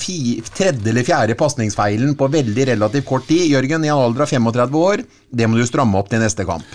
tredje 0.50 0.90
eller 0.90 1.06
fjerde 1.06 1.36
pasningsfeilen 1.38 2.16
på 2.18 2.30
veldig 2.34 2.66
relativt 2.72 3.06
kort 3.06 3.28
tid. 3.30 3.46
Jørgen, 3.52 3.86
i 3.86 3.92
en 3.94 4.02
alder 4.08 4.26
av 4.26 4.34
35 4.34 4.80
år, 4.82 5.06
det 5.30 5.46
må 5.46 5.60
du 5.60 5.68
stramme 5.70 6.02
opp 6.02 6.10
til 6.10 6.24
neste 6.24 6.48
kamp. 6.50 6.66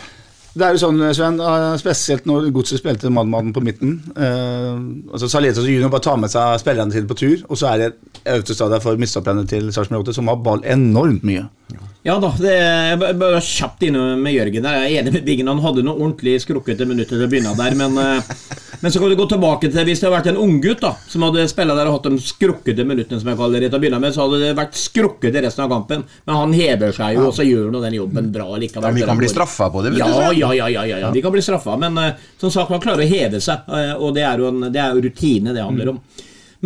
Det 0.57 0.65
er 0.65 0.77
jo 0.77 0.81
sånn, 0.81 1.01
Sven, 1.13 1.41
eh, 1.41 1.77
spesielt 1.81 2.25
når 2.29 2.49
Godset 2.57 2.81
spilte 2.81 3.11
mann-mann 3.13 3.53
på 3.53 3.61
midten. 3.65 3.99
Eh, 4.17 5.13
altså 5.13 5.29
Saletas 5.29 5.67
junior 5.69 5.93
bare 5.93 6.07
tar 6.07 6.17
med 6.23 6.33
seg 6.33 6.63
spillerne 6.63 6.95
sine 6.95 7.11
på 7.11 7.19
tur, 7.19 7.43
og 7.51 7.61
så 7.61 7.75
er 7.75 7.85
det 7.85 7.93
Autostrada 8.25 8.81
for 8.81 8.97
midtstopperne 8.97 9.45
til 9.49 9.69
Sarpsborg 9.75 10.07
8, 10.07 10.17
som 10.17 10.33
har 10.33 10.41
ball 10.41 10.65
enormt 10.65 11.27
mye. 11.29 11.45
Ja 12.07 12.21
da, 12.23 12.29
det 12.39 12.53
er 12.55 12.97
bare- 13.19 13.41
kjapt 13.43 13.83
inne 13.83 14.17
med 14.17 14.33
Jørgen. 14.33 14.63
der. 14.63 14.87
Jeg 14.87 14.95
er 14.95 15.03
enig 15.03 15.13
med 15.13 15.25
Biggen. 15.25 15.49
Han 15.49 15.59
hadde 15.59 15.83
noe 15.83 15.99
ordentlig 15.99 16.39
skrukkete 16.41 16.87
minutter 16.87 17.19
til 17.19 17.27
å 17.27 17.31
begynne 17.31 17.57
der. 17.57 17.75
Men, 17.75 17.99
eh, 17.99 18.23
men 18.81 18.93
så 18.93 19.01
kan 19.01 19.11
du 19.11 19.17
gå 19.17 19.27
tilbake 19.29 19.73
til 19.73 19.85
hvis 19.85 19.99
det 19.99 20.07
hadde 20.07 20.23
vært 20.23 20.29
en 20.31 20.37
unggutt 20.37 20.85
som 21.09 21.23
hadde 21.23 21.49
spilt 21.49 21.75
der 21.75 21.89
og 21.89 21.97
hatt 21.99 22.05
de 22.05 22.19
skrukkete 22.23 22.87
minuttene, 22.87 23.19
som 23.19 23.29
jeg 23.29 23.37
kaller 23.37 23.61
det 23.61 23.71
til 23.73 23.81
å 23.81 23.83
begynne 23.83 24.01
med, 24.01 24.15
så 24.15 24.23
hadde 24.23 24.39
det 24.39 24.55
vært 24.57 24.79
skrukkete 24.79 25.43
resten 25.43 25.65
av 25.65 25.71
kampen. 25.71 26.05
Men 26.27 26.37
han 26.37 26.53
hever 26.53 26.93
seg 26.93 27.17
jo, 27.17 27.27
og 27.27 27.35
så 27.35 27.43
gjør 27.43 27.73
han 27.73 27.83
den 27.83 27.99
jobben 27.99 28.31
bra 28.33 28.47
likevel. 28.55 28.87
Ja, 28.87 28.93
vi 28.93 29.03
kan 29.03 29.19
bli 29.19 29.27
straffa 29.27 29.69
på 29.73 29.83
det, 29.83 29.95
vet 29.97 29.99
ja, 29.99 30.07
du. 30.07 30.39
Ja, 30.39 30.46
ja, 30.55 30.69
ja, 30.71 30.87
ja, 30.87 31.01
ja. 31.03 31.11
De 31.13 31.23
kan 31.25 31.35
bli 31.35 31.43
straffa. 31.43 31.77
Men 31.81 31.99
eh, 31.99 32.15
som 32.39 32.53
sagt, 32.53 32.71
man 32.71 32.83
klarer 32.85 33.05
å 33.07 33.11
heve 33.11 33.41
seg, 33.43 33.67
eh, 33.69 33.93
og 33.97 34.15
det 34.17 34.25
er 34.29 34.43
jo, 34.43 34.53
en, 34.53 34.71
det 34.73 34.83
er 34.83 34.95
jo 34.95 35.05
rutine 35.09 35.55
det 35.57 35.65
handler 35.65 35.95
om. 35.97 36.01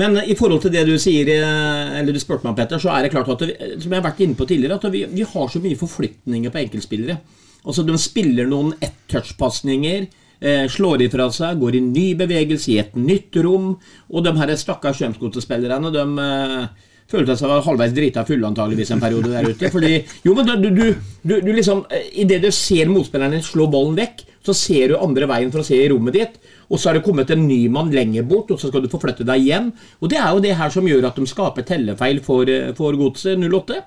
Men 0.01 0.21
i 0.23 0.37
forhold 0.39 0.63
til 0.65 0.73
det 0.75 0.85
du 0.89 0.95
sier, 1.03 1.29
eh, 1.35 1.99
eller 2.01 2.15
du 2.15 2.21
spurte 2.23 2.47
meg 2.47 2.53
om, 2.53 2.59
Petter, 2.61 2.81
så 2.83 2.93
er 2.95 3.05
det 3.05 3.13
klart 3.15 3.31
at 3.35 3.45
vi, 3.45 3.57
som 3.83 3.91
jeg 3.91 3.99
har 3.99 4.07
vært 4.07 4.23
inne 4.25 4.39
på 4.39 4.47
tidligere, 4.49 4.79
at 4.79 4.93
vi, 4.93 5.05
vi 5.11 5.27
har 5.27 5.51
så 5.51 5.63
mye 5.63 5.79
forflytninger 5.81 6.55
på 6.55 6.63
enkeltspillere. 6.63 7.19
Altså 7.61 7.85
De 7.85 7.97
spiller 8.01 8.49
noen 8.49 8.73
ett-touch-pasninger, 8.81 10.07
eh, 10.41 10.67
slår 10.73 11.05
ifra 11.09 11.27
seg, 11.35 11.59
går 11.61 11.77
i 11.77 11.83
ny 11.85 12.07
bevegelse 12.21 12.73
i 12.73 12.79
et 12.83 12.95
nytt 12.97 13.37
rom. 13.45 13.75
Og 14.09 14.25
de 14.25 14.33
her 14.39 14.55
stakkars 14.57 15.01
Strømsgodset-spillerne, 15.01 15.93
de 15.93 16.07
eh, 16.25 16.89
følte 17.11 17.37
seg 17.39 17.53
halvveis 17.67 17.95
drita 17.95 18.25
fulle 18.29 18.49
antageligvis 18.49 18.93
en 18.95 19.03
periode 19.03 19.33
der 19.33 19.49
ute. 19.51 19.71
Fordi, 19.73 19.93
jo, 20.25 20.35
men 20.37 20.49
du, 20.49 20.69
du, 20.71 20.85
du, 21.23 21.37
du 21.43 21.51
liksom 21.53 21.85
Idet 22.23 22.41
du 22.45 22.51
ser 22.55 22.91
motspilleren 22.93 23.35
din 23.37 23.45
slå 23.45 23.67
ballen 23.73 23.99
vekk, 23.99 24.25
så 24.47 24.55
ser 24.57 24.93
du 24.93 24.97
andre 24.97 25.29
veien 25.29 25.53
for 25.53 25.63
å 25.63 25.67
se 25.67 25.77
i 25.77 25.89
rommet 25.93 26.17
ditt. 26.17 26.39
Og 26.71 26.81
så 26.81 26.91
er 26.91 26.99
det 26.99 27.05
kommet 27.05 27.31
en 27.35 27.45
ny 27.45 27.65
mann 27.73 27.91
lenger 27.93 28.25
bort, 28.29 28.53
og 28.55 28.61
så 28.61 28.71
skal 28.71 28.85
du 28.85 28.91
forflytte 28.93 29.27
deg 29.29 29.43
igjen. 29.43 29.71
Og 30.01 30.13
det 30.13 30.21
er 30.21 30.31
jo 30.33 30.45
det 30.45 30.57
her 30.57 30.73
som 30.73 30.89
gjør 30.89 31.11
at 31.11 31.19
de 31.19 31.29
skaper 31.29 31.67
tellefeil 31.69 32.23
for, 32.25 32.49
eh, 32.49 32.73
for 32.79 32.97
Godset 32.99 33.41
08. 33.41 33.83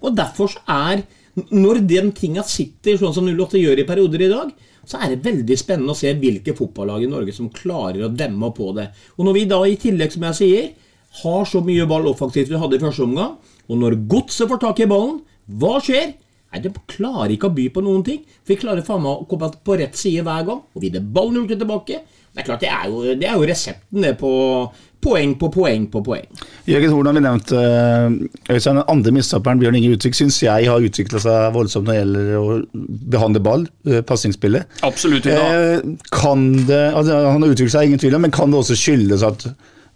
Og 0.00 0.16
derfor 0.16 0.56
er 0.66 1.06
Når 1.54 1.86
den 1.86 2.08
tinga 2.10 2.42
sitter 2.42 2.96
sånn 2.98 3.14
som 3.14 3.24
08 3.24 3.54
gjør 3.54 3.78
i 3.78 3.84
perioder 3.86 4.24
i 4.26 4.28
dag, 4.28 4.48
så 4.84 4.98
er 4.98 5.12
det 5.12 5.22
veldig 5.22 5.56
spennende 5.56 5.94
å 5.94 5.96
se 5.96 6.10
hvilke 6.18 6.56
fotballag 6.58 7.04
i 7.04 7.08
Norge 7.08 7.32
som 7.32 7.48
klarer 7.54 8.02
å 8.02 8.10
demme 8.10 8.50
på 8.52 8.72
det. 8.74 8.88
Og 9.16 9.24
når 9.24 9.36
vi 9.36 9.44
da 9.48 9.60
i 9.62 9.76
tillegg, 9.78 10.10
som 10.12 10.26
jeg 10.26 10.38
sier, 10.40 10.66
har 11.22 11.46
så 11.48 11.60
mye 11.66 11.86
ball 11.90 12.06
offensivt 12.10 12.50
vi 12.52 12.58
hadde 12.60 12.78
i 12.78 12.82
første 12.82 13.06
omgang, 13.06 13.36
og 13.70 13.78
når 13.78 13.98
Godset 14.10 14.50
får 14.50 14.60
tak 14.62 14.82
i 14.82 14.90
ballen, 14.90 15.20
hva 15.60 15.78
skjer? 15.82 16.12
Nei, 16.50 16.60
De 16.64 16.70
klarer 16.90 17.30
ikke 17.34 17.46
å 17.50 17.54
by 17.54 17.68
på 17.70 17.82
noen 17.86 18.02
ting. 18.06 18.22
For 18.42 18.54
vi 18.54 18.60
klarer 18.62 18.82
faen 18.86 19.02
meg 19.04 19.22
å 19.22 19.26
komme 19.30 19.50
på 19.66 19.76
rett 19.78 19.98
side 19.98 20.24
hver 20.26 20.46
gang. 20.48 20.62
Og 20.74 20.82
vinne 20.82 21.02
ballen 21.14 21.44
ut 21.44 21.52
og 21.54 21.60
tilbake. 21.60 22.00
Det 22.30 22.42
er 22.42 22.46
klart, 22.46 22.62
det 22.62 22.70
er 22.70 22.88
jo, 22.90 23.02
det 23.18 23.26
er 23.26 23.38
jo 23.38 23.46
resepten 23.46 24.02
det 24.06 24.12
på 24.18 24.30
poeng 25.00 25.32
på 25.40 25.48
poeng 25.54 25.86
på 25.90 26.02
poeng. 26.04 26.26
Jørgen 26.68 26.92
Horn 26.92 27.08
har 27.08 27.16
vi 27.16 27.22
nevnt. 27.24 27.52
eh, 27.56 28.54
Øystein, 28.54 28.76
Den 28.76 28.84
andre 28.86 29.12
midtstopperen, 29.16 29.58
Bjørn 29.62 29.78
Inge 29.78 29.96
Utvik, 29.96 30.14
syns 30.14 30.42
jeg 30.42 30.68
har 30.68 30.86
utvikla 30.86 31.22
seg 31.22 31.54
voldsomt 31.54 31.86
når 31.88 31.92
det 31.92 32.00
gjelder 32.00 32.36
å 32.36 32.60
behandle 33.14 33.42
ball, 33.42 33.66
uh, 33.88 34.00
pasningsspillet. 34.02 34.66
Absolutt. 34.86 35.26
Ja. 35.26 35.40
Eh, 35.40 35.80
kan 36.12 36.66
det, 36.66 36.82
altså 36.94 37.30
Han 37.30 37.42
har 37.42 37.54
utviklet 37.54 37.72
seg, 37.72 37.88
ingen 37.88 38.02
tvil 38.02 38.14
om, 38.18 38.26
men 38.26 38.34
kan 38.34 38.50
det 38.50 38.58
også 38.60 38.78
skyldes 38.78 39.22
at 39.26 39.48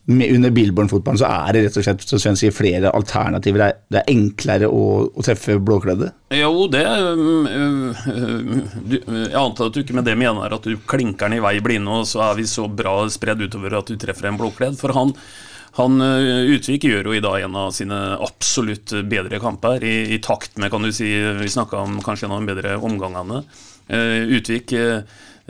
under 0.06 0.50
Billborn-fotballen 0.50 1.18
så 1.18 1.28
er 1.30 1.54
det 1.54 1.62
rett 1.64 1.76
og 1.80 1.84
slett 1.86 2.02
som 2.04 2.20
Sven 2.20 2.36
sier, 2.36 2.52
flere 2.52 2.90
alternativer? 2.92 3.62
Det 3.62 3.68
er, 3.68 3.78
det 3.88 4.00
er 4.02 4.10
enklere 4.12 4.68
å, 4.68 4.82
å 5.08 5.24
treffe 5.24 5.56
blåkledde? 5.56 6.10
Jo, 6.36 6.66
det 6.72 6.82
um, 6.84 7.46
uh, 7.48 8.04
du, 8.84 8.98
Jeg 9.00 9.40
antar 9.40 9.70
at 9.70 9.76
du 9.76 9.80
ikke 9.80 9.96
med 9.96 10.04
det 10.08 10.18
mener 10.20 10.56
at 10.56 10.68
du 10.68 10.76
klinker 10.76 11.30
den 11.30 11.38
i 11.38 11.44
vei 11.44 11.56
blinde, 11.64 12.02
og 12.02 12.08
så 12.10 12.26
er 12.28 12.38
vi 12.40 12.46
så 12.50 12.68
bra 12.68 12.98
spredd 13.12 13.46
utover 13.46 13.80
at 13.80 13.88
du 13.88 13.96
treffer 14.00 14.28
en 14.28 14.40
blåkledd. 14.40 14.76
For 14.80 14.92
han, 14.96 15.14
han 15.80 16.00
uh, 16.04 16.52
Utvik 16.52 16.84
gjør 16.90 17.08
jo 17.08 17.16
i 17.16 17.24
dag 17.24 17.48
en 17.48 17.60
av 17.64 17.72
sine 17.76 18.00
absolutt 18.20 18.92
bedre 19.08 19.40
kamper, 19.40 19.88
i, 19.88 19.96
i 20.12 20.20
takt 20.20 20.60
med, 20.60 20.72
kan 20.74 20.84
du 20.84 20.92
si 20.92 21.14
Vi 21.40 21.54
snakka 21.56 21.80
om 21.80 22.02
kanskje 22.04 22.28
en 22.28 22.36
av 22.36 22.44
de 22.44 22.52
bedre 22.52 22.76
omgangene. 22.76 23.46
Uh, 23.88 24.36
Utvik 24.36 24.76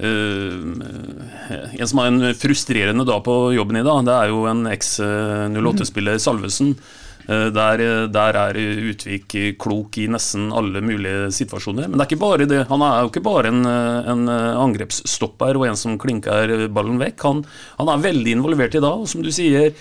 uh, 0.02 1.70
En 1.78 1.88
som 1.88 2.02
har 2.02 2.10
en 2.10 2.34
frustrerende 2.34 3.06
dag 3.06 3.22
på 3.24 3.38
jobben 3.54 3.78
i 3.80 3.86
dag, 3.86 4.04
det 4.06 4.18
er 4.18 4.32
jo 4.32 4.44
en 4.50 4.66
eks-08-spiller, 4.72 6.20
Salvesen. 6.22 6.74
Uh, 6.74 7.48
Der, 7.56 7.80
der 8.12 8.36
er 8.36 8.58
Utvik 8.90 9.32
klok 9.56 9.96
i 9.96 10.04
nesten 10.12 10.50
alle 10.52 10.82
mulige 10.84 11.30
situasjoner. 11.32 11.88
Men 11.88 11.96
det 11.96 12.04
er 12.04 12.10
ikke 12.10 12.20
bare 12.20 12.44
det. 12.50 12.66
Han 12.68 12.84
er 12.84 12.98
jo 13.00 13.08
ikke 13.08 13.24
bare 13.24 13.48
en, 13.48 13.64
en 13.64 14.28
angrepsstopper 14.28 15.56
og 15.56 15.64
en 15.70 15.78
som 15.80 15.96
klinker 15.96 16.68
ballen 16.68 17.00
vekk. 17.00 17.24
Han, 17.24 17.40
han 17.78 17.92
er 17.94 18.04
veldig 18.10 18.34
involvert 18.36 18.76
i 18.76 18.84
dag, 18.84 19.06
og 19.06 19.08
som 19.08 19.24
du 19.24 19.32
sier, 19.32 19.72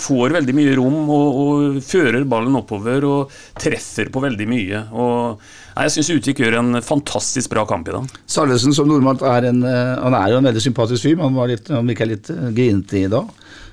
får 0.00 0.34
veldig 0.36 0.54
mye 0.56 0.76
rom 0.78 1.00
og, 1.12 1.40
og 1.40 1.80
fører 1.84 2.24
ballen 2.28 2.58
oppover 2.60 3.04
og 3.08 3.34
treffer 3.60 4.10
på 4.12 4.22
veldig 4.24 4.46
mye. 4.50 4.84
Og 4.92 5.42
nei, 5.76 5.86
Jeg 5.86 5.94
syns 5.96 6.10
Utvik 6.16 6.42
gjør 6.42 6.58
en 6.60 6.80
fantastisk 6.84 7.52
bra 7.52 7.66
kamp 7.68 7.88
i 7.88 7.94
dag. 7.94 8.18
Salvesen 8.30 8.74
som 8.76 8.88
normalt 8.90 9.22
er 9.26 9.50
en 9.50 9.62
eh, 9.66 9.94
Han 10.04 10.16
er 10.18 10.34
jo 10.34 10.40
en 10.40 10.50
veldig 10.50 10.64
sympatisk 10.64 11.06
fyr, 11.06 11.16
men 11.16 11.30
han, 11.30 11.38
var 11.38 11.52
litt, 11.52 11.70
han 11.72 11.88
virka 11.88 12.08
litt 12.08 12.32
eh, 12.32 12.50
grinete 12.56 13.04
i 13.04 13.06
dag. 13.12 13.30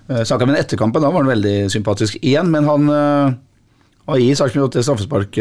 Uh, 0.07 0.21
Snakka 0.23 0.45
med 0.47 0.55
ham 0.55 0.61
etter 0.61 0.79
kampen, 0.79 1.03
da 1.03 1.11
var 1.11 1.25
han 1.25 1.33
veldig 1.33 1.57
sympatisk 1.73 2.15
igjen, 2.21 2.47
men 2.53 2.63
han 2.63 2.87
har 4.07 4.21
gitt 4.23 4.39
Sarpsborg 4.39 4.69
8 4.69 4.83
straffespark, 4.87 5.39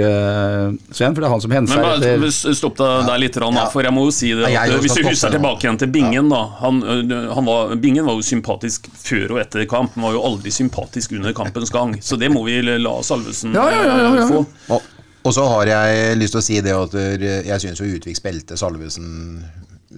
Sven, 0.90 1.12
for 1.14 1.22
det 1.22 1.28
er 1.28 1.30
han 1.30 1.42
som 1.44 1.52
henser 1.54 1.78
Men 1.78 1.84
bare, 1.86 2.08
etter 2.16 2.56
stopp 2.58 2.80
deg 2.80 3.04
der 3.06 3.20
litt, 3.22 3.38
Rann, 3.38 3.60
for 3.70 3.86
jeg 3.86 3.94
må 3.94 4.08
jo 4.08 4.16
si 4.16 4.32
det. 4.34 4.48
At, 4.50 4.74
hvis 4.82 4.96
du 4.98 5.06
husker 5.06 5.36
tilbake 5.36 5.68
igjen 5.68 5.78
til 5.78 5.92
Bingen, 5.94 6.32
da. 6.34 6.40
Han, 6.64 6.82
han 7.06 7.46
var, 7.46 7.76
Bingen 7.78 8.08
var 8.10 8.18
jo 8.18 8.26
sympatisk 8.26 8.90
før 8.90 9.36
og 9.36 9.44
etter 9.44 9.62
kamp, 9.70 9.94
men 9.94 10.08
var 10.08 10.18
jo 10.18 10.24
aldri 10.32 10.50
sympatisk 10.50 11.14
under 11.14 11.36
kampens 11.38 11.70
gang. 11.70 11.94
Så 12.02 12.18
det 12.18 12.32
må 12.34 12.42
vi 12.48 12.58
la 12.66 12.98
Salvesen 13.06 13.54
Ja, 13.54 13.68
ja, 13.70 13.86
ja, 13.86 13.96
ja, 14.02 14.12
ja. 14.24 14.28
få. 14.34 14.82
Og, 15.26 15.32
så 15.34 15.42
har 15.50 15.66
jeg 15.66 16.18
lyst 16.20 16.36
til 16.36 16.38
å 16.38 16.44
si 16.46 16.60
det 16.62 16.74
at 16.76 16.92
jeg 16.94 17.62
syns 17.62 17.80
jo 17.82 17.88
Utvik 17.96 18.18
spilte 18.18 18.58
Salvesen 18.58 19.42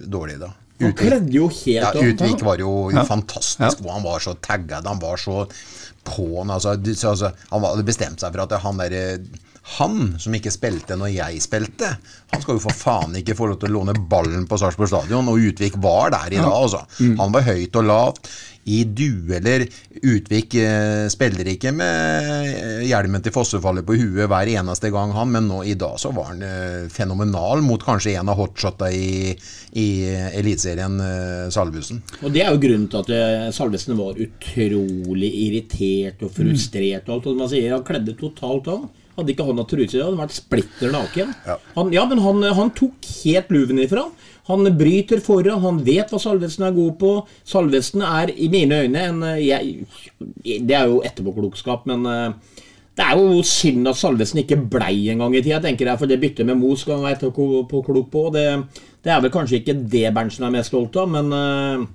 dårlig 0.09 0.39
da. 0.41 0.49
Han 0.79 0.95
kledde 0.95 1.35
jo 1.35 1.49
helt 1.51 1.99
Ja. 1.99 2.07
Utvik 2.13 2.41
var 2.45 2.61
jo 2.63 2.89
fantastisk. 3.07 3.81
hvor 3.83 3.97
Han 3.97 4.03
var 4.07 4.19
så 4.23 4.33
taggad, 4.39 4.87
han 4.87 4.99
var 4.99 5.17
så 5.17 5.43
på'n. 6.07 6.51
Altså, 6.53 6.77
altså, 7.09 7.33
han 7.51 7.67
hadde 7.67 7.85
bestemt 7.87 8.19
seg 8.23 8.33
for 8.33 8.45
at 8.47 8.61
han 8.63 8.77
derre 8.81 9.19
han 9.77 10.15
som 10.17 10.33
ikke 10.33 10.49
spilte 10.49 10.95
når 10.97 11.11
jeg 11.13 11.41
spilte, 11.45 11.91
han 12.31 12.41
skal 12.41 12.55
jo 12.57 12.61
for 12.63 12.73
faen 12.73 13.13
ikke 13.19 13.35
få 13.37 13.51
lov 13.51 13.59
til 13.61 13.69
å 13.69 13.75
låne 13.75 13.93
ballen 14.09 14.47
på 14.49 14.57
Sarpsborg 14.57 14.89
stadion. 14.89 15.27
Og 15.29 15.43
Utvik 15.51 15.75
var 15.83 16.09
der 16.15 16.33
i 16.33 16.39
dag, 16.41 16.49
altså. 16.49 16.85
Han 17.19 17.35
var 17.35 17.45
høyt 17.45 17.75
og 17.77 17.85
lavt. 17.85 18.31
i 18.69 18.83
dueller. 18.83 19.63
Utvik 20.03 20.53
eh, 20.61 21.07
spiller 21.09 21.47
ikke 21.47 21.71
med 21.73 22.49
eh, 22.53 22.83
hjelmen 22.85 23.23
til 23.25 23.33
fossefallet 23.33 23.85
på 23.87 23.95
huet 23.97 24.27
hver 24.29 24.51
eneste 24.51 24.91
gang, 24.93 25.13
han, 25.15 25.31
men 25.33 25.47
nå 25.49 25.63
i 25.65 25.73
dag 25.79 25.95
så 25.97 26.11
var 26.13 26.27
han 26.33 26.43
eh, 26.45 26.89
fenomenal 26.93 27.63
mot 27.65 27.81
kanskje 27.81 28.13
en 28.19 28.29
av 28.29 28.37
hotshota 28.37 28.91
i, 28.93 29.31
i 29.73 29.87
Eliteserien, 30.69 30.99
eh, 31.01 31.49
Salvesen. 31.49 32.01
Og 32.23 32.33
Det 32.33 32.41
er 32.41 32.51
jo 32.51 32.61
grunnen 32.61 32.87
til 32.89 32.99
at 32.99 33.09
eh, 33.09 33.51
Salvesen 33.51 33.97
var 33.97 34.19
utrolig 34.19 35.31
irritert 35.47 36.21
og 36.23 36.31
frustrert. 36.31 37.09
og 37.09 37.15
alt, 37.15 37.27
og 37.27 37.37
man 37.37 37.49
sier 37.49 37.71
Han 37.71 37.83
kledde 37.83 38.17
totalt 38.17 38.67
av. 38.67 38.89
Hadde 39.17 39.33
ikke 39.33 39.43
hatt 39.43 39.67
truse, 39.67 39.99
hadde 39.99 40.17
vært 40.17 40.31
splitter 40.31 40.91
naken. 40.91 41.33
Ja. 41.45 41.57
Han, 41.75 41.91
ja, 41.91 42.05
men 42.05 42.19
han, 42.19 42.43
han 42.55 42.71
tok 42.71 43.03
helt 43.23 43.49
luven 43.51 43.79
ifra. 43.79 44.05
Han 44.47 44.65
bryter 44.77 45.19
foran, 45.19 45.61
han 45.61 45.83
vet 45.85 46.09
hva 46.09 46.19
Salvesen 46.19 46.65
er 46.65 46.71
god 46.71 46.95
på. 46.99 47.11
Salvesen 47.43 48.01
er 48.01 48.31
i 48.33 48.47
mine 48.49 48.83
øyne 48.85 49.03
en 49.09 49.23
eh, 49.23 49.43
jeg, 49.49 49.85
Det 50.65 50.75
er 50.75 50.87
jo 50.87 51.03
etterpåklokskap, 51.03 51.85
men 51.85 52.05
eh, 52.05 52.31
det 52.99 53.05
er 53.05 53.15
jo 53.15 53.43
synd 53.47 53.87
at 53.87 53.95
Salvesen 53.95 54.41
ikke 54.41 54.57
blei 54.71 55.07
en 55.11 55.21
gang 55.23 55.35
i 55.35 55.41
tida, 55.43 55.61
tenker 55.63 55.87
jeg. 55.87 55.99
For 56.01 56.09
det 56.09 56.19
byttet 56.19 56.47
med 56.47 56.57
Mo 56.59 56.73
skal 56.75 56.97
han 56.97 57.05
være 57.07 57.19
etterpåklok 57.19 58.09
på. 58.11 58.25
Det, 58.35 58.45
det 59.05 59.13
er 59.13 59.23
vel 59.23 59.31
kanskje 59.31 59.61
ikke 59.61 59.77
det 59.91 60.09
Berntsen 60.15 60.45
er 60.47 60.53
mest 60.57 60.73
stolt 60.73 60.97
av, 60.99 61.07
men 61.11 61.31
uh, 61.31 61.87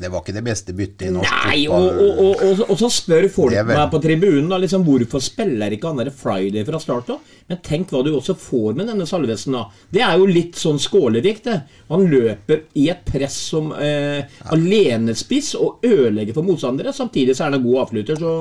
Det 0.00 0.08
var 0.12 0.20
ikke 0.20 0.34
det 0.36 0.42
beste 0.44 0.74
byttet 0.76 1.06
i 1.08 1.12
norsk 1.14 1.32
Nei, 1.46 1.62
fotball. 1.66 1.86
og, 1.88 2.20
og, 2.24 2.42
og, 2.48 2.62
og 2.72 2.80
så 2.80 2.90
spør 2.92 3.28
folk 3.32 3.56
meg 3.68 3.86
på 3.92 4.00
tribunen 4.04 4.50
da, 4.52 4.58
liksom, 4.60 4.84
hvorfor 4.84 5.24
spiller 5.24 5.76
ikke 5.76 5.92
han 5.92 6.02
der 6.02 6.12
Friday 6.12 6.64
fra 6.68 6.80
start 6.80 7.12
av? 7.16 7.32
Men 7.50 7.60
tenk 7.66 7.90
hva 7.92 8.02
du 8.06 8.12
også 8.14 8.36
får 8.38 8.76
med 8.78 8.88
denne 8.92 9.06
Salvesen. 9.08 9.56
da. 9.56 9.64
Det 9.90 10.04
er 10.06 10.20
jo 10.20 10.28
litt 10.30 10.56
sånn 10.60 10.78
skålerikt. 10.80 11.48
det. 11.48 11.56
Han 11.88 12.04
løper 12.12 12.62
i 12.78 12.84
et 12.92 13.00
press 13.08 13.40
som 13.50 13.72
eh, 13.74 14.20
alenespiss 14.54 15.56
og 15.58 15.82
ødelegger 15.82 16.36
for 16.36 16.46
motstandere. 16.46 16.94
Samtidig 16.94 17.34
så 17.34 17.48
er 17.48 17.50
han 17.50 17.58
en 17.58 17.66
god 17.66 17.80
avflytter, 17.86 18.20
så 18.20 18.36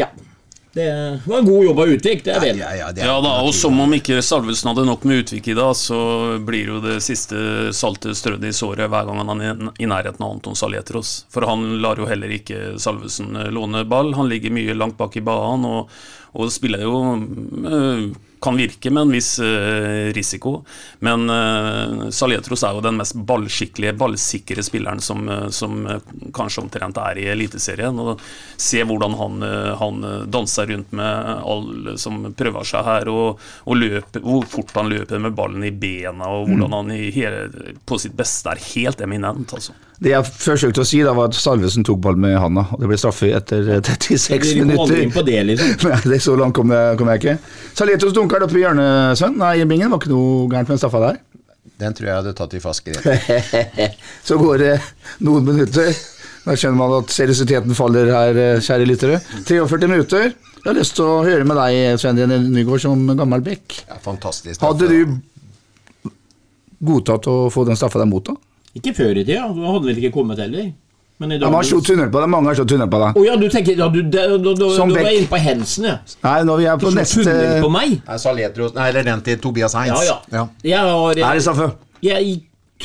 ja. 0.00 0.08
Det 0.78 0.88
var 1.26 1.38
en 1.42 1.48
god 1.48 1.64
jobb 1.64 1.80
av 1.82 1.90
Utvik, 1.96 2.20
det 2.26 2.34
er 2.36 2.42
vel. 2.44 2.60
Ja, 2.62 2.68
ja, 2.78 2.88
det 2.94 3.02
er 3.02 3.08
Ja 3.10 3.16
da, 3.24 3.32
og 3.42 3.50
som 3.56 3.78
om 3.82 3.94
ikke 3.96 4.20
Salvesen 4.22 4.70
hadde 4.70 4.84
nok 4.86 5.02
med 5.08 5.24
Utvik 5.24 5.48
i 5.50 5.56
dag, 5.58 5.72
så 5.78 5.98
blir 6.46 6.70
jo 6.74 6.78
det 6.84 7.00
siste 7.02 7.72
saltet 7.74 8.14
strødd 8.18 8.44
i 8.46 8.52
såret 8.54 8.86
hver 8.92 9.08
gang 9.08 9.18
han 9.26 9.42
er 9.42 9.64
i- 9.82 9.88
nærheten 9.90 10.22
av 10.22 10.36
Anton 10.36 10.54
Saljetros 10.58 11.24
For 11.34 11.46
han 11.48 11.66
lar 11.82 11.98
jo 11.98 12.06
heller 12.06 12.30
ikke 12.38 12.76
Salvesen 12.78 13.34
eh, 13.36 13.50
låne 13.50 13.82
ball. 13.88 14.14
Han 14.14 14.28
ligger 14.30 14.54
mye 14.54 14.76
langt 14.78 14.96
bak 15.00 15.16
i 15.18 15.24
banen 15.26 15.66
og, 15.66 15.90
og 16.38 16.52
spiller 16.54 16.86
jo 16.86 16.94
eh, 17.66 18.06
kan 18.40 18.58
virke 18.58 18.90
med 18.90 19.06
en 19.06 19.14
viss 19.16 19.38
eh, 19.42 20.08
risiko, 20.16 20.62
men 21.04 21.26
uh, 21.30 22.08
Saletros 22.14 22.62
er 22.66 22.76
jo 22.76 22.82
den 22.84 22.98
mest 23.00 23.16
ballskikkelige, 23.28 23.96
ballsikre 23.98 24.62
spilleren 24.64 25.00
som, 25.00 25.28
eh, 25.28 25.48
som 25.54 25.86
eh, 25.86 26.12
kanskje 26.34 26.62
omtrent 26.62 26.98
er 27.02 27.20
i 27.20 27.26
Eliteserien. 27.32 27.98
Og 27.98 28.22
se 28.56 28.82
hvordan 28.86 29.16
han, 29.18 29.42
eh, 29.42 29.72
han 29.80 30.04
eh, 30.04 30.22
danser 30.30 30.70
rundt 30.72 30.94
med 30.98 31.32
alle 31.54 31.96
som 32.00 32.20
prøver 32.38 32.68
seg 32.68 32.86
her, 32.86 33.12
og, 33.12 33.42
og 33.64 33.80
løper, 33.80 34.24
hvor 34.24 34.46
fort 34.48 34.74
han 34.78 34.90
løper 34.92 35.22
med 35.22 35.36
ballen 35.38 35.66
i 35.66 35.74
bena, 35.74 36.30
og 36.30 36.48
hvordan 36.50 36.78
han 36.80 36.96
i 36.96 37.10
hele, 37.14 37.74
på 37.88 38.00
sitt 38.00 38.16
beste 38.18 38.54
er 38.54 38.64
helt 38.72 39.04
eminent. 39.04 39.54
altså. 39.54 39.76
Det 39.98 40.12
jeg 40.12 40.26
forsøkte 40.30 40.84
å 40.84 40.86
si, 40.86 41.00
da 41.02 41.10
var 41.16 41.26
at 41.26 41.34
Salvesen 41.34 41.82
tok 41.86 41.98
ball 42.04 42.18
med 42.22 42.36
handa, 42.38 42.62
og 42.70 42.78
det 42.78 42.86
ble 42.90 42.98
straffe 43.00 43.32
etter 43.34 43.66
eh, 43.74 43.80
36 43.82 44.52
Vi 44.54 44.60
kom 44.60 44.70
aldri 44.76 45.00
inn 45.02 45.08
minutter. 45.08 45.14
på 45.16 45.24
det, 45.26 45.38
liksom. 45.48 45.72
Nei, 45.90 45.98
det 46.12 46.20
Så 46.22 46.36
langt 46.38 46.54
kom 46.54 46.70
jeg, 46.70 46.98
kom 47.00 47.10
jeg 47.10 47.22
ikke. 47.22 47.34
Saletos 47.80 48.14
dunker 48.14 48.38
det 48.38 48.46
opp 48.46 48.54
i 48.54 48.62
hjørnet, 48.62 49.18
Sven. 49.18 49.34
Nei, 49.40 49.56
i 49.58 49.66
bingen 49.66 49.90
var 49.90 49.98
ikke 49.98 50.12
noe 50.12 50.44
gærent 50.52 50.70
med 50.70 50.76
den 50.76 50.82
straffa 50.84 51.00
der. 51.02 51.18
Den 51.78 51.94
tror 51.98 52.08
jeg 52.08 52.16
hadde 52.20 52.36
tatt 52.38 52.54
i 52.54 52.62
fast 52.62 52.86
grep. 52.86 53.02
Så 54.28 54.38
går 54.38 54.62
det 54.62 54.72
noen 55.26 55.44
minutter. 55.46 55.90
Da 56.46 56.54
skjønner 56.56 56.78
man 56.78 56.94
at 57.02 57.10
seriøsiteten 57.12 57.74
faller 57.78 58.08
her, 58.14 58.38
eh, 58.38 58.62
kjære 58.64 58.86
lyttere. 58.88 59.18
43 59.50 59.90
minutter. 59.90 60.30
Jeg 60.58 60.66
har 60.72 60.78
lyst 60.78 60.94
til 60.98 61.06
å 61.10 61.20
høre 61.26 61.46
med 61.46 61.58
deg, 61.58 61.98
Svendien 62.02 62.32
Nygaard, 62.54 62.82
som 62.86 63.02
gammel 63.18 63.42
bekk. 63.46 63.80
Ja, 63.90 63.98
fantastisk. 64.02 64.62
Hadde 64.62 64.88
du 64.90 65.18
godtatt 66.86 67.26
å 67.30 67.36
få 67.50 67.64
den 67.66 67.78
straffa 67.78 67.98
der 68.02 68.10
mot, 68.10 68.26
da? 68.30 68.34
Ikke 68.78 68.94
før 68.96 69.16
i 69.18 69.24
tida. 69.24 69.48
Da 69.54 69.72
hadde 69.74 69.88
vel 69.90 69.98
ikke 70.02 70.14
kommet 70.14 70.40
heller. 70.42 70.70
Men 71.18 71.32
i 71.34 71.34
Ja, 71.34 71.40
dag 71.48 71.54
har 71.56 71.66
slått 71.66 71.88
tunnel 71.90 72.10
på 72.14 72.20
deg. 72.22 72.30
Mange 72.30 72.46
har 72.52 72.54
slått 72.60 72.70
tunnel 72.70 72.90
på 72.92 72.98
deg. 73.02 73.16
Å 73.18 73.22
ja, 73.26 73.32
du 73.40 73.48
tenker 73.50 73.74
ja, 73.80 73.88
du, 73.90 74.00
da, 74.06 74.26
da, 74.38 74.52
da, 74.54 74.68
Som 74.76 74.92
da 74.94 75.00
var 75.02 75.08
jeg 75.10 75.24
inne 75.24 75.30
på 75.32 75.40
Hensen, 75.42 75.88
ja. 75.90 75.96
Nei, 76.22 76.36
nå 76.46 76.54
er 76.54 76.60
vi 76.62 76.66
Du 76.68 76.84
på 76.84 76.92
slår 76.92 77.00
neste 77.00 77.24
tunnel 77.26 77.62
på 77.64 77.70
meg? 77.74 77.96
Nei, 78.06 78.18
Saletros, 78.22 78.74
nei, 78.76 78.86
eller 78.92 79.08
den 79.10 79.24
til 79.26 79.40
Tobias 79.42 79.74
Ja, 79.74 79.82
Heinz. 79.82 80.12
ja. 80.30 80.44
Jeg, 80.62 80.78
har, 80.78 81.18
jeg, 81.18 81.24
Nei, 81.26 81.42
straffe? 81.42 81.68
jeg 82.06 82.36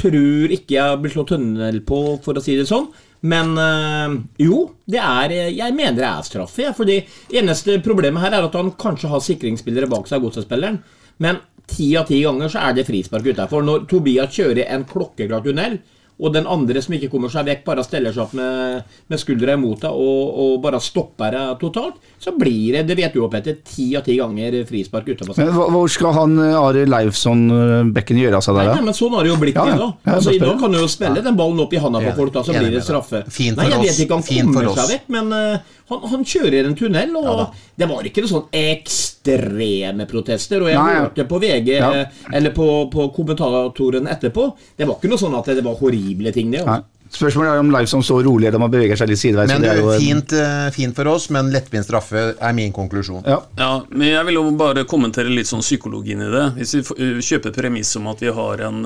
tror 0.02 0.56
ikke 0.58 0.74
jeg 0.80 1.02
blir 1.04 1.14
slått 1.14 1.30
tunnel 1.36 1.78
på, 1.86 2.00
for 2.26 2.39
å 2.39 2.41
si 2.41 2.56
det 2.58 2.66
sånn. 2.72 2.89
Men 3.24 3.54
øh, 3.56 4.16
jo, 4.41 4.64
det 4.89 5.00
er 5.00 5.32
Jeg 5.54 5.72
mener 5.78 6.02
det 6.02 6.10
er 6.10 6.26
straffe. 6.28 6.66
Ja, 6.66 6.74
fordi 6.76 6.98
eneste 7.38 7.78
problemet 7.86 8.20
her 8.26 8.34
er 8.39 8.50
at 8.50 8.58
han 8.58 8.74
kanskje 8.82 9.14
har 9.14 9.22
sikringsspillere 9.24 9.88
bak 9.94 10.10
seg, 10.10 10.26
godsetspilleren. 10.26 10.82
Men 11.22 11.38
ti 11.70 11.93
av 11.99 12.07
ti 12.09 12.22
ganger 12.24 12.51
så 12.51 12.64
er 12.68 12.78
det 12.78 12.88
frispark 12.89 13.28
utafor. 13.34 13.66
Når 13.66 13.88
Tobias 13.91 14.34
kjører 14.36 14.68
en 14.68 14.86
klokkeklar 14.89 15.43
tunnel, 15.45 15.80
og 16.24 16.30
den 16.32 16.45
andre 16.47 16.82
som 16.84 16.93
ikke 16.93 17.09
kommer 17.09 17.32
seg 17.34 17.47
vekk, 17.47 17.64
bare 17.66 17.84
steller 17.84 18.14
seg 18.14 18.22
opp 18.28 18.36
med, 18.38 18.84
med 19.09 19.20
skuldra 19.20 19.55
imot 19.57 19.82
deg 19.82 19.95
og, 19.97 20.36
og 20.43 20.51
bare 20.61 20.80
stopper 20.84 21.34
deg 21.34 21.55
totalt, 21.59 21.97
så 22.22 22.36
blir 22.38 22.78
det, 22.78 22.84
det 22.88 22.97
vet 22.99 23.16
du 23.16 23.24
òg 23.26 23.32
Petter, 23.34 23.57
ti 23.66 23.89
av 23.97 24.05
ti 24.05 24.20
ganger 24.20 24.59
frispark 24.70 25.09
utafor. 25.09 25.39
Men 25.41 25.49
hvor 25.74 25.89
skal 25.91 26.14
han 26.16 26.38
eh, 26.39 26.59
Ari 26.59 26.86
Leifsson 26.88 27.43
eh, 27.49 27.74
Bekken 27.97 28.22
gjøre 28.22 28.39
av 28.39 28.45
seg 28.45 28.59
der, 28.59 28.70
Nei, 28.70 28.78
da? 28.78 28.86
men 28.86 28.97
sånn 28.97 29.18
har 29.18 29.26
det 29.26 29.34
jo 29.34 29.39
blitt 29.41 29.57
Ja, 29.57 29.66
i 29.66 29.74
ja. 29.74 29.80
dag. 29.82 30.14
Altså, 30.14 30.36
I 30.38 30.41
dag 30.45 30.61
kan 30.61 30.78
du 30.78 30.80
jo 30.84 30.91
spille 30.93 31.26
den 31.26 31.39
ballen 31.39 31.66
opp 31.66 31.74
i 31.74 31.82
handa 31.82 32.03
på 32.05 32.16
folk, 32.22 32.36
da, 32.38 32.45
så 32.45 32.55
blir 32.55 32.78
det 32.78 32.86
straffe. 32.86 33.24
Fint 33.34 33.59
Nei, 33.59 33.72
jeg 33.74 33.84
vet 33.88 34.03
ikke 34.05 34.20
om 34.20 34.28
han 34.30 34.53
kommer 34.53 34.70
seg 34.78 34.93
vekk, 34.93 35.09
men 35.18 35.34
eh, 35.39 35.74
han, 35.92 36.06
han 36.14 36.24
kjører 36.26 36.70
en 36.70 36.78
tunnel, 36.80 37.12
og 37.20 37.28
ja, 37.28 37.48
det 37.82 37.90
var 37.92 38.08
ikke 38.08 38.24
noe 38.24 38.32
sånn 38.32 38.48
ekstreme 38.56 40.08
protester. 40.10 40.64
Og 40.64 40.72
jeg 40.72 40.80
Nei, 40.80 40.96
hørte 41.02 41.28
på 41.30 41.42
VG, 41.44 41.76
Ja. 41.76 41.92
eh, 42.04 42.24
eller 42.40 42.56
på, 42.56 42.70
på 42.94 43.10
kommentatoren 43.16 44.08
etterpå, 44.08 44.50
det 44.78 44.88
var 44.88 44.98
ikke 44.98 45.12
noe 45.12 45.22
sånn 45.22 45.38
at 45.40 45.52
det 45.52 45.66
var 45.66 45.80
horrible 45.82 46.34
ting, 46.36 46.52
det. 46.54 46.64
Nei. 46.66 46.80
Altså. 46.80 46.90
Spørsmålet 47.14 47.52
er 47.52 47.60
om 47.62 47.68
Leifson 47.70 48.02
så 48.02 48.16
rolig 48.26 48.48
eller 48.48 48.58
om 48.58 48.64
han 48.66 48.72
beveger 48.74 48.98
seg 48.98 49.12
litt 49.12 49.20
sideveis. 49.22 49.52
Men 49.52 49.62
det 49.62 49.70
er 49.70 49.82
jo 49.84 49.92
fint, 50.02 50.32
eh, 50.34 50.70
fint 50.74 50.96
for 50.98 51.12
oss, 51.12 51.28
men 51.30 51.52
lettvint 51.54 51.86
straffe 51.86 52.24
er 52.34 52.56
min 52.58 52.74
konklusjon. 52.74 53.22
Ja. 53.30 53.36
Ja, 53.60 53.84
men 53.92 54.08
jeg 54.08 54.26
vil 54.26 54.40
jo 54.40 54.46
bare 54.58 54.82
kommentere 54.90 55.30
litt 55.30 55.46
sånn 55.46 55.62
psykologien 55.62 56.24
i 56.26 56.32
det. 56.34 56.46
Hvis 56.58 56.74
vi 56.74 56.82
uh, 56.82 57.20
kjøper 57.22 57.54
premiss 57.54 57.94
om 58.00 58.10
at 58.10 58.24
vi 58.24 58.34
har 58.34 58.66
en, 58.66 58.82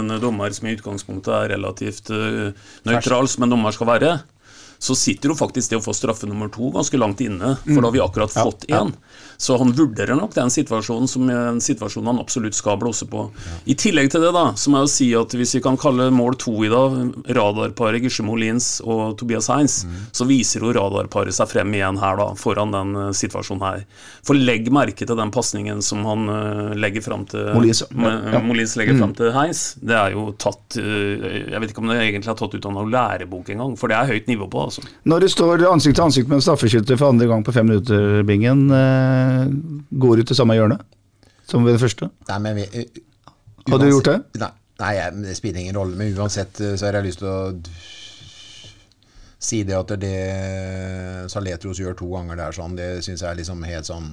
en 0.00 0.10
dommer 0.18 0.50
som 0.56 0.66
i 0.66 0.74
utgangspunktet 0.74 1.30
er 1.36 1.54
relativt 1.54 2.10
nøytral, 2.88 3.30
som 3.30 3.46
en 3.46 3.54
dommer 3.54 3.76
skal 3.76 3.92
være, 3.92 4.16
så 4.78 4.94
sitter 4.94 5.32
jo 5.32 5.34
faktisk 5.38 5.72
det 5.72 5.80
å 5.80 5.82
få 5.82 5.94
straffe 5.96 6.28
nummer 6.30 6.50
to 6.54 6.70
ganske 6.74 6.98
langt 7.00 7.20
inne, 7.24 7.56
for 7.64 7.80
da 7.82 7.88
har 7.88 7.96
vi 7.96 8.02
akkurat 8.04 8.34
fått 8.34 8.68
én. 8.70 8.92
Så 9.40 9.54
han 9.60 9.70
vurderer 9.72 10.18
nok 10.18 10.32
den 10.34 10.50
situasjonen 10.50 11.06
som 11.06 11.28
en 11.30 11.60
situasjon 11.62 12.08
han 12.10 12.18
absolutt 12.18 12.56
skal 12.58 12.78
blåse 12.80 13.06
på. 13.06 13.28
I 13.70 13.76
tillegg 13.78 14.10
til 14.10 14.24
det, 14.24 14.32
da, 14.34 14.48
så 14.58 14.72
må 14.72 14.80
jeg 14.80 14.88
jo 14.88 14.92
si 14.96 15.06
at 15.14 15.36
hvis 15.38 15.54
vi 15.54 15.62
kan 15.62 15.78
kalle 15.78 16.08
mål 16.10 16.34
to 16.42 16.56
i 16.66 16.70
dag 16.72 16.96
radarparet 17.38 18.02
Gisje 18.02 18.26
Molins 18.26 18.66
og 18.82 19.14
Tobias 19.20 19.46
Heinz, 19.52 19.84
så 20.10 20.26
viser 20.26 20.66
jo 20.66 20.72
radarparet 20.74 21.36
seg 21.36 21.52
frem 21.52 21.70
igjen 21.76 22.00
her, 22.02 22.18
da, 22.18 22.32
foran 22.38 22.74
den 22.74 22.98
eh, 22.98 23.12
situasjonen 23.14 23.62
her. 23.62 23.84
For 24.26 24.34
legg 24.34 24.72
merke 24.74 25.06
til 25.06 25.18
den 25.18 25.30
pasningen 25.34 25.84
som 25.86 26.02
han 26.08 26.26
uh, 26.26 26.74
legger 26.74 27.04
fram 27.04 27.22
til 27.30 27.46
Molins, 27.54 27.84
ja. 27.86 28.10
Ja. 28.34 28.42
Molins 28.42 28.74
legger 28.80 28.98
fram 28.98 29.14
til 29.16 29.30
Heinz. 29.36 29.62
Det 29.78 29.94
er 29.96 30.16
jo 30.16 30.32
tatt 30.40 30.76
uh, 30.82 31.28
Jeg 31.38 31.62
vet 31.62 31.70
ikke 31.70 31.84
om 31.84 31.92
det 31.92 32.00
egentlig 32.02 32.32
er 32.34 32.38
tatt 32.42 32.58
ut 32.58 32.68
av 32.68 32.74
noen 32.74 32.90
lærebok 32.92 33.52
engang, 33.54 33.78
for 33.78 33.90
det 33.90 34.00
er 34.00 34.10
høyt 34.10 34.28
nivå 34.30 34.50
på, 34.50 34.66
altså. 34.66 34.84
Når 35.08 35.24
du 35.24 35.30
står 35.32 35.64
ansikt 35.70 36.00
til 36.00 36.08
ansikt 36.08 36.30
med 36.30 36.40
en 36.40 36.44
straffeskytter 36.44 36.98
for 36.98 37.14
andre 37.14 37.30
gang 37.30 37.46
på 37.46 37.54
fem 37.54 37.70
minutter, 37.70 38.20
Bingen, 38.28 38.66
eh, 38.74 39.27
går 39.90 40.22
ut 40.22 40.30
til 40.30 40.38
samme 40.38 40.56
hjørne 40.58 40.78
som 41.48 41.64
ved 41.64 41.78
det 41.78 41.82
første? 41.82 42.10
Nei, 42.28 42.38
men 42.44 42.58
vi, 42.58 42.66
eh, 42.72 43.04
Hadde 43.68 43.84
du 43.84 43.94
gjort 43.94 44.10
det? 44.10 44.18
Nei, 44.42 44.50
nei, 44.80 44.92
det 45.24 45.36
spiller 45.38 45.62
ingen 45.62 45.78
rolle, 45.78 45.96
men 45.96 46.12
uansett 46.16 46.60
eh, 46.60 46.74
så 46.76 46.88
har 46.88 46.98
jeg 46.98 47.08
lyst 47.08 47.22
til 47.22 47.30
å 47.30 47.38
si 49.48 49.62
det 49.64 49.76
at 49.78 49.94
det 50.02 50.16
Saletros 51.30 51.80
gjør 51.80 51.96
to 51.98 52.10
ganger 52.12 52.40
der, 52.40 52.54
sånn, 52.56 52.76
det 52.78 52.88
syns 53.06 53.22
jeg 53.22 53.30
er 53.30 53.38
liksom 53.38 53.62
helt 53.68 53.88
sånn 53.88 54.12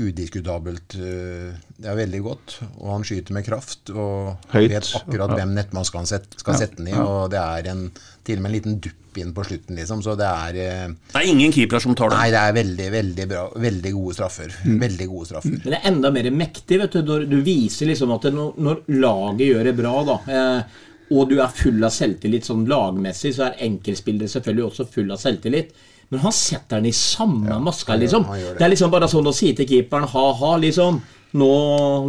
udiskutabelt. 0.00 0.94
eh, 0.96 1.52
Det 1.82 1.88
er 1.90 1.96
veldig 1.98 2.20
godt, 2.22 2.56
og 2.78 2.92
han 2.92 3.04
skyter 3.04 3.32
med 3.34 3.44
kraft 3.44 3.90
og 3.90 4.36
Høyt. 4.52 4.70
vet 4.70 4.90
akkurat 5.00 5.32
hvem 5.36 5.54
nettmann 5.56 5.84
skal, 5.84 6.06
sette, 6.06 6.38
skal 6.38 6.54
sette 6.60 6.76
den 6.78 6.88
i, 6.92 6.94
og 6.96 7.30
det 7.32 7.40
er 7.42 7.70
en, 7.72 7.90
til 8.24 8.38
og 8.38 8.42
med 8.44 8.50
en 8.52 8.56
liten 8.56 8.76
dupp 8.80 9.18
inn 9.18 9.32
på 9.36 9.44
slutten, 9.44 9.76
liksom, 9.76 10.00
så 10.02 10.14
det 10.16 10.24
er 10.28 10.56
eh, 10.62 10.94
Det 11.12 11.20
er 11.20 11.26
ingen 11.28 11.52
keeper 11.52 11.82
som 11.82 11.94
tar 11.98 12.08
det. 12.08 12.16
Nei, 12.16 12.30
det 12.32 12.38
er 12.40 12.54
veldig, 12.56 12.86
veldig 12.94 13.26
bra. 13.28 13.42
Veldig 13.60 13.92
gode 13.92 14.14
straffer. 14.16 14.54
Veldig 14.64 15.08
gode 15.10 15.26
straffer. 15.28 15.50
Men 15.58 15.66
det 15.74 15.80
er 15.82 15.90
enda 15.90 16.10
mer 16.14 16.30
mektig 16.30 16.78
vet 16.80 16.92
du, 16.96 17.02
når 17.10 17.26
du 17.28 17.36
viser 17.44 17.90
liksom 17.90 18.14
at 18.14 18.22
det, 18.22 18.32
når, 18.38 18.54
når 18.56 18.80
laget 19.02 19.46
gjør 19.50 19.64
det 19.68 19.76
bra, 19.82 19.94
da, 20.08 20.16
eh, 20.32 20.80
og 21.12 21.28
du 21.28 21.34
er 21.44 21.48
full 21.52 21.82
av 21.84 21.92
selvtillit 21.92 22.46
sånn 22.48 22.62
lagmessig, 22.70 23.34
så 23.36 23.50
er 23.50 23.58
enkeltspillere 23.66 24.30
selvfølgelig 24.32 24.64
også 24.70 24.86
full 24.94 25.10
av 25.12 25.18
selvtillit. 25.20 25.74
Men 26.12 26.20
han 26.26 26.34
setter 26.36 26.76
den 26.76 26.90
i 26.90 26.92
samme 26.92 27.56
maska, 27.64 27.96
liksom. 27.96 28.28
han 28.28 28.40
gjør 28.40 28.52
det. 28.52 28.58
det 28.60 28.68
er 28.68 28.72
liksom 28.74 28.92
bare 28.92 29.08
sånn 29.08 29.30
å 29.30 29.32
si 29.34 29.54
til 29.56 29.68
keeperen 29.70 30.04
ha-ha, 30.12 30.54
liksom. 30.60 31.00
Nå 31.32 31.48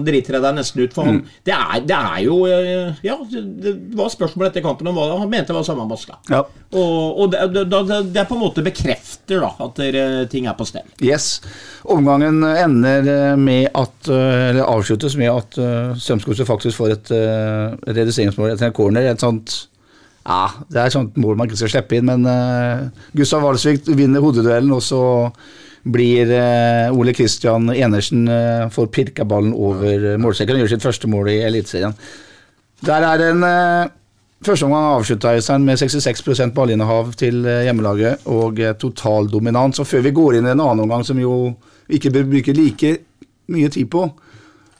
driter 0.04 0.36
jeg 0.36 0.43
deg 0.43 0.56
nesten 0.58 0.82
ut, 0.84 0.91
for 0.91 1.08
han 1.08 1.22
det, 1.47 1.54
er, 1.56 1.84
det 1.88 1.95
er 1.95 2.18
jo 2.26 2.41
eh, 2.43 2.97
Ja, 3.08 3.16
det 3.32 3.72
var 3.95 4.12
spørsmål 4.12 4.49
etter 4.49 4.66
kampen 4.66 4.89
om 4.91 4.97
hva 4.99 5.06
han 5.22 5.32
mente 5.32 5.56
var 5.56 5.64
samme 5.64 5.86
maska. 5.88 6.18
Ja. 6.28 6.41
Og, 6.76 7.22
og 7.24 7.32
det, 7.32 7.45
det, 7.56 7.64
det, 7.72 8.01
det 8.18 8.26
på 8.28 8.36
en 8.36 8.43
måte 8.43 8.66
bekrefter 8.66 9.39
da 9.45 9.54
at 9.64 9.80
dere- 9.80 10.28
ting 10.28 10.49
er 10.51 10.58
på 10.60 10.68
stell. 10.68 10.89
Yes. 10.99 11.38
Omgangen 11.88 12.43
ender 12.43 13.08
eh, 13.14 13.36
med 13.39 13.70
at 13.72 14.12
eh, 14.12 14.49
Eller 14.49 14.68
avsluttes 14.68 15.16
med 15.20 15.32
at 15.32 15.56
uh, 15.56 15.95
Strømsgodset 15.95 16.49
faktisk 16.49 16.82
får 16.82 16.97
et 16.97 17.14
uh, 17.16 17.80
reduseringsmål 17.95 18.51
etter 18.51 18.68
en 18.68 18.76
corner. 18.76 19.08
Et 19.14 19.24
sånt 19.24 19.70
Ja, 20.24 20.43
det 20.71 20.80
er 20.80 20.93
sånt 20.93 21.17
mål 21.19 21.36
man 21.36 21.49
ikke 21.49 21.59
skal 21.59 21.74
slippe 21.74 21.97
inn, 21.97 22.07
men 22.07 22.24
uh, 22.24 22.88
Gustav 23.17 23.43
Walsvik 23.43 23.89
vinner 23.91 24.24
hodeduellen, 24.24 24.71
og 24.71 24.84
så 24.86 25.01
blir 25.84 26.32
uh, 26.32 26.95
Ole 26.95 27.11
Kristian 27.15 27.67
Enersen 27.74 28.24
uh, 28.32 28.69
får 28.71 28.88
pirka 28.95 29.26
ballen 29.28 29.51
over 29.51 30.15
uh, 30.15 30.30
og 30.30 30.39
gjør 30.39 30.71
sitt 30.71 30.86
første 30.86 31.09
mål 31.11 31.34
i 31.34 31.41
Eliteserien. 31.43 31.97
Der 32.88 33.09
er 33.09 33.28
en 33.32 33.43
uh, 33.43 33.91
Første 34.43 34.65
omgang 34.67 34.89
avslutta 34.97 35.30
Øystein 35.38 35.63
med 35.63 35.80
66% 35.80 36.51
ballinnehav 36.51 37.13
til 37.15 37.45
hjemmelaget 37.63 38.26
og 38.28 38.57
total 38.76 39.30
dominans. 39.32 39.80
Og 39.80 39.88
før 39.88 40.01
vi 40.03 40.11
går 40.11 40.36
inn 40.36 40.49
i 40.49 40.51
en 40.51 40.59
annen 40.59 40.82
omgang 40.84 41.05
som 41.07 41.21
jo 41.21 41.53
ikke 41.88 42.11
bør 42.11 42.26
bruke 42.28 42.55
like 42.57 42.91
mye 43.47 43.69
tid 43.71 43.88
på, 43.88 44.03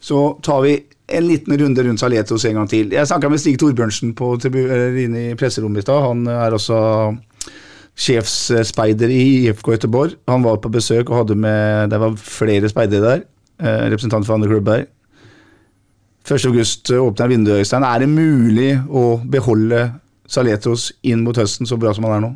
så 0.04 0.20
tar 0.44 0.60
vi 0.66 0.74
en 1.18 1.28
liten 1.28 1.58
runde 1.60 1.84
rundt 1.86 2.02
Saletos 2.02 2.46
en 2.46 2.60
gang 2.60 2.70
til. 2.70 2.94
Jeg 2.94 3.10
snakka 3.10 3.30
med 3.30 3.42
Stig 3.42 3.60
Torbjørnsen 3.62 4.16
på, 4.18 4.34
inne 4.46 5.30
i 5.30 5.36
presserommet 5.40 5.84
i 5.84 5.86
stad. 5.86 6.02
Han 6.08 6.26
er 6.28 6.56
også 6.58 6.80
sjefsspeider 7.94 9.12
i 9.14 9.22
IFK 9.44 9.76
Göteborg. 9.76 10.18
Han 10.28 10.44
var 10.46 10.58
på 10.64 10.72
besøk 10.74 11.10
og 11.10 11.22
hadde 11.22 11.38
med 11.38 11.90
Det 11.90 12.00
var 12.02 12.16
flere 12.18 12.70
speidere 12.70 13.02
der. 13.06 13.24
Representant 13.64 13.94
Representanter 13.94 14.28
for 14.28 14.34
andre 14.34 14.48
klubber. 14.50 14.86
1. 16.24 16.46
august 16.46 16.92
åpner 16.92 17.28
vinduet, 17.28 17.60
Øystein. 17.60 17.84
Er 17.84 18.00
det 18.00 18.10
mulig 18.10 18.72
å 18.90 19.20
beholde 19.30 19.92
Saletos 20.28 20.92
inn 21.04 21.24
mot 21.24 21.38
høsten 21.38 21.68
så 21.68 21.78
bra 21.78 21.94
som 21.94 22.08
han 22.08 22.16
er 22.16 22.24
nå? 22.24 22.32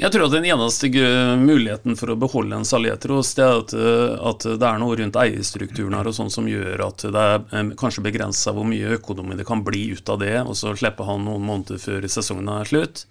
Jeg 0.00 0.14
tror 0.14 0.30
at 0.30 0.32
den 0.32 0.46
eneste 0.48 0.88
muligheten 1.36 1.96
for 1.98 2.08
å 2.08 2.16
beholde 2.16 2.56
en 2.56 2.64
Saletros, 2.64 3.34
det 3.36 3.42
er 3.44 3.58
at, 3.58 3.72
eh, 3.76 4.14
at 4.30 4.46
det 4.48 4.64
er 4.64 4.78
noe 4.80 4.96
rundt 4.96 5.16
eierstrukturen 5.20 5.92
her 5.92 6.08
og 6.08 6.14
sånn 6.16 6.30
som 6.32 6.46
gjør 6.48 6.86
at 6.86 7.02
det 7.04 7.24
er 7.32 7.42
eh, 7.52 7.72
kanskje 7.76 8.06
begrensa 8.06 8.54
hvor 8.56 8.64
mye 8.64 8.94
økonomi 8.96 9.36
det 9.36 9.44
kan 9.48 9.60
bli 9.66 9.90
ut 9.92 10.08
av 10.08 10.22
det, 10.22 10.38
og 10.40 10.56
så 10.56 10.72
slipper 10.72 11.04
han 11.04 11.26
noen 11.28 11.44
måneder 11.44 11.82
før 11.82 12.06
sesongen 12.08 12.48
er 12.48 12.70
slutt. 12.70 13.02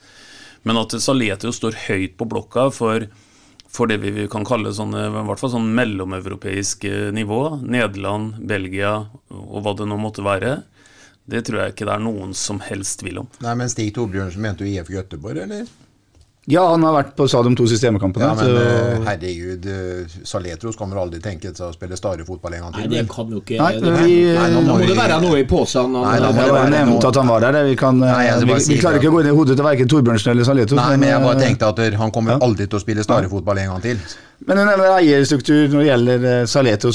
Men 0.66 0.80
at 0.82 0.96
Saletros 0.98 1.60
står 1.62 1.78
høyt 1.86 2.16
på 2.18 2.26
blokka 2.32 2.64
for, 2.74 3.06
for 3.70 3.92
det 3.92 4.00
vi 4.02 4.26
kan 4.32 4.48
kalle 4.48 4.74
sånn, 4.74 4.96
eh, 4.98 5.12
i 5.14 5.26
hvert 5.30 5.44
fall 5.44 5.54
sånn 5.54 5.70
mellomeuropeisk 5.78 6.88
nivå, 7.14 7.44
Nederland, 7.70 8.40
Belgia 8.50 8.96
og 9.30 9.60
hva 9.62 9.76
det 9.78 9.86
nå 9.92 10.00
måtte 10.02 10.26
være, 10.26 10.64
det 11.30 11.44
tror 11.46 11.62
jeg 11.62 11.76
ikke 11.76 11.86
det 11.86 11.94
er 12.00 12.02
noen 12.02 12.34
som 12.34 12.64
helst 12.66 13.04
tvil 13.04 13.22
om. 13.22 13.30
Nei, 13.46 13.54
men 13.62 13.70
Stig 13.70 13.94
Torbjørnsen 13.94 14.42
mente 14.42 14.66
jo 14.66 14.74
IF 14.74 14.90
Göteborg, 14.90 15.44
eller? 15.46 15.70
Ja, 16.50 16.64
han 16.72 16.84
har 16.88 16.96
vært 16.96 17.12
på 17.18 17.28
stadion 17.30 17.56
to 17.58 17.68
systemkampene. 17.70 18.26
Ja, 18.26 18.34
men 18.34 18.46
så- 18.46 18.64
eh, 18.66 19.04
herregud, 19.06 19.68
Saletros 20.26 20.60
Saletros 20.70 20.76
kommer 20.80 20.98
aldri 20.98 21.20
tenke 21.22 21.52
seg 21.54 21.68
å 21.68 21.74
spille 21.76 21.98
Stare-fotball 21.98 22.56
en 22.58 22.62
gang 22.66 22.74
til? 22.74 22.82
Nei, 22.82 22.88
det 22.90 22.98
vel? 22.98 23.10
kan 23.16 23.30
jo 23.30 23.42
ikke 23.42 23.58
Nei, 23.60 23.74
det, 23.80 23.94
vi- 24.00 24.34
Nei, 24.34 24.48
nå 24.50 24.62
må 24.66 24.78
må 24.80 24.88
det 24.88 24.98
være 24.98 25.22
noe 25.22 25.40
i 25.40 25.44
posen. 25.44 25.92
Nei, 25.94 26.20
da 26.20 26.32
må 26.32 26.42
det 26.46 26.54
være 26.54 26.72
nevnte 26.74 27.08
at 27.12 27.16
han 27.16 27.28
var 27.28 27.40
der. 27.42 27.64
Vi, 27.70 27.76
kan, 27.76 28.00
Nei, 28.00 28.24
jeg 28.26 28.48
vi, 28.48 28.54
vi 28.74 28.80
klarer 28.82 29.00
ikke 29.00 29.12
å 29.12 29.16
gå 29.18 29.22
inn 29.22 29.28
i 29.34 29.36
hodet 29.36 29.56
til 29.60 29.66
verken 29.66 29.88
Torbjørnsen 29.94 30.32
eller 30.32 30.44
Saletros. 30.44 30.76
Nei, 30.82 30.98
men 30.98 31.10
jeg 31.10 31.22
bare 31.22 31.38
eh, 31.38 31.46
tenkte 31.48 31.70
at 31.70 31.94
han 32.02 32.12
kommer 32.12 32.40
aldri 32.42 32.68
til 32.68 32.80
å 32.80 32.82
spille 32.82 33.04
Stare-fotball 33.06 33.58
en 33.60 33.70
gang 33.76 33.82
til. 33.82 33.98
Men 34.48 34.58
gjelder 34.58 34.94
eierstruktur 34.98 35.68
når 35.68 35.80
det 35.84 35.88
gjelder 35.90 36.28
eh, 36.42 36.46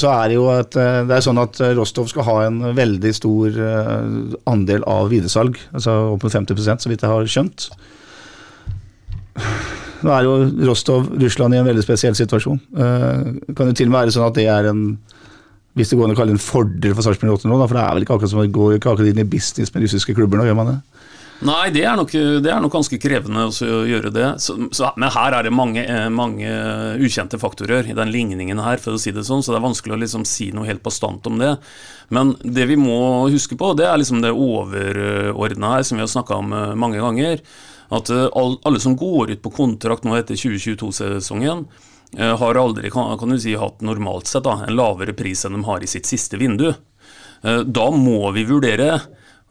så 0.00 0.11
er 0.24 0.28
det 0.28 0.34
jo 0.38 0.46
at 0.48 0.76
eh, 0.80 1.05
det 1.05 1.18
er 1.18 1.24
sånn 1.26 1.38
at 1.42 1.61
eh, 1.61 1.74
Rostov 1.76 2.09
skal 2.09 2.24
ha 2.24 2.36
en 2.46 2.61
veldig 2.74 3.12
stor 3.14 3.48
eh, 3.48 4.38
andel 4.50 4.82
av 4.88 5.11
videresalg. 5.12 5.59
Altså 5.74 6.14
opp 6.14 6.24
mot 6.24 6.32
50% 6.32 6.80
så 6.86 6.88
vidt 6.88 7.05
jeg 7.05 7.11
har 7.12 7.28
skjønt. 7.28 7.68
Nå 10.05 10.12
er 10.12 10.26
jo 10.26 10.35
Rostov 10.68 11.09
Russland 11.20 11.57
i 11.57 11.61
en 11.62 11.68
veldig 11.68 11.85
spesiell 11.85 12.16
situasjon. 12.18 12.61
Eh, 12.76 13.28
kan 13.57 13.70
jo 13.70 13.76
til 13.76 13.89
og 13.89 13.95
med 13.95 14.01
være 14.03 14.14
sånn 14.14 14.28
at 14.28 14.39
det 14.39 14.49
er 14.53 14.70
en 14.72 14.87
hvis 15.74 15.91
det 15.91 15.97
går 15.99 16.07
an 16.07 16.14
å 16.14 16.18
kalle 16.18 16.30
det 16.30 16.39
en 16.39 16.45
fordel 16.45 16.93
for 16.95 17.03
Sarpsborg 17.03 17.35
8 17.35 17.49
nå, 17.51 17.57
for 17.64 17.74
det 17.74 17.82
er 17.82 17.97
vel 17.97 18.05
ikke 18.07 18.14
akkurat 18.14 18.30
som 18.30 18.43
å 18.45 18.47
gå 18.47 18.66
ikke 18.76 18.93
akkurat 18.93 19.11
inn 19.11 19.24
i 19.24 19.26
business 19.26 19.72
med 19.74 19.82
russiske 19.82 20.14
klubber 20.14 20.39
nå, 20.39 20.47
gjør 20.47 20.59
man 20.61 20.70
det? 20.70 20.76
Nei, 21.45 21.64
det 21.74 21.82
er 21.82 21.97
nok, 21.99 22.12
det 22.14 22.51
er 22.53 22.61
nok 22.62 22.72
ganske 22.76 22.99
krevende 23.03 23.49
å 23.51 23.68
gjøre 23.91 24.12
det. 24.14 24.28
Så, 24.41 24.55
så, 24.72 24.93
men 25.01 25.11
her 25.12 25.35
er 25.35 25.45
det 25.45 25.53
mange, 25.53 25.82
eh, 25.82 26.07
mange 26.14 26.47
ukjente 27.03 27.41
faktorer 27.43 27.91
i 27.91 27.97
den 27.97 28.12
ligningen 28.14 28.62
her, 28.62 28.78
for 28.80 28.95
å 28.95 29.01
si 29.03 29.12
det 29.12 29.26
sånn, 29.26 29.43
så 29.43 29.53
det 29.53 29.59
er 29.59 29.66
vanskelig 29.66 29.97
å 29.97 30.01
liksom 30.05 30.24
si 30.28 30.53
noe 30.55 30.68
helt 30.70 30.85
bastant 30.87 31.26
om 31.26 31.43
det. 31.43 31.57
Men 32.14 32.32
det 32.39 32.68
vi 32.70 32.78
må 32.78 33.26
huske 33.35 33.59
på, 33.59 33.74
det 33.76 33.91
er 33.91 33.99
liksom 33.99 34.22
det 34.22 34.30
overordna 34.30 35.74
her, 35.74 35.85
som 35.85 35.99
vi 35.99 36.07
har 36.07 36.12
snakka 36.14 36.39
om 36.39 36.55
eh, 36.55 36.74
mange 36.78 37.03
ganger. 37.03 37.43
At 37.93 38.11
eh, 38.11 38.28
alle 38.32 38.80
som 38.80 38.97
går 38.97 39.35
ut 39.35 39.43
på 39.43 39.53
kontrakt 39.53 40.07
nå 40.07 40.16
etter 40.16 40.39
2022-sesongen, 40.39 41.66
eh, 42.16 42.37
har 42.41 42.61
aldri 42.61 42.91
kan, 42.91 43.18
du 43.18 43.39
si, 43.41 43.57
hatt 43.59 43.85
normalt 43.85 44.30
sett 44.30 44.47
da, 44.47 44.61
en 44.64 44.76
lavere 44.76 45.16
pris 45.16 45.45
enn 45.45 45.59
de 45.59 45.64
har 45.68 45.85
i 45.85 45.91
sitt 45.91 46.09
siste 46.09 46.41
vindu. 46.41 46.70
Eh, 47.43 47.61
Da 47.64 47.91
må 47.91 48.30
vi 48.32 48.47
vurdere 48.49 49.03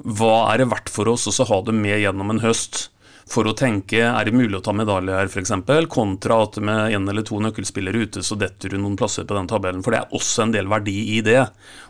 hva 0.04 0.50
er 0.52 0.64
det 0.64 0.72
verdt 0.72 0.90
for 0.92 1.08
oss 1.12 1.30
å 1.30 1.46
ha 1.48 1.62
det 1.62 1.76
med 1.78 2.02
gjennom 2.02 2.34
en 2.34 2.44
høst. 2.44 2.90
For 3.30 3.48
å 3.48 3.54
tenke 3.56 4.02
er 4.04 4.28
det 4.28 4.36
mulig 4.36 4.58
å 4.58 4.64
ta 4.66 4.74
medalje 4.76 5.16
her, 5.16 5.30
f.eks., 5.32 5.54
kontra 5.92 6.42
at 6.44 6.58
med 6.60 6.92
én 6.92 7.08
eller 7.10 7.24
to 7.24 7.40
nøkkelspillere 7.40 8.02
ute, 8.04 8.24
så 8.26 8.36
detter 8.36 8.74
du 8.74 8.82
noen 8.82 8.98
plasser 9.00 9.24
på 9.24 9.38
den 9.38 9.48
tabellen. 9.48 9.84
For 9.86 9.96
det 9.96 10.02
er 10.02 10.18
også 10.18 10.44
en 10.44 10.56
del 10.56 10.68
verdi 10.72 10.98
i 11.16 11.22
det. 11.24 11.40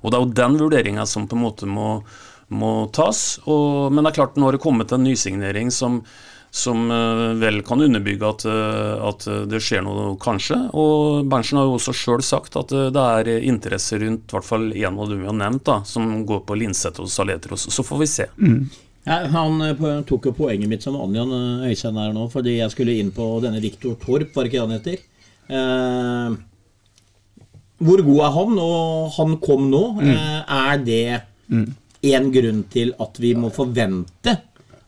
Og 0.03 0.11
det 0.11 0.19
er 0.19 0.27
jo 0.27 0.37
den 0.43 0.59
vurderinga 0.61 1.07
som 1.09 1.25
på 1.27 1.39
en 1.39 1.43
måte 1.47 1.69
må, 1.69 1.95
må 2.53 2.73
tas. 2.93 3.39
Og, 3.47 3.89
men 3.89 4.03
det 4.03 4.13
er 4.13 4.19
klart, 4.21 4.37
nå 4.37 4.45
har 4.45 4.57
det 4.57 4.61
kommet 4.63 4.93
en 4.93 5.05
nysignering 5.07 5.73
som, 5.73 6.03
som 6.53 6.91
eh, 6.91 7.33
vel 7.41 7.63
kan 7.65 7.81
underbygge 7.81 8.27
at, 8.29 8.43
eh, 8.45 9.05
at 9.09 9.25
det 9.49 9.57
skjer 9.63 9.81
noe, 9.81 10.11
kanskje. 10.21 10.59
Og 10.77 11.25
Berntsen 11.25 11.57
har 11.57 11.65
jo 11.65 11.79
også 11.79 11.95
sjøl 11.97 12.21
sagt 12.21 12.53
at 12.59 12.69
eh, 12.77 12.91
det 12.93 13.05
er 13.17 13.31
interesse 13.49 13.97
rundt 14.03 14.29
i 14.29 14.35
hvert 14.35 14.45
fall 14.45 14.67
en 14.69 14.99
av 15.01 15.09
dem 15.09 15.23
vi 15.23 15.29
har 15.31 15.39
nevnt, 15.39 15.63
da, 15.65 15.79
som 15.89 16.21
går 16.29 16.43
på 16.45 16.59
Linseth 16.61 17.01
og 17.01 17.09
Saletros. 17.09 17.65
Så 17.73 17.85
får 17.87 18.03
vi 18.03 18.09
se. 18.11 18.29
Ja, 19.03 19.17
han 19.33 19.65
tok 20.07 20.29
jo 20.29 20.35
poenget 20.37 20.69
mitt 20.69 20.85
som 20.85 20.95
vanlig, 20.95 21.25
han 21.25 21.65
Øystein 21.71 21.97
her 21.99 22.13
nå, 22.15 22.29
fordi 22.31 22.59
jeg 22.59 22.71
skulle 22.71 22.99
inn 23.01 23.09
på 23.15 23.33
denne 23.43 23.59
Viktor 23.63 23.97
Torp, 23.99 24.29
var 24.35 24.45
det 24.45 24.53
ikke 24.53 24.67
han 24.67 24.77
heter? 24.77 25.01
Eh, 25.49 26.39
hvor 27.83 28.05
god 28.05 28.23
er 28.29 28.37
han, 28.37 28.57
og 28.61 29.11
han 29.17 29.37
kom 29.41 29.67
nå? 29.73 29.83
Eh, 30.05 30.39
er 30.69 30.85
det 30.85 31.03
en 32.13 32.33
grunn 32.37 32.65
til 32.69 32.93
at 33.01 33.17
vi 33.25 33.33
må 33.33 33.49
forvente 33.53 34.37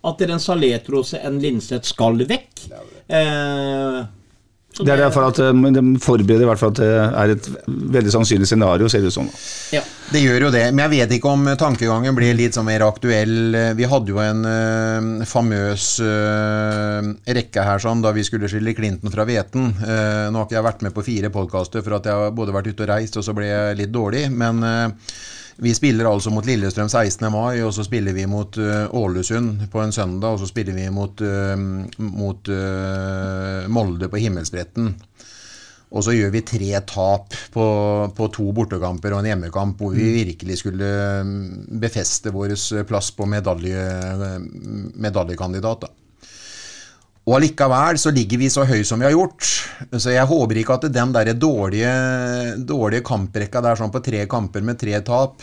at 0.05 0.21
en 0.27 0.39
Saletros, 0.43 1.15
en 1.19 1.39
Linseth, 1.41 1.89
skal 1.93 2.21
vekk? 2.29 2.67
Eh, 3.07 4.03
Det 4.75 4.91
er 4.91 4.99
derfor 4.99 5.29
at 5.29 5.37
eh, 5.39 5.53
de 5.71 5.81
forbereder 6.03 6.43
i 6.43 6.47
hvert 6.49 6.59
fall 6.59 6.73
at 6.73 6.79
det 6.81 6.87
er 6.91 7.31
et 7.31 7.45
veldig 7.95 8.11
sannsynlig 8.11 8.47
scenario, 8.49 8.89
ser 8.91 9.05
det 9.05 9.11
ut 9.13 9.15
som. 9.15 9.29
ja. 9.71 9.81
Det 10.11 10.19
gjør 10.21 10.43
jo 10.45 10.49
det, 10.53 10.65
men 10.75 10.83
jeg 10.83 10.91
vet 11.07 11.13
ikke 11.15 11.31
om 11.31 11.47
tankegangen 11.57 12.13
blir 12.13 12.35
litt 12.37 12.53
sånn 12.53 12.67
mer 12.67 12.83
aktuell. 12.85 13.55
Vi 13.73 13.87
hadde 13.89 14.11
jo 14.11 14.19
en 14.21 14.43
øh, 14.45 15.23
famøs 15.25 15.87
øh, 16.05 17.07
rekke 17.39 17.63
her 17.65 17.81
sånn 17.81 18.03
da 18.03 18.11
vi 18.13 18.25
skulle 18.27 18.49
skille 18.51 18.75
Clinton 18.77 19.09
fra 19.13 19.25
hveten. 19.25 19.71
Eh, 19.81 20.27
nå 20.29 20.37
har 20.37 20.45
ikke 20.45 20.59
jeg 20.59 20.67
vært 20.67 20.85
med 20.85 20.93
på 20.93 21.05
fire 21.07 21.31
podkaster 21.33 21.81
for 21.87 21.97
at 21.97 22.05
jeg 22.11 22.19
har 22.21 22.35
både 22.37 22.53
vært 22.53 22.69
ute 22.69 22.85
og 22.85 22.91
reist, 22.91 23.17
og 23.17 23.25
så 23.25 23.33
ble 23.33 23.47
jeg 23.49 23.79
litt 23.81 23.95
dårlig. 23.95 24.27
Men 24.29 24.61
vi 25.57 25.71
spiller 25.75 26.09
altså 26.09 26.31
mot 26.35 26.45
Lillestrøm 26.45 26.89
16. 26.91 27.29
mai, 27.31 27.61
og 27.63 27.71
så 27.75 27.85
spiller 27.87 28.15
vi 28.15 28.25
mot 28.27 28.57
uh, 28.59 28.91
Ålesund 28.91 29.69
på 29.71 29.81
en 29.83 29.93
søndag, 29.95 30.35
og 30.35 30.41
så 30.41 30.49
spiller 30.49 30.75
vi 30.75 30.89
mot, 30.91 31.21
uh, 31.23 31.55
mot 32.03 32.51
uh, 32.51 33.63
Molde 33.71 34.09
på 34.11 34.19
Himmelsbretten. 34.19 34.91
Og 35.95 36.03
så 36.03 36.11
gjør 36.11 36.33
vi 36.33 36.43
tre 36.43 36.71
tap 36.89 37.35
på, 37.53 37.65
på 38.17 38.27
to 38.35 38.49
bortekamper 38.57 39.13
og 39.13 39.21
en 39.21 39.29
hjemmekamp 39.29 39.79
hvor 39.79 39.93
vi 39.95 40.09
virkelig 40.17 40.57
skulle 40.59 40.89
mm, 41.23 41.77
befeste 41.79 42.33
vår 42.35 42.55
plass 42.89 43.13
på 43.15 43.27
medalje, 43.29 43.85
medaljekandidat. 44.99 45.85
Da. 45.85 46.04
Og 47.25 47.39
allikevel 47.39 47.97
så 47.97 48.11
ligger 48.13 48.37
vi 48.37 48.51
så 48.53 48.67
høy 48.69 48.83
som 48.85 49.01
vi 49.01 49.07
har 49.07 49.15
gjort. 49.15 49.47
Så 49.97 50.13
jeg 50.13 50.29
håper 50.29 50.59
ikke 50.61 50.75
at 50.77 50.91
den 50.93 51.13
der 51.15 51.31
dårlige, 51.33 51.93
dårlige 52.69 53.05
kamprekka 53.05 53.63
der 53.65 53.79
sånn 53.79 53.93
på 53.93 54.03
tre 54.05 54.27
kamper 54.29 54.65
med 54.65 54.77
tre 54.81 54.99
tap 55.05 55.41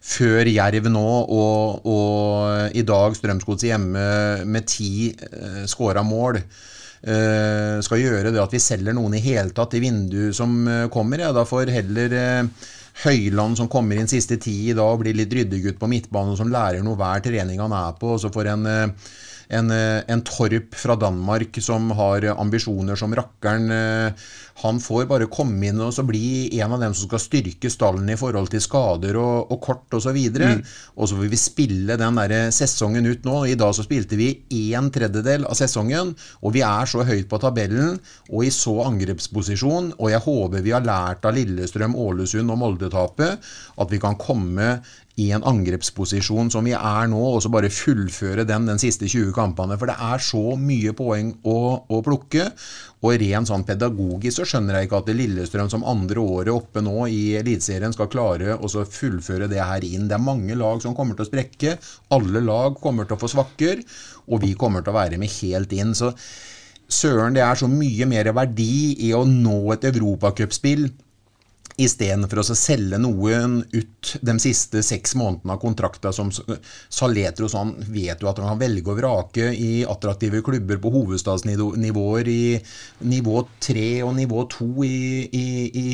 før 0.00 0.48
Jerv 0.48 0.88
nå 0.88 1.06
og, 1.28 1.86
og 1.86 2.74
i 2.74 2.82
dag 2.88 3.14
Strømsgods 3.14 3.66
hjemme 3.68 4.04
med 4.48 4.66
ti 4.66 5.10
eh, 5.12 5.62
skåra 5.68 6.00
mål 6.02 6.38
eh, 6.40 7.76
skal 7.84 8.00
gjøre 8.00 8.32
det 8.32 8.40
at 8.40 8.56
vi 8.56 8.62
selger 8.64 8.96
noen 8.96 9.18
i 9.18 9.22
hele 9.22 9.52
tatt 9.54 9.76
i 9.76 9.82
vinduet 9.84 10.36
som 10.36 10.56
eh, 10.64 10.86
kommer. 10.92 11.20
Ja, 11.20 11.34
da 11.36 11.44
får 11.46 11.72
heller 11.76 12.16
eh, 12.16 12.68
Høyland 13.04 13.60
som 13.60 13.68
kommer 13.70 14.00
inn 14.00 14.10
siste 14.10 14.40
ti 14.40 14.56
i 14.72 14.76
dag, 14.76 14.98
blir 15.00 15.16
litt 15.16 15.32
ryddegutt 15.36 15.78
på 15.80 15.88
midtbanen 15.88 16.36
som 16.36 16.50
lærer 16.52 16.82
noe 16.84 16.98
hver 16.98 17.22
trening 17.24 17.60
han 17.62 17.76
er 17.76 17.94
på. 18.00 18.16
og 18.16 18.24
så 18.24 18.32
får 18.32 18.50
en 18.56 18.66
eh, 18.72 19.12
en, 19.50 19.70
eh, 19.74 20.02
en 20.08 20.22
Torp 20.26 20.74
fra 20.78 20.96
Danmark 20.96 21.58
som 21.62 21.90
har 21.98 22.26
ambisjoner 22.36 22.96
som 22.96 23.14
rakkeren. 23.14 23.70
eh, 23.70 24.12
Han 24.60 24.76
får 24.78 25.06
bare 25.08 25.26
komme 25.26 25.70
inn 25.70 25.80
og 25.80 25.94
så 25.94 26.02
bli 26.04 26.60
en 26.60 26.72
av 26.72 26.80
dem 26.80 26.92
som 26.92 27.08
skal 27.08 27.22
styrke 27.22 27.70
stallen 27.72 28.10
i 28.12 28.16
forhold 28.16 28.50
til 28.52 28.60
skader 28.60 29.16
og, 29.16 29.50
og 29.50 29.60
kort 29.60 29.88
osv. 29.88 29.96
Og, 29.96 30.02
så 30.02 30.12
videre. 30.12 30.62
og 30.96 31.08
så 31.08 31.16
vil 31.16 31.30
vi 31.32 31.36
spille 31.40 31.96
den 31.96 32.20
der 32.20 32.50
sesongen 32.50 33.06
ut 33.06 33.24
nå. 33.24 33.46
I 33.48 33.54
dag 33.54 33.72
så 33.74 33.86
spilte 33.86 34.18
vi 34.20 34.44
en 34.74 34.90
tredjedel 34.90 35.46
av 35.48 35.56
sesongen, 35.56 36.12
og 36.42 36.52
vi 36.52 36.60
er 36.60 36.84
så 36.84 37.06
høyt 37.08 37.28
på 37.30 37.40
tabellen 37.40 37.98
og 38.28 38.44
i 38.44 38.50
så 38.52 38.82
angrepsposisjon. 38.84 39.94
Og 39.98 40.10
jeg 40.12 40.20
håper 40.26 40.60
vi 40.60 40.76
har 40.76 40.84
lært 40.84 41.24
av 41.24 41.34
Lillestrøm, 41.38 41.96
Ålesund 41.96 42.52
og 42.52 42.60
Molde-tapet 42.60 43.40
at 43.80 43.90
vi 43.90 44.00
kan 44.02 44.18
komme 44.20 44.80
i 45.20 45.30
en 45.34 45.44
angrepsposisjon 45.46 46.50
som 46.52 46.66
vi 46.66 46.72
er 46.76 47.08
nå, 47.10 47.20
og 47.34 47.42
så 47.44 47.50
bare 47.52 47.70
fullføre 47.72 48.46
den 48.48 48.68
den 48.68 48.80
siste 48.80 49.08
20 49.08 49.34
kampene. 49.36 49.76
For 49.80 49.90
det 49.90 49.96
er 50.00 50.22
så 50.24 50.42
mye 50.60 50.94
poeng 50.96 51.34
å, 51.44 51.56
å 51.84 52.00
plukke. 52.06 52.48
Og 53.00 53.16
rent 53.22 53.48
sånn 53.48 53.64
pedagogisk 53.68 54.40
så 54.40 54.46
skjønner 54.48 54.76
jeg 54.78 54.88
ikke 54.88 55.00
at 55.00 55.10
Lillestrøm 55.16 55.70
som 55.72 55.86
andre 55.88 56.20
året 56.20 56.52
oppe 56.52 56.82
nå 56.84 57.06
i 57.08 57.20
Eliteserien 57.40 57.94
skal 57.96 58.10
klare 58.12 58.56
å 58.56 58.68
fullføre 58.68 59.48
det 59.50 59.60
her 59.60 59.86
inn. 59.88 60.08
Det 60.08 60.16
er 60.18 60.24
mange 60.24 60.56
lag 60.58 60.82
som 60.84 60.96
kommer 60.96 61.16
til 61.16 61.26
å 61.26 61.30
sprekke. 61.30 61.76
Alle 62.16 62.44
lag 62.44 62.76
kommer 62.80 63.08
til 63.08 63.16
å 63.16 63.22
få 63.22 63.30
svakker, 63.32 63.84
og 64.28 64.44
vi 64.44 64.54
kommer 64.58 64.84
til 64.84 64.92
å 64.92 65.00
være 65.00 65.20
med 65.20 65.32
helt 65.40 65.72
inn. 65.76 65.96
Så 65.96 66.12
søren, 66.90 67.36
det 67.36 67.44
er 67.46 67.60
så 67.60 67.70
mye 67.70 68.08
mer 68.10 68.32
verdi 68.36 68.96
i 69.06 69.14
å 69.16 69.24
nå 69.28 69.62
et 69.76 69.88
europacupspill 69.92 70.90
istedenfor 71.80 72.42
å 72.42 72.56
selge 72.58 72.98
noen 73.00 73.60
ut 73.72 74.12
de 74.26 74.34
siste 74.42 74.82
seks 74.84 75.14
månedene 75.18 75.54
av 75.54 75.60
kontrakta 75.62 76.12
som 76.12 76.30
Saletros 76.32 77.54
han 77.58 77.74
vet 77.92 78.22
jo 78.22 78.30
at 78.30 78.40
han 78.40 78.50
kan 78.52 78.60
velge 78.60 78.90
og 78.90 78.98
vrake 78.98 79.50
i 79.54 79.84
attraktive 79.88 80.42
klubber 80.46 80.80
på 80.82 80.92
hovedstadsnivåer 80.94 82.30
i 82.32 82.42
nivå 83.10 83.44
3 83.62 83.86
og 84.06 84.14
nivå 84.18 84.44
2 84.56 84.70
i, 84.88 85.00
i, 85.30 85.46
i 85.70 85.88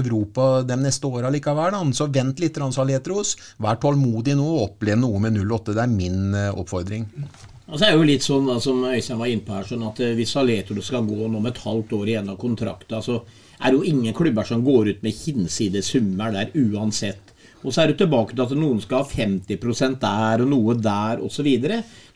Europa 0.00 0.62
de 0.66 0.80
neste 0.80 1.10
åra 1.10 1.30
likevel. 1.32 1.76
Da. 1.76 1.84
Så 1.96 2.08
vent 2.12 2.40
litt, 2.40 2.58
Saletros. 2.74 3.36
Vær 3.60 3.78
tålmodig 3.82 4.36
nå 4.38 4.46
og 4.56 4.66
opplev 4.70 4.98
noe 5.00 5.22
med 5.22 5.38
08. 5.40 5.74
Det 5.76 5.84
er 5.84 5.94
min 5.94 6.34
oppfordring. 6.34 6.60
oppfordring. 6.60 7.48
Altså 7.70 7.86
er 7.86 7.94
jo 7.94 8.06
litt 8.06 8.24
sånn 8.26 8.48
da, 8.50 8.56
som 8.62 8.82
Øystein 8.82 9.20
var 9.20 9.30
inne 9.30 9.46
på 9.46 9.54
her, 9.54 9.66
sånn 9.68 9.84
at 9.86 10.00
eh, 10.02 10.16
hvis 10.18 10.34
Saletro 10.34 10.82
skal 10.82 11.06
gå 11.06 11.28
nå 11.30 11.38
med 11.38 11.52
et 11.52 11.62
halvt 11.62 11.94
år 12.00 12.10
igjen 12.10 12.32
av 12.32 12.40
kontrakta, 12.40 12.98
så 13.04 13.20
er 13.60 13.76
jo 13.76 13.82
ingen 13.86 14.14
klubber 14.16 14.46
som 14.48 14.64
går 14.64 14.94
ut 14.94 15.02
med 15.04 15.16
hinsides 15.16 15.92
summer 15.92 16.32
der 16.34 16.54
uansett. 16.56 17.34
Og 17.60 17.74
så 17.74 17.82
er 17.82 17.90
det 17.90 17.98
tilbake 18.00 18.32
til 18.32 18.46
at 18.46 18.54
noen 18.56 18.80
skal 18.80 19.02
ha 19.02 19.24
50 19.26 19.98
der 20.00 20.44
og 20.44 20.48
noe 20.48 20.76
der 20.80 21.20
osv. 21.20 21.48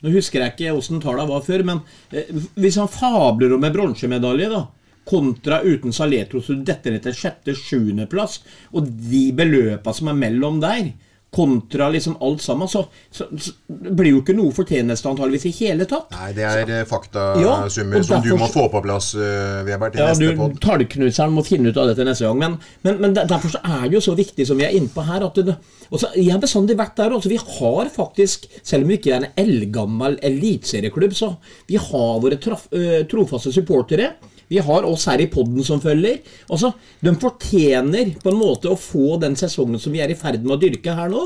Nå 0.01 0.13
husker 0.15 0.41
jeg 0.41 0.55
ikke 0.55 0.73
åssen 0.73 1.03
tallene 1.03 1.29
var 1.29 1.45
før, 1.45 1.65
men 1.69 1.83
eh, 2.09 2.31
hvis 2.57 2.79
han 2.81 2.89
fabler 2.89 3.53
om 3.53 3.63
en 3.63 3.75
bronsemedalje, 3.75 4.49
da 4.49 4.65
kontra 5.05 5.59
uten 5.61 5.93
Saletro, 5.93 6.41
så 6.41 6.55
detter 6.65 6.95
ned 6.95 7.03
til 7.05 7.13
sjette-sjuendeplass, 7.19 8.39
og 8.73 8.87
de 8.89 9.27
beløpa 9.37 9.93
som 9.93 10.09
er 10.09 10.17
mellom 10.17 10.57
der, 10.63 10.95
kontra 11.35 11.89
liksom 11.89 12.15
alt 12.23 12.41
sammen, 12.41 12.67
så, 12.67 12.85
så, 13.11 13.27
så 13.37 13.51
blir 13.67 14.13
jo 14.13 14.21
ikke 14.21 14.35
noe 14.37 14.53
fortjeneste 14.55 15.09
antageligvis 15.09 15.49
i 15.49 15.53
hele 15.65 15.87
tatt. 15.89 16.13
Nei, 16.15 16.29
det 16.37 16.45
er 16.47 16.61
eh, 16.63 16.81
Ja, 16.81 16.87
faktasummer 16.87 17.99
og 17.99 18.07
som 18.07 18.23
du 18.23 18.31
må 18.39 18.47
få 18.51 18.67
på 18.71 18.81
plass, 18.85 19.11
uh, 19.17 19.63
Weber, 19.67 19.91
til 19.91 20.03
Ja, 20.03 20.11
neste 20.13 20.29
du, 20.29 20.39
podd. 20.39 20.59
Tallknuseren 20.63 21.35
må 21.35 21.43
finne 21.45 21.73
ut 21.73 21.79
av 21.81 21.91
dette 21.91 22.07
neste 22.07 22.29
gang. 22.29 22.39
Men, 22.39 22.57
men, 22.87 23.01
men 23.03 23.17
derfor 23.17 23.51
så 23.57 23.63
er 23.63 23.87
det 23.87 23.97
jo 23.97 24.03
så 24.07 24.15
viktig 24.17 24.47
som 24.47 24.59
vi 24.59 24.67
er 24.67 24.77
inne 24.77 24.91
på 24.91 25.03
her 25.07 25.25
at 25.27 25.41
det, 25.43 25.57
også, 25.89 26.13
Jeg 26.15 26.31
har 26.31 26.43
bestandig 26.43 26.77
vært 26.79 26.95
der 27.01 27.17
også. 27.17 27.31
Vi 27.31 27.41
har 27.41 27.91
faktisk, 27.93 28.47
selv 28.61 28.85
om 28.85 28.93
vi 28.93 28.99
ikke 28.99 29.15
er 29.15 29.25
en 29.25 29.43
eldgammel 29.45 30.19
eliteserieklubb, 30.31 31.17
så 31.17 31.33
vi 31.67 31.81
har 31.81 32.23
våre 32.23 32.39
traf, 32.41 32.69
uh, 32.71 33.01
trofaste 33.11 33.53
supportere. 33.55 34.13
Vi 34.51 34.61
har 34.61 34.85
oss 34.85 35.07
her 35.09 35.21
i 35.23 35.29
podden 35.31 35.65
som 35.65 35.81
følger. 35.81 36.21
Altså, 36.49 36.73
De 37.01 37.13
fortjener 37.21 38.15
på 38.21 38.31
en 38.31 38.39
måte 38.39 38.71
å 38.71 38.79
få 38.79 39.19
den 39.21 39.37
sesongen 39.39 39.81
som 39.81 39.93
vi 39.95 40.03
er 40.03 40.13
i 40.13 40.17
ferd 40.19 40.43
med 40.43 40.57
å 40.57 40.61
dyrke 40.61 40.95
her 40.97 41.11
nå. 41.11 41.25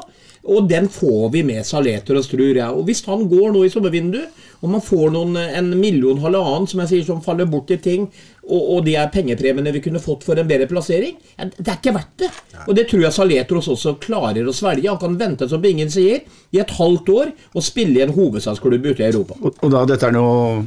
Og 0.49 0.69
den 0.69 0.87
får 0.87 1.33
vi 1.33 1.41
med 1.43 1.65
Saletros, 1.67 2.29
tror 2.31 2.55
jeg. 2.55 2.67
Og 2.71 2.85
hvis 2.87 3.03
han 3.09 3.25
går 3.29 3.51
nå 3.51 3.65
i 3.65 3.71
sommervinduet, 3.73 4.45
og 4.59 4.71
man 4.71 4.83
får 4.83 5.11
noen, 5.13 5.35
en 5.39 5.69
million, 5.79 6.19
halvannen, 6.19 6.67
som 6.67 6.81
jeg 6.83 6.91
sier, 6.91 7.05
som 7.07 7.21
faller 7.23 7.47
bort 7.47 7.71
i 7.71 7.77
ting, 7.79 8.07
og, 8.47 8.59
og 8.59 8.81
de 8.87 8.95
er 8.99 9.11
pengepremiene 9.13 9.71
vi 9.75 9.83
kunne 9.83 10.01
fått 10.03 10.25
for 10.27 10.39
en 10.39 10.47
bedre 10.47 10.67
plassering, 10.67 11.15
ja, 11.35 11.47
det 11.51 11.67
er 11.67 11.77
ikke 11.77 11.95
verdt 11.95 12.23
det. 12.23 12.31
Og 12.65 12.73
det 12.75 12.87
tror 12.89 13.05
jeg 13.05 13.15
Saletros 13.15 13.69
også 13.75 13.97
klarer 14.03 14.47
å 14.47 14.55
svelge. 14.55 14.89
Han 14.89 14.99
kan 15.01 15.19
vente, 15.19 15.47
som 15.51 15.63
Bingen 15.63 15.91
sier, 15.91 16.23
i 16.55 16.59
et 16.63 16.75
halvt 16.79 17.11
år 17.13 17.33
og 17.53 17.65
spille 17.65 17.99
i 17.99 18.05
en 18.07 18.15
hovedstadsklubb 18.15 18.91
ute 18.91 19.03
i 19.03 19.09
Europa. 19.11 19.37
Og, 19.43 19.59
og 19.59 19.75
da 19.75 19.85
dette 19.91 20.07
er 20.07 20.15
noe 20.15 20.63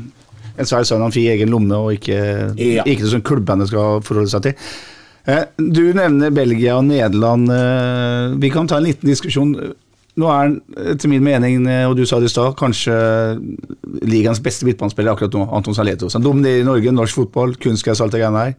en 0.58 0.64
svær 0.68 0.84
får 0.84 1.16
i 1.16 1.28
egen 1.36 1.50
lomme, 1.50 1.72
og 1.74 1.92
ikke, 1.98 2.54
Ja. 2.58 2.82
ikke 2.84 3.02
det 3.06 3.10
som 3.10 3.22
klubbene 3.22 3.66
skal 3.66 4.00
forholde 4.02 4.28
seg 4.30 4.42
til. 4.42 4.54
Eh, 5.26 5.44
Du 5.56 5.92
nevner 5.92 6.30
Belgia 6.34 6.76
og 6.76 6.84
Nederland. 6.84 7.48
eh, 7.50 8.36
Vi 8.38 8.50
kan 8.50 8.66
ta 8.66 8.76
en 8.78 8.84
liten 8.84 9.08
diskusjon. 9.08 9.74
Nå 10.14 10.26
er 10.28 10.32
han, 10.42 10.60
etter 10.76 11.08
min 11.08 11.22
mening, 11.24 11.66
eh, 11.66 11.86
og 11.88 11.96
du 11.96 12.04
sa 12.04 12.18
det 12.20 12.26
i 12.26 12.34
stad, 12.34 12.54
kanskje 12.56 12.92
ligaens 14.02 14.40
beste 14.42 14.64
midtbanespiller 14.66 15.14
akkurat 15.14 15.32
nå, 15.32 15.46
Anton 15.56 15.74
Saletos. 15.74 16.12
Han 16.14 16.22
dominerer 16.22 16.60
i 16.60 16.66
Norge, 16.66 16.92
norsk 16.92 17.14
fotball, 17.14 17.54
kunstgress, 17.56 18.00
alt 18.00 18.12
det 18.12 18.20
greiene 18.20 18.44
her. 18.44 18.54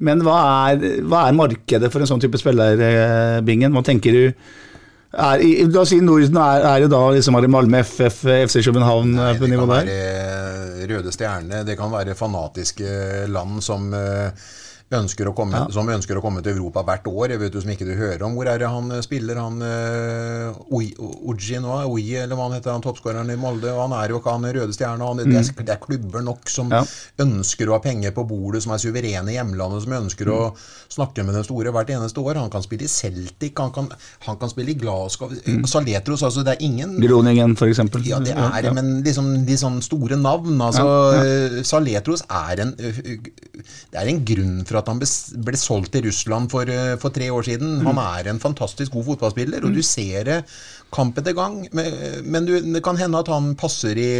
Men 0.00 0.20
hva 0.24 0.72
er, 0.72 1.00
hva 1.04 1.26
er 1.28 1.36
markedet 1.36 1.90
for 1.92 2.00
en 2.00 2.06
sånn 2.06 2.20
type 2.20 2.38
spiller, 2.40 2.80
eh, 2.80 3.40
Bingen? 3.44 3.72
Hva 3.72 3.82
tenker 3.84 4.12
du? 4.12 4.34
Er, 5.10 5.42
la 5.74 5.80
oss 5.82 5.90
si 5.90 5.98
Norden, 5.98 6.36
er, 6.38 6.62
er 6.70 6.84
det 6.84 6.90
da 6.92 7.00
liksom 7.10 7.34
er 7.34 7.42
det 7.42 7.50
Malmö 7.50 7.80
FF, 7.82 8.20
FC 8.46 8.60
København 8.62 9.10
Nei, 9.16 9.32
nivå 9.32 9.38
på 9.40 9.48
det 9.48 9.50
nivå 9.50 9.66
kan 9.66 9.72
der? 9.72 9.90
være 9.90 10.86
Røde 10.90 11.12
Stjerne, 11.12 11.64
det 11.66 11.74
kan 11.78 11.90
være 11.92 12.14
fanatiske 12.14 12.92
land 13.28 13.58
som 13.66 13.90
eh, 13.94 14.30
ønsker 14.90 15.30
komme, 15.36 15.66
som 15.70 15.88
ønsker 15.88 16.18
å 16.18 16.22
komme 16.24 16.42
til 16.42 16.56
Europa 16.56 16.82
hvert 16.86 17.06
år. 17.06 17.30
Jeg 17.34 17.40
vet 17.44 17.52
du 17.54 17.60
som 17.62 17.70
ikke 17.70 17.86
du 17.86 17.92
hører 17.94 18.24
om. 18.26 18.34
Hvor 18.34 18.48
er 18.50 18.58
det 18.58 18.70
han 18.70 18.90
eh, 18.96 19.02
spiller? 19.06 19.38
Han 19.38 19.60
Uji 20.70 20.94
Oji 20.98 21.60
nå? 21.62 21.76
Oji, 21.90 22.16
eller 22.24 22.34
hva 22.38 22.48
han 22.48 22.56
heter, 22.58 22.72
han 22.74 22.82
toppskåreren 22.84 23.30
i 23.30 23.36
Molde. 23.38 23.70
og 23.72 23.84
Han 23.84 23.94
er 24.00 24.10
jo 24.14 24.18
ikke 24.20 24.34
han 24.34 24.48
Røde 24.50 24.74
Stjerne. 24.74 25.06
Han, 25.06 25.22
det, 25.22 25.44
det 25.60 25.74
er 25.76 25.80
klubber 25.82 26.24
nok 26.26 26.50
som 26.50 26.70
Ja. 26.74 26.82
ønsker 27.22 27.68
å 27.70 27.76
ha 27.76 27.80
penger 27.84 28.12
på 28.16 28.24
bordet, 28.28 28.62
som 28.64 28.72
er 28.74 28.82
suverene 28.82 29.30
i 29.32 29.36
hjemlandet, 29.38 29.84
som 29.84 29.92
ønsker 30.00 30.30
å 30.30 30.40
snakke 30.90 31.24
med 31.26 31.34
den 31.38 31.44
store 31.46 31.72
hvert 31.74 31.90
eneste 31.94 32.22
år. 32.22 32.38
Han 32.40 32.50
kan 32.50 32.62
spille 32.66 32.86
i 32.86 32.90
Celtic, 32.90 33.54
han 33.58 33.70
kan, 33.74 33.88
han 34.26 34.38
kan 34.40 34.50
spille 34.52 34.74
i 34.74 34.78
Glasgow. 34.80 35.30
Saletros, 35.70 36.22
altså 36.26 36.42
det 36.46 36.56
er 36.56 36.64
ingen 36.66 36.96
Groningen, 37.00 37.54
for 37.58 37.70
eksempel. 37.70 38.02
ja, 38.06 38.18
det 38.22 38.34
er 38.34 38.62
det, 38.66 38.74
men 38.74 39.02
liksom 39.06 39.30
de 39.46 39.56
sånne 39.60 39.82
store 39.84 40.16
navn 40.20 40.60
altså, 40.60 40.86
eh, 41.20 41.60
Saletros 41.66 42.22
er 42.26 42.64
en 42.64 42.74
Det 42.80 43.98
er 44.00 44.08
en 44.08 44.22
grunn 44.24 44.60
for 44.66 44.78
at 44.79 44.79
han 44.88 45.02
ble 45.02 45.60
solgt 45.60 45.92
til 45.92 46.06
Russland 46.08 46.50
for, 46.52 46.70
for 47.02 47.12
tre 47.12 47.28
år 47.34 47.44
siden. 47.50 47.80
Han 47.84 48.00
er 48.00 48.30
en 48.30 48.40
fantastisk 48.40 48.96
god 48.96 49.10
fotballspiller, 49.12 49.66
og 49.66 49.76
du 49.76 49.82
ser 49.84 50.24
det 50.28 50.40
kamp 50.94 51.18
etter 51.20 51.36
gang. 51.36 51.62
Men, 51.76 52.00
men 52.24 52.48
du, 52.48 52.56
det 52.62 52.84
kan 52.86 53.00
hende 53.00 53.20
at 53.20 53.28
han 53.28 53.52
passer 53.60 53.98
i 54.00 54.10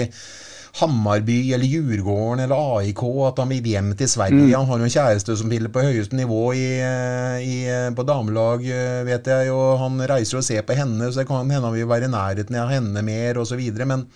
Hammarby 0.79 1.53
eller 1.55 1.67
Djurgården 1.67 2.45
eller 2.45 2.79
AIK, 2.79 3.03
at 3.27 3.41
han 3.43 3.51
vil 3.51 3.71
hjem 3.73 3.91
til 3.99 4.09
Sverige. 4.09 4.51
Han 4.55 4.69
har 4.69 4.79
jo 4.79 4.87
en 4.87 4.95
kjæreste 4.95 5.37
som 5.37 5.51
spiller 5.51 5.73
på 5.73 5.83
høyeste 5.83 6.17
nivå 6.19 6.43
i, 6.55 6.67
eh, 6.87 7.39
i, 7.43 7.57
på 7.97 8.07
damelag, 8.07 8.63
eh, 8.65 9.01
vet 9.09 9.27
jeg, 9.33 9.51
og 9.55 9.81
han 9.83 9.99
reiser 10.13 10.39
og 10.39 10.47
ser 10.47 10.63
på 10.67 10.77
henne, 10.79 11.11
så 11.11 11.23
det 11.23 11.29
kan 11.31 11.43
hende 11.51 11.67
han 11.67 11.75
vil 11.75 11.91
være 11.91 12.07
i 12.07 12.15
nærheten 12.15 12.61
av 12.63 12.71
henne 12.71 13.03
mer, 13.03 13.43
osv. 13.43 13.61
Men 13.83 14.07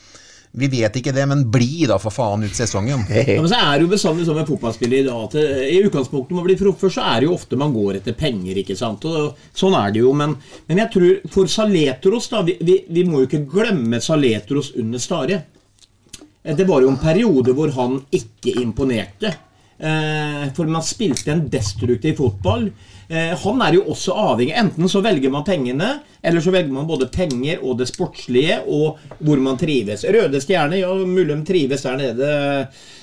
vi 0.54 0.68
vet 0.70 0.94
ikke 1.00 1.10
det, 1.14 1.24
men 1.26 1.40
bli 1.50 1.82
da 1.90 1.96
for 1.98 2.14
faen 2.14 2.44
ut 2.46 2.54
sesongen. 2.54 3.00
Ja, 3.10 3.40
men 3.42 3.48
så 3.50 3.58
er 3.58 3.72
det 3.80 3.86
jo 3.86 3.90
bestandig 3.90 4.26
sånn 4.28 4.36
med 4.38 4.46
fotballspillere 4.46 5.02
i 5.02 5.06
dag 5.08 5.22
at 5.26 5.34
eh, 5.40 5.64
i 5.74 5.80
utgangspunktet 5.82 6.36
man 6.36 6.46
blir 6.46 6.60
proffer, 6.60 6.92
så 6.94 7.02
er 7.10 7.22
det 7.24 7.26
jo 7.28 7.34
ofte 7.34 7.58
man 7.58 7.74
går 7.74 7.98
etter 7.98 8.14
penger, 8.18 8.60
ikke 8.62 8.76
sant. 8.78 9.02
Og 9.10 9.40
sånn 9.56 9.74
er 9.78 9.90
det 9.96 10.04
jo. 10.04 10.12
Men, 10.14 10.36
men 10.70 10.82
jeg 10.84 10.92
tror 10.94 11.16
for 11.34 11.50
Saletros, 11.50 12.30
da 12.30 12.44
vi, 12.46 12.54
vi, 12.62 12.78
vi 12.86 13.04
må 13.08 13.24
jo 13.24 13.30
ikke 13.30 13.42
glemme 13.50 13.98
Saletros 14.04 14.70
under 14.78 15.02
Stare. 15.02 15.40
Eh, 16.44 16.54
Det 16.54 16.68
var 16.70 16.86
jo 16.86 16.92
en 16.94 17.02
periode 17.02 17.56
hvor 17.56 17.74
han 17.74 17.98
ikke 18.14 18.54
imponerte. 18.62 19.34
Eh, 19.74 20.44
for 20.54 20.70
man 20.70 20.86
spilte 20.86 21.34
en 21.34 21.48
destruktiv 21.50 22.14
fotball. 22.22 22.68
Eh, 23.08 23.32
han 23.44 23.62
er 23.62 23.76
jo 23.78 23.84
også 23.92 24.16
avhengig. 24.16 24.54
Enten 24.58 24.90
så 24.90 25.02
velger 25.04 25.32
man 25.32 25.46
pengene, 25.46 25.90
eller 26.24 26.44
så 26.44 26.52
velger 26.54 26.72
man 26.72 26.88
både 26.88 27.10
penger 27.12 27.62
og 27.62 27.78
det 27.80 27.88
sportslige, 27.90 28.60
og 28.64 29.00
hvor 29.20 29.42
man 29.44 29.60
trives. 29.60 30.06
Røde 30.08 30.40
Stjerne, 30.42 30.80
ja, 30.80 30.92
mulig 30.94 31.34
de 31.34 31.44
trives 31.48 31.84
der 31.84 32.00
nede. 32.00 32.30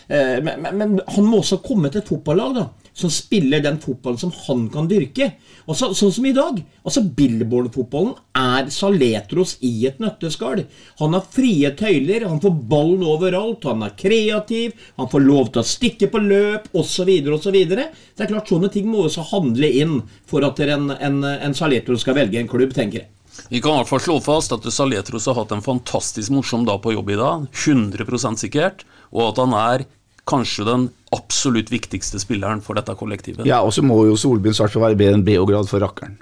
Eh, 0.10 0.38
men, 0.44 0.62
men, 0.62 0.78
men 0.78 1.02
han 1.08 1.28
må 1.28 1.42
også 1.42 1.62
komme 1.66 1.92
til 1.92 2.02
et 2.02 2.10
fotballag 2.10 2.58
da, 2.58 2.68
som 2.94 3.12
spiller 3.14 3.64
den 3.64 3.80
fotballen 3.82 4.20
som 4.20 4.34
han 4.48 4.66
kan 4.74 4.90
dyrke. 4.90 5.32
Og 5.66 5.78
så, 5.78 5.92
sånn 5.98 6.14
som 6.14 6.26
i 6.28 6.34
dag. 6.36 6.60
altså 6.84 7.04
Billboard-fotballen 7.18 8.16
er 8.38 8.72
Saletros 8.74 9.56
i 9.66 9.72
et 9.88 10.02
nøtteskall. 10.02 10.66
Han 11.00 11.16
har 11.16 11.28
frie 11.32 11.72
tøyler, 11.78 12.28
han 12.28 12.42
får 12.44 12.58
ballen 12.72 13.06
overalt, 13.08 13.68
han 13.70 13.86
er 13.86 13.96
kreativ, 13.98 14.76
han 14.98 15.10
får 15.12 15.26
lov 15.26 15.52
til 15.52 15.64
å 15.64 15.68
stikke 15.68 16.12
på 16.12 16.22
løp 16.26 16.70
osv. 16.74 17.10
osv. 17.38 17.58
Det 17.72 17.88
er 17.88 18.30
klart 18.30 18.50
Sånne 18.52 18.68
ting 18.74 18.90
må 18.92 19.06
også 19.06 19.24
handle 19.30 19.70
inn 19.80 19.94
for 20.28 20.44
at 20.44 20.60
en, 20.66 20.90
en, 20.92 21.24
en 21.24 21.56
Saletros 21.56 22.04
skal 22.04 22.18
velge 22.18 22.42
en 22.42 22.50
klubb, 22.52 22.74
tenker 22.76 23.06
jeg. 23.06 23.12
Vi 23.48 23.62
kan 23.64 23.78
i 23.78 23.80
hvert 23.80 23.90
fall 23.90 24.04
slå 24.04 24.18
fast 24.24 24.52
at 24.52 24.66
Saletros 24.74 25.28
har 25.30 25.38
hatt 25.40 25.54
en 25.56 25.64
fantastisk 25.64 26.34
morsom 26.36 26.66
dag 26.68 26.82
på 26.84 26.94
jobb 26.98 27.14
i 27.14 27.20
dag. 27.20 27.48
100% 27.56 28.44
sikkert. 28.44 28.84
Og 29.16 29.30
at 29.30 29.40
han 29.40 29.56
er 29.56 29.86
kanskje 30.30 30.66
den 30.68 30.90
absolutt 31.16 31.72
viktigste 31.72 32.20
spilleren 32.22 32.62
for 32.64 32.78
dette 32.80 32.96
kollektivet. 32.98 33.46
Ja, 33.50 33.62
og 33.66 33.74
så 33.76 33.84
må 33.86 34.04
jo 34.08 34.18
Solbyen 34.20 34.56
å 34.56 34.84
være 34.86 35.00
bedre 35.00 35.20
enn 35.20 35.26
Beograd 35.28 35.70
for 35.70 35.84
rakkeren. 35.84 36.20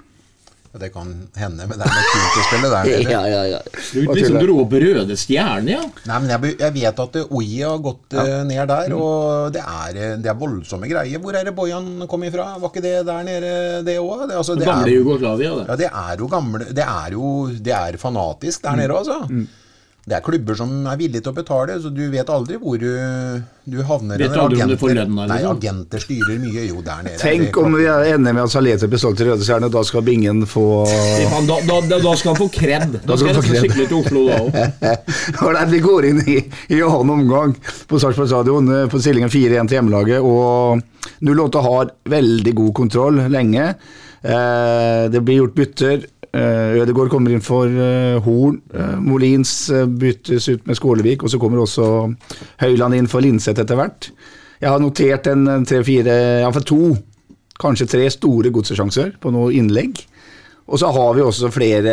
Ja, 0.72 0.78
Det 0.78 0.92
kan 0.94 1.08
hende, 1.34 1.66
men 1.66 1.80
det 1.80 1.86
er 1.86 1.90
nok 1.90 2.10
kult 2.14 2.36
å 2.38 2.42
spille 2.46 2.68
der. 2.70 2.90
Ja, 3.10 3.22
ja, 3.26 3.40
ja. 3.56 3.58
Du 3.90 4.12
liksom 4.14 4.36
dro 4.38 4.58
opp 4.62 4.74
røde 4.78 5.16
stjerne, 5.18 5.72
ja. 5.72 5.80
Nei, 6.06 6.18
men 6.22 6.30
jeg, 6.30 6.52
jeg 6.62 6.74
vet 6.76 7.02
at 7.04 7.18
OI 7.24 7.48
har 7.58 7.80
gått 7.82 8.14
eh, 8.14 8.34
ned 8.46 8.70
der, 8.70 8.94
og 8.94 9.50
det 9.56 9.64
er, 9.64 9.98
eh, 9.98 10.12
det 10.22 10.30
er 10.30 10.38
voldsomme 10.38 10.90
greier. 10.90 11.22
Hvor 11.22 11.34
er 11.34 11.50
det 11.50 11.56
Bojan 11.58 11.88
kom 12.10 12.26
ifra? 12.28 12.52
Var 12.62 12.70
ikke 12.70 12.84
det 12.86 12.94
der 13.08 13.26
nede, 13.26 13.54
det 13.86 13.96
òg? 13.98 14.28
Det, 14.28 14.36
altså, 14.38 14.54
det, 14.60 14.68
Gamle 14.70 14.94
Jugoslavia, 14.94 15.56
det. 15.58 15.66
ja, 15.72 15.78
det 15.82 15.90
er 15.90 16.22
jo 16.22 16.30
gamle 16.30 16.70
Det 16.70 16.86
er 16.86 17.18
jo 17.18 17.32
det 17.50 17.74
er 17.74 17.98
fanatisk 17.98 18.62
der 18.68 18.78
nede, 18.84 19.02
altså. 19.02 19.24
Det 20.08 20.16
er 20.16 20.22
klubber 20.24 20.56
som 20.56 20.70
er 20.88 20.96
villige 20.96 21.20
til 21.22 21.30
å 21.30 21.36
betale, 21.36 21.74
så 21.82 21.90
du 21.92 22.00
vet 22.10 22.30
aldri 22.32 22.56
hvor 22.58 22.78
du, 22.80 22.88
du 23.68 23.76
havner. 23.84 24.18
Vet 24.18 24.32
du 24.32 24.38
aldri 24.40 24.62
om 24.64 24.70
du 24.72 24.78
får 24.80 24.94
lønna, 24.96 25.26
Nei, 25.28 25.36
liksom. 25.42 25.58
agenter 25.60 26.02
styrer 26.02 26.38
mye. 26.40 26.64
Jo, 26.70 26.80
der 26.86 27.02
nede. 27.04 27.18
Tenk 27.20 27.58
om 27.60 27.76
vi 27.76 27.84
ender 27.86 28.32
med 28.32 28.42
at 28.46 28.54
Saletro 28.54 28.88
blir 28.90 29.02
solgt 29.02 29.20
til 29.20 29.28
Rødestjerne, 29.30 29.68
da 29.70 29.82
skal 29.86 30.04
Bingen 30.06 30.42
få 30.48 30.64
Da, 30.88 31.60
da, 31.68 31.78
da, 31.92 32.00
da 32.00 32.14
skal 32.16 32.32
han 32.32 32.40
få 32.40 32.48
kred. 32.54 32.96
Da 33.04 33.18
skal 33.20 33.20
skal 33.20 33.34
han 33.34 33.38
få 33.38 33.46
kred. 33.50 33.66
sykle 33.68 33.88
til 33.90 34.00
Oslo 34.00 34.26
da 34.30 34.40
òg. 34.40 35.70
Vi 35.76 35.82
går 35.84 36.08
inn 36.10 36.22
i, 36.26 36.38
i 36.72 36.80
annen 36.82 37.14
omgang 37.18 37.52
på 37.86 38.00
Sarpsborg 38.00 38.30
stadion 38.32 38.72
eh, 38.74 38.86
på 38.90 38.98
stillingen 39.04 39.30
4-1 39.30 39.68
til 39.70 39.78
hjemmelaget. 39.78 40.24
Og 40.24 40.80
08 41.20 41.66
har 41.68 41.92
veldig 42.16 42.56
god 42.64 42.72
kontroll 42.80 43.20
lenge. 43.30 43.74
Eh, 44.24 45.04
det 45.12 45.22
blir 45.24 45.42
gjort 45.44 45.54
bytter. 45.60 46.08
Eh, 46.30 46.76
Ødegaard 46.78 47.10
kommer 47.10 47.34
inn 47.34 47.42
for 47.42 47.66
eh, 47.66 48.18
Horn. 48.22 48.60
Eh, 48.70 48.98
Molins 49.02 49.54
byttes 50.00 50.48
ut 50.52 50.68
med 50.68 50.78
Skålevik, 50.78 51.24
og 51.24 51.32
så 51.32 51.40
kommer 51.42 51.62
også 51.62 51.86
Høyland 52.62 52.98
inn 52.98 53.10
for 53.10 53.24
Linseth 53.24 53.62
etter 53.62 53.78
hvert. 53.78 54.12
Jeg 54.60 54.70
har 54.70 54.82
notert 54.82 55.26
en 55.30 55.64
tre-fire, 55.66 56.14
iallfall 56.44 56.66
to, 56.68 56.82
kanskje 57.60 57.88
tre 57.90 58.06
store 58.12 58.52
godsesjanser 58.54 59.16
på 59.20 59.32
noe 59.34 59.54
innlegg. 59.56 60.04
Og 60.70 60.78
så 60.78 60.86
har 60.94 61.14
vi 61.16 61.22
også 61.24 61.48
flere 61.50 61.92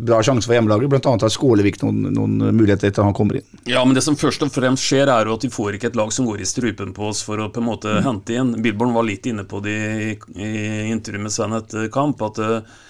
bra 0.00 0.18
sjanser 0.26 0.48
for 0.48 0.56
hjemmelaget, 0.56 0.90
bl.a. 0.90 1.12
har 1.22 1.30
Skålevik 1.30 1.76
noen, 1.84 2.08
noen 2.16 2.48
muligheter 2.56 2.90
etter 2.90 3.06
han 3.06 3.14
kommer 3.14 3.38
inn. 3.38 3.60
Ja, 3.70 3.84
men 3.86 3.94
det 3.94 4.02
som 4.02 4.18
først 4.18 4.42
og 4.42 4.50
fremst 4.50 4.82
skjer, 4.88 5.06
er 5.06 5.28
jo 5.28 5.36
at 5.36 5.46
vi 5.46 5.52
får 5.52 5.76
ikke 5.78 5.92
et 5.92 5.98
lag 6.00 6.10
som 6.10 6.26
går 6.26 6.42
i 6.42 6.48
strupen 6.48 6.90
på 6.96 7.12
oss 7.12 7.20
for 7.22 7.38
å 7.38 7.52
på 7.54 7.62
en 7.62 7.68
måte 7.68 8.00
hente 8.02 8.34
inn. 8.34 8.56
Billborn 8.64 8.96
var 8.96 9.06
litt 9.06 9.28
inne 9.30 9.46
på 9.46 9.62
det 9.62 9.76
i, 9.78 10.16
i 10.34 10.50
intervjuet 10.90 11.28
med 11.28 11.36
Sven 11.36 11.54
etter 11.60 11.86
kamp, 11.94 12.24
at, 12.26 12.42
eh, 12.42 12.82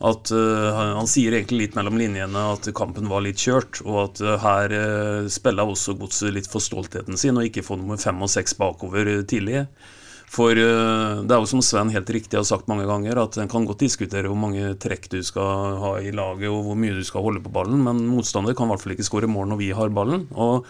at 0.00 0.30
uh, 0.32 0.96
han- 0.96 1.08
sier 1.10 1.34
egentlig 1.36 1.66
litt 1.66 1.74
mellom 1.76 1.98
linjene 2.00 2.44
at 2.54 2.68
kampen 2.76 3.08
var 3.10 3.20
litt 3.24 3.40
kjørt, 3.40 3.82
og 3.84 3.98
at 4.06 4.20
uh, 4.24 4.36
her 4.40 4.72
uh, 4.72 5.28
spiller 5.28 5.68
også 5.68 5.96
Godset 6.00 6.32
litt 6.32 6.48
for 6.48 6.64
stoltheten 6.64 7.20
sin, 7.20 7.36
og 7.36 7.44
ikke 7.44 7.64
få 7.66 7.76
nummer 7.76 8.00
fem 8.00 8.20
og 8.24 8.30
seks 8.32 8.56
bakover 8.56 9.10
eh, 9.12 9.24
tidlig. 9.28 9.66
For 10.30 10.54
uh, 10.56 11.20
det 11.26 11.34
er 11.34 11.42
jo 11.42 11.50
som 11.50 11.60
Sven 11.64 11.92
helt 11.92 12.08
riktig 12.14 12.38
har 12.38 12.46
sagt 12.48 12.70
mange 12.70 12.86
ganger, 12.88 13.18
at 13.20 13.36
en 13.42 13.50
kan 13.50 13.66
godt 13.68 13.84
diskutere 13.84 14.30
hvor 14.30 14.40
mange 14.40 14.72
trekk 14.80 15.10
du 15.12 15.18
skal 15.26 15.76
ha 15.82 15.92
i 16.00 16.14
laget 16.14 16.48
og 16.48 16.64
hvor 16.70 16.80
mye 16.80 16.96
du 16.96 17.04
skal 17.04 17.26
holde 17.26 17.44
på 17.44 17.52
ballen, 17.52 17.82
men 17.84 18.06
motstander 18.08 18.56
kan 18.56 18.70
i 18.70 18.72
hvert 18.72 18.86
fall 18.86 18.96
ikke 18.96 19.08
skåre 19.10 19.28
mål 19.28 19.52
når 19.52 19.60
vi 19.60 19.72
har 19.76 19.92
ballen. 19.92 20.28
Og 20.32 20.64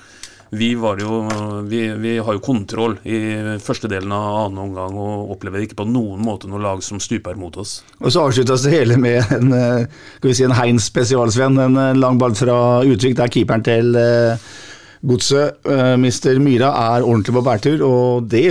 vi, 0.51 0.73
jo, 0.73 1.29
vi, 1.65 1.81
vi 1.95 2.17
har 2.19 2.35
jo 2.35 2.43
kontroll 2.43 2.97
i 3.07 3.19
første 3.63 3.89
delen 3.91 4.11
av 4.15 4.39
annen 4.45 4.63
omgang 4.65 4.97
og 4.99 5.35
opplever 5.37 5.63
ikke 5.63 5.79
på 5.79 5.87
noen 5.87 6.25
måte 6.27 6.51
noe 6.51 6.63
lag 6.63 6.83
som 6.83 6.99
stuper 7.03 7.39
mot 7.39 7.55
oss. 7.61 7.81
Og 8.01 8.11
så 8.11 8.25
avsluttes 8.27 8.65
det 8.67 8.75
hele 8.75 8.99
med 8.99 9.31
en, 9.37 9.55
eh, 9.55 10.33
si 10.35 10.47
en 10.47 10.57
Heins 10.59 10.89
spesialsvenn, 10.91 11.59
en 11.59 11.79
eh, 11.79 11.95
lang 11.99 12.19
ball 12.19 12.35
fra 12.39 12.83
Utvik, 12.83 13.15
der 13.21 13.31
keeperen 13.31 13.63
til 13.67 13.95
eh, 13.95 14.51
Godset, 15.07 15.63
eh, 15.71 15.95
Mr. 15.97 16.43
Myra, 16.43 16.73
er 16.97 17.07
ordentlig 17.07 17.37
på 17.39 17.45
bærtur, 17.47 17.87
og 17.87 18.27
det 18.29 18.51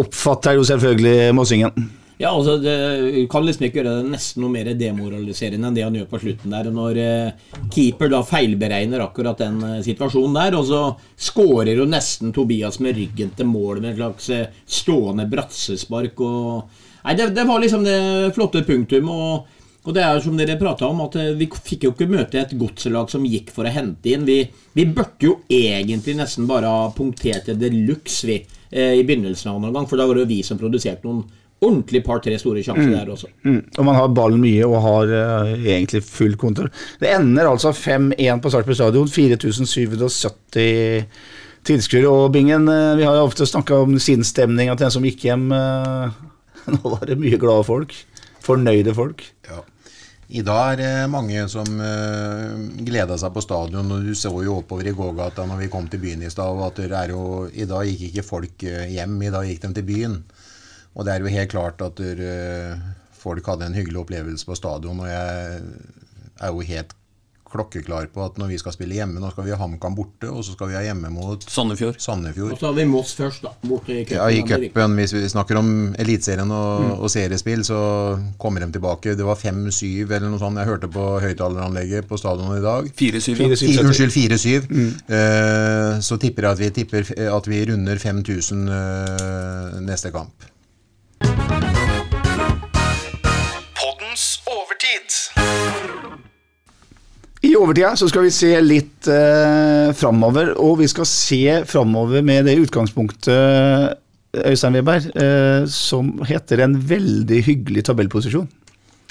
oppfatter 0.00 0.56
jo 0.56 0.64
selvfølgelig 0.66 1.34
Mossingen. 1.36 1.90
Ja, 2.16 2.30
altså, 2.30 2.58
det 2.62 3.26
kan 3.30 3.42
liksom 3.42 3.66
ikke 3.66 3.80
gjøre 3.80 3.96
det 3.98 4.12
nesten 4.12 4.44
noe 4.44 4.54
mer 4.54 4.68
demoraliserende 4.78 5.66
enn 5.66 5.74
det 5.74 5.82
han 5.82 5.96
gjør 5.98 6.10
på 6.12 6.20
slutten 6.22 6.54
der. 6.54 6.70
Når 6.74 7.00
eh, 7.02 7.56
keeper 7.74 8.12
da 8.12 8.20
feilberegner 8.26 9.02
akkurat 9.02 9.42
den 9.42 9.58
eh, 9.66 9.80
situasjonen 9.86 10.38
der, 10.38 10.58
og 10.60 10.68
så 10.68 10.82
skårer 11.30 11.74
jo 11.74 11.88
nesten 11.90 12.30
Tobias 12.34 12.78
med 12.84 12.94
ryggen 13.00 13.34
til 13.34 13.50
mål 13.50 13.82
med 13.82 13.92
en 13.92 13.98
slags 13.98 14.30
eh, 14.30 14.62
stående 14.62 15.26
bratsespark. 15.30 16.22
og... 16.22 16.80
Nei, 17.04 17.18
det, 17.18 17.32
det 17.36 17.44
var 17.44 17.60
liksom 17.60 17.82
det 17.84 17.98
flotte 18.36 18.62
punktum. 18.64 19.10
og 19.12 19.52
og 19.84 19.92
det 19.92 20.00
er 20.00 20.20
som 20.24 20.36
dere 20.38 20.56
prata 20.56 20.86
om, 20.88 21.02
at 21.04 21.16
vi 21.36 21.44
fikk 21.44 21.82
jo 21.84 21.90
ikke 21.92 22.08
møte 22.08 22.38
et 22.40 22.54
godselag 22.56 23.10
som 23.12 23.24
gikk 23.28 23.50
for 23.52 23.68
å 23.68 23.72
hente 23.72 24.14
inn. 24.14 24.24
Vi, 24.24 24.38
vi 24.72 24.86
burde 24.88 25.26
jo 25.26 25.34
egentlig 25.52 26.14
nesten 26.16 26.48
bare 26.48 26.70
ha 26.72 26.86
punktert 26.96 27.50
det 27.50 27.58
de 27.60 27.82
luxe, 27.90 28.24
vi, 28.24 28.38
eh, 28.72 28.94
i 28.96 29.04
begynnelsen 29.04 29.52
av 29.52 29.58
noen 29.60 29.76
gang. 29.76 29.88
For 29.90 30.00
da 30.00 30.06
var 30.08 30.16
det 30.16 30.24
jo 30.24 30.30
vi 30.30 30.40
som 30.46 30.60
produserte 30.60 31.04
noen 31.04 31.26
ordentlig 31.62 32.02
par-tre 32.04 32.38
store 32.40 32.62
sjanser 32.64 32.90
der 32.92 33.12
også. 33.14 33.30
Mm. 33.46 33.62
Og 33.78 33.86
man 33.86 33.96
har 33.98 34.12
ballen 34.16 34.42
mye 34.42 34.66
og 34.66 34.82
har 34.84 35.14
uh, 35.14 35.52
egentlig 35.54 36.02
full 36.06 36.36
kontroll. 36.40 36.70
Det 37.00 37.12
ender 37.14 37.48
altså 37.48 37.72
5-1 37.72 38.42
på 38.42 38.52
Sarpsborg 38.52 38.78
stadion. 38.80 39.08
4770 39.08 41.06
tilskuere. 41.64 42.10
Og 42.10 42.32
Bingen, 42.34 42.68
uh, 42.68 42.96
vi 42.98 43.06
har 43.06 43.18
jo 43.18 43.28
ofte 43.28 43.48
snakka 43.48 43.84
om 43.84 43.98
sinnsstemninga 44.00 44.76
til 44.76 44.86
den 44.86 44.96
som 44.96 45.06
gikk 45.08 45.28
hjem. 45.28 45.46
Uh, 45.52 46.10
Nå 46.74 46.82
var 46.96 47.06
det 47.08 47.20
mye 47.20 47.40
glade 47.40 47.66
folk. 47.68 47.94
Fornøyde 48.44 48.94
folk. 48.96 49.24
Ja. 49.48 49.62
I 50.34 50.40
dag 50.44 50.72
er 50.72 50.78
det 50.80 51.10
mange 51.12 51.42
som 51.52 51.68
uh, 51.78 52.54
gleda 52.84 53.16
seg 53.20 53.34
på 53.34 53.42
stadion, 53.44 53.92
og 53.92 54.06
du 54.06 54.14
så 54.18 54.32
jo 54.44 54.58
oppover 54.62 54.88
i 54.88 54.96
gågata 54.96 55.44
når 55.46 55.66
vi 55.66 55.70
kom 55.72 55.86
til 55.92 56.00
byen 56.02 56.24
i 56.24 56.32
stad, 56.32 56.62
at 56.64 56.80
er 56.86 57.12
jo, 57.12 57.44
i 57.52 57.68
dag 57.68 57.88
gikk 57.88 58.08
ikke 58.08 58.26
folk 58.26 58.64
hjem, 58.64 59.20
i 59.20 59.32
dag 59.32 59.48
gikk 59.48 59.66
de 59.66 59.72
til 59.76 59.88
byen. 59.92 60.16
Og 60.94 61.04
det 61.06 61.14
er 61.14 61.24
jo 61.24 61.32
helt 61.34 61.50
klart 61.50 61.80
at 61.82 62.00
eh, 62.00 62.74
folk 63.18 63.46
hadde 63.50 63.66
en 63.70 63.74
hyggelig 63.78 64.04
opplevelse 64.04 64.46
på 64.46 64.54
stadion, 64.58 65.00
og 65.00 65.08
jeg 65.10 65.62
er 66.40 66.52
jo 66.54 66.60
helt 66.74 66.92
klokkeklar 67.54 68.08
på 68.10 68.18
at 68.24 68.38
når 68.40 68.48
vi 68.50 68.56
skal 68.58 68.72
spille 68.74 68.96
hjemme, 68.96 69.20
nå 69.22 69.28
skal 69.30 69.44
vi 69.46 69.52
ha 69.54 69.58
HamKam 69.60 69.94
borte, 69.94 70.26
og 70.26 70.40
så 70.42 70.56
skal 70.56 70.72
vi 70.72 70.74
ha 70.74 70.80
hjemme 70.82 71.06
mot 71.14 71.44
Sandefjord. 71.46 72.00
Sandefjord. 72.02 72.50
Og 72.56 72.58
så 72.58 72.66
har 72.66 72.74
vi 72.74 72.86
Moss 72.90 73.12
først, 73.14 73.44
da. 73.46 73.52
Borte 73.62 73.94
i 73.94 74.00
cupen. 74.08 74.16
Ja, 74.18 74.24
i 74.26 74.40
cupen, 74.42 74.96
hvis 74.98 75.12
vi 75.14 75.20
snakker 75.30 75.60
om 75.60 75.68
Eliteserien 76.02 76.50
og, 76.50 76.96
og 76.98 77.12
seriespill, 77.14 77.62
så 77.68 77.78
kommer 78.42 78.64
de 78.64 78.72
tilbake. 78.74 79.14
Det 79.14 79.26
var 79.28 79.38
5-7 79.38 79.86
eller 80.02 80.26
noe 80.32 80.42
sånt 80.42 80.58
jeg 80.58 80.66
hørte 80.72 80.90
på 80.96 81.04
høyttaleranlegget 81.22 82.08
på 82.10 82.18
stadionet 82.18 82.58
i 82.58 82.64
dag. 82.66 82.90
4-7. 82.90 83.30
ja. 83.38 83.46
4-7. 83.52 83.62
Fi- 83.62 83.84
Unnskyld, 83.84 84.16
4-7. 84.18 85.14
Eh, 85.20 86.00
så 86.10 86.18
tipper 86.26 86.48
jeg 86.48 86.56
at 86.58 86.64
vi 86.64 86.72
tipper 86.80 87.14
at 87.38 87.50
vi 87.54 87.62
runder 87.70 88.02
5000 88.02 88.66
eh, 88.80 89.78
neste 89.86 90.10
kamp. 90.14 90.50
I 97.54 97.56
overtida 97.56 97.92
så 97.94 98.08
skal 98.10 98.24
vi 98.26 98.32
se 98.34 98.48
litt 98.64 99.06
eh, 99.06 99.92
framover, 99.94 100.56
og 100.58 100.80
vi 100.80 100.88
skal 100.90 101.06
se 101.06 101.60
framover 101.70 102.24
med 102.26 102.48
det 102.48 102.56
utgangspunktet, 102.64 104.00
Øystein 104.34 104.74
Weber, 104.74 105.04
eh, 105.22 105.66
som 105.70 106.08
heter 106.26 106.64
en 106.64 106.74
veldig 106.82 107.38
hyggelig 107.46 107.84
tabellposisjon. 107.86 108.48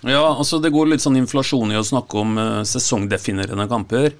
Ja, 0.04 0.26
altså 0.34 0.60
det 0.60 0.74
går 0.76 0.92
litt 0.92 1.06
sånn 1.06 1.22
inflasjon 1.22 1.72
i 1.72 1.80
å 1.80 1.86
snakke 1.88 2.20
om 2.20 2.36
eh, 2.42 2.60
sesongdefinerende 2.68 3.70
kamper. 3.72 4.12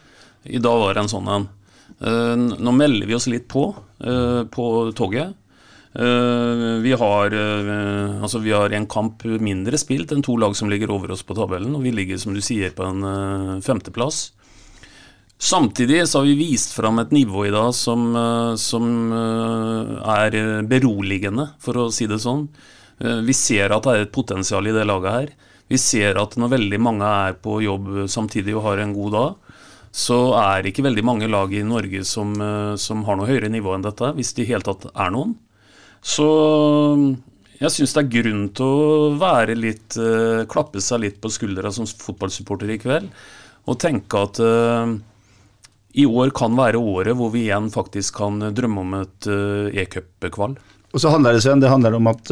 I 0.48 0.64
dag 0.64 0.80
var 0.80 0.96
det 0.96 1.04
en 1.04 1.12
sånn 1.12 1.28
en. 1.34 1.50
Eh, 2.00 2.48
nå 2.64 2.76
melder 2.80 3.10
vi 3.10 3.20
oss 3.20 3.28
litt 3.28 3.50
på 3.52 3.74
eh, 4.00 4.46
på 4.48 4.70
toget. 4.96 5.36
Eh, 5.96 6.80
vi, 6.82 6.94
har, 6.94 7.34
eh, 7.34 8.22
altså 8.22 8.40
vi 8.40 8.52
har 8.52 8.74
en 8.74 8.88
kamp 8.90 9.24
mindre 9.24 9.78
spilt 9.78 10.12
enn 10.12 10.24
to 10.26 10.40
lag 10.42 10.56
som 10.58 10.72
ligger 10.72 10.90
over 10.92 11.14
oss 11.14 11.22
på 11.22 11.38
tabellen, 11.38 11.76
og 11.78 11.86
vi 11.86 11.94
ligger 11.94 12.18
som 12.18 12.34
du 12.34 12.42
sier 12.42 12.74
på 12.74 12.88
en 12.88 13.06
eh, 13.06 13.60
femteplass. 13.62 14.32
Samtidig 15.38 16.08
så 16.10 16.22
har 16.22 16.26
vi 16.32 16.40
vist 16.40 16.74
fram 16.74 16.98
et 17.02 17.14
nivå 17.14 17.46
i 17.46 17.52
dag 17.52 17.74
som, 17.76 18.14
som 18.56 18.86
er 19.12 20.38
beroligende, 20.70 21.50
for 21.60 21.82
å 21.82 21.88
si 21.92 22.06
det 22.08 22.22
sånn. 22.24 22.46
Vi 23.28 23.36
ser 23.36 23.74
at 23.76 23.84
det 23.84 23.96
er 23.96 24.06
et 24.06 24.14
potensial 24.14 24.70
i 24.70 24.72
det 24.72 24.86
laget 24.88 25.18
her. 25.18 25.34
Vi 25.68 25.82
ser 25.82 26.22
at 26.22 26.38
når 26.40 26.54
veldig 26.54 26.80
mange 26.80 27.10
er 27.26 27.36
på 27.44 27.58
jobb 27.66 28.06
samtidig 28.08 28.56
og 28.56 28.70
har 28.70 28.86
en 28.86 28.96
god 28.96 29.18
dag, 29.18 29.60
så 29.92 30.22
er 30.46 30.64
det 30.64 30.72
ikke 30.72 30.88
veldig 30.88 31.04
mange 31.12 31.28
lag 31.28 31.52
i 31.52 31.66
Norge 31.68 32.06
som, 32.08 32.32
som 32.80 33.04
har 33.04 33.20
noe 33.20 33.28
høyere 33.28 33.52
nivå 33.52 33.76
enn 33.76 33.84
dette, 33.84 34.14
hvis 34.16 34.32
det 34.38 34.46
i 34.46 34.54
hele 34.54 34.64
tatt 34.64 34.94
er 34.94 35.12
noen. 35.12 35.36
Så 36.04 36.28
jeg 37.64 37.72
syns 37.72 37.94
det 37.96 38.02
er 38.02 38.12
grunn 38.18 38.44
til 38.56 38.68
å 38.68 39.14
være 39.20 39.56
litt 39.56 39.96
uh, 39.96 40.44
Klappe 40.52 40.82
seg 40.84 41.00
litt 41.06 41.22
på 41.24 41.32
skuldra 41.32 41.72
som 41.72 41.88
fotballsupporter 41.88 42.74
i 42.74 42.80
kveld, 42.82 43.08
og 43.64 43.80
tenke 43.80 44.20
at 44.26 44.42
uh, 44.44 44.92
i 45.96 46.04
år 46.10 46.34
kan 46.36 46.58
være 46.58 46.82
året 46.82 47.16
hvor 47.16 47.32
vi 47.32 47.46
igjen 47.46 47.70
faktisk 47.72 48.20
kan 48.20 48.42
drømme 48.52 48.84
om 48.84 48.96
et 49.00 49.30
uh, 49.32 49.72
e-cup-kval. 49.72 50.58
Og 50.94 51.02
så 51.02 51.10
handler 51.10 51.34
det, 51.34 51.42
Sven, 51.42 51.62
det 51.64 51.72
handler 51.72 51.96
om 51.98 52.06
at 52.12 52.30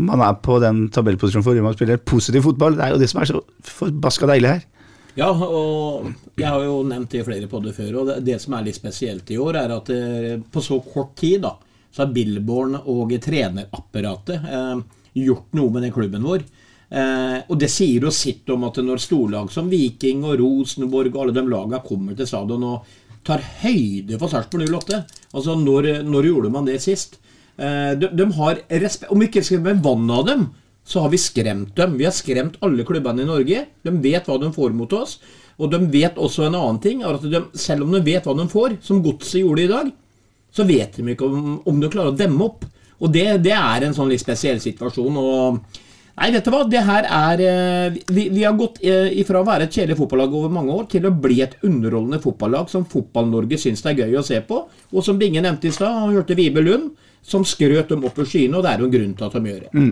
man 0.00 0.22
er 0.24 0.38
på 0.40 0.54
den 0.62 0.86
tabellposisjonen 0.88 1.44
forrige 1.44 1.66
man 1.66 1.74
spiller 1.76 1.98
positiv 2.00 2.46
fotball. 2.46 2.78
Det 2.78 2.86
er 2.86 2.94
jo 2.94 3.00
det 3.02 3.08
som 3.12 3.20
er 3.20 3.28
så 3.28 3.42
forbaska 3.68 4.24
deilig 4.30 4.54
her. 4.54 4.62
Ja, 5.18 5.28
og 5.28 6.06
jeg 6.40 6.46
har 6.48 6.64
jo 6.64 6.78
nevnt 6.88 7.12
det 7.12 7.20
i 7.20 7.26
flere 7.26 7.50
podder 7.50 7.76
før, 7.76 7.90
og 8.00 8.08
det, 8.08 8.16
det 8.24 8.38
som 8.40 8.56
er 8.56 8.64
litt 8.70 8.78
spesielt 8.78 9.28
i 9.34 9.36
år, 9.36 9.58
er 9.60 9.74
at 9.76 9.92
på 10.48 10.64
så 10.64 10.80
kort 10.80 11.12
tid 11.20 11.44
da, 11.44 11.52
så 11.98 12.04
har 12.04 12.14
Billborn 12.14 12.76
og 12.78 13.10
trenerapparatet 13.18 14.44
eh, 14.46 14.82
gjort 15.18 15.56
noe 15.58 15.72
med 15.74 15.82
den 15.82 15.94
klubben 15.96 16.22
vår. 16.22 16.44
Eh, 16.94 17.40
og 17.50 17.56
det 17.58 17.66
sier 17.74 18.06
jo 18.06 18.12
sitt 18.14 18.46
om 18.54 18.68
at 18.68 18.78
når 18.78 19.02
storlag 19.02 19.50
som 19.50 19.66
Viking 19.66 20.22
og 20.22 20.38
Rosenborg 20.38 21.10
og 21.10 21.24
alle 21.24 21.34
de 21.34 21.42
lagene 21.50 21.82
kommer 21.82 22.14
til 22.14 22.30
stadion 22.30 22.68
og 22.70 22.86
tar 23.26 23.42
høyde 23.64 24.14
for 24.14 24.30
Sarpsborg 24.30 24.70
08 24.70 25.02
Altså, 25.34 25.58
når, 25.58 25.90
når 26.06 26.30
gjorde 26.30 26.54
man 26.54 26.70
det 26.70 26.78
sist? 26.86 27.18
Eh, 27.58 27.98
de, 27.98 28.14
de 28.14 28.30
har 28.38 28.62
respekt 28.70 29.10
Om 29.10 29.18
vi 29.18 29.32
ikke 29.32 29.42
skal 29.42 29.66
av 29.74 30.24
dem, 30.30 30.48
så 30.86 31.02
har 31.02 31.10
vi 31.10 31.18
skremt 31.18 31.74
dem. 31.76 31.98
Vi 31.98 32.06
har 32.06 32.14
skremt 32.14 32.62
alle 32.62 32.86
klubbene 32.86 33.26
i 33.26 33.28
Norge. 33.28 33.66
De 33.82 33.98
vet 34.06 34.22
hva 34.22 34.38
de 34.38 34.54
får 34.54 34.70
mot 34.70 34.92
oss. 34.94 35.18
Og 35.58 35.74
de 35.74 35.82
vet 35.90 36.14
også 36.14 36.46
en 36.46 36.54
annen 36.54 36.78
ting, 36.78 37.02
at 37.02 37.26
de, 37.26 37.42
selv 37.58 37.82
om 37.82 37.90
de 37.90 38.06
vet 38.06 38.22
hva 38.22 38.38
de 38.38 38.46
får, 38.48 38.78
som 38.86 39.02
Godset 39.02 39.42
gjorde 39.42 39.66
i 39.66 39.72
dag, 39.72 39.90
så 40.54 40.64
vet 40.68 40.96
de 40.96 41.12
ikke 41.12 41.28
om, 41.28 41.58
om 41.68 41.80
du 41.80 41.88
klarer 41.92 42.14
å 42.14 42.18
demme 42.18 42.46
opp. 42.46 42.64
Og 42.98 43.12
det, 43.14 43.26
det 43.44 43.54
er 43.54 43.84
en 43.86 43.94
sånn 43.94 44.10
litt 44.10 44.22
spesiell 44.22 44.58
situasjon. 44.62 45.18
og 45.20 45.60
Nei, 46.18 46.32
vet 46.34 46.48
du 46.48 46.50
hva, 46.50 46.64
det 46.66 46.80
her 46.82 47.06
er 47.06 47.42
eh, 47.46 47.98
Vi, 48.10 48.24
vi 48.34 48.42
har 48.42 48.56
gått 48.58 48.80
eh, 48.82 49.12
ifra 49.22 49.38
å 49.38 49.46
være 49.46 49.68
et 49.68 49.76
kjedelig 49.76 50.00
fotballag 50.00 50.32
over 50.34 50.50
mange 50.50 50.74
år 50.74 50.88
til 50.90 51.06
å 51.06 51.14
bli 51.14 51.38
et 51.44 51.54
underholdende 51.62 52.18
fotballag 52.24 52.72
som 52.72 52.86
Fotball-Norge 52.90 53.60
syns 53.60 53.84
det 53.84 53.92
er 53.92 54.00
gøy 54.02 54.18
å 54.18 54.24
se 54.26 54.40
på. 54.48 54.64
Og 54.90 55.04
som 55.06 55.20
Binge 55.20 55.42
nevnte 55.44 55.70
i 55.70 55.74
stad, 55.74 55.94
han 55.94 56.16
hørte 56.16 56.36
Vibe 56.38 56.64
Lund, 56.66 56.90
som 57.24 57.44
skrøt 57.44 57.90
dem 57.92 58.04
opp 58.08 58.16
på 58.16 58.24
skyene, 58.28 58.56
og 58.56 58.64
det 58.64 58.70
er 58.72 58.82
jo 58.82 58.88
en 58.88 58.92
grunn 58.94 59.14
til 59.18 59.26
at 59.26 59.36
de 59.36 59.52
gjør 59.52 59.64
det. 59.66 59.86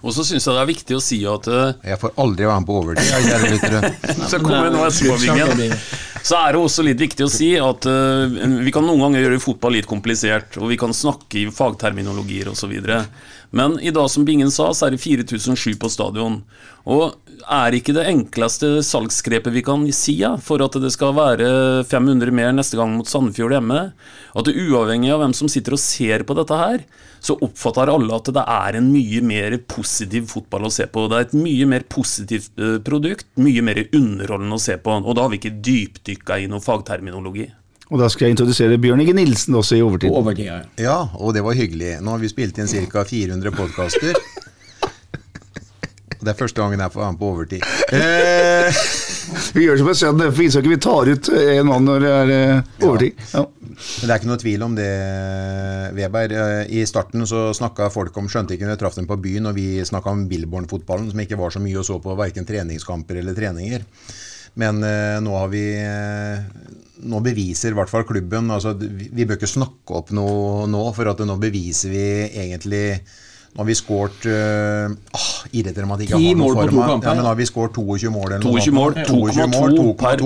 Og 0.00 0.14
så 0.16 0.24
syns 0.26 0.46
jeg 0.48 0.56
det 0.56 0.62
er 0.62 0.70
viktig 0.70 0.96
å 0.96 1.02
si 1.04 1.18
at 1.28 1.48
uh, 1.50 1.72
Jeg 1.86 2.00
får 2.00 2.14
aldri 2.24 2.48
være 2.48 2.62
med 2.62 2.70
på 2.70 2.78
overtid, 2.80 3.10
kjære 3.26 3.50
lyttere. 3.54 3.90
Så 4.32 4.40
kommer 4.42 4.72
nå 4.74 4.84
SV-vingen. 4.88 5.74
Så 6.20 6.36
er 6.36 6.52
det 6.52 6.60
også 6.60 6.84
litt 6.84 7.00
viktig 7.00 7.26
å 7.26 7.32
si 7.32 7.50
at 7.60 7.86
uh, 7.88 8.38
vi 8.64 8.74
kan 8.74 8.86
noen 8.86 9.04
ganger 9.06 9.26
gjøre 9.26 9.42
fotball 9.44 9.78
litt 9.78 9.90
komplisert, 9.90 10.58
og 10.60 10.72
vi 10.72 10.80
kan 10.80 10.94
snakke 10.96 11.44
i 11.44 11.46
fagterminologier 11.54 12.50
osv. 12.52 12.74
Men 13.50 13.80
i 13.82 13.90
dag, 13.90 14.06
som 14.10 14.24
Bingen 14.24 14.50
sa, 14.54 14.68
så 14.74 14.86
er 14.86 14.94
det 14.94 15.02
4007 15.02 15.74
på 15.82 15.90
stadion. 15.90 16.40
Og 16.86 17.16
er 17.50 17.74
ikke 17.74 17.94
det 17.96 18.06
enkleste 18.08 18.78
salgsgrepet 18.86 19.52
vi 19.54 19.62
kan 19.66 19.82
si 19.96 20.18
ja, 20.20 20.36
for 20.38 20.62
at 20.62 20.76
det 20.80 20.92
skal 20.94 21.16
være 21.16 21.48
500 21.88 22.30
mer 22.36 22.52
neste 22.54 22.78
gang 22.78 22.94
mot 22.94 23.08
Sandefjord 23.10 23.56
hjemme, 23.56 23.80
at 23.90 24.46
det 24.46 24.54
uavhengig 24.54 25.10
av 25.12 25.24
hvem 25.24 25.34
som 25.36 25.50
sitter 25.50 25.74
og 25.74 25.82
ser 25.82 26.24
på 26.26 26.36
dette 26.38 26.60
her, 26.60 26.84
så 27.20 27.36
oppfatter 27.42 27.90
alle 27.92 28.16
at 28.16 28.30
det 28.32 28.44
er 28.54 28.78
en 28.78 28.90
mye 28.94 29.20
mer 29.26 29.58
positiv 29.68 30.30
fotball 30.30 30.68
å 30.68 30.72
se 30.72 30.86
på. 30.88 31.08
Det 31.10 31.18
er 31.18 31.26
et 31.28 31.36
mye 31.36 31.68
mer 31.68 31.84
positivt 31.90 32.54
eh, 32.60 32.78
produkt, 32.86 33.28
mye 33.40 33.64
mer 33.66 33.82
underholdende 33.88 34.56
å 34.56 34.62
se 34.62 34.78
på. 34.80 35.00
Og 35.02 35.16
da 35.16 35.26
har 35.26 35.34
vi 35.34 35.40
ikke 35.42 35.58
dypdykka 35.58 36.40
i 36.40 36.48
noe 36.50 36.64
fagterminologi. 36.64 37.50
Og 37.90 37.98
da 37.98 38.06
skal 38.12 38.28
jeg 38.28 38.36
introdusere 38.36 38.76
Bjørn 38.78 39.00
Inge 39.02 39.16
Nilsen 39.18 39.56
også 39.58 39.74
i 39.78 39.82
overtid. 39.82 40.12
Overtid, 40.14 40.46
ja. 40.46 40.60
Ja, 40.78 40.98
og 41.18 41.34
det 41.34 41.42
var 41.42 41.56
hyggelig. 41.58 41.96
Nå 42.04 42.12
har 42.14 42.22
vi 42.22 42.30
spilt 42.30 42.58
inn 42.62 42.70
ca. 42.70 43.02
400 43.04 43.50
podkaster. 43.56 44.14
Det 46.20 46.28
er 46.34 46.36
første 46.36 46.60
gangen 46.60 46.82
jeg 46.84 46.92
får 46.92 47.00
være 47.00 47.12
med 47.14 47.20
på 47.22 47.28
overtid. 47.32 47.62
Eh, 47.96 48.80
Vi 49.54 49.62
gjør 49.64 49.78
det 49.78 49.80
som 49.80 49.88
jeg 49.88 49.98
sønn, 50.00 50.22
for 50.34 50.42
ishockey, 50.44 50.70
vi 50.74 50.78
tar 50.84 51.08
ut 51.08 51.28
en 51.32 51.68
mann 51.70 51.86
når 51.88 52.02
det 52.04 52.10
er 52.18 52.32
eh, 52.34 52.70
overtid. 52.84 53.22
Ja. 53.32 53.44
Men 53.70 54.04
det 54.04 54.10
er 54.12 54.18
ikke 54.20 54.28
noe 54.28 54.40
tvil 54.42 54.64
om 54.66 54.74
det, 54.76 54.88
Weber. 55.96 56.34
Eh, 56.36 56.74
I 56.76 56.82
starten 56.88 57.24
så 57.30 57.46
snakka 57.56 57.88
folk 57.94 58.16
om 58.20 58.28
Skjønte 58.30 58.54
ikke 58.54 58.68
når 58.68 58.76
jeg 58.76 58.82
traff 58.84 58.98
dem 59.00 59.08
på 59.08 59.16
byen, 59.22 59.48
og 59.50 59.56
vi 59.56 59.80
snakka 59.86 60.12
om 60.12 60.26
Billborn-fotballen, 60.30 61.08
som 61.14 61.22
ikke 61.24 61.38
var 61.40 61.54
så 61.56 61.62
mye 61.64 61.80
å 61.80 61.86
så 61.86 61.96
på 62.04 62.14
verken 62.20 62.46
treningskamper 62.48 63.22
eller 63.22 63.38
treninger. 63.38 63.86
Men 64.58 64.82
eh, 64.82 65.16
nå 65.22 65.34
har 65.38 65.50
vi 65.52 65.64
eh, 65.78 66.68
Nå 67.10 67.22
beviser 67.24 67.72
i 67.72 67.78
hvert 67.78 67.88
fall 67.88 68.04
klubben 68.08 68.50
altså, 68.52 68.74
Vi 68.76 69.24
bør 69.24 69.38
ikke 69.38 69.48
snakke 69.48 69.98
opp 70.00 70.10
noe 70.16 70.66
nå, 70.68 70.82
for 70.96 71.08
at 71.12 71.22
nå 71.24 71.36
beviser 71.40 71.92
vi 71.94 72.06
egentlig 72.28 72.84
nå 73.50 73.64
har 73.64 73.66
vi 73.66 73.74
skåret 73.74 74.26
uh, 74.30 74.92
ah, 75.16 75.30
Irriterer 75.50 75.88
meg 75.88 75.96
at 75.96 76.04
ikke 76.04 76.18
har 76.20 76.36
noen 76.38 76.54
form. 76.54 76.76
Ja, 77.02 77.14
men 77.14 77.18
nå 77.18 77.26
har 77.26 77.38
vi 77.40 77.46
skåret 77.48 77.74
22 77.74 78.12
mål 78.14 78.36
eller 78.36 78.44
22 78.46 78.74
mål, 78.76 78.98
22 79.08 79.46
mål, 79.50 79.74
2,2 79.74 79.94
per. 79.98 80.22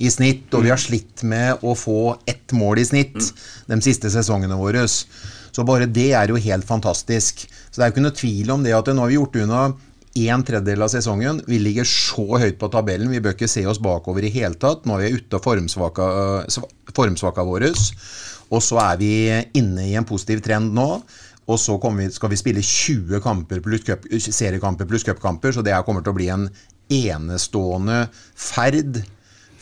i 0.00 0.12
snitt, 0.14 0.46
og 0.56 0.64
vi 0.64 0.72
har 0.72 0.80
slitt 0.80 1.24
med 1.28 1.60
å 1.60 1.74
få 1.76 2.14
ett 2.24 2.54
mål 2.56 2.80
i 2.80 2.86
snitt 2.88 3.28
de 3.68 3.78
siste 3.84 4.08
sesongene 4.14 4.56
våre. 4.56 4.86
Så 4.88 5.66
bare 5.68 5.84
det 5.84 6.08
er 6.16 6.32
jo 6.32 6.40
helt 6.40 6.64
fantastisk. 6.68 7.44
Så 7.44 7.76
det 7.76 7.84
er 7.84 7.92
jo 7.92 7.96
ikke 7.98 8.06
noe 8.06 8.16
tvil 8.22 8.54
om 8.56 8.64
det 8.64 8.72
at 8.78 8.88
nå 8.88 9.04
har 9.04 9.12
vi 9.12 9.20
gjort 9.20 9.36
unna 9.44 9.62
en 10.16 10.44
tredjedel 10.46 10.84
av 10.86 10.90
sesongen. 10.92 11.42
Vi 11.46 11.58
ligger 11.60 11.86
så 11.88 12.24
høyt 12.40 12.58
på 12.60 12.70
tabellen, 12.72 13.12
vi 13.12 13.20
bør 13.22 13.36
ikke 13.36 13.50
se 13.50 13.64
oss 13.68 13.80
bakover 13.82 14.24
i 14.26 14.32
hele 14.34 14.58
tatt. 14.60 14.86
Nå 14.86 14.96
er 14.96 15.06
vi 15.06 15.20
ute 15.20 15.38
av 15.38 15.44
formsvaka, 15.44 16.08
formsvaka 16.96 17.44
våre. 17.46 17.72
Og 18.54 18.62
så 18.62 18.80
er 18.82 19.00
vi 19.00 19.12
inne 19.58 19.88
i 19.88 19.96
en 19.98 20.06
positiv 20.08 20.42
trend 20.46 20.74
nå. 20.76 20.88
Og 21.46 21.60
så 21.62 21.76
vi, 21.78 22.08
skal 22.10 22.32
vi 22.32 22.38
spille 22.40 22.62
20 22.62 23.20
kamper 23.22 23.60
pluss 23.62 23.84
cup, 23.86 24.06
seriekamper 24.10 24.88
pluss 24.90 25.06
cupkamper, 25.06 25.54
så 25.54 25.62
det 25.62 25.74
her 25.76 25.84
kommer 25.86 26.02
til 26.02 26.14
å 26.14 26.18
bli 26.18 26.30
en 26.34 26.48
enestående 26.90 28.06
ferd 28.34 29.02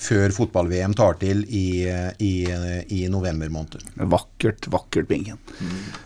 før 0.04 0.32
fotball-VM 0.36 0.94
tar 0.96 1.18
til 1.20 1.44
i, 1.48 1.84
i, 2.20 2.32
i 2.92 3.04
november 3.12 3.52
måned. 3.52 3.84
Vakkert, 3.96 4.68
vakkert, 4.72 5.08
Bingen. 5.08 5.40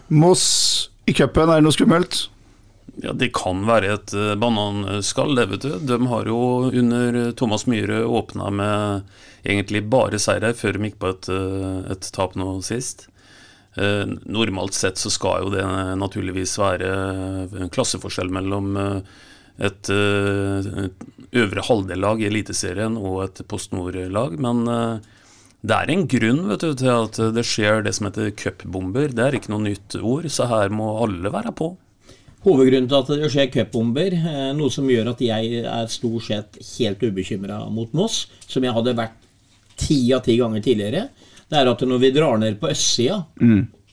Moss 0.08 0.90
i 1.08 1.14
cupen, 1.16 1.48
er 1.50 1.60
det 1.60 1.66
noe 1.66 1.74
skummelt? 1.74 2.26
Ja, 3.02 3.12
Det 3.14 3.30
kan 3.36 3.62
være 3.68 3.92
et 3.94 4.14
eh, 4.16 4.34
bananskall, 4.34 5.36
det, 5.38 5.46
vet 5.52 5.66
du. 5.66 5.76
De 5.86 5.98
har 6.10 6.26
jo 6.26 6.40
under 6.66 7.20
Thomas 7.38 7.66
Myhre 7.70 8.02
åpna 8.04 8.50
med 8.50 9.12
egentlig 9.46 9.84
bare 9.90 10.18
seire 10.18 10.50
før 10.58 10.74
de 10.74 10.88
gikk 10.88 10.98
på 11.02 11.12
et, 11.14 11.28
eh, 11.30 11.92
et 11.94 12.10
tap 12.14 12.34
nå 12.38 12.56
sist. 12.66 13.06
Eh, 13.78 14.04
normalt 14.26 14.74
sett 14.74 14.98
så 14.98 15.12
skal 15.14 15.44
jo 15.44 15.54
det 15.54 15.62
naturligvis 16.00 16.56
være 16.58 16.90
en 17.62 17.70
klasseforskjell 17.70 18.32
mellom 18.34 18.74
eh, 18.76 19.16
et 19.68 19.90
eh, 19.90 20.88
øvre 21.38 21.64
halvdel-lag 21.66 22.22
i 22.22 22.28
Eliteserien 22.30 22.98
og 22.98 23.22
et 23.26 23.42
Post 23.50 23.74
Nord-lag, 23.74 24.38
men 24.42 24.66
eh, 24.70 25.14
det 25.66 25.74
er 25.74 25.90
en 25.90 26.06
grunn 26.10 26.44
du, 26.54 26.68
til 26.78 26.90
at 26.92 27.18
det 27.34 27.46
skjer 27.46 27.82
det 27.86 27.94
som 27.96 28.06
heter 28.06 28.30
cupbomber. 28.38 29.10
Det 29.10 29.24
er 29.24 29.38
ikke 29.38 29.50
noe 29.50 29.66
nytt 29.66 29.96
ord, 29.98 30.28
så 30.30 30.46
her 30.50 30.70
må 30.70 30.92
alle 31.02 31.32
være 31.34 31.54
på. 31.58 31.72
Hovedgrunnen 32.48 32.88
til 32.88 32.98
at 32.98 33.10
det 33.20 33.30
skjer 33.32 33.50
cupbomber, 33.52 34.14
eh, 34.16 34.50
noe 34.56 34.72
som 34.72 34.88
gjør 34.88 35.12
at 35.12 35.20
jeg 35.20 35.62
er 35.62 35.90
stort 35.92 36.24
sett 36.28 36.58
helt 36.78 37.02
ubekymra 37.04 37.60
mot 37.72 37.92
Moss, 37.96 38.22
som 38.48 38.64
jeg 38.64 38.72
hadde 38.72 38.96
vært 38.96 39.18
ti 39.78 40.00
av 40.16 40.24
ti 40.24 40.38
ganger 40.40 40.64
tidligere, 40.64 41.08
det 41.48 41.58
er 41.60 41.68
at 41.70 41.84
når 41.86 42.00
vi 42.02 42.14
drar 42.16 42.40
ned 42.40 42.58
på 42.60 42.70
østsida 42.72 43.20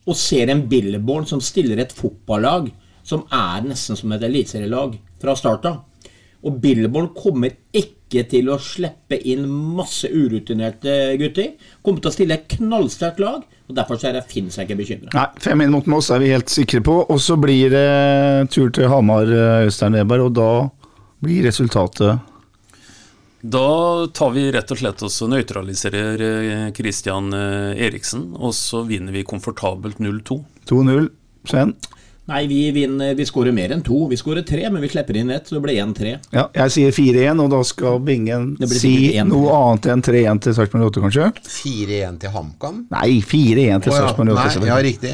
og 0.06 0.18
ser 0.20 0.50
en 0.52 0.64
Billborn 0.70 1.28
som 1.30 1.42
stiller 1.44 1.80
et 1.82 1.94
fotballag 1.96 2.72
som 3.06 3.24
er 3.34 3.68
nesten 3.68 3.98
som 4.00 4.12
et 4.16 4.24
eliteserielag 4.26 4.98
fra 5.22 5.36
starten, 5.38 5.78
og 6.46 6.58
Billborn 6.62 7.12
kommer 7.16 7.54
ikke 7.74 7.95
til 8.10 8.50
å 8.54 8.58
slippe 8.62 9.18
inn 9.28 9.48
masse 9.50 10.08
urutinerte 10.08 11.16
gutter. 11.20 11.56
Kommer 11.84 12.04
til 12.04 12.12
å 12.12 12.16
stille 12.16 12.38
et 12.38 12.48
knallsterkt 12.58 13.20
lag, 13.20 13.42
og 13.66 13.76
derfor 13.76 14.00
så 14.00 14.10
er 14.10 14.20
jeg, 14.20 14.30
finnes 14.30 14.58
jeg 14.58 14.68
ikke 14.68 14.80
bekymra. 14.82 15.12
Nei, 15.16 15.26
fem 15.42 15.66
inn 15.66 15.74
mot 15.74 15.90
Moss 15.90 16.12
er 16.14 16.22
vi 16.22 16.32
helt 16.34 16.52
sikre 16.54 16.84
på. 16.86 17.00
Og 17.10 17.20
så 17.22 17.38
blir 17.42 17.74
det 17.74 18.52
tur 18.54 18.70
til 18.76 18.90
Hamar, 18.92 19.26
eh, 19.26 19.66
Øystein 19.66 19.98
Weber, 19.98 20.28
og 20.28 20.36
da 20.38 20.50
blir 21.24 21.48
resultatet 21.48 22.20
Da 23.42 24.06
tar 24.14 24.32
vi 24.36 24.52
rett 24.54 24.72
og 24.74 24.78
slett 24.78 25.02
også 25.06 25.30
nøytraliserer 25.32 26.22
eh, 26.28 26.70
Christian 26.78 27.34
eh, 27.34 27.86
Eriksen, 27.88 28.32
og 28.38 28.54
så 28.58 28.84
vinner 28.86 29.16
vi 29.16 29.26
komfortabelt 29.26 29.98
0-2. 30.02 30.40
2-0. 30.70 31.10
Sven? 31.46 31.76
Nei, 32.26 32.48
vi 32.50 32.60
vinner, 32.74 33.14
vi 33.14 33.26
skårer 33.28 33.54
mer 33.54 33.76
enn 33.76 33.84
to. 33.86 34.00
Vi 34.10 34.18
skårer 34.18 34.42
tre, 34.48 34.64
men 34.74 34.82
vi 34.82 34.90
slipper 34.90 35.20
inn 35.20 35.30
ett, 35.34 35.46
så 35.46 35.60
det 35.60 35.66
blir 35.68 35.78
1-3. 35.84 36.16
Ja, 36.34 36.48
jeg 36.58 36.74
sier 36.74 36.96
4-1, 36.96 37.44
og 37.44 37.52
da 37.54 37.60
skal 37.70 38.00
Bingen 38.06 38.48
si 38.64 38.80
sikkert 38.80 39.20
1-3. 39.22 39.28
noe 39.30 39.60
annet 39.60 39.92
enn 39.94 40.02
3-1 40.10 40.42
til 40.48 40.56
Sarpsborg 40.58 40.88
8, 40.90 41.04
kanskje? 41.06 41.28
4-1 41.46 42.18
til 42.24 42.34
HamKam. 42.34 42.80
Nei, 42.96 43.20
4-1 43.22 43.86
til 43.86 43.94
ja, 43.94 44.00
Sarpsborg 44.00 44.34
8. 44.34 44.48
Nei, 44.64 44.72
ja, 44.72 44.80
riktig. 44.90 45.14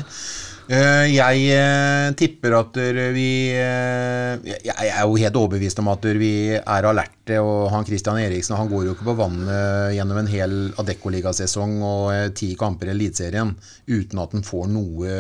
Eh, 0.72 1.10
jeg 1.12 1.48
eh, 1.52 2.14
tipper 2.16 2.54
at 2.62 2.78
vi 3.12 3.28
eh, 3.60 4.38
jeg, 4.46 4.60
jeg 4.70 4.92
er 4.94 5.02
jo 5.04 5.18
helt 5.20 5.40
overbevist 5.42 5.82
om 5.84 5.90
at 5.92 6.08
vi 6.16 6.32
er 6.56 6.88
alerte. 6.88 7.42
Og 7.44 7.68
han 7.74 7.84
Christian 7.88 8.22
Eriksen 8.22 8.56
han 8.56 8.72
går 8.72 8.88
jo 8.88 8.96
ikke 8.96 9.10
på 9.10 9.18
vannet 9.20 9.98
gjennom 9.98 10.22
en 10.22 10.32
hel 10.32 10.56
Adecco-ligasesong 10.80 11.76
og 11.84 12.40
ti 12.40 12.54
kamper 12.60 12.88
i 12.88 12.96
Eliteserien 12.96 13.52
uten 13.92 14.24
at 14.24 14.38
han 14.38 14.48
får 14.48 14.72
noe 14.72 15.20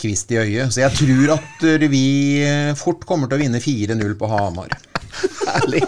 kvist 0.00 0.32
i 0.34 0.40
øyet. 0.42 0.74
Så 0.74 0.82
jeg 0.84 0.94
tror 0.98 1.36
at 1.38 1.66
vi 1.90 2.06
eh, 2.44 2.72
fort 2.78 3.04
kommer 3.08 3.30
til 3.30 3.38
å 3.38 3.44
vinne 3.44 3.62
4-0 3.62 4.16
på 4.20 4.30
Hamar. 4.30 4.74
Herlig. 5.54 5.84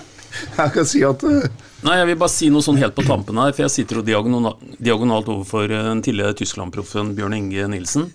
Jeg 0.59 0.73
kan 0.75 0.87
si 0.87 1.03
at 1.07 1.25
eh, 1.27 1.49
Nei, 1.87 1.95
jeg 2.01 2.09
vil 2.09 2.17
bare 2.19 2.35
si 2.35 2.49
noe 2.51 2.65
sånn 2.65 2.81
helt 2.81 2.97
på 2.97 3.05
tampen 3.07 3.39
her, 3.39 3.53
for 3.55 3.65
jeg 3.65 3.75
sitter 3.77 4.01
jo 4.01 4.07
diagonalt 4.09 5.29
overfor 5.31 5.71
eh, 5.71 5.85
den 5.93 6.03
tidligere 6.03 6.35
Tyskland-proffen 6.41 7.13
Bjørn 7.19 7.37
Inge 7.37 7.69
Nilsen. 7.71 8.09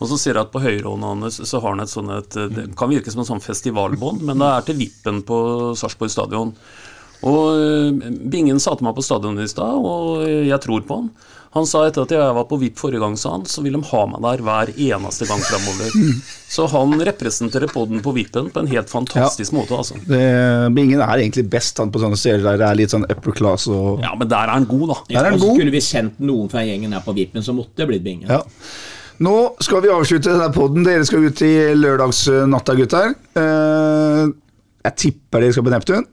Og 0.00 0.08
så 0.08 0.16
ser 0.16 0.38
jeg 0.38 0.46
at 0.46 0.52
på 0.54 0.62
høyrehånda 0.64 1.10
hans 1.12 1.42
så 1.44 1.60
har 1.60 1.74
han 1.74 1.82
et 1.84 1.92
sånn 1.92 2.08
et 2.14 2.32
Det 2.32 2.62
kan 2.78 2.88
virke 2.88 3.12
som 3.12 3.20
en 3.20 3.28
sånn 3.28 3.42
festivalbånd, 3.44 4.22
men 4.24 4.40
det 4.40 4.48
er 4.48 4.64
til 4.64 4.78
vippen 4.78 5.20
på 5.28 5.40
Sarpsborg 5.76 6.12
stadion. 6.14 6.54
Og 7.28 7.42
eh, 7.60 8.08
Bingen 8.32 8.62
sa 8.62 8.72
til 8.72 8.88
meg 8.88 8.96
på 8.96 9.04
stadionet 9.04 9.44
i 9.44 9.52
stad, 9.52 9.76
og 9.76 10.24
jeg 10.24 10.64
tror 10.64 10.88
på 10.88 11.02
han. 11.02 11.12
Han 11.56 11.66
sa 11.66 11.80
etter 11.88 12.04
at 12.06 12.12
jeg 12.14 12.34
var 12.36 12.44
på 12.46 12.56
VIP 12.60 12.76
forrige 12.78 13.00
gang, 13.02 13.16
sa 13.18 13.32
han, 13.34 13.42
så 13.50 13.62
vil 13.64 13.74
de 13.74 13.80
ha 13.88 14.02
meg 14.06 14.20
der 14.22 14.42
hver 14.46 14.70
eneste 14.70 15.26
gang 15.26 15.40
framover. 15.42 15.96
Så 16.50 16.68
han 16.70 16.94
representerer 17.08 17.72
podden 17.72 18.02
på 18.04 18.12
VIP-en 18.14 18.52
på 18.54 18.62
en 18.62 18.70
helt 18.70 18.90
fantastisk 18.92 19.56
måte, 19.56 19.74
altså. 19.74 19.98
Det, 20.06 20.20
Bingen 20.76 21.02
er 21.02 21.24
egentlig 21.24 21.48
best 21.50 21.78
han 21.82 21.90
på 21.90 22.02
sånne 22.02 22.18
steder 22.20 22.44
der 22.46 22.60
det 22.60 22.68
er 22.68 22.78
litt 22.78 22.94
sånn 22.94 23.08
upper 23.08 23.34
class 23.34 23.66
og 23.70 24.04
Ja, 24.04 24.12
men 24.18 24.30
der 24.30 24.46
er 24.46 24.54
han 24.54 24.68
god, 24.70 24.86
da. 24.92 24.98
Der 25.10 25.20
er 25.24 25.30
han 25.32 25.42
god. 25.42 25.56
Skulle 25.58 25.74
vi 25.74 25.82
sendt 25.82 26.22
noen 26.22 26.50
fra 26.52 26.62
gjengen 26.66 26.94
her 26.94 27.02
på 27.06 27.16
VIP-en, 27.18 27.42
så 27.46 27.56
måtte 27.56 27.82
det 27.82 27.90
blitt 27.90 28.06
Bingen. 28.06 28.30
Ja. 28.30 28.44
Nå 29.20 29.34
skal 29.60 29.82
vi 29.84 29.90
avslutte 29.92 30.30
denne 30.32 30.48
podden. 30.54 30.86
Dere 30.86 31.04
skal 31.04 31.26
ut 31.26 31.42
i 31.44 31.52
lørdagsnatta, 31.76 32.78
gutter. 32.78 33.10
Eh, 33.36 34.22
jeg 34.86 34.96
tipper 35.02 35.44
dere 35.44 35.52
skal 35.58 35.66
på 35.66 35.74
Neptun. 35.74 36.06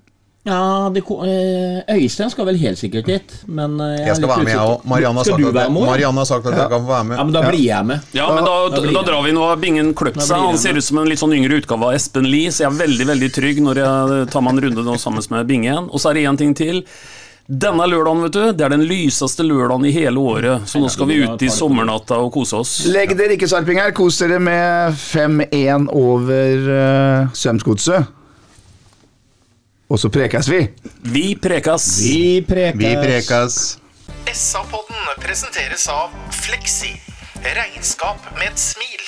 Ja, 0.47 0.89
det, 0.93 1.01
eh, 1.03 1.95
Øystein 1.97 2.29
skal 2.31 2.47
vel 2.47 2.59
helt 2.61 2.79
sikkert 2.79 3.09
dit, 3.09 3.33
men 3.51 3.75
eh, 3.83 3.97
jeg, 3.97 4.07
Jeg 4.07 4.19
skal 4.21 4.31
være 4.31 4.45
med, 4.45 4.53
jeg 4.53 4.71
òg. 4.71 4.85
Marianne 4.87 5.19
har 5.19 5.27
sagt 5.27 5.43
at, 5.43 5.57
være? 5.57 5.73
Marianne 5.75 6.23
har 6.23 6.29
sagt 6.29 6.47
at 6.47 6.55
jeg 6.61 6.71
kan 6.71 6.85
få 6.85 6.91
være 6.93 7.17
Ja, 7.19 7.25
men 7.27 7.35
da 7.35 7.43
blir 7.49 7.65
jeg 7.65 7.89
med. 7.91 8.07
Ja, 8.15 8.29
men 8.31 8.47
da, 8.47 8.55
Da 8.71 8.95
da 8.97 9.03
drar 9.11 9.21
vi. 9.27 9.35
Nå 9.35 9.43
har 9.43 9.59
Bingen 9.59 9.93
kløpt 9.97 10.23
seg. 10.23 10.39
Han 10.47 10.57
ser 10.61 10.79
ut 10.79 10.87
som 10.87 11.01
en 11.03 11.11
litt 11.11 11.19
sånn 11.19 11.35
yngre 11.35 11.59
utgave 11.59 11.91
av 11.91 11.99
Espen 11.99 12.29
Lie, 12.31 12.53
så 12.53 12.63
jeg 12.63 12.71
er 12.71 12.79
veldig 12.79 13.11
veldig 13.11 13.31
trygg 13.35 13.61
når 13.67 13.83
jeg 13.83 14.27
tar 14.31 14.45
meg 14.45 14.55
en 14.55 14.65
runde 14.67 14.87
nå 14.87 14.97
sammen 15.01 15.31
med 15.35 15.47
Bingen. 15.51 15.91
Og 15.91 15.99
så 15.99 16.11
er 16.13 16.19
det 16.19 16.27
én 16.31 16.39
ting 16.39 16.55
til. 16.57 16.85
Denne 17.47 17.85
lørdagen, 17.87 18.25
vet 18.25 18.35
du, 18.35 18.41
det 18.59 18.63
er 18.65 18.73
den 18.73 18.83
lyseste 18.87 19.43
lørdagen 19.47 19.85
i 19.87 19.93
hele 19.95 20.19
året. 20.19 20.67
Så 20.67 20.81
nå 20.83 20.89
skal 20.91 21.07
vi 21.07 21.21
ut 21.23 21.43
i 21.43 21.51
sommernatta 21.51 22.17
og 22.19 22.33
kose 22.35 22.59
oss. 22.59 22.73
Legg 22.91 23.13
dere 23.19 23.37
ikke, 23.37 23.47
sarpinger. 23.47 23.93
Kos 23.95 24.19
dere 24.19 24.39
med 24.43 24.95
5-1 24.99 25.87
over 25.95 26.67
uh, 26.67 27.35
Strømsgodset. 27.35 28.13
Og 29.87 29.99
så 29.99 30.09
prekes 30.11 30.49
vi. 30.51 30.61
Vi 31.01 31.27
prekas. 31.39 31.85
Vi 32.03 32.41
prekes. 32.47 32.79
Vi 32.81 32.95
prekas. 32.99 33.59
SA-podden 34.33 35.13
presenteres 35.23 35.87
av 35.87 36.11
Fleksi. 36.43 36.91
Regnskap 37.55 38.19
med 38.35 38.51
et 38.51 38.59
smil. 38.59 39.06